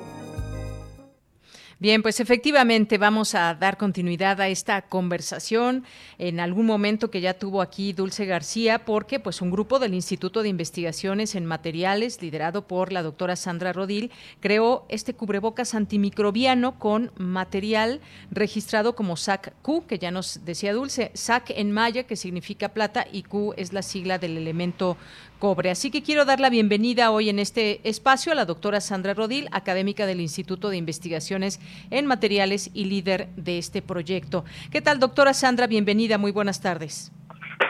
Bien, 1.83 2.01
pues 2.01 2.21
efectivamente 2.21 2.97
vamos 2.97 3.35
a 3.35 3.53
dar 3.55 3.75
continuidad 3.75 4.39
a 4.39 4.47
esta 4.47 4.83
conversación 4.83 5.83
en 6.17 6.39
algún 6.39 6.65
momento 6.65 7.11
que 7.11 7.19
ya 7.19 7.33
tuvo 7.33 7.61
aquí 7.61 7.91
Dulce 7.91 8.25
García, 8.25 8.85
porque 8.85 9.19
pues 9.19 9.41
un 9.41 9.51
grupo 9.51 9.79
del 9.79 9.93
Instituto 9.93 10.43
de 10.43 10.47
Investigaciones 10.47 11.35
en 11.35 11.45
Materiales, 11.45 12.21
liderado 12.21 12.67
por 12.67 12.93
la 12.93 13.03
doctora 13.03 13.35
Sandra 13.35 13.73
Rodil, 13.73 14.11
creó 14.39 14.85
este 14.87 15.13
cubrebocas 15.13 15.75
antimicrobiano 15.75 16.79
con 16.79 17.11
material 17.17 17.99
registrado 18.31 18.95
como 18.95 19.17
SAC-Q, 19.17 19.85
que 19.85 19.99
ya 19.99 20.09
nos 20.09 20.45
decía 20.45 20.71
Dulce, 20.71 21.11
SAC 21.13 21.49
en 21.49 21.73
maya, 21.73 22.03
que 22.03 22.15
significa 22.15 22.69
plata, 22.69 23.05
y 23.11 23.23
Q 23.23 23.55
es 23.57 23.73
la 23.73 23.81
sigla 23.81 24.19
del 24.19 24.37
elemento 24.37 24.95
Así 25.43 25.91
que 25.91 26.01
quiero 26.01 26.23
dar 26.23 26.39
la 26.39 26.49
bienvenida 26.49 27.11
hoy 27.11 27.27
en 27.27 27.37
este 27.37 27.81
espacio 27.83 28.31
a 28.31 28.35
la 28.35 28.45
doctora 28.45 28.79
Sandra 28.79 29.13
Rodil, 29.13 29.49
académica 29.51 30.05
del 30.05 30.21
Instituto 30.21 30.69
de 30.69 30.77
Investigaciones 30.77 31.59
en 31.91 32.05
Materiales 32.05 32.71
y 32.73 32.85
líder 32.85 33.27
de 33.35 33.57
este 33.57 33.81
proyecto. 33.81 34.45
¿Qué 34.71 34.79
tal, 34.79 35.01
doctora 35.01 35.33
Sandra? 35.33 35.67
Bienvenida, 35.67 36.17
muy 36.17 36.31
buenas 36.31 36.61
tardes. 36.61 37.11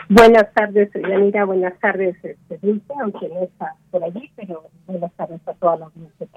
Buenas 0.08 0.52
tardes, 0.54 0.88
Yanira, 0.94 1.46
buenas 1.46 1.76
tardes, 1.80 2.14
este, 2.22 2.60
aunque 3.00 3.28
no 3.28 3.42
está 3.42 3.74
por 3.90 4.04
allí, 4.04 4.30
pero 4.36 4.70
buenas 4.86 5.12
tardes 5.14 5.40
a 5.44 5.54
toda 5.54 5.76
la 5.76 5.86
audiencia. 5.86 6.28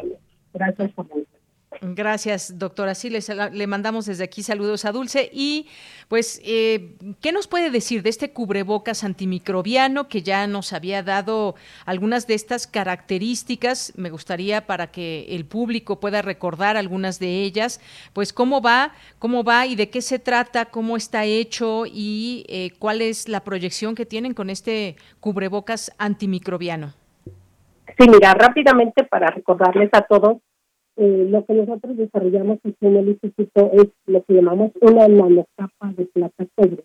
Gracias 0.56 0.92
por 0.94 1.08
la 1.10 1.18
Gracias, 1.82 2.58
doctora. 2.58 2.96
Sí, 2.96 3.10
le 3.10 3.68
mandamos 3.68 4.06
desde 4.06 4.24
aquí 4.24 4.42
saludos 4.42 4.86
a 4.86 4.94
Dulce. 4.94 5.30
Y, 5.34 5.68
pues, 6.08 6.42
eh, 6.46 6.96
¿qué 7.22 7.32
nos 7.32 7.48
puede 7.48 7.70
decir 7.70 8.04
de 8.04 8.10
este 8.10 8.32
cubrebocas 8.32 9.04
antimicrobiano 9.04 10.08
que 10.08 10.22
ya 10.24 10.48
nos 10.48 10.72
había 10.72 11.04
dado 11.04 11.56
algunas 11.86 12.26
de 12.26 12.36
estas 12.36 12.68
características? 12.68 13.94
Me 13.98 14.10
gustaría 14.10 14.66
para 14.66 14.88
que 14.88 15.26
el 15.30 15.46
público 15.46 16.00
pueda 16.00 16.22
recordar 16.22 16.78
algunas 16.78 17.20
de 17.20 17.44
ellas. 17.44 17.82
Pues, 18.14 18.32
¿cómo 18.32 18.62
va? 18.62 18.94
¿Cómo 19.20 19.44
va 19.44 19.68
y 19.68 19.76
de 19.76 19.90
qué 19.90 20.02
se 20.02 20.20
trata? 20.20 20.66
¿Cómo 20.66 20.96
está 20.96 21.26
hecho? 21.26 21.84
¿Y 21.86 22.46
eh, 22.48 22.72
cuál 22.80 23.02
es 23.02 23.28
la 23.28 23.42
proyección 23.42 23.94
que 23.94 24.06
tienen 24.06 24.34
con 24.34 24.50
este 24.50 24.96
cubrebocas 25.20 25.92
antimicrobiano? 25.98 26.94
Sí, 28.00 28.08
mira, 28.10 28.34
rápidamente 28.34 29.04
para 29.04 29.28
recordarles 29.28 29.90
a 29.94 30.02
todos 30.02 30.38
eh, 30.98 31.28
lo 31.30 31.46
que 31.46 31.54
nosotros 31.54 31.96
desarrollamos 31.96 32.60
en 32.64 32.96
el 32.98 33.10
instituto 33.10 33.70
es 33.74 33.88
lo 34.08 34.24
que 34.24 34.34
llamamos 34.34 34.72
una 34.82 35.08
nanocapa 35.08 35.94
de 35.96 36.06
plata 36.06 36.46
cobre, 36.56 36.84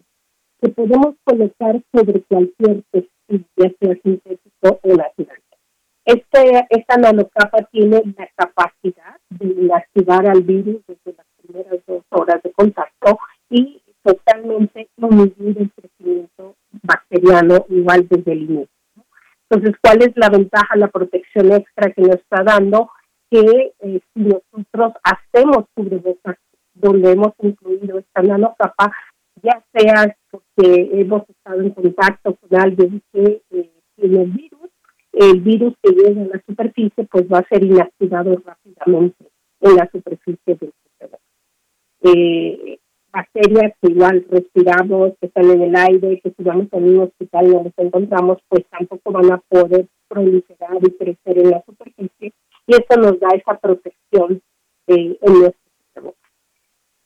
que 0.61 0.69
podemos 0.69 1.15
colocar 1.25 1.83
sobre 1.93 2.21
cualquier 2.23 2.83
textil, 2.91 3.47
ya 3.57 3.71
sea 3.81 3.95
sintético 4.03 4.81
o 4.83 4.89
natural. 4.89 5.39
Este, 6.05 6.67
esta 6.71 6.97
nanocapa 6.99 7.63
tiene 7.71 8.03
la 8.19 8.29
capacidad 8.37 9.17
de 9.31 9.47
inactivar 9.47 10.27
al 10.27 10.43
virus 10.43 10.83
desde 10.87 11.17
las 11.17 11.27
primeras 11.41 11.81
dos 11.87 12.03
horas 12.11 12.43
de 12.43 12.53
contacto 12.53 13.19
y 13.49 13.81
totalmente 14.03 14.89
inhibir 14.97 15.59
el 15.59 15.71
crecimiento 15.71 16.57
bacteriano 16.83 17.65
igual 17.69 18.07
desde 18.09 18.33
el 18.33 18.43
inicio. 18.43 18.69
Entonces, 19.49 19.77
¿cuál 19.83 20.03
es 20.03 20.13
la 20.17 20.29
ventaja, 20.29 20.77
la 20.77 20.89
protección 20.89 21.53
extra 21.53 21.93
que 21.93 22.03
nos 22.03 22.17
está 22.17 22.43
dando? 22.43 22.91
Que 23.33 23.73
eh, 23.81 24.01
si 24.13 24.21
nosotros 24.21 24.93
hacemos 25.03 25.65
cubrebocas 25.75 26.37
donde 26.75 27.13
hemos 27.13 27.33
incluido 27.41 27.99
esta 27.99 28.23
nanocapa, 28.23 28.93
ya 29.43 29.65
sea 29.73 30.15
porque 30.31 30.91
hemos 30.93 31.23
estado 31.31 31.63
en 31.63 31.71
contacto 31.71 32.37
con 32.37 32.61
alguien 32.61 33.03
que 33.11 33.43
eh, 33.51 33.71
tiene 33.97 34.23
el 34.25 34.31
virus, 34.33 34.71
el 35.15 35.41
virus 35.41 35.75
que 35.83 35.93
llega 35.93 36.23
a 36.23 36.27
la 36.27 36.43
superficie 36.47 37.09
pues 37.11 37.25
va 37.33 37.39
a 37.39 37.49
ser 37.49 37.65
inactivado 37.65 38.37
rápidamente 38.45 39.25
en 39.61 39.77
la 39.77 39.89
superficie 39.91 40.39
del 40.45 40.73
cubreboca. 40.83 41.19
Eh, 42.03 42.79
bacterias 43.11 43.73
que 43.81 43.93
igual 43.93 44.27
respiramos, 44.31 45.13
que 45.19 45.27
están 45.27 45.51
en 45.51 45.63
el 45.63 45.77
aire, 45.77 46.21
que 46.23 46.35
si 46.37 46.43
vamos 46.43 46.69
a 46.71 46.77
un 46.77 46.99
hospital 46.99 47.47
y 47.47 47.51
nos 47.51 47.73
encontramos, 47.79 48.39
pues 48.49 48.67
tampoco 48.67 49.11
van 49.11 49.33
a 49.33 49.39
poder 49.49 49.87
proliferar 50.09 50.77
y 50.83 50.91
crecer 50.91 51.39
en 51.39 51.51
la 51.51 51.63
superficie 51.65 52.35
y 52.67 52.75
eso 52.75 53.01
nos 53.01 53.19
da 53.21 53.29
esa 53.35 53.59
protección 53.59 54.43
eh, 54.87 55.19
en 55.21 55.33
nuestro 55.33 56.15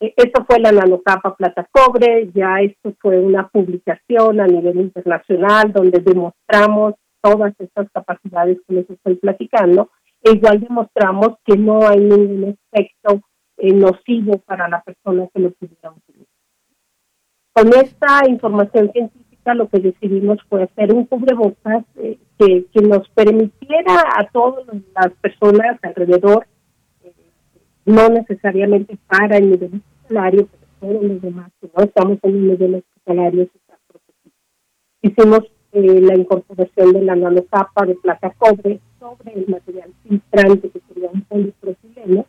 eh, 0.00 0.12
Esto 0.16 0.44
fue 0.44 0.60
la 0.60 0.72
nanocapa 0.72 1.34
plata 1.34 1.68
cobre, 1.70 2.30
ya 2.34 2.60
esto 2.60 2.92
fue 3.00 3.18
una 3.18 3.48
publicación 3.48 4.40
a 4.40 4.46
nivel 4.46 4.76
internacional 4.80 5.72
donde 5.72 6.00
demostramos 6.00 6.94
todas 7.22 7.54
estas 7.58 7.90
capacidades 7.90 8.58
que 8.66 8.74
les 8.74 8.90
estoy 8.90 9.16
platicando, 9.16 9.90
e 10.22 10.32
igual 10.32 10.60
demostramos 10.60 11.38
que 11.44 11.56
no 11.56 11.86
hay 11.86 11.98
ningún 11.98 12.56
efecto 12.72 13.20
eh, 13.56 13.72
nocivo 13.72 14.38
para 14.38 14.68
la 14.68 14.82
persona 14.82 15.26
que 15.32 15.40
lo 15.40 15.50
pudiera 15.52 15.90
utilizar. 15.90 16.26
Con 17.52 17.68
esta 17.68 18.28
información 18.28 18.92
científica 18.92 19.25
lo 19.54 19.68
que 19.68 19.80
decidimos 19.80 20.38
fue 20.48 20.64
hacer 20.64 20.92
un 20.92 21.06
cubrebocas 21.06 21.84
eh, 21.96 22.18
que, 22.38 22.66
nos 22.82 23.08
permitiera 23.10 24.02
a 24.16 24.28
todas 24.30 24.66
las 24.94 25.12
personas 25.20 25.78
alrededor, 25.82 26.46
eh, 27.02 27.12
no 27.84 28.08
necesariamente 28.08 28.98
para 29.08 29.38
el 29.38 29.50
nivel 29.50 29.74
hospitalario, 29.74 30.48
pero 30.50 30.92
todos 30.92 31.04
los 31.04 31.22
demás 31.22 31.50
que 31.60 31.70
no 31.76 31.84
estamos 31.84 32.18
en 32.22 32.34
el 32.34 32.48
nivel 32.48 32.74
hospitalario, 32.76 33.48
hicimos 35.02 35.40
la 35.72 36.16
incorporación 36.16 36.92
de 36.92 37.02
la 37.02 37.16
nanocapa 37.16 37.84
de 37.84 37.96
plata 37.96 38.34
cobre 38.38 38.80
sobre 38.98 39.34
el 39.34 39.46
material 39.46 39.90
filtrante 40.02 40.70
que 40.70 40.80
sería 40.88 41.10
un 41.12 41.20
polipropileno 41.22 42.24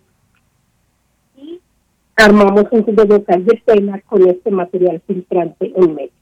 armamos 2.17 2.65
un 2.71 2.81
cubrebocas 2.81 3.45
de 3.45 3.61
tela 3.63 4.01
con 4.01 4.27
este 4.27 4.49
material 4.49 5.01
filtrante 5.05 5.71
en 5.75 5.95
medio. 5.95 6.16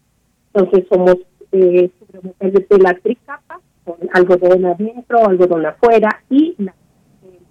Entonces 0.55 0.87
somos 0.89 1.17
eh, 1.51 1.91
de 2.39 2.59
tela 2.61 2.93
tricapa, 3.03 3.59
con 3.83 3.97
algodón 4.13 4.65
adentro, 4.65 5.27
algodón 5.27 5.65
afuera 5.65 6.23
y 6.29 6.55
el 6.57 6.71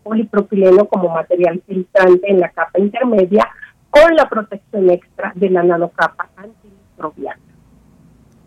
polipropileno 0.02 0.86
como 0.86 1.10
material 1.10 1.62
filtrante 1.66 2.30
en 2.30 2.40
la 2.40 2.48
capa 2.48 2.80
intermedia 2.80 3.46
con 3.90 4.16
la 4.16 4.26
protección 4.28 4.88
extra 4.88 5.32
de 5.34 5.50
la 5.50 5.62
nanocapa 5.62 6.30
antimicrobiana. 6.36 7.43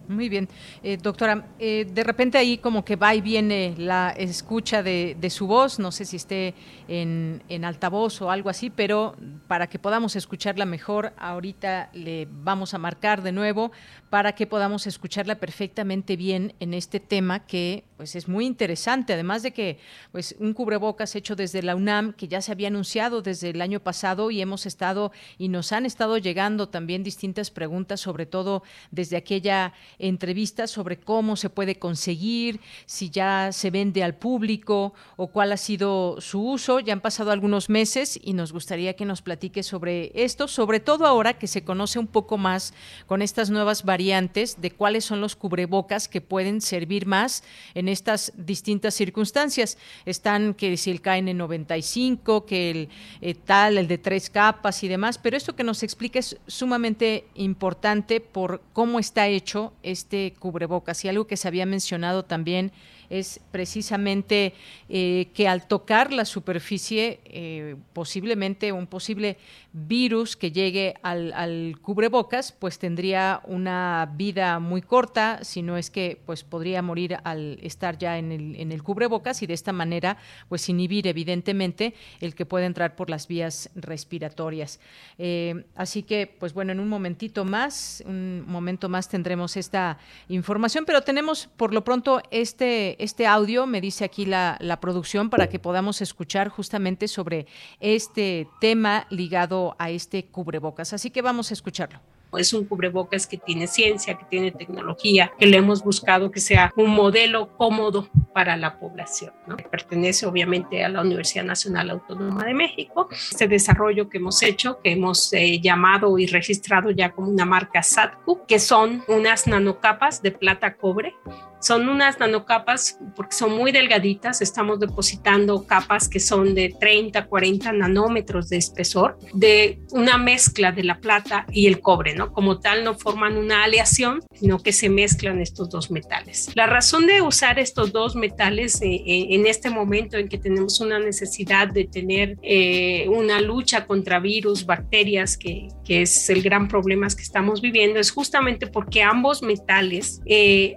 Muy 0.07 0.29
bien. 0.29 0.47
Eh, 0.83 0.95
doctora, 0.95 1.47
eh, 1.59 1.85
de 1.91 2.03
repente 2.03 2.37
ahí 2.37 2.57
como 2.59 2.85
que 2.85 2.95
va 2.95 3.13
y 3.13 3.19
viene 3.19 3.75
la 3.77 4.11
escucha 4.11 4.81
de, 4.81 5.17
su 5.29 5.47
voz, 5.47 5.79
no 5.79 5.91
sé 5.91 6.05
si 6.05 6.15
esté 6.15 6.53
en, 6.87 7.43
en, 7.49 7.65
altavoz 7.65 8.21
o 8.21 8.31
algo 8.31 8.49
así, 8.49 8.69
pero 8.69 9.17
para 9.49 9.67
que 9.67 9.79
podamos 9.79 10.15
escucharla 10.15 10.65
mejor, 10.65 11.11
ahorita 11.17 11.89
le 11.93 12.25
vamos 12.31 12.73
a 12.73 12.77
marcar 12.77 13.21
de 13.21 13.33
nuevo 13.33 13.71
para 14.09 14.33
que 14.33 14.47
podamos 14.47 14.87
escucharla 14.87 15.35
perfectamente 15.35 16.15
bien 16.15 16.53
en 16.61 16.73
este 16.73 17.01
tema 17.01 17.45
que 17.45 17.83
pues 17.97 18.15
es 18.15 18.27
muy 18.27 18.45
interesante, 18.45 19.13
además 19.13 19.43
de 19.43 19.51
que 19.51 19.79
pues 20.11 20.35
un 20.39 20.53
cubrebocas 20.53 21.15
hecho 21.15 21.35
desde 21.35 21.63
la 21.63 21.75
UNAM 21.75 22.13
que 22.13 22.27
ya 22.27 22.41
se 22.41 22.51
había 22.51 22.69
anunciado 22.69 23.21
desde 23.21 23.49
el 23.49 23.61
año 23.61 23.81
pasado 23.81 24.31
y 24.31 24.39
hemos 24.39 24.65
estado 24.65 25.11
y 25.37 25.49
nos 25.49 25.73
han 25.73 25.85
estado 25.85 26.17
llegando 26.17 26.69
también 26.69 27.03
distintas 27.03 27.51
preguntas, 27.51 27.99
sobre 27.99 28.25
todo 28.25 28.63
desde 28.91 29.17
aquella 29.17 29.73
entrevista 29.99 30.67
sobre 30.67 30.97
cómo 30.97 31.35
se 31.35 31.49
puede 31.49 31.79
conseguir, 31.79 32.59
si 32.85 33.09
ya 33.09 33.51
se 33.51 33.71
vende 33.71 34.03
al 34.03 34.15
público 34.15 34.93
o 35.15 35.27
cuál 35.27 35.51
ha 35.51 35.57
sido 35.57 36.21
su 36.21 36.41
uso. 36.41 36.79
Ya 36.79 36.93
han 36.93 37.01
pasado 37.01 37.31
algunos 37.31 37.69
meses 37.69 38.19
y 38.21 38.33
nos 38.33 38.53
gustaría 38.53 38.95
que 38.95 39.05
nos 39.05 39.21
platique 39.21 39.63
sobre 39.63 40.11
esto, 40.13 40.47
sobre 40.47 40.79
todo 40.79 41.05
ahora 41.05 41.37
que 41.37 41.47
se 41.47 41.63
conoce 41.63 41.99
un 41.99 42.07
poco 42.07 42.37
más 42.37 42.73
con 43.05 43.21
estas 43.21 43.49
nuevas 43.49 43.83
variantes 43.83 44.61
de 44.61 44.71
cuáles 44.71 45.05
son 45.05 45.21
los 45.21 45.35
cubrebocas 45.35 46.07
que 46.07 46.21
pueden 46.21 46.61
servir 46.61 47.05
más 47.05 47.43
en 47.73 47.89
estas 47.89 48.33
distintas 48.35 48.93
circunstancias. 48.93 49.77
Están 50.05 50.53
que 50.53 50.77
si 50.77 50.91
el 50.91 51.01
KN95, 51.01 52.45
que 52.45 52.71
el 52.71 52.89
eh, 53.21 53.33
tal, 53.33 53.77
el 53.77 53.87
de 53.87 53.97
tres 53.97 54.29
capas 54.29 54.83
y 54.83 54.87
demás, 54.87 55.17
pero 55.17 55.37
esto 55.37 55.55
que 55.55 55.63
nos 55.63 55.83
explica 55.83 56.19
es 56.19 56.37
sumamente 56.47 57.27
importante 57.35 58.21
por 58.21 58.61
cómo 58.73 58.99
está 58.99 59.27
hecho 59.27 59.73
este 59.91 60.33
cubrebocas. 60.39 61.03
Y 61.05 61.09
algo 61.09 61.27
que 61.27 61.37
se 61.37 61.47
había 61.47 61.65
mencionado 61.65 62.25
también 62.25 62.71
es 63.09 63.39
precisamente 63.51 64.53
eh, 64.89 65.27
que 65.33 65.47
al 65.47 65.67
tocar 65.67 66.11
la 66.13 66.25
superficie, 66.25 67.19
eh, 67.25 67.75
posiblemente 67.93 68.71
un 68.71 68.87
posible 68.87 69.37
virus 69.73 70.35
que 70.35 70.51
llegue 70.51 70.95
al, 71.03 71.77
cubrebocas, 71.81 72.51
pues 72.51 72.79
tendría 72.79 73.41
una 73.45 74.11
vida 74.15 74.59
muy 74.59 74.81
corta, 74.81 75.39
si 75.43 75.61
no 75.61 75.77
es 75.77 75.91
que 75.91 76.19
pues 76.25 76.43
podría 76.43 76.81
morir 76.81 77.17
al 77.23 77.59
estar 77.61 77.97
ya 77.97 78.17
en 78.17 78.31
el, 78.31 78.55
en 78.55 78.71
el 78.71 78.81
cubrebocas 78.81 79.43
y 79.43 79.47
de 79.47 79.53
esta 79.53 79.73
manera 79.73 80.17
pues 80.49 80.67
inhibir 80.69 81.07
evidentemente 81.07 81.93
el 82.21 82.33
que 82.33 82.45
pueda 82.45 82.65
entrar 82.65 82.95
por 82.95 83.09
las 83.09 83.27
vías 83.27 83.69
respiratorias. 83.75 84.79
Eh, 85.17 85.65
así 85.75 86.03
que 86.03 86.27
pues 86.39 86.53
bueno, 86.53 86.71
en 86.71 86.79
un 86.79 86.89
momentito 86.89 87.45
más, 87.45 88.03
un 88.05 88.43
momento 88.47 88.89
más 88.89 89.09
tendremos 89.09 89.57
esta 89.57 89.99
información, 90.27 90.85
pero 90.85 91.01
tenemos 91.01 91.47
por 91.55 91.73
lo 91.73 91.83
pronto 91.83 92.21
este, 92.31 92.96
este 92.97 93.27
audio, 93.27 93.65
me 93.67 93.81
dice 93.81 94.05
aquí 94.05 94.25
la, 94.25 94.57
la 94.59 94.79
producción, 94.79 95.29
para 95.29 95.47
que 95.47 95.59
podamos 95.59 96.01
escuchar 96.01 96.49
justamente 96.49 97.07
sobre 97.07 97.47
este 97.79 98.47
tema 98.59 99.07
ligado 99.09 99.75
a 99.79 99.89
este 99.89 100.25
cubrebocas. 100.25 100.93
Así 100.93 101.11
que 101.11 101.21
vamos 101.21 101.51
a 101.51 101.53
escucharlo 101.53 101.99
es 102.35 102.53
un 102.53 102.65
cubrebocas 102.65 103.27
que 103.27 103.37
tiene 103.37 103.67
ciencia, 103.67 104.17
que 104.17 104.25
tiene 104.25 104.51
tecnología, 104.51 105.31
que 105.37 105.45
le 105.45 105.57
hemos 105.57 105.83
buscado 105.83 106.31
que 106.31 106.39
sea 106.39 106.73
un 106.75 106.89
modelo 106.91 107.55
cómodo 107.57 108.09
para 108.33 108.57
la 108.57 108.79
población. 108.79 109.33
Pertenece 109.71 110.25
obviamente 110.25 110.83
a 110.83 110.89
la 110.89 111.01
Universidad 111.01 111.45
Nacional 111.45 111.89
Autónoma 111.89 112.43
de 112.43 112.53
México. 112.53 113.07
Este 113.11 113.47
desarrollo 113.47 114.09
que 114.09 114.17
hemos 114.17 114.41
hecho, 114.43 114.79
que 114.83 114.91
hemos 114.91 115.31
eh, 115.33 115.59
llamado 115.61 116.17
y 116.17 116.27
registrado 116.27 116.91
ya 116.91 117.11
como 117.11 117.29
una 117.29 117.45
marca 117.45 117.81
SATCU, 117.81 118.45
que 118.45 118.59
son 118.59 119.03
unas 119.07 119.47
nanocapas 119.47 120.21
de 120.21 120.31
plata 120.31 120.75
cobre 120.75 121.15
son 121.59 121.89
unas 121.89 122.19
nanocapas 122.19 122.99
porque 123.15 123.35
son 123.35 123.55
muy 123.55 123.71
delgaditas, 123.71 124.41
estamos 124.41 124.79
depositando 124.79 125.65
capas 125.65 126.07
que 126.07 126.19
son 126.19 126.55
de 126.55 126.73
30, 126.79 127.25
40 127.25 127.71
nanómetros 127.73 128.49
de 128.49 128.57
espesor, 128.57 129.17
de 129.33 129.79
una 129.91 130.17
mezcla 130.17 130.71
de 130.71 130.83
la 130.83 130.99
plata 130.99 131.45
y 131.51 131.67
el 131.67 131.79
cobre, 131.79 132.15
¿no? 132.15 132.31
Como 132.31 132.59
tal 132.59 132.83
no 132.83 132.97
forman 132.97 133.37
una 133.37 133.63
aleación, 133.63 134.21
sino 134.33 134.59
que 134.59 134.71
se 134.71 134.89
mezclan 134.89 135.41
estos 135.41 135.69
dos 135.69 135.91
metales. 135.91 136.51
La 136.55 136.67
razón 136.67 137.07
de 137.07 137.21
usar 137.21 137.59
estos 137.59 137.91
dos 137.91 138.15
metales 138.15 138.81
eh, 138.81 138.87
eh, 139.05 139.27
en 139.31 139.47
este 139.47 139.69
momento 139.69 140.17
en 140.17 140.27
que 140.27 140.37
tenemos 140.37 140.79
una 140.79 140.99
necesidad 140.99 141.67
de 141.67 141.85
tener 141.85 142.37
eh, 142.41 143.07
una 143.09 143.41
lucha 143.41 143.85
contra 143.85 144.19
virus, 144.19 144.65
bacterias, 144.65 145.37
que, 145.37 145.67
que, 145.83 146.03
es 146.03 146.29
el 146.29 146.41
gran 146.41 146.67
problema 146.67 147.07
que 147.07 147.23
estamos 147.23 147.61
viviendo, 147.61 147.99
es 147.99 148.11
justamente 148.11 148.67
porque 148.67 149.01
ambos 149.01 149.41
metales 149.41 150.21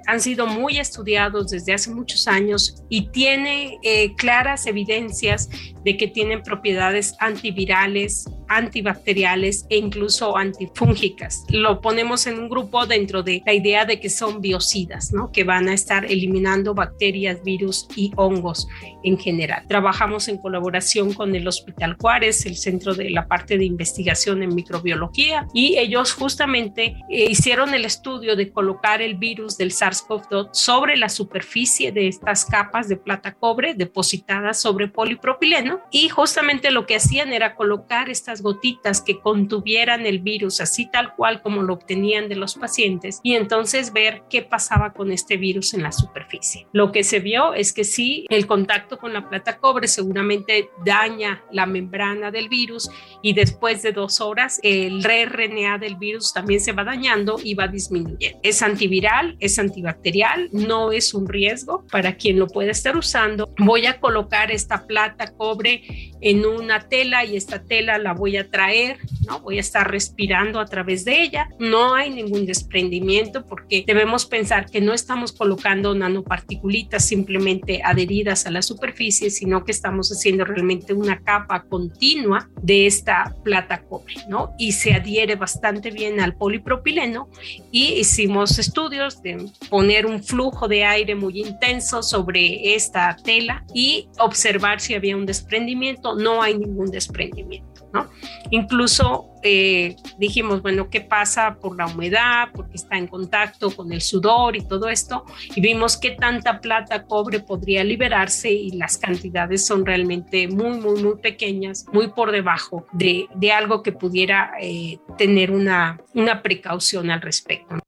han 0.07 0.21
sido 0.21 0.47
muy 0.47 0.70
estudiados 0.79 1.51
desde 1.51 1.73
hace 1.73 1.91
muchos 1.91 2.29
años 2.29 2.83
y 2.89 3.09
tiene 3.09 3.79
eh, 3.83 4.15
claras 4.15 4.67
evidencias 4.67 5.49
de 5.85 5.97
que 5.97 6.09
tienen 6.09 6.43
propiedades 6.43 7.15
antivirales, 7.21 8.27
antibacteriales 8.49 9.65
e 9.71 9.79
incluso 9.79 10.37
antifúngicas. 10.37 11.45
Lo 11.49 11.81
ponemos 11.81 12.27
en 12.27 12.39
un 12.39 12.49
grupo 12.49 12.87
dentro 12.87 13.23
de 13.23 13.43
la 13.47 13.55
idea 13.55 13.85
de 13.85 14.01
que 14.01 14.11
son 14.11 14.41
biocidas, 14.41 15.13
¿no? 15.13 15.33
que 15.33 15.45
van 15.45 15.69
a 15.69 15.75
estar 15.75 16.05
eliminando 16.05 16.75
bacterias, 16.75 17.43
virus 17.43 17.89
y 17.97 18.13
hongos 18.17 18.69
en 19.03 19.19
general. 19.19 19.65
Trabajamos 19.69 20.29
en 20.29 20.39
colaboración 20.39 21.15
con 21.15 21.35
el 21.35 21.47
Hospital 21.49 21.97
Juárez, 21.99 22.45
el 22.47 22.57
centro 22.57 22.95
de 22.95 23.11
la 23.11 23.27
parte 23.27 23.57
de 23.57 23.65
investigación 23.65 24.43
en 24.43 24.55
microbiología, 24.55 25.47
y 25.55 25.79
ellos 25.79 26.13
justamente 26.13 26.97
eh, 27.09 27.27
hicieron 27.31 27.75
el 27.75 27.85
estudio 27.85 28.37
de 28.37 28.51
colocar 28.51 29.01
el 29.01 29.17
virus 29.17 29.57
del 29.57 29.71
SARS-CoV-2 29.71 30.51
sobre 30.61 30.97
la 30.97 31.09
superficie 31.09 31.93
de 31.93 32.09
estas 32.09 32.45
capas 32.45 32.89
de 32.89 32.97
plata 32.97 33.35
cobre 33.35 33.75
depositadas 33.75 34.61
sobre 34.61 34.89
polipropileno 34.89 35.81
y 35.91 36.09
justamente 36.09 36.71
lo 36.71 36.87
que 36.87 36.97
hacían 36.97 37.33
era 37.33 37.55
colocar 37.55 38.09
estas 38.09 38.43
gotitas 38.43 39.01
que 39.01 39.21
contuvieran 39.21 40.07
el 40.07 40.21
virus 40.21 40.61
así 40.61 40.91
tal 40.91 41.15
cual 41.15 41.43
como 41.43 41.63
lo 41.63 41.75
obtenían 41.75 42.29
de 42.29 42.37
los 42.37 42.55
pacientes 42.55 43.21
y 43.23 43.35
entonces 43.35 43.93
ver 43.93 44.23
qué 44.29 44.43
pasaba 44.43 44.93
con 44.93 45.13
este 45.13 45.37
virus 45.37 45.75
en 45.75 45.83
la 45.83 45.93
superficie. 45.93 46.67
Lo 46.73 46.93
que 46.93 47.05
se 47.05 47.21
vio 47.21 47.55
es 47.55 47.73
que 47.73 47.85
sí, 47.85 48.27
el 48.29 48.47
contacto 48.47 48.99
con 48.99 49.13
la 49.13 49.29
plata 49.29 49.59
cobre 49.59 49.89
seguramente 49.89 50.71
daña 50.85 51.43
la 51.51 51.67
membrana 51.67 52.31
del 52.31 52.49
virus 52.49 52.91
y 53.23 53.33
después 53.33 53.83
de 53.83 53.93
dos 53.93 54.21
horas 54.21 54.61
el 54.63 55.03
RNA 55.03 55.79
del 55.79 55.97
virus 55.97 56.33
también 56.33 56.61
se 56.61 56.73
va 56.73 56.85
dañando 56.85 57.39
y 57.43 57.55
va 57.55 57.69
disminuyendo. 57.69 58.39
Es 58.43 58.63
antiviral, 58.63 59.37
es 59.41 59.59
antibacterial, 59.59 60.50
no 60.53 60.93
es 60.93 61.15
un 61.15 61.29
riesgo 61.29 61.85
para 61.91 62.17
quien 62.17 62.39
lo 62.39 62.47
pueda 62.47 62.71
estar 62.71 62.97
usando. 62.97 63.53
Voy 63.59 63.87
a 63.87 64.01
colocar 64.01 64.51
esta 64.51 64.87
plata 64.87 65.33
cobre 65.33 66.13
en 66.21 66.45
una 66.45 66.89
tela 66.89 67.25
y 67.25 67.37
esta 67.37 67.63
tela 67.63 67.99
la 67.99 68.13
voy 68.13 68.37
a 68.37 68.51
traer, 68.51 68.99
¿no? 69.27 69.41
Voy 69.41 69.59
a 69.59 69.61
estar 69.61 69.91
respirando 69.91 70.61
a 70.61 70.67
través 70.67 71.05
de 71.05 71.23
ella. 71.23 71.49
No 71.59 71.95
hay 71.95 72.11
ningún 72.11 72.47
desprendimiento 72.47 73.47
porque 73.47 73.85
debemos 73.87 74.27
pensar 74.27 74.71
que 74.71 74.81
no 74.81 74.93
estamos 74.93 75.33
colocando 75.33 75.95
nanoparticulitas 75.95 77.07
simplemente 77.07 77.81
adheridas 77.85 78.47
a 78.47 78.51
la 78.51 78.63
superficie, 78.63 79.31
sino 79.31 79.65
que 79.65 79.73
estamos 79.73 80.11
haciendo 80.11 80.45
realmente 80.45 80.93
una 80.93 81.21
capa 81.21 81.65
continua 81.65 82.51
de 82.63 82.87
esta 82.87 83.35
plata 83.45 83.83
cobre, 83.83 84.15
¿no? 84.29 84.53
Y 84.59 84.73
se 84.73 84.93
adhiere 84.93 85.37
bastante 85.37 85.91
bien 85.91 86.21
al 86.21 86.37
polipropileno 86.37 87.29
y 87.71 87.95
hicimos 87.95 88.59
estudios 88.59 89.23
de 89.23 89.51
poner 89.69 90.07
un 90.07 90.23
flujo 90.23 90.40
de 90.69 90.85
aire 90.85 91.15
muy 91.15 91.41
intenso 91.41 92.03
sobre 92.03 92.75
esta 92.75 93.15
tela 93.23 93.63
y 93.75 94.09
observar 94.19 94.81
si 94.81 94.95
había 94.95 95.17
un 95.17 95.27
desprendimiento. 95.27 96.15
No 96.15 96.41
hay 96.41 96.57
ningún 96.57 96.91
desprendimiento. 96.91 97.69
¿no? 97.93 98.09
Incluso 98.51 99.31
eh, 99.43 99.97
dijimos, 100.17 100.63
bueno, 100.63 100.89
¿qué 100.89 101.01
pasa 101.01 101.57
por 101.61 101.77
la 101.77 101.87
humedad? 101.87 102.49
Porque 102.55 102.77
está 102.77 102.97
en 102.97 103.09
contacto 103.09 103.71
con 103.75 103.93
el 103.93 104.01
sudor 104.01 104.57
y 104.57 104.67
todo 104.67 104.89
esto, 104.89 105.25
y 105.55 105.61
vimos 105.61 105.97
qué 105.97 106.13
tanta 106.13 106.61
plata 106.61 107.05
cobre 107.05 107.41
podría 107.41 107.83
liberarse 107.83 108.51
y 108.51 108.71
las 108.73 108.97
cantidades 108.97 109.67
son 109.67 109.85
realmente 109.85 110.47
muy, 110.47 110.79
muy, 110.79 111.03
muy 111.03 111.17
pequeñas, 111.17 111.85
muy 111.93 112.09
por 112.09 112.31
debajo 112.31 112.87
de, 112.93 113.27
de 113.35 113.53
algo 113.53 113.83
que 113.83 113.91
pudiera 113.91 114.53
eh, 114.61 114.99
tener 115.19 115.51
una, 115.51 116.01
una 116.15 116.43
precaución 116.43 117.11
al 117.11 117.21
respecto. 117.21 117.81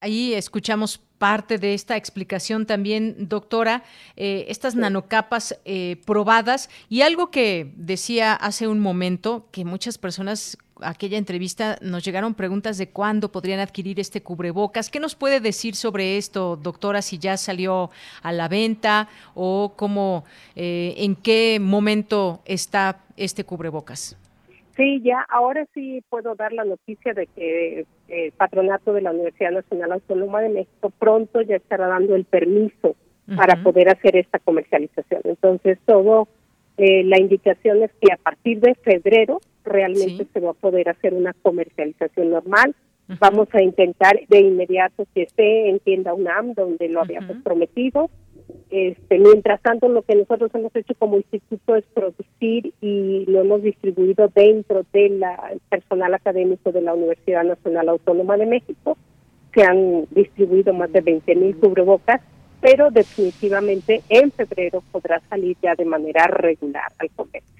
Ahí 0.00 0.34
escuchamos 0.34 1.02
parte 1.18 1.58
de 1.58 1.74
esta 1.74 1.96
explicación 1.96 2.66
también, 2.66 3.28
doctora, 3.28 3.82
eh, 4.16 4.46
estas 4.48 4.74
nanocapas 4.74 5.58
eh, 5.64 5.96
probadas 6.06 6.70
y 6.88 7.02
algo 7.02 7.30
que 7.30 7.72
decía 7.76 8.34
hace 8.34 8.68
un 8.68 8.80
momento, 8.80 9.48
que 9.50 9.64
muchas 9.64 9.98
personas 9.98 10.56
aquella 10.80 11.18
entrevista 11.18 11.76
nos 11.80 12.04
llegaron 12.04 12.34
preguntas 12.34 12.78
de 12.78 12.88
cuándo 12.88 13.32
podrían 13.32 13.60
adquirir 13.60 13.98
este 14.00 14.22
cubrebocas. 14.22 14.90
¿Qué 14.90 15.00
nos 15.00 15.14
puede 15.14 15.40
decir 15.40 15.74
sobre 15.74 16.18
esto, 16.18 16.56
doctora, 16.56 17.02
si 17.02 17.18
ya 17.18 17.36
salió 17.36 17.90
a 18.22 18.32
la 18.32 18.48
venta 18.48 19.08
o 19.34 19.74
cómo, 19.76 20.24
eh, 20.54 20.94
en 20.98 21.16
qué 21.16 21.58
momento 21.60 22.42
está 22.44 23.00
este 23.16 23.44
cubrebocas? 23.44 24.16
Sí, 24.78 25.02
ya 25.02 25.26
ahora 25.28 25.66
sí 25.74 26.04
puedo 26.08 26.36
dar 26.36 26.52
la 26.52 26.64
noticia 26.64 27.12
de 27.12 27.26
que 27.26 27.84
el 28.06 28.32
patronato 28.32 28.92
de 28.92 29.02
la 29.02 29.10
Universidad 29.10 29.50
Nacional 29.50 29.90
Autónoma 29.90 30.40
de 30.40 30.50
México 30.50 30.92
pronto 31.00 31.42
ya 31.42 31.56
estará 31.56 31.88
dando 31.88 32.14
el 32.14 32.24
permiso 32.24 32.94
para 33.36 33.60
poder 33.62 33.88
hacer 33.90 34.16
esta 34.16 34.38
comercialización. 34.38 35.22
Entonces, 35.24 35.78
todo 35.84 36.28
eh, 36.76 37.02
la 37.02 37.18
indicación 37.18 37.82
es 37.82 37.90
que 38.00 38.12
a 38.12 38.16
partir 38.16 38.60
de 38.60 38.76
febrero 38.76 39.40
realmente 39.64 40.26
se 40.32 40.40
va 40.40 40.50
a 40.50 40.54
poder 40.54 40.88
hacer 40.88 41.12
una 41.12 41.32
comercialización 41.42 42.30
normal. 42.30 42.74
Vamos 43.20 43.48
a 43.52 43.62
intentar 43.62 44.20
de 44.28 44.40
inmediato 44.40 45.06
que 45.14 45.22
esté 45.22 45.70
en 45.70 45.78
tienda 45.80 46.12
UNAM, 46.12 46.52
donde 46.52 46.88
lo 46.88 47.00
habíamos 47.00 47.38
prometido. 47.42 48.10
Este, 48.70 49.18
mientras 49.18 49.62
tanto, 49.62 49.88
lo 49.88 50.02
que 50.02 50.14
nosotros 50.14 50.50
hemos 50.54 50.74
hecho 50.76 50.94
como 50.98 51.16
instituto 51.16 51.76
es 51.76 51.84
producir 51.94 52.74
y 52.82 53.24
lo 53.26 53.40
hemos 53.40 53.62
distribuido 53.62 54.28
dentro 54.34 54.84
del 54.92 55.22
personal 55.70 56.12
académico 56.12 56.70
de 56.70 56.82
la 56.82 56.92
Universidad 56.92 57.44
Nacional 57.44 57.88
Autónoma 57.88 58.36
de 58.36 58.46
México. 58.46 58.98
Se 59.54 59.62
han 59.62 60.06
distribuido 60.10 60.74
más 60.74 60.92
de 60.92 61.00
20 61.00 61.34
mil 61.34 61.56
cubrebocas, 61.56 62.20
pero 62.60 62.90
definitivamente 62.90 64.02
en 64.10 64.30
febrero 64.32 64.82
podrá 64.92 65.20
salir 65.30 65.56
ya 65.62 65.74
de 65.74 65.86
manera 65.86 66.26
regular 66.26 66.92
al 66.98 67.10
comercio. 67.10 67.57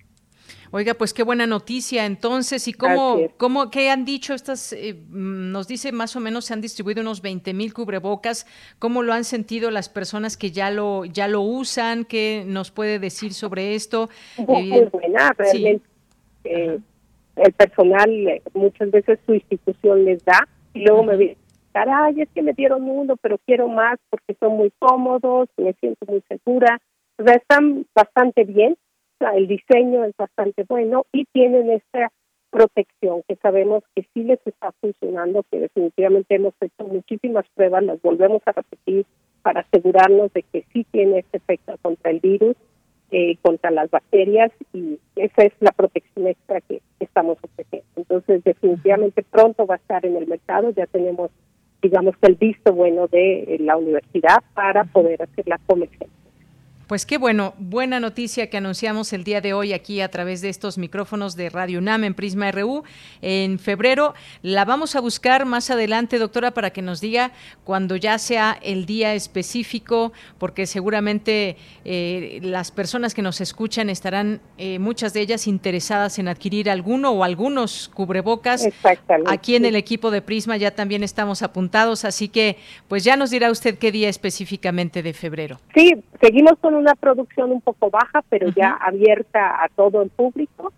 Oiga, 0.71 0.95
pues 0.95 1.15
qué 1.15 1.23
buena 1.23 1.47
noticia 1.47 2.05
entonces. 2.05 2.69
¿Y 2.69 2.73
cómo, 2.73 3.19
cómo 3.37 3.71
qué 3.71 3.91
han 3.91 4.05
dicho 4.05 4.35
estas? 4.35 4.73
Eh, 4.73 4.95
mm, 4.95 5.51
nos 5.51 5.67
dice 5.67 5.93
más 5.93 6.15
o 6.17 6.21
menos 6.21 6.45
se 6.47 6.55
han 6.55 6.61
distribuido 6.61 7.01
unos 7.01 7.23
20 7.23 7.55
mil 7.55 7.73
cubrebocas. 7.73 8.47
¿Cómo 8.79 9.03
lo 9.03 9.13
han 9.13 9.25
sentido 9.25 9.71
las 9.71 9.89
personas 9.89 10.37
que 10.37 10.51
ya 10.51 10.71
lo 10.71 11.05
ya 11.05 11.27
lo 11.29 11.41
usan? 11.41 12.05
¿Qué 12.05 12.45
nos 12.47 12.71
puede 12.71 12.99
decir 12.99 13.33
sobre 13.33 13.75
esto? 13.75 14.11
Muy 14.37 14.89
buena, 14.93 15.33
realmente. 15.39 15.87
Eh, 16.45 16.79
el 17.37 17.53
personal 17.53 18.11
eh, 18.11 18.43
muchas 18.53 18.91
veces 18.91 19.19
su 19.25 19.35
institución 19.35 20.05
les 20.05 20.25
da 20.25 20.47
y 20.75 20.81
luego 20.81 21.05
me 21.05 21.17
dicen, 21.17 21.37
ay, 21.75 22.23
es 22.23 22.29
que 22.35 22.43
me 22.43 22.53
dieron 22.53 22.89
uno, 22.89 23.17
pero 23.17 23.39
quiero 23.47 23.69
más 23.69 23.99
porque 24.11 24.35
son 24.41 24.57
muy 24.57 24.73
cómodos, 24.79 25.49
me 25.57 25.73
siento 25.75 26.05
muy 26.07 26.23
segura. 26.29 26.81
O 27.19 27.25
sea, 27.25 27.35
están 27.35 27.87
bastante 27.95 28.45
bien 28.45 28.77
el 29.35 29.49
diseño 29.49 30.05
es 30.05 30.17
bastante 30.17 30.65
bueno 30.69 31.07
y 31.13 31.25
tienen 31.27 31.71
esta 31.71 32.11
protección 32.51 33.23
que 33.29 33.37
sabemos 33.37 33.85
que 33.95 34.07
sí 34.15 34.23
les 34.25 34.41
está 34.47 34.73
funcionando, 34.81 35.45
que 35.51 35.61
definitivamente 35.61 36.35
hemos 36.35 36.55
hecho 36.61 36.85
muchísimas 36.87 37.45
pruebas, 37.55 37.85
las 37.85 38.01
volvemos 38.01 38.43
a 38.47 38.53
repetir 38.53 39.05
para 39.43 39.61
asegurarnos 39.61 40.33
de 40.33 40.43
que 40.43 40.65
sí 40.73 40.87
tiene 40.91 41.21
este 41.21 41.39
efecto 41.39 41.75
contra 41.83 42.11
el 42.11 42.21
virus, 42.21 42.57
eh, 43.11 43.37
contra 43.43 43.71
las 43.71 43.91
bacterias 43.91 44.51
y 44.73 44.99
esa 45.17 45.43
es 45.43 45.53
la 45.61 45.73
protección 45.73 46.27
extra 46.27 46.61
que 46.61 46.81
estamos 47.01 47.39
ofreciendo. 47.43 47.89
Entonces 47.97 48.45
definitivamente 48.45 49.23
pronto 49.23 49.67
va 49.67 49.75
a 49.75 49.79
estar 49.79 50.05
en 50.05 50.17
el 50.17 50.27
mercado, 50.27 50.71
ya 50.71 50.87
tenemos 50.87 51.31
digamos 51.81 52.17
que 52.17 52.27
el 52.27 52.35
visto 52.35 52.73
bueno 52.73 53.07
de 53.07 53.57
la 53.61 53.77
universidad 53.77 54.39
para 54.55 54.85
poder 54.85 55.23
hacer 55.23 55.47
la 55.47 55.59
comercialización. 55.67 56.28
Pues 56.89 57.05
qué 57.05 57.19
bueno, 57.19 57.53
buena 57.59 58.01
noticia 58.01 58.49
que 58.49 58.57
anunciamos 58.57 59.13
el 59.13 59.23
día 59.23 59.43
de 59.43 59.53
hoy 59.53 59.75
aquí 59.75 60.01
a 60.01 60.09
través 60.09 60.41
de 60.41 60.49
estos 60.49 60.79
micrófonos 60.79 61.37
de 61.37 61.51
Radio 61.51 61.81
UNAM 61.81 62.05
en 62.05 62.15
Prisma 62.15 62.51
RU. 62.51 62.83
En 63.21 63.59
febrero 63.59 64.15
la 64.41 64.65
vamos 64.65 64.97
a 64.97 65.03
buscar 65.03 65.45
más 65.45 65.69
adelante, 65.69 66.19
doctora, 66.19 66.53
para 66.53 66.71
que 66.71 66.81
nos 66.81 67.03
diga 67.03 67.33
cuando 67.65 67.95
ya 67.97 68.17
sea 68.17 68.59
el 68.63 68.87
día 68.87 69.13
específico, 69.13 70.15
porque 70.39 70.65
seguramente 70.65 71.59
eh, 71.85 72.39
las 72.43 72.71
personas 72.71 73.13
que 73.13 73.21
nos 73.21 73.43
escuchan 73.43 73.91
estarán, 73.91 74.41
eh, 74.57 74.79
muchas 74.79 75.13
de 75.13 75.21
ellas, 75.21 75.47
interesadas 75.47 76.19
en 76.19 76.27
adquirir 76.27 76.71
alguno 76.71 77.11
o 77.11 77.23
algunos 77.23 77.91
cubrebocas. 77.93 78.67
Aquí 79.27 79.57
en 79.57 79.67
el 79.67 79.77
equipo 79.77 80.11
de 80.11 80.23
Prisma 80.23 80.57
ya 80.57 80.71
también 80.71 81.03
estamos 81.03 81.43
apuntados, 81.43 82.07
así 82.07 82.31
que 82.31 82.57
pues 82.89 83.05
ya 83.05 83.15
nos 83.17 83.29
dirá 83.29 83.51
usted 83.51 83.77
qué 83.77 83.93
día 83.93 84.09
específicamente 84.09 85.03
de 85.03 85.13
febrero. 85.13 85.61
Sí, 85.75 85.95
seguimos 86.21 86.59
con 86.61 86.75
una 86.75 86.95
producción 86.95 87.53
un 87.53 87.61
poco 87.61 87.91
baja, 87.91 88.23
pero 88.29 88.49
ya 88.51 88.73
abierta 88.73 89.63
a 89.63 89.69
todo 89.69 90.03
el 90.03 90.11
público 90.11 90.73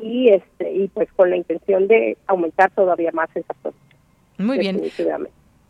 y 0.00 0.28
este 0.28 0.72
y 0.72 0.88
pues 0.88 1.08
con 1.14 1.30
la 1.30 1.36
intención 1.36 1.86
de 1.86 2.16
aumentar 2.26 2.70
todavía 2.70 3.10
más 3.12 3.28
esa 3.34 3.54
producción. 3.54 3.96
Muy 4.38 4.58
bien. 4.58 4.82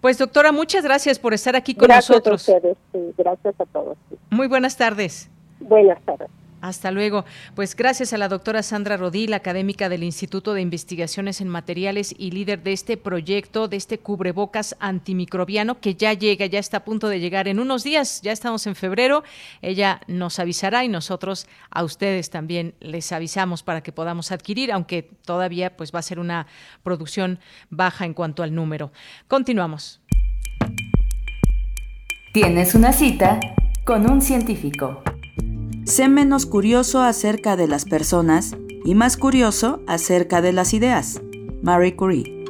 Pues 0.00 0.18
doctora, 0.18 0.52
muchas 0.52 0.84
gracias 0.84 1.18
por 1.18 1.34
estar 1.34 1.56
aquí 1.56 1.74
con 1.74 1.88
nosotros. 1.88 2.46
Gracias 2.46 2.64
a 2.64 2.70
ustedes, 2.70 3.16
gracias 3.16 3.54
a 3.60 3.64
todos. 3.66 3.96
Muy 4.30 4.48
buenas 4.48 4.76
tardes. 4.76 5.30
Buenas 5.60 6.00
tardes. 6.02 6.28
Hasta 6.66 6.90
luego. 6.90 7.24
Pues 7.54 7.76
gracias 7.76 8.12
a 8.12 8.18
la 8.18 8.28
doctora 8.28 8.60
Sandra 8.60 8.96
Rodil, 8.96 9.34
académica 9.34 9.88
del 9.88 10.02
Instituto 10.02 10.52
de 10.52 10.62
Investigaciones 10.62 11.40
en 11.40 11.46
Materiales 11.48 12.12
y 12.18 12.32
líder 12.32 12.64
de 12.64 12.72
este 12.72 12.96
proyecto, 12.96 13.68
de 13.68 13.76
este 13.76 13.98
cubrebocas 13.98 14.74
antimicrobiano 14.80 15.78
que 15.80 15.94
ya 15.94 16.12
llega, 16.12 16.46
ya 16.46 16.58
está 16.58 16.78
a 16.78 16.84
punto 16.84 17.08
de 17.08 17.20
llegar 17.20 17.46
en 17.46 17.60
unos 17.60 17.84
días, 17.84 18.20
ya 18.20 18.32
estamos 18.32 18.66
en 18.66 18.74
febrero. 18.74 19.22
Ella 19.62 20.00
nos 20.08 20.40
avisará 20.40 20.84
y 20.84 20.88
nosotros 20.88 21.46
a 21.70 21.84
ustedes 21.84 22.30
también 22.30 22.74
les 22.80 23.12
avisamos 23.12 23.62
para 23.62 23.80
que 23.80 23.92
podamos 23.92 24.32
adquirir, 24.32 24.72
aunque 24.72 25.08
todavía 25.24 25.76
pues 25.76 25.92
va 25.94 26.00
a 26.00 26.02
ser 26.02 26.18
una 26.18 26.48
producción 26.82 27.38
baja 27.70 28.06
en 28.06 28.12
cuanto 28.12 28.42
al 28.42 28.52
número. 28.52 28.90
Continuamos. 29.28 30.00
Tienes 32.32 32.74
una 32.74 32.92
cita 32.92 33.38
con 33.84 34.10
un 34.10 34.20
científico. 34.20 35.04
Sé 35.86 36.08
menos 36.08 36.46
curioso 36.46 37.00
acerca 37.00 37.54
de 37.54 37.68
las 37.68 37.84
personas 37.84 38.56
y 38.84 38.96
más 38.96 39.16
curioso 39.16 39.84
acerca 39.86 40.42
de 40.42 40.52
las 40.52 40.74
ideas. 40.74 41.22
Marie 41.62 41.94
Curie. 41.94 42.44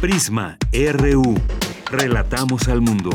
Prisma 0.00 0.58
RU. 0.72 1.36
Relatamos 1.88 2.66
al 2.66 2.80
mundo. 2.80 3.10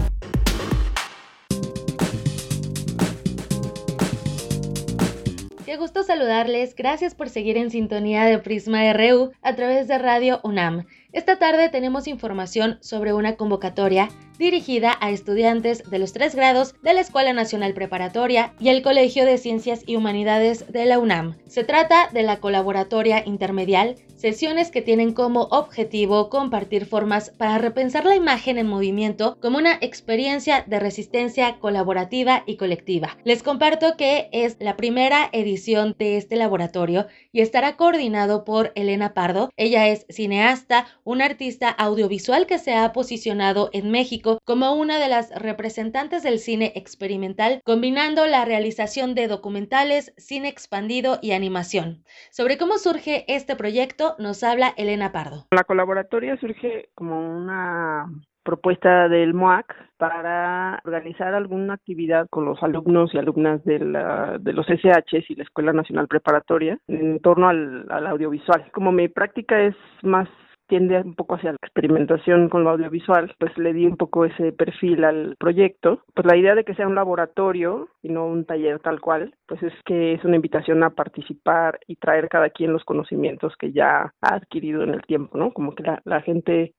Qué 5.65 5.75
gusto 5.75 6.03
saludarles. 6.03 6.73
Gracias 6.73 7.15
por 7.15 7.27
seguir 7.27 7.57
en 7.57 7.69
sintonía 7.69 8.23
de 8.23 8.39
Prisma 8.39 8.93
RU 8.93 9.31
a 9.41 9.55
través 9.57 9.89
de 9.89 9.97
Radio 9.97 10.39
UNAM. 10.41 10.85
Esta 11.11 11.37
tarde 11.37 11.67
tenemos 11.67 12.07
información 12.07 12.77
sobre 12.81 13.13
una 13.13 13.35
convocatoria 13.35 14.07
dirigida 14.37 14.97
a 14.99 15.11
estudiantes 15.11 15.89
de 15.89 15.99
los 15.99 16.13
tres 16.13 16.35
grados 16.35 16.75
de 16.81 16.93
la 16.93 17.01
Escuela 17.01 17.33
Nacional 17.33 17.73
Preparatoria 17.73 18.53
y 18.59 18.69
el 18.69 18.81
Colegio 18.81 19.25
de 19.25 19.37
Ciencias 19.37 19.83
y 19.85 19.95
Humanidades 19.95 20.71
de 20.71 20.85
la 20.85 20.99
UNAM. 20.99 21.35
Se 21.47 21.63
trata 21.63 22.09
de 22.11 22.23
la 22.23 22.39
colaboratoria 22.39 23.23
intermedial, 23.25 23.95
sesiones 24.15 24.71
que 24.71 24.81
tienen 24.81 25.13
como 25.13 25.43
objetivo 25.51 26.29
compartir 26.29 26.85
formas 26.85 27.29
para 27.29 27.57
repensar 27.57 28.05
la 28.05 28.15
imagen 28.15 28.57
en 28.57 28.67
movimiento 28.67 29.37
como 29.41 29.57
una 29.57 29.77
experiencia 29.81 30.63
de 30.65 30.79
resistencia 30.79 31.57
colaborativa 31.59 32.43
y 32.45 32.55
colectiva. 32.55 33.17
Les 33.23 33.43
comparto 33.43 33.97
que 33.97 34.29
es 34.31 34.57
la 34.59 34.77
primera 34.77 35.29
edición 35.31 35.95
de 35.99 36.17
este 36.17 36.37
laboratorio 36.37 37.07
y 37.31 37.41
estará 37.41 37.75
coordinado 37.75 38.45
por 38.45 38.71
Elena 38.75 39.13
Pardo. 39.13 39.51
Ella 39.57 39.87
es 39.87 40.05
cineasta, 40.09 40.87
una 41.03 41.25
artista 41.25 41.69
audiovisual 41.69 42.47
que 42.47 42.57
se 42.57 42.73
ha 42.73 42.93
posicionado 42.93 43.69
en 43.73 43.91
México 43.91 44.24
como 44.43 44.75
una 44.75 44.99
de 44.99 45.09
las 45.09 45.31
representantes 45.41 46.23
del 46.23 46.39
cine 46.39 46.73
experimental, 46.75 47.61
combinando 47.63 48.25
la 48.27 48.45
realización 48.45 49.15
de 49.15 49.27
documentales, 49.27 50.13
cine 50.17 50.49
expandido 50.49 51.19
y 51.21 51.31
animación. 51.31 52.03
Sobre 52.31 52.57
cómo 52.57 52.77
surge 52.77 53.25
este 53.27 53.55
proyecto 53.55 54.15
nos 54.19 54.43
habla 54.43 54.73
Elena 54.77 55.11
Pardo. 55.11 55.45
La 55.51 55.63
colaboratoria 55.63 56.37
surge 56.37 56.89
como 56.95 57.37
una 57.37 58.05
propuesta 58.43 59.09
del 59.09 59.33
MOAC 59.33 59.73
para 59.97 60.79
organizar 60.85 61.33
alguna 61.33 61.73
actividad 61.73 62.27
con 62.29 62.45
los 62.45 62.61
alumnos 62.61 63.11
y 63.13 63.17
alumnas 63.17 63.63
de, 63.65 63.79
de 63.79 64.53
los 64.53 64.67
SHs 64.67 65.29
y 65.29 65.35
la 65.35 65.43
Escuela 65.43 65.73
Nacional 65.73 66.07
Preparatoria 66.07 66.77
en 66.87 67.19
torno 67.19 67.49
al 67.49 68.07
audiovisual. 68.07 68.69
Como 68.71 68.91
mi 68.91 69.07
práctica 69.07 69.59
es 69.61 69.75
más 70.03 70.29
tiende 70.67 70.99
un 71.01 71.15
poco 71.15 71.35
hacia 71.35 71.51
la 71.51 71.57
experimentación 71.61 72.49
con 72.49 72.63
lo 72.63 72.71
audiovisual, 72.71 73.33
pues 73.39 73.57
le 73.57 73.73
di 73.73 73.85
un 73.85 73.97
poco 73.97 74.25
ese 74.25 74.51
perfil 74.51 75.03
al 75.03 75.35
proyecto. 75.39 76.03
Pues 76.13 76.25
la 76.25 76.37
idea 76.37 76.55
de 76.55 76.63
que 76.63 76.75
sea 76.75 76.87
un 76.87 76.95
laboratorio 76.95 77.89
y 78.01 78.09
no 78.09 78.25
un 78.25 78.45
taller 78.45 78.79
tal 78.79 79.01
cual, 79.01 79.33
pues 79.47 79.61
es 79.63 79.73
que 79.85 80.13
es 80.13 80.23
una 80.23 80.35
invitación 80.35 80.83
a 80.83 80.91
participar 80.91 81.79
y 81.87 81.95
traer 81.95 82.29
cada 82.29 82.49
quien 82.49 82.73
los 82.73 82.83
conocimientos 82.83 83.53
que 83.57 83.71
ya 83.71 84.13
ha 84.21 84.35
adquirido 84.35 84.83
en 84.83 84.89
el 84.89 85.01
tiempo, 85.03 85.37
¿no? 85.37 85.51
Como 85.51 85.75
que 85.75 85.83
la, 85.83 86.21
gente 86.21 86.73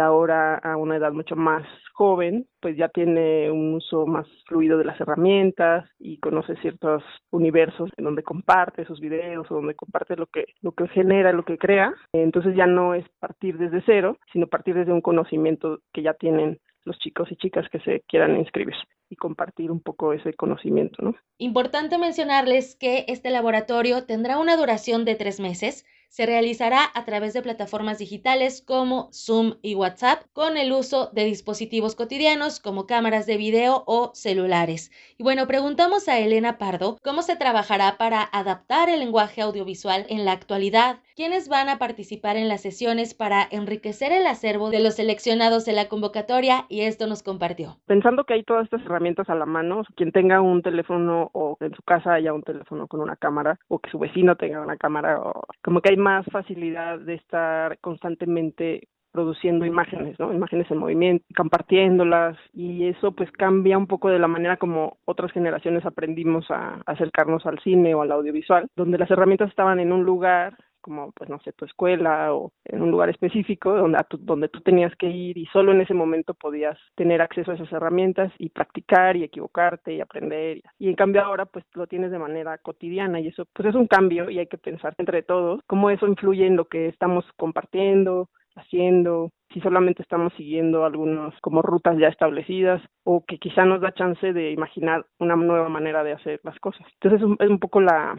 ahora 0.00 0.56
a 0.56 0.76
una 0.76 0.96
edad 0.96 1.12
mucho 1.12 1.36
más 1.36 1.66
joven, 1.94 2.46
pues 2.60 2.76
ya 2.76 2.88
tiene 2.88 3.50
un 3.50 3.74
uso 3.74 4.06
más 4.06 4.26
fluido 4.46 4.78
de 4.78 4.84
las 4.84 5.00
herramientas 5.00 5.88
y 5.98 6.18
conoce 6.18 6.56
ciertos 6.56 7.02
universos 7.30 7.90
en 7.96 8.04
donde 8.04 8.22
comparte 8.22 8.84
sus 8.84 9.00
videos 9.00 9.50
o 9.50 9.54
donde 9.54 9.74
comparte 9.74 10.16
lo 10.16 10.26
que 10.26 10.46
lo 10.60 10.72
que 10.72 10.88
genera, 10.88 11.32
lo 11.32 11.44
que 11.44 11.58
crea. 11.58 11.94
Entonces 12.12 12.54
ya 12.54 12.66
no 12.66 12.94
es 12.94 13.04
partir 13.30 13.58
desde 13.58 13.80
cero, 13.86 14.18
sino 14.32 14.48
partir 14.48 14.74
desde 14.74 14.92
un 14.92 15.00
conocimiento 15.00 15.78
que 15.92 16.02
ya 16.02 16.14
tienen 16.14 16.58
los 16.84 16.98
chicos 16.98 17.30
y 17.30 17.36
chicas 17.36 17.64
que 17.70 17.78
se 17.78 18.00
quieran 18.08 18.36
inscribir 18.36 18.74
y 19.08 19.14
compartir 19.14 19.70
un 19.70 19.80
poco 19.80 20.12
ese 20.12 20.34
conocimiento, 20.34 21.00
¿no? 21.00 21.14
Importante 21.38 21.96
mencionarles 21.96 22.74
que 22.74 23.04
este 23.06 23.30
laboratorio 23.30 24.04
tendrá 24.04 24.36
una 24.38 24.56
duración 24.56 25.04
de 25.04 25.14
tres 25.14 25.38
meses 25.38 25.86
se 26.10 26.26
realizará 26.26 26.90
a 26.92 27.04
través 27.04 27.32
de 27.34 27.40
plataformas 27.40 27.98
digitales 27.98 28.62
como 28.66 29.08
Zoom 29.12 29.54
y 29.62 29.76
WhatsApp 29.76 30.24
con 30.32 30.56
el 30.56 30.72
uso 30.72 31.08
de 31.12 31.24
dispositivos 31.24 31.94
cotidianos 31.94 32.58
como 32.58 32.86
cámaras 32.86 33.26
de 33.26 33.36
video 33.36 33.84
o 33.86 34.10
celulares. 34.12 34.90
Y 35.18 35.22
bueno, 35.22 35.46
preguntamos 35.46 36.08
a 36.08 36.18
Elena 36.18 36.58
Pardo 36.58 36.98
cómo 37.04 37.22
se 37.22 37.36
trabajará 37.36 37.96
para 37.96 38.28
adaptar 38.32 38.88
el 38.88 38.98
lenguaje 38.98 39.40
audiovisual 39.40 40.04
en 40.08 40.24
la 40.24 40.32
actualidad, 40.32 40.98
quiénes 41.14 41.48
van 41.48 41.68
a 41.68 41.78
participar 41.78 42.36
en 42.36 42.48
las 42.48 42.60
sesiones 42.60 43.14
para 43.14 43.46
enriquecer 43.48 44.10
el 44.10 44.26
acervo 44.26 44.70
de 44.70 44.80
los 44.80 44.96
seleccionados 44.96 45.68
en 45.68 45.76
la 45.76 45.88
convocatoria 45.88 46.66
y 46.68 46.80
esto 46.80 47.06
nos 47.06 47.22
compartió. 47.22 47.76
Pensando 47.86 48.24
que 48.24 48.34
hay 48.34 48.42
todas 48.42 48.64
estas 48.64 48.82
herramientas 48.82 49.30
a 49.30 49.36
la 49.36 49.46
mano, 49.46 49.84
quien 49.94 50.10
tenga 50.10 50.40
un 50.40 50.62
teléfono 50.62 51.30
o 51.34 51.56
en 51.60 51.72
su 51.72 51.82
casa 51.82 52.14
haya 52.14 52.32
un 52.32 52.42
teléfono 52.42 52.88
con 52.88 53.00
una 53.00 53.14
cámara 53.14 53.60
o 53.68 53.78
que 53.78 53.90
su 53.90 53.98
vecino 54.00 54.34
tenga 54.34 54.60
una 54.60 54.76
cámara 54.76 55.20
o 55.20 55.44
como 55.62 55.80
que 55.80 55.90
hay 55.90 55.99
más 56.00 56.26
facilidad 56.32 56.98
de 56.98 57.14
estar 57.14 57.78
constantemente 57.78 58.88
produciendo 59.12 59.66
imágenes, 59.66 60.18
¿no? 60.18 60.32
Imágenes 60.32 60.70
en 60.70 60.78
movimiento, 60.78 61.24
compartiéndolas 61.36 62.36
y 62.52 62.86
eso 62.86 63.12
pues 63.12 63.30
cambia 63.32 63.76
un 63.76 63.86
poco 63.86 64.08
de 64.08 64.18
la 64.18 64.28
manera 64.28 64.56
como 64.56 64.98
otras 65.04 65.32
generaciones 65.32 65.84
aprendimos 65.84 66.50
a 66.50 66.80
acercarnos 66.86 67.44
al 67.46 67.58
cine 67.60 67.94
o 67.94 68.02
al 68.02 68.12
audiovisual, 68.12 68.68
donde 68.76 68.98
las 68.98 69.10
herramientas 69.10 69.50
estaban 69.50 69.80
en 69.80 69.92
un 69.92 70.04
lugar 70.04 70.56
como 70.80 71.12
pues 71.12 71.30
no 71.30 71.40
sé 71.40 71.52
tu 71.52 71.64
escuela 71.64 72.34
o 72.34 72.52
en 72.64 72.82
un 72.82 72.90
lugar 72.90 73.10
específico 73.10 73.74
donde 73.74 73.98
donde 74.20 74.48
tú 74.48 74.60
tenías 74.60 74.94
que 74.96 75.08
ir 75.08 75.38
y 75.38 75.46
solo 75.46 75.72
en 75.72 75.80
ese 75.80 75.94
momento 75.94 76.34
podías 76.34 76.78
tener 76.94 77.22
acceso 77.22 77.50
a 77.50 77.54
esas 77.54 77.72
herramientas 77.72 78.32
y 78.38 78.50
practicar 78.50 79.16
y 79.16 79.24
equivocarte 79.24 79.94
y 79.94 80.00
aprender 80.00 80.62
y 80.78 80.88
en 80.88 80.94
cambio 80.94 81.22
ahora 81.22 81.46
pues 81.46 81.64
lo 81.74 81.86
tienes 81.86 82.10
de 82.10 82.18
manera 82.18 82.58
cotidiana 82.58 83.20
y 83.20 83.28
eso 83.28 83.46
pues 83.52 83.68
es 83.68 83.74
un 83.74 83.86
cambio 83.86 84.30
y 84.30 84.38
hay 84.38 84.46
que 84.46 84.58
pensar 84.58 84.94
entre 84.98 85.22
todos 85.22 85.60
cómo 85.66 85.90
eso 85.90 86.06
influye 86.06 86.46
en 86.46 86.56
lo 86.56 86.66
que 86.66 86.88
estamos 86.88 87.24
compartiendo 87.36 88.28
haciendo, 88.56 89.30
si 89.52 89.60
solamente 89.60 90.02
estamos 90.02 90.32
siguiendo 90.34 90.84
algunos 90.84 91.34
como 91.40 91.62
rutas 91.62 91.96
ya 91.98 92.08
establecidas 92.08 92.82
o 93.04 93.24
que 93.26 93.38
quizá 93.38 93.64
nos 93.64 93.80
da 93.80 93.92
chance 93.92 94.32
de 94.32 94.52
imaginar 94.52 95.06
una 95.18 95.36
nueva 95.36 95.68
manera 95.68 96.04
de 96.04 96.12
hacer 96.12 96.40
las 96.44 96.58
cosas. 96.60 96.86
Entonces 97.00 97.28
es 97.38 97.50
un 97.50 97.58
poco 97.58 97.80
la, 97.80 98.16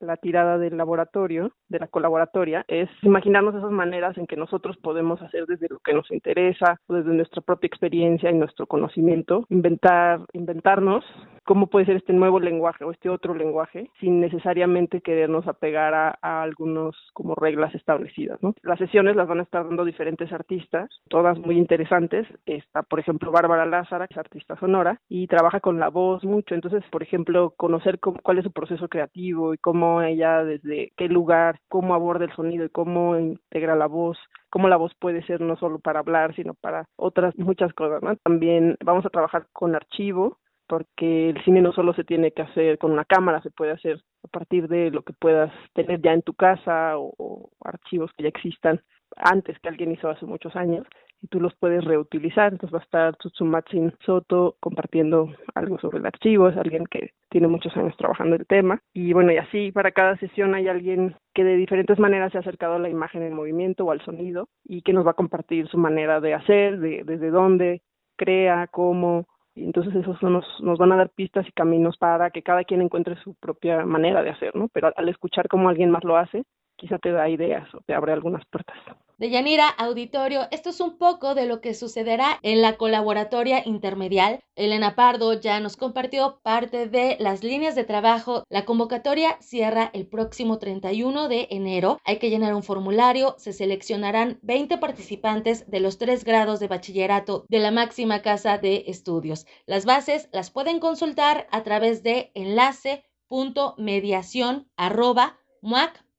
la 0.00 0.16
tirada 0.16 0.58
del 0.58 0.76
laboratorio, 0.76 1.52
de 1.68 1.78
la 1.78 1.88
colaboratoria, 1.88 2.64
es 2.68 2.88
imaginarnos 3.02 3.54
esas 3.54 3.70
maneras 3.70 4.16
en 4.18 4.26
que 4.26 4.36
nosotros 4.36 4.76
podemos 4.78 5.20
hacer 5.22 5.46
desde 5.46 5.68
lo 5.68 5.78
que 5.80 5.94
nos 5.94 6.10
interesa, 6.10 6.80
desde 6.88 7.12
nuestra 7.12 7.42
propia 7.42 7.68
experiencia 7.68 8.30
y 8.30 8.34
nuestro 8.34 8.66
conocimiento, 8.66 9.44
inventar, 9.48 10.20
inventarnos 10.32 11.04
cómo 11.48 11.68
puede 11.68 11.86
ser 11.86 11.96
este 11.96 12.12
nuevo 12.12 12.40
lenguaje 12.40 12.84
o 12.84 12.90
este 12.90 13.08
otro 13.08 13.32
lenguaje 13.34 13.90
sin 14.00 14.20
necesariamente 14.20 15.00
querernos 15.00 15.48
apegar 15.48 15.94
a, 15.94 16.18
a 16.20 16.42
algunos 16.42 16.94
como 17.14 17.34
reglas 17.34 17.74
establecidas. 17.74 18.38
Las 18.62 18.78
sesiones 18.78 19.16
las 19.16 19.26
van 19.26 19.40
a 19.40 19.44
estar 19.44 19.64
dando 19.64 19.86
diferentes 19.86 20.30
artistas, 20.30 20.90
todas 21.08 21.38
muy 21.38 21.56
interesantes. 21.56 22.26
Está, 22.44 22.82
por 22.82 23.00
ejemplo, 23.00 23.32
Bárbara 23.32 23.64
Lázara, 23.64 24.06
que 24.06 24.12
es 24.12 24.18
artista 24.18 24.56
sonora 24.56 25.00
y 25.08 25.26
trabaja 25.26 25.60
con 25.60 25.80
la 25.80 25.88
voz 25.88 26.22
mucho. 26.22 26.54
Entonces, 26.54 26.84
por 26.90 27.02
ejemplo, 27.02 27.54
conocer 27.56 27.98
cuál 27.98 28.36
es 28.36 28.44
su 28.44 28.52
proceso 28.52 28.86
creativo 28.88 29.54
y 29.54 29.58
cómo 29.58 29.87
ella, 30.02 30.44
desde 30.44 30.92
qué 30.96 31.08
lugar, 31.08 31.60
cómo 31.68 31.94
aborda 31.94 32.24
el 32.24 32.32
sonido 32.32 32.64
y 32.64 32.70
cómo 32.70 33.18
integra 33.18 33.76
la 33.76 33.86
voz, 33.86 34.18
cómo 34.50 34.68
la 34.68 34.76
voz 34.76 34.92
puede 34.98 35.22
ser 35.26 35.40
no 35.40 35.56
solo 35.56 35.78
para 35.78 36.00
hablar, 36.00 36.34
sino 36.34 36.54
para 36.54 36.86
otras 36.96 37.36
muchas 37.38 37.72
cosas. 37.72 38.02
¿no? 38.02 38.16
También 38.16 38.76
vamos 38.84 39.04
a 39.06 39.10
trabajar 39.10 39.46
con 39.52 39.74
archivo, 39.74 40.38
porque 40.68 41.30
el 41.30 41.42
cine 41.44 41.62
no 41.62 41.72
solo 41.72 41.94
se 41.94 42.04
tiene 42.04 42.30
que 42.32 42.42
hacer 42.42 42.78
con 42.78 42.92
una 42.92 43.04
cámara, 43.04 43.42
se 43.42 43.50
puede 43.50 43.72
hacer 43.72 44.02
a 44.22 44.28
partir 44.28 44.68
de 44.68 44.90
lo 44.90 45.02
que 45.02 45.14
puedas 45.14 45.52
tener 45.74 46.00
ya 46.02 46.12
en 46.12 46.22
tu 46.22 46.34
casa 46.34 46.92
o, 46.96 47.50
archivos 47.64 48.12
que 48.16 48.24
ya 48.24 48.28
existan 48.28 48.80
antes 49.16 49.58
que 49.58 49.68
alguien 49.68 49.92
hizo 49.92 50.10
hace 50.10 50.26
muchos 50.26 50.54
años 50.54 50.86
y 51.20 51.28
tú 51.28 51.40
los 51.40 51.54
puedes 51.56 51.84
reutilizar. 51.84 52.52
Entonces 52.52 52.74
va 52.74 52.80
a 52.80 52.84
estar 52.84 53.16
Tsutsumatsin 53.16 53.92
Soto 54.04 54.56
compartiendo 54.60 55.32
algo 55.54 55.78
sobre 55.78 55.98
el 55.98 56.06
archivo, 56.06 56.48
es 56.48 56.56
alguien 56.56 56.86
que 56.86 57.12
tiene 57.28 57.48
muchos 57.48 57.76
años 57.76 57.96
trabajando 57.96 58.36
el 58.36 58.46
tema. 58.46 58.80
Y 58.92 59.12
bueno, 59.12 59.32
y 59.32 59.38
así 59.38 59.72
para 59.72 59.92
cada 59.92 60.16
sesión 60.18 60.54
hay 60.54 60.68
alguien 60.68 61.16
que 61.34 61.44
de 61.44 61.56
diferentes 61.56 61.98
maneras 61.98 62.32
se 62.32 62.38
ha 62.38 62.40
acercado 62.40 62.74
a 62.74 62.78
la 62.78 62.88
imagen 62.88 63.22
en 63.22 63.34
movimiento 63.34 63.84
o 63.84 63.90
al 63.90 64.00
sonido 64.02 64.48
y 64.64 64.82
que 64.82 64.92
nos 64.92 65.06
va 65.06 65.12
a 65.12 65.14
compartir 65.14 65.68
su 65.68 65.78
manera 65.78 66.20
de 66.20 66.34
hacer, 66.34 66.78
de, 66.78 67.02
desde 67.04 67.30
dónde 67.30 67.82
crea, 68.16 68.66
cómo, 68.66 69.26
y 69.58 69.64
entonces 69.64 69.94
esos 69.96 70.22
nos, 70.22 70.44
nos 70.60 70.78
van 70.78 70.92
a 70.92 70.96
dar 70.96 71.10
pistas 71.10 71.46
y 71.48 71.52
caminos 71.52 71.96
para 71.98 72.30
que 72.30 72.42
cada 72.42 72.62
quien 72.62 72.80
encuentre 72.80 73.16
su 73.16 73.34
propia 73.34 73.84
manera 73.84 74.22
de 74.22 74.30
hacer, 74.30 74.54
¿no? 74.54 74.68
Pero 74.68 74.92
al 74.94 75.08
escuchar 75.08 75.48
cómo 75.48 75.68
alguien 75.68 75.90
más 75.90 76.04
lo 76.04 76.16
hace, 76.16 76.44
quizá 76.78 76.98
te 76.98 77.12
da 77.12 77.28
ideas 77.28 77.68
o 77.74 77.80
te 77.84 77.92
abre 77.92 78.12
algunas 78.12 78.44
puertas. 78.46 78.76
De 79.18 79.30
Yanira, 79.30 79.68
auditorio, 79.68 80.46
esto 80.52 80.70
es 80.70 80.80
un 80.80 80.96
poco 80.96 81.34
de 81.34 81.46
lo 81.46 81.60
que 81.60 81.74
sucederá 81.74 82.38
en 82.42 82.62
la 82.62 82.76
colaboratoria 82.76 83.66
intermedial. 83.66 84.38
Elena 84.54 84.94
Pardo 84.94 85.32
ya 85.32 85.58
nos 85.58 85.76
compartió 85.76 86.38
parte 86.44 86.86
de 86.86 87.16
las 87.18 87.42
líneas 87.42 87.74
de 87.74 87.82
trabajo. 87.82 88.44
La 88.48 88.64
convocatoria 88.64 89.36
cierra 89.40 89.90
el 89.92 90.06
próximo 90.06 90.60
31 90.60 91.26
de 91.26 91.48
enero. 91.50 91.98
Hay 92.04 92.20
que 92.20 92.30
llenar 92.30 92.54
un 92.54 92.62
formulario. 92.62 93.34
Se 93.38 93.52
seleccionarán 93.52 94.38
20 94.42 94.78
participantes 94.78 95.68
de 95.68 95.80
los 95.80 95.98
tres 95.98 96.22
grados 96.24 96.60
de 96.60 96.68
bachillerato 96.68 97.44
de 97.48 97.58
la 97.58 97.72
máxima 97.72 98.22
casa 98.22 98.58
de 98.58 98.84
estudios. 98.86 99.46
Las 99.66 99.84
bases 99.84 100.28
las 100.32 100.52
pueden 100.52 100.78
consultar 100.78 101.48
a 101.50 101.64
través 101.64 102.04
de 102.04 102.30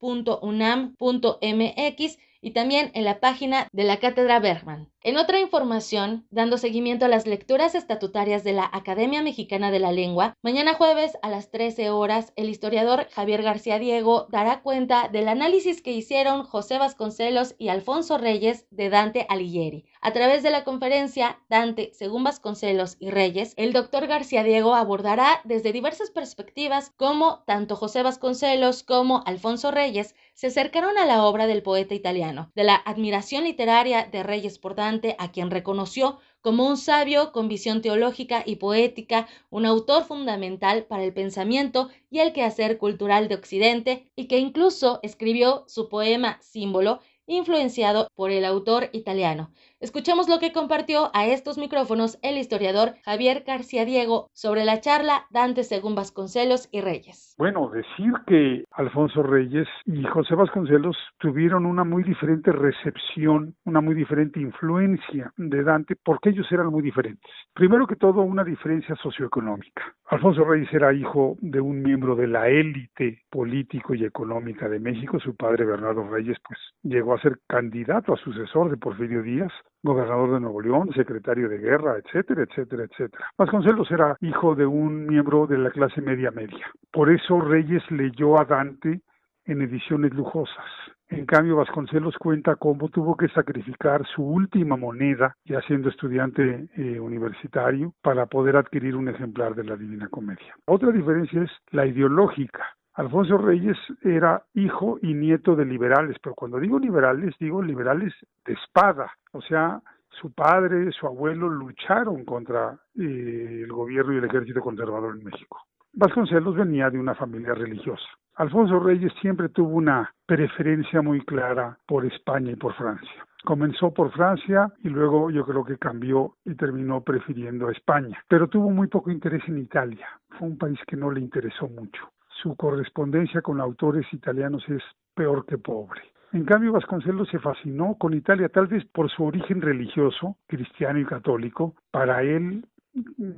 enlace.mediación.muac.unam.mx 0.02 2.18
y 2.42 2.52
también 2.52 2.92
en 2.94 3.06
la 3.06 3.20
página 3.20 3.68
de 3.72 3.84
la 3.84 3.98
Cátedra 3.98 4.40
Bergman. 4.40 4.90
En 5.02 5.16
otra 5.16 5.40
información, 5.40 6.28
dando 6.30 6.58
seguimiento 6.58 7.06
a 7.06 7.08
las 7.08 7.26
lecturas 7.26 7.74
estatutarias 7.74 8.44
de 8.44 8.52
la 8.52 8.70
Academia 8.74 9.22
Mexicana 9.22 9.72
de 9.72 9.80
la 9.80 9.94
Lengua, 9.94 10.36
mañana 10.42 10.74
jueves 10.74 11.18
a 11.22 11.30
las 11.30 11.52
13 11.52 11.90
horas, 11.90 12.34
el 12.36 12.50
historiador 12.50 13.08
Javier 13.12 13.42
García 13.42 13.80
Diego 13.80 14.28
dará 14.30 14.62
cuenta 14.62 15.08
del 15.08 15.30
análisis 15.30 15.82
que 15.82 15.94
hicieron 15.94 16.44
José 16.44 16.80
Vasconcelos 16.80 17.56
y 17.58 17.70
Alfonso 17.70 18.18
Reyes 18.18 18.68
de 18.72 18.90
Dante 18.90 19.26
Alighieri. 19.30 19.86
A 20.02 20.12
través 20.12 20.44
de 20.44 20.50
la 20.50 20.66
conferencia 20.66 21.40
Dante, 21.50 21.92
según 21.94 22.26
Vasconcelos 22.26 22.98
y 23.00 23.10
Reyes, 23.10 23.54
el 23.56 23.72
doctor 23.72 24.06
García 24.06 24.44
Diego 24.44 24.76
abordará 24.76 25.40
desde 25.46 25.72
diversas 25.72 26.12
perspectivas 26.12 26.92
cómo 26.98 27.44
tanto 27.48 27.78
José 27.78 28.04
Vasconcelos 28.04 28.84
como 28.84 29.24
Alfonso 29.26 29.72
Reyes 29.72 30.14
se 30.34 30.48
acercaron 30.48 30.98
a 30.98 31.06
la 31.06 31.26
obra 31.26 31.48
del 31.48 31.64
poeta 31.64 31.96
italiano, 31.96 32.50
de 32.56 32.64
la 32.64 32.76
admiración 32.76 33.44
literaria 33.44 34.08
de 34.10 34.24
Reyes 34.24 34.58
por 34.58 34.74
Dante, 34.74 34.89
a 35.20 35.32
quien 35.32 35.52
reconoció 35.52 36.20
como 36.42 36.68
un 36.68 36.78
sabio 36.78 37.32
con 37.32 37.48
visión 37.48 37.82
teológica 37.82 38.44
y 38.46 38.56
poética, 38.56 39.28
un 39.50 39.66
autor 39.66 40.04
fundamental 40.04 40.86
para 40.86 41.04
el 41.04 41.14
pensamiento 41.14 41.90
y 42.10 42.20
el 42.20 42.34
quehacer 42.34 42.78
cultural 42.78 43.28
de 43.28 43.36
Occidente, 43.36 44.12
y 44.16 44.28
que 44.28 44.40
incluso 44.40 45.00
escribió 45.04 45.66
su 45.68 45.90
poema 45.90 46.40
Símbolo, 46.42 47.02
influenciado 47.28 48.08
por 48.16 48.32
el 48.32 48.46
autor 48.46 48.90
italiano. 48.94 49.52
Escuchemos 49.82 50.28
lo 50.28 50.40
que 50.40 50.52
compartió 50.52 51.10
a 51.14 51.26
estos 51.26 51.58
micrófonos 51.58 52.20
el 52.22 52.38
historiador 52.38 52.96
Javier 53.06 53.46
García 53.48 53.86
Diego 53.86 54.28
sobre 54.34 54.66
la 54.66 54.82
charla 54.82 55.24
Dante 55.32 55.64
según 55.64 55.96
Vasconcelos 55.96 56.68
y 56.74 56.82
Reyes. 56.82 57.34
Bueno, 57.38 57.70
decir 57.70 58.12
que 58.28 58.66
Alfonso 58.72 59.24
Reyes 59.24 59.70
y 59.86 60.04
José 60.04 60.36
Vasconcelos 60.36 60.98
tuvieron 61.18 61.66
una 61.66 61.86
muy 61.86 62.04
diferente 62.04 62.52
recepción, 62.52 63.56
una 63.64 63.80
muy 63.80 63.96
diferente 63.96 64.42
influencia 64.42 65.32
de 65.38 65.64
Dante, 65.64 65.96
porque 65.96 66.32
ellos 66.32 66.52
eran 66.52 66.68
muy 66.68 66.82
diferentes. 66.82 67.32
Primero 67.54 67.88
que 67.88 67.96
todo, 67.96 68.22
una 68.22 68.44
diferencia 68.44 68.98
socioeconómica. 68.98 69.96
Alfonso 70.08 70.44
Reyes 70.44 70.74
era 70.74 70.94
hijo 70.94 71.38
de 71.40 71.62
un 71.62 71.82
miembro 71.82 72.18
de 72.18 72.28
la 72.28 72.50
élite 72.50 73.22
político 73.30 73.94
y 73.94 74.04
económica 74.04 74.68
de 74.68 74.80
México. 74.80 75.22
Su 75.22 75.38
padre, 75.38 75.64
Bernardo 75.64 76.06
Reyes, 76.10 76.38
pues 76.46 76.60
llegó 76.84 77.14
a 77.14 77.22
ser 77.22 77.40
candidato 77.48 78.14
a 78.14 78.18
sucesor 78.18 78.70
de 78.72 78.76
Porfirio 78.76 79.24
Díaz 79.24 79.54
gobernador 79.84 80.34
de 80.34 80.40
Nuevo 80.40 80.62
León, 80.62 80.92
secretario 80.94 81.50
de 81.50 81.58
guerra, 81.58 81.98
etcétera, 81.98 82.44
etcétera, 82.44 82.84
etcétera. 82.84 83.26
Vasconcelos 83.38 83.90
era 83.92 84.18
hijo 84.22 84.56
de 84.56 84.66
un 84.66 85.06
miembro 85.08 85.48
de 85.48 85.58
la 85.58 85.72
clase 85.72 86.02
media 86.02 86.32
media. 86.32 86.66
Por 86.92 87.12
eso 87.12 87.40
Reyes 87.42 87.84
leyó 87.92 88.40
a 88.40 88.46
Dante 88.46 89.02
en 89.46 89.62
ediciones 89.62 90.14
lujosas. 90.14 90.66
En 91.10 91.26
cambio, 91.26 91.56
Vasconcelos 91.56 92.16
cuenta 92.20 92.56
cómo 92.56 92.90
tuvo 92.90 93.18
que 93.18 93.30
sacrificar 93.30 94.06
su 94.06 94.24
última 94.24 94.78
moneda, 94.78 95.36
ya 95.44 95.60
siendo 95.62 95.90
estudiante 95.90 96.70
eh, 96.76 97.00
universitario, 97.00 97.94
para 98.04 98.28
poder 98.28 98.58
adquirir 98.58 98.96
un 98.96 99.10
ejemplar 99.10 99.56
de 99.56 99.64
la 99.64 99.76
Divina 99.76 100.08
Comedia. 100.08 100.56
Otra 100.66 100.92
diferencia 100.92 101.42
es 101.42 101.52
la 101.72 101.88
ideológica. 101.88 102.64
Alfonso 103.00 103.38
Reyes 103.38 103.78
era 104.02 104.44
hijo 104.56 105.00
y 105.02 105.14
nieto 105.14 105.56
de 105.56 105.64
liberales, 105.64 106.18
pero 106.22 106.36
cuando 106.36 106.60
digo 106.60 106.78
liberales, 106.78 107.34
digo 107.40 107.62
liberales 107.62 108.14
de 108.44 108.52
espada, 108.52 109.10
o 109.32 109.42
sea, 109.42 109.82
su 110.10 110.34
padre, 110.34 110.92
su 110.92 111.08
abuelo 111.08 111.48
lucharon 111.48 112.26
contra 112.26 112.78
eh, 112.98 113.62
el 113.64 113.72
gobierno 113.72 114.12
y 114.12 114.18
el 114.18 114.26
ejército 114.26 114.60
conservador 114.60 115.16
en 115.16 115.24
México. 115.24 115.62
Vasconcelos 115.94 116.58
venía 116.58 116.90
de 116.90 117.00
una 117.00 117.16
familia 117.16 117.54
religiosa. 117.54 118.04
Alfonso 118.36 118.82
Reyes 118.82 119.14
siempre 119.22 119.48
tuvo 119.48 119.78
una 119.78 120.14
preferencia 120.26 121.02
muy 121.02 121.22
clara 121.22 121.78
por 121.88 122.06
España 122.06 122.52
y 122.52 122.58
por 122.58 122.74
Francia. 122.74 123.26
Comenzó 123.46 123.94
por 123.94 124.12
Francia 124.12 124.74
y 124.84 124.90
luego 124.90 125.32
yo 125.32 125.46
creo 125.46 125.64
que 125.64 125.78
cambió 125.78 126.36
y 126.44 126.54
terminó 126.56 127.00
prefiriendo 127.00 127.70
a 127.70 127.72
España, 127.72 128.22
pero 128.28 128.50
tuvo 128.50 128.70
muy 128.72 128.88
poco 128.88 129.10
interés 129.10 129.44
en 129.48 129.58
Italia. 129.58 130.06
Fue 130.38 130.50
un 130.50 130.58
país 130.58 130.80
que 130.86 130.98
no 130.98 131.10
le 131.12 131.22
interesó 131.22 131.70
mucho 131.70 132.10
su 132.42 132.56
correspondencia 132.56 133.42
con 133.42 133.60
autores 133.60 134.06
italianos 134.14 134.64
es 134.70 134.82
peor 135.14 135.46
que 135.46 135.58
pobre. 135.58 136.02
En 136.32 136.46
cambio, 136.46 136.74
Vasconcelos 136.74 137.28
se 137.30 137.40
fascinó 137.40 137.96
con 137.96 138.14
Italia, 138.14 138.50
tal 138.50 138.68
vez 138.68 138.86
por 138.86 139.10
su 139.10 139.24
origen 139.24 139.62
religioso, 139.62 140.38
cristiano 140.48 141.00
y 141.00 141.06
católico. 141.06 141.74
Para 141.92 142.22
él, 142.22 142.66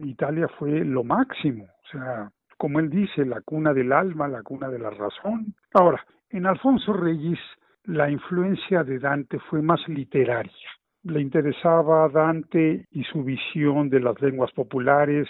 Italia 0.04 0.48
fue 0.60 0.84
lo 0.84 1.04
máximo, 1.04 1.64
o 1.64 1.88
sea, 1.92 2.32
como 2.58 2.80
él 2.80 2.90
dice, 2.90 3.26
la 3.26 3.42
cuna 3.42 3.74
del 3.74 3.92
alma, 3.94 4.28
la 4.28 4.44
cuna 4.44 4.68
de 4.68 4.80
la 4.80 4.90
razón. 4.90 5.56
Ahora, 5.74 6.06
en 6.30 6.46
Alfonso 6.46 6.94
Reyes, 6.94 7.40
la 7.86 8.10
influencia 8.10 8.84
de 8.84 9.00
Dante 9.00 9.40
fue 9.40 9.62
más 9.62 9.80
literaria. 9.88 10.70
Le 11.04 11.22
interesaba 11.22 12.08
Dante 12.10 12.86
y 12.92 13.04
su 13.06 13.24
visión 13.24 13.90
de 13.90 14.02
las 14.02 14.22
lenguas 14.22 14.52
populares, 14.52 15.28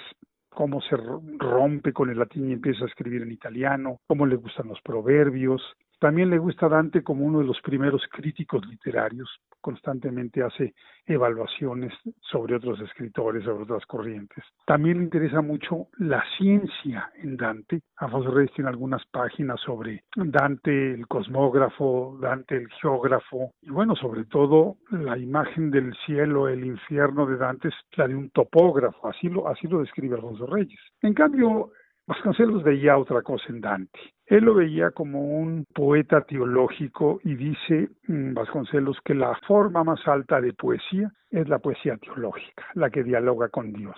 cómo 0.53 0.81
se 0.81 0.95
rompe 0.97 1.93
con 1.93 2.09
el 2.09 2.19
latín 2.19 2.49
y 2.49 2.53
empieza 2.53 2.83
a 2.83 2.87
escribir 2.87 3.21
en 3.21 3.31
italiano, 3.31 3.99
cómo 4.07 4.25
le 4.25 4.35
gustan 4.35 4.67
los 4.67 4.81
proverbios. 4.81 5.61
También 6.01 6.31
le 6.31 6.39
gusta 6.39 6.67
Dante 6.67 7.03
como 7.03 7.23
uno 7.23 7.41
de 7.41 7.45
los 7.45 7.61
primeros 7.61 8.01
críticos 8.11 8.65
literarios, 8.65 9.29
constantemente 9.61 10.41
hace 10.41 10.73
evaluaciones 11.05 11.93
sobre 12.19 12.55
otros 12.55 12.81
escritores, 12.81 13.43
sobre 13.43 13.65
otras 13.65 13.85
corrientes. 13.85 14.43
También 14.65 14.97
le 14.97 15.03
interesa 15.03 15.41
mucho 15.43 15.89
la 15.99 16.23
ciencia 16.39 17.11
en 17.21 17.37
Dante. 17.37 17.81
Afonso 17.97 18.31
Reyes 18.31 18.51
tiene 18.55 18.71
algunas 18.71 19.05
páginas 19.11 19.61
sobre 19.61 20.03
Dante 20.15 20.95
el 20.95 21.07
cosmógrafo, 21.07 22.17
Dante 22.19 22.57
el 22.57 22.67
geógrafo, 22.81 23.53
y 23.61 23.69
bueno, 23.69 23.95
sobre 23.95 24.25
todo 24.25 24.77
la 24.89 25.19
imagen 25.19 25.69
del 25.69 25.93
cielo, 26.07 26.49
el 26.49 26.65
infierno 26.65 27.27
de 27.27 27.37
Dante 27.37 27.67
es 27.67 27.75
la 27.95 28.07
de 28.07 28.15
un 28.15 28.31
topógrafo, 28.31 29.07
así 29.07 29.29
lo, 29.29 29.47
así 29.47 29.67
lo 29.67 29.81
describe 29.81 30.15
Alfonso 30.15 30.47
Reyes. 30.47 30.79
En 31.03 31.13
cambio, 31.13 31.69
Vasconcelos 32.07 32.63
veía 32.63 32.97
otra 32.97 33.21
cosa 33.21 33.45
en 33.49 33.61
Dante. 33.61 33.99
Él 34.31 34.45
lo 34.45 34.53
veía 34.53 34.91
como 34.91 35.19
un 35.25 35.65
poeta 35.73 36.21
teológico 36.21 37.19
y 37.21 37.35
dice 37.35 37.89
mm, 38.07 38.33
Vasconcelos 38.33 38.97
que 39.03 39.13
la 39.13 39.35
forma 39.45 39.83
más 39.83 40.07
alta 40.07 40.39
de 40.39 40.53
poesía 40.53 41.11
es 41.29 41.49
la 41.49 41.59
poesía 41.59 41.97
teológica, 41.97 42.63
la 42.75 42.89
que 42.89 43.03
dialoga 43.03 43.49
con 43.49 43.73
Dios. 43.73 43.97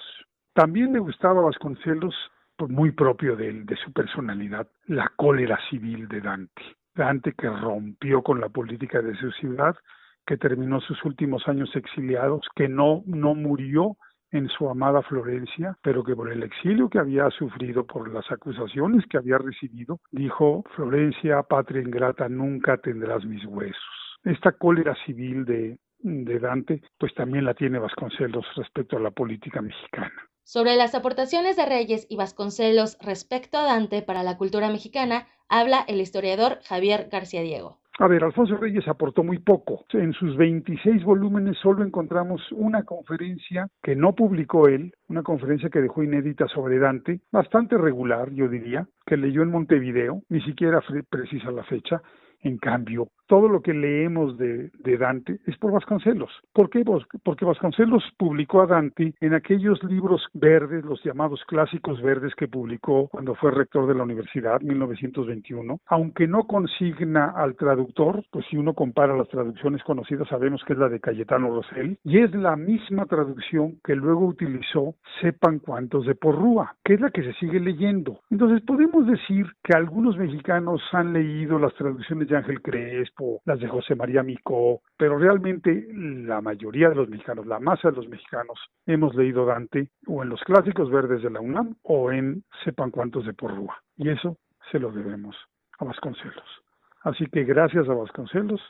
También 0.55 0.91
le 0.91 0.97
gustaba 0.97 1.41
a 1.41 1.43
Vasconcelos, 1.43 2.15
pues, 2.57 2.71
muy 2.71 2.93
propio 2.93 3.35
de 3.35 3.49
él, 3.49 3.65
de 3.67 3.75
su 3.75 3.93
personalidad, 3.93 4.67
la 4.87 5.11
cólera 5.15 5.59
civil 5.69 6.07
de 6.07 6.21
Dante. 6.21 6.63
Dante 6.95 7.33
que 7.33 7.47
rompió 7.47 8.23
con 8.23 8.41
la 8.41 8.49
política 8.49 9.03
de 9.03 9.15
su 9.17 9.29
ciudad, 9.33 9.75
que 10.25 10.37
terminó 10.37 10.81
sus 10.81 11.05
últimos 11.05 11.47
años 11.47 11.69
exiliados, 11.75 12.41
que 12.55 12.67
no, 12.67 13.03
no 13.05 13.35
murió 13.35 13.97
en 14.33 14.49
su 14.49 14.67
amada 14.67 15.01
Florencia, 15.03 15.77
pero 15.81 16.03
que 16.03 16.15
por 16.15 16.31
el 16.31 16.43
exilio 16.43 16.89
que 16.89 16.99
había 16.99 17.29
sufrido, 17.29 17.85
por 17.85 18.11
las 18.11 18.29
acusaciones 18.31 19.05
que 19.09 19.17
había 19.17 19.37
recibido, 19.37 19.99
dijo, 20.11 20.63
Florencia, 20.75 21.43
patria 21.43 21.81
ingrata, 21.81 22.27
nunca 22.27 22.77
tendrás 22.77 23.23
mis 23.25 23.45
huesos. 23.45 23.77
Esta 24.25 24.51
cólera 24.53 24.95
civil 25.05 25.45
de, 25.45 25.77
de 25.99 26.39
Dante, 26.39 26.81
pues 26.97 27.13
también 27.13 27.45
la 27.45 27.53
tiene 27.53 27.77
Vasconcelos 27.77 28.45
respecto 28.55 28.97
a 28.97 29.01
la 29.01 29.11
política 29.11 29.61
mexicana. 29.61 30.13
Sobre 30.43 30.75
las 30.75 30.95
aportaciones 30.95 31.55
de 31.55 31.65
Reyes 31.65 32.07
y 32.09 32.17
Vasconcelos 32.17 32.97
respecto 33.01 33.59
a 33.59 33.63
Dante 33.63 34.01
para 34.01 34.23
la 34.23 34.37
cultura 34.37 34.69
mexicana, 34.69 35.27
habla 35.47 35.85
el 35.87 36.01
historiador 36.01 36.59
Javier 36.63 37.07
García 37.11 37.41
Diego. 37.41 37.82
A 37.99 38.07
ver, 38.07 38.23
Alfonso 38.23 38.57
Reyes 38.57 38.87
aportó 38.87 39.23
muy 39.23 39.37
poco. 39.37 39.85
En 39.93 40.13
sus 40.13 40.35
26 40.35 41.03
volúmenes 41.03 41.57
solo 41.59 41.85
encontramos 41.85 42.41
una 42.51 42.83
conferencia 42.83 43.67
que 43.83 43.95
no 43.95 44.13
publicó 44.15 44.67
él, 44.67 44.93
una 45.09 45.21
conferencia 45.21 45.69
que 45.69 45.79
dejó 45.79 46.01
inédita 46.01 46.47
sobre 46.47 46.79
Dante, 46.79 47.19
bastante 47.31 47.77
regular, 47.77 48.31
yo 48.31 48.47
diría, 48.49 48.87
que 49.05 49.15
leyó 49.15 49.43
en 49.43 49.51
Montevideo, 49.51 50.23
ni 50.29 50.41
siquiera 50.41 50.81
precisa 51.07 51.51
la 51.51 51.63
fecha. 51.63 52.01
En 52.39 52.57
cambio, 52.57 53.09
todo 53.27 53.47
lo 53.47 53.61
que 53.61 53.73
leemos 53.73 54.37
de, 54.37 54.71
Dante 54.97 55.39
es 55.45 55.57
por 55.57 55.71
Vasconcelos. 55.71 56.31
¿Por 56.53 56.69
qué? 56.69 56.83
Porque 57.23 57.45
Vasconcelos 57.45 58.03
publicó 58.17 58.61
a 58.61 58.67
Dante 58.67 59.13
en 59.19 59.33
aquellos 59.33 59.83
libros 59.83 60.25
verdes, 60.33 60.85
los 60.85 61.03
llamados 61.03 61.43
clásicos 61.45 62.01
verdes 62.01 62.35
que 62.35 62.47
publicó 62.47 63.07
cuando 63.09 63.35
fue 63.35 63.51
rector 63.51 63.87
de 63.87 63.95
la 63.95 64.03
universidad, 64.03 64.61
1921. 64.61 65.79
Aunque 65.87 66.27
no 66.27 66.43
consigna 66.43 67.31
al 67.35 67.55
traductor, 67.55 68.23
pues 68.31 68.45
si 68.49 68.57
uno 68.57 68.73
compara 68.73 69.17
las 69.17 69.29
traducciones 69.29 69.83
conocidas, 69.83 70.27
sabemos 70.27 70.63
que 70.65 70.73
es 70.73 70.79
la 70.79 70.89
de 70.89 70.99
Cayetano 70.99 71.49
Rosell, 71.49 71.97
y 72.03 72.19
es 72.19 72.33
la 72.33 72.55
misma 72.55 73.05
traducción 73.05 73.79
que 73.83 73.95
luego 73.95 74.25
utilizó 74.25 74.95
Sepan 75.21 75.59
cuántos 75.59 76.05
de 76.05 76.15
Porrúa, 76.15 76.75
que 76.83 76.95
es 76.95 77.01
la 77.01 77.11
que 77.11 77.23
se 77.23 77.33
sigue 77.33 77.59
leyendo. 77.59 78.19
Entonces 78.29 78.61
podemos 78.61 79.07
decir 79.07 79.45
que 79.63 79.75
algunos 79.75 80.17
mexicanos 80.17 80.81
han 80.91 81.13
leído 81.13 81.59
las 81.59 81.73
traducciones 81.75 82.27
de 82.27 82.37
Ángel 82.37 82.61
Las 83.45 83.59
de 83.59 83.67
José 83.67 83.95
María 83.95 84.23
Micó, 84.23 84.81
pero 84.97 85.17
realmente 85.17 85.87
la 85.93 86.41
mayoría 86.41 86.89
de 86.89 86.95
los 86.95 87.09
mexicanos, 87.09 87.45
la 87.45 87.59
masa 87.59 87.89
de 87.89 87.97
los 87.97 88.07
mexicanos, 88.07 88.59
hemos 88.85 89.13
leído 89.15 89.45
Dante 89.45 89.89
o 90.07 90.23
en 90.23 90.29
los 90.29 90.41
clásicos 90.41 90.89
verdes 90.89 91.21
de 91.21 91.29
la 91.29 91.39
UNAM 91.39 91.75
o 91.83 92.11
en 92.11 92.43
sepan 92.63 92.91
cuántos 92.91 93.25
de 93.25 93.33
Porrúa. 93.33 93.77
Y 93.97 94.09
eso 94.09 94.37
se 94.71 94.79
lo 94.79 94.91
debemos 94.91 95.35
a 95.79 95.85
Vasconcelos. 95.85 96.63
Así 97.01 97.25
que 97.27 97.43
gracias 97.43 97.87
a 97.87 97.93
Vasconcelos 97.93 98.61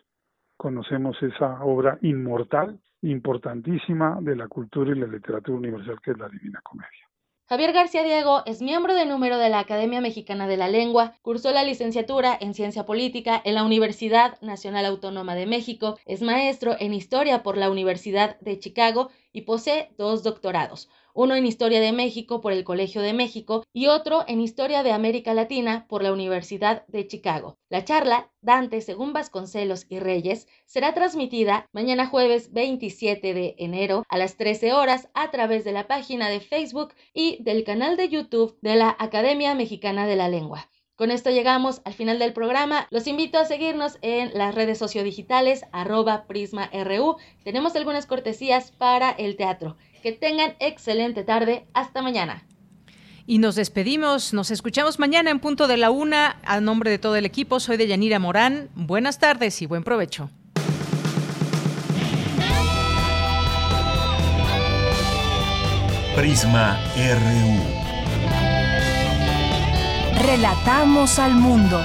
conocemos 0.57 1.21
esa 1.21 1.63
obra 1.63 1.97
inmortal, 2.01 2.79
importantísima 3.01 4.17
de 4.21 4.35
la 4.35 4.47
cultura 4.47 4.91
y 4.91 4.99
la 4.99 5.07
literatura 5.07 5.57
universal 5.57 5.99
que 6.01 6.11
es 6.11 6.17
la 6.17 6.29
Divina 6.29 6.59
Comedia. 6.63 7.12
Javier 7.45 7.73
García 7.73 8.03
Diego 8.03 8.41
es 8.45 8.61
miembro 8.61 8.95
de 8.95 9.05
número 9.05 9.37
de 9.37 9.49
la 9.49 9.59
Academia 9.59 9.99
Mexicana 9.99 10.47
de 10.47 10.55
la 10.55 10.69
Lengua, 10.69 11.17
cursó 11.21 11.51
la 11.51 11.65
licenciatura 11.65 12.37
en 12.39 12.53
Ciencia 12.53 12.85
Política 12.85 13.41
en 13.43 13.55
la 13.55 13.65
Universidad 13.65 14.39
Nacional 14.41 14.85
Autónoma 14.85 15.35
de 15.35 15.45
México, 15.45 15.99
es 16.05 16.21
maestro 16.21 16.77
en 16.79 16.93
Historia 16.93 17.43
por 17.43 17.57
la 17.57 17.69
Universidad 17.69 18.39
de 18.39 18.59
Chicago 18.59 19.09
y 19.33 19.41
posee 19.41 19.93
dos 19.97 20.23
doctorados 20.23 20.89
uno 21.13 21.35
en 21.35 21.45
Historia 21.45 21.79
de 21.79 21.91
México 21.91 22.41
por 22.41 22.51
el 22.53 22.63
Colegio 22.63 23.01
de 23.01 23.13
México 23.13 23.63
y 23.71 23.87
otro 23.87 24.23
en 24.27 24.41
Historia 24.41 24.83
de 24.83 24.91
América 24.91 25.33
Latina 25.33 25.85
por 25.87 26.03
la 26.03 26.11
Universidad 26.11 26.85
de 26.87 27.07
Chicago. 27.07 27.57
La 27.69 27.85
charla, 27.85 28.31
Dante 28.41 28.81
según 28.81 29.13
Vasconcelos 29.13 29.85
y 29.89 29.99
Reyes, 29.99 30.47
será 30.65 30.93
transmitida 30.93 31.69
mañana 31.71 32.07
jueves 32.07 32.51
27 32.51 33.33
de 33.33 33.55
enero 33.57 34.03
a 34.09 34.17
las 34.17 34.37
13 34.37 34.73
horas 34.73 35.09
a 35.13 35.31
través 35.31 35.63
de 35.63 35.71
la 35.71 35.87
página 35.87 36.29
de 36.29 36.39
Facebook 36.39 36.93
y 37.13 37.41
del 37.43 37.63
canal 37.63 37.95
de 37.97 38.09
YouTube 38.09 38.57
de 38.61 38.75
la 38.75 38.95
Academia 38.99 39.55
Mexicana 39.55 40.07
de 40.07 40.15
la 40.15 40.29
Lengua. 40.29 40.69
Con 40.95 41.09
esto 41.09 41.31
llegamos 41.31 41.81
al 41.85 41.93
final 41.93 42.19
del 42.19 42.33
programa. 42.33 42.87
Los 42.91 43.07
invito 43.07 43.39
a 43.39 43.45
seguirnos 43.45 43.97
en 44.03 44.31
las 44.37 44.53
redes 44.53 44.77
sociodigitales 44.77 45.65
arroba 45.71 46.25
prisma.ru. 46.27 47.17
Tenemos 47.43 47.75
algunas 47.75 48.05
cortesías 48.05 48.71
para 48.71 49.09
el 49.09 49.35
teatro. 49.35 49.75
Que 50.03 50.11
tengan 50.11 50.55
excelente 50.59 51.23
tarde. 51.23 51.65
Hasta 51.73 52.03
mañana. 52.03 52.45
Y 53.25 53.39
nos 53.39 53.55
despedimos, 53.55 54.33
nos 54.33 54.51
escuchamos 54.51 54.99
mañana 54.99 55.31
en 55.31 55.39
punto 55.39 55.67
de 55.67 55.77
la 55.77 55.89
una. 55.89 56.39
A 56.45 56.61
nombre 56.61 56.91
de 56.91 56.99
todo 56.99 57.15
el 57.15 57.25
equipo, 57.25 57.59
soy 57.59 57.77
de 57.77 57.87
Yanira 57.87 58.19
Morán. 58.19 58.69
Buenas 58.75 59.17
tardes 59.17 59.63
y 59.63 59.65
buen 59.65 59.83
provecho. 59.83 60.29
Prisma 66.15 66.79
RU. 66.95 67.82
Relatamos 70.23 71.19
al 71.19 71.35
mundo. 71.35 71.83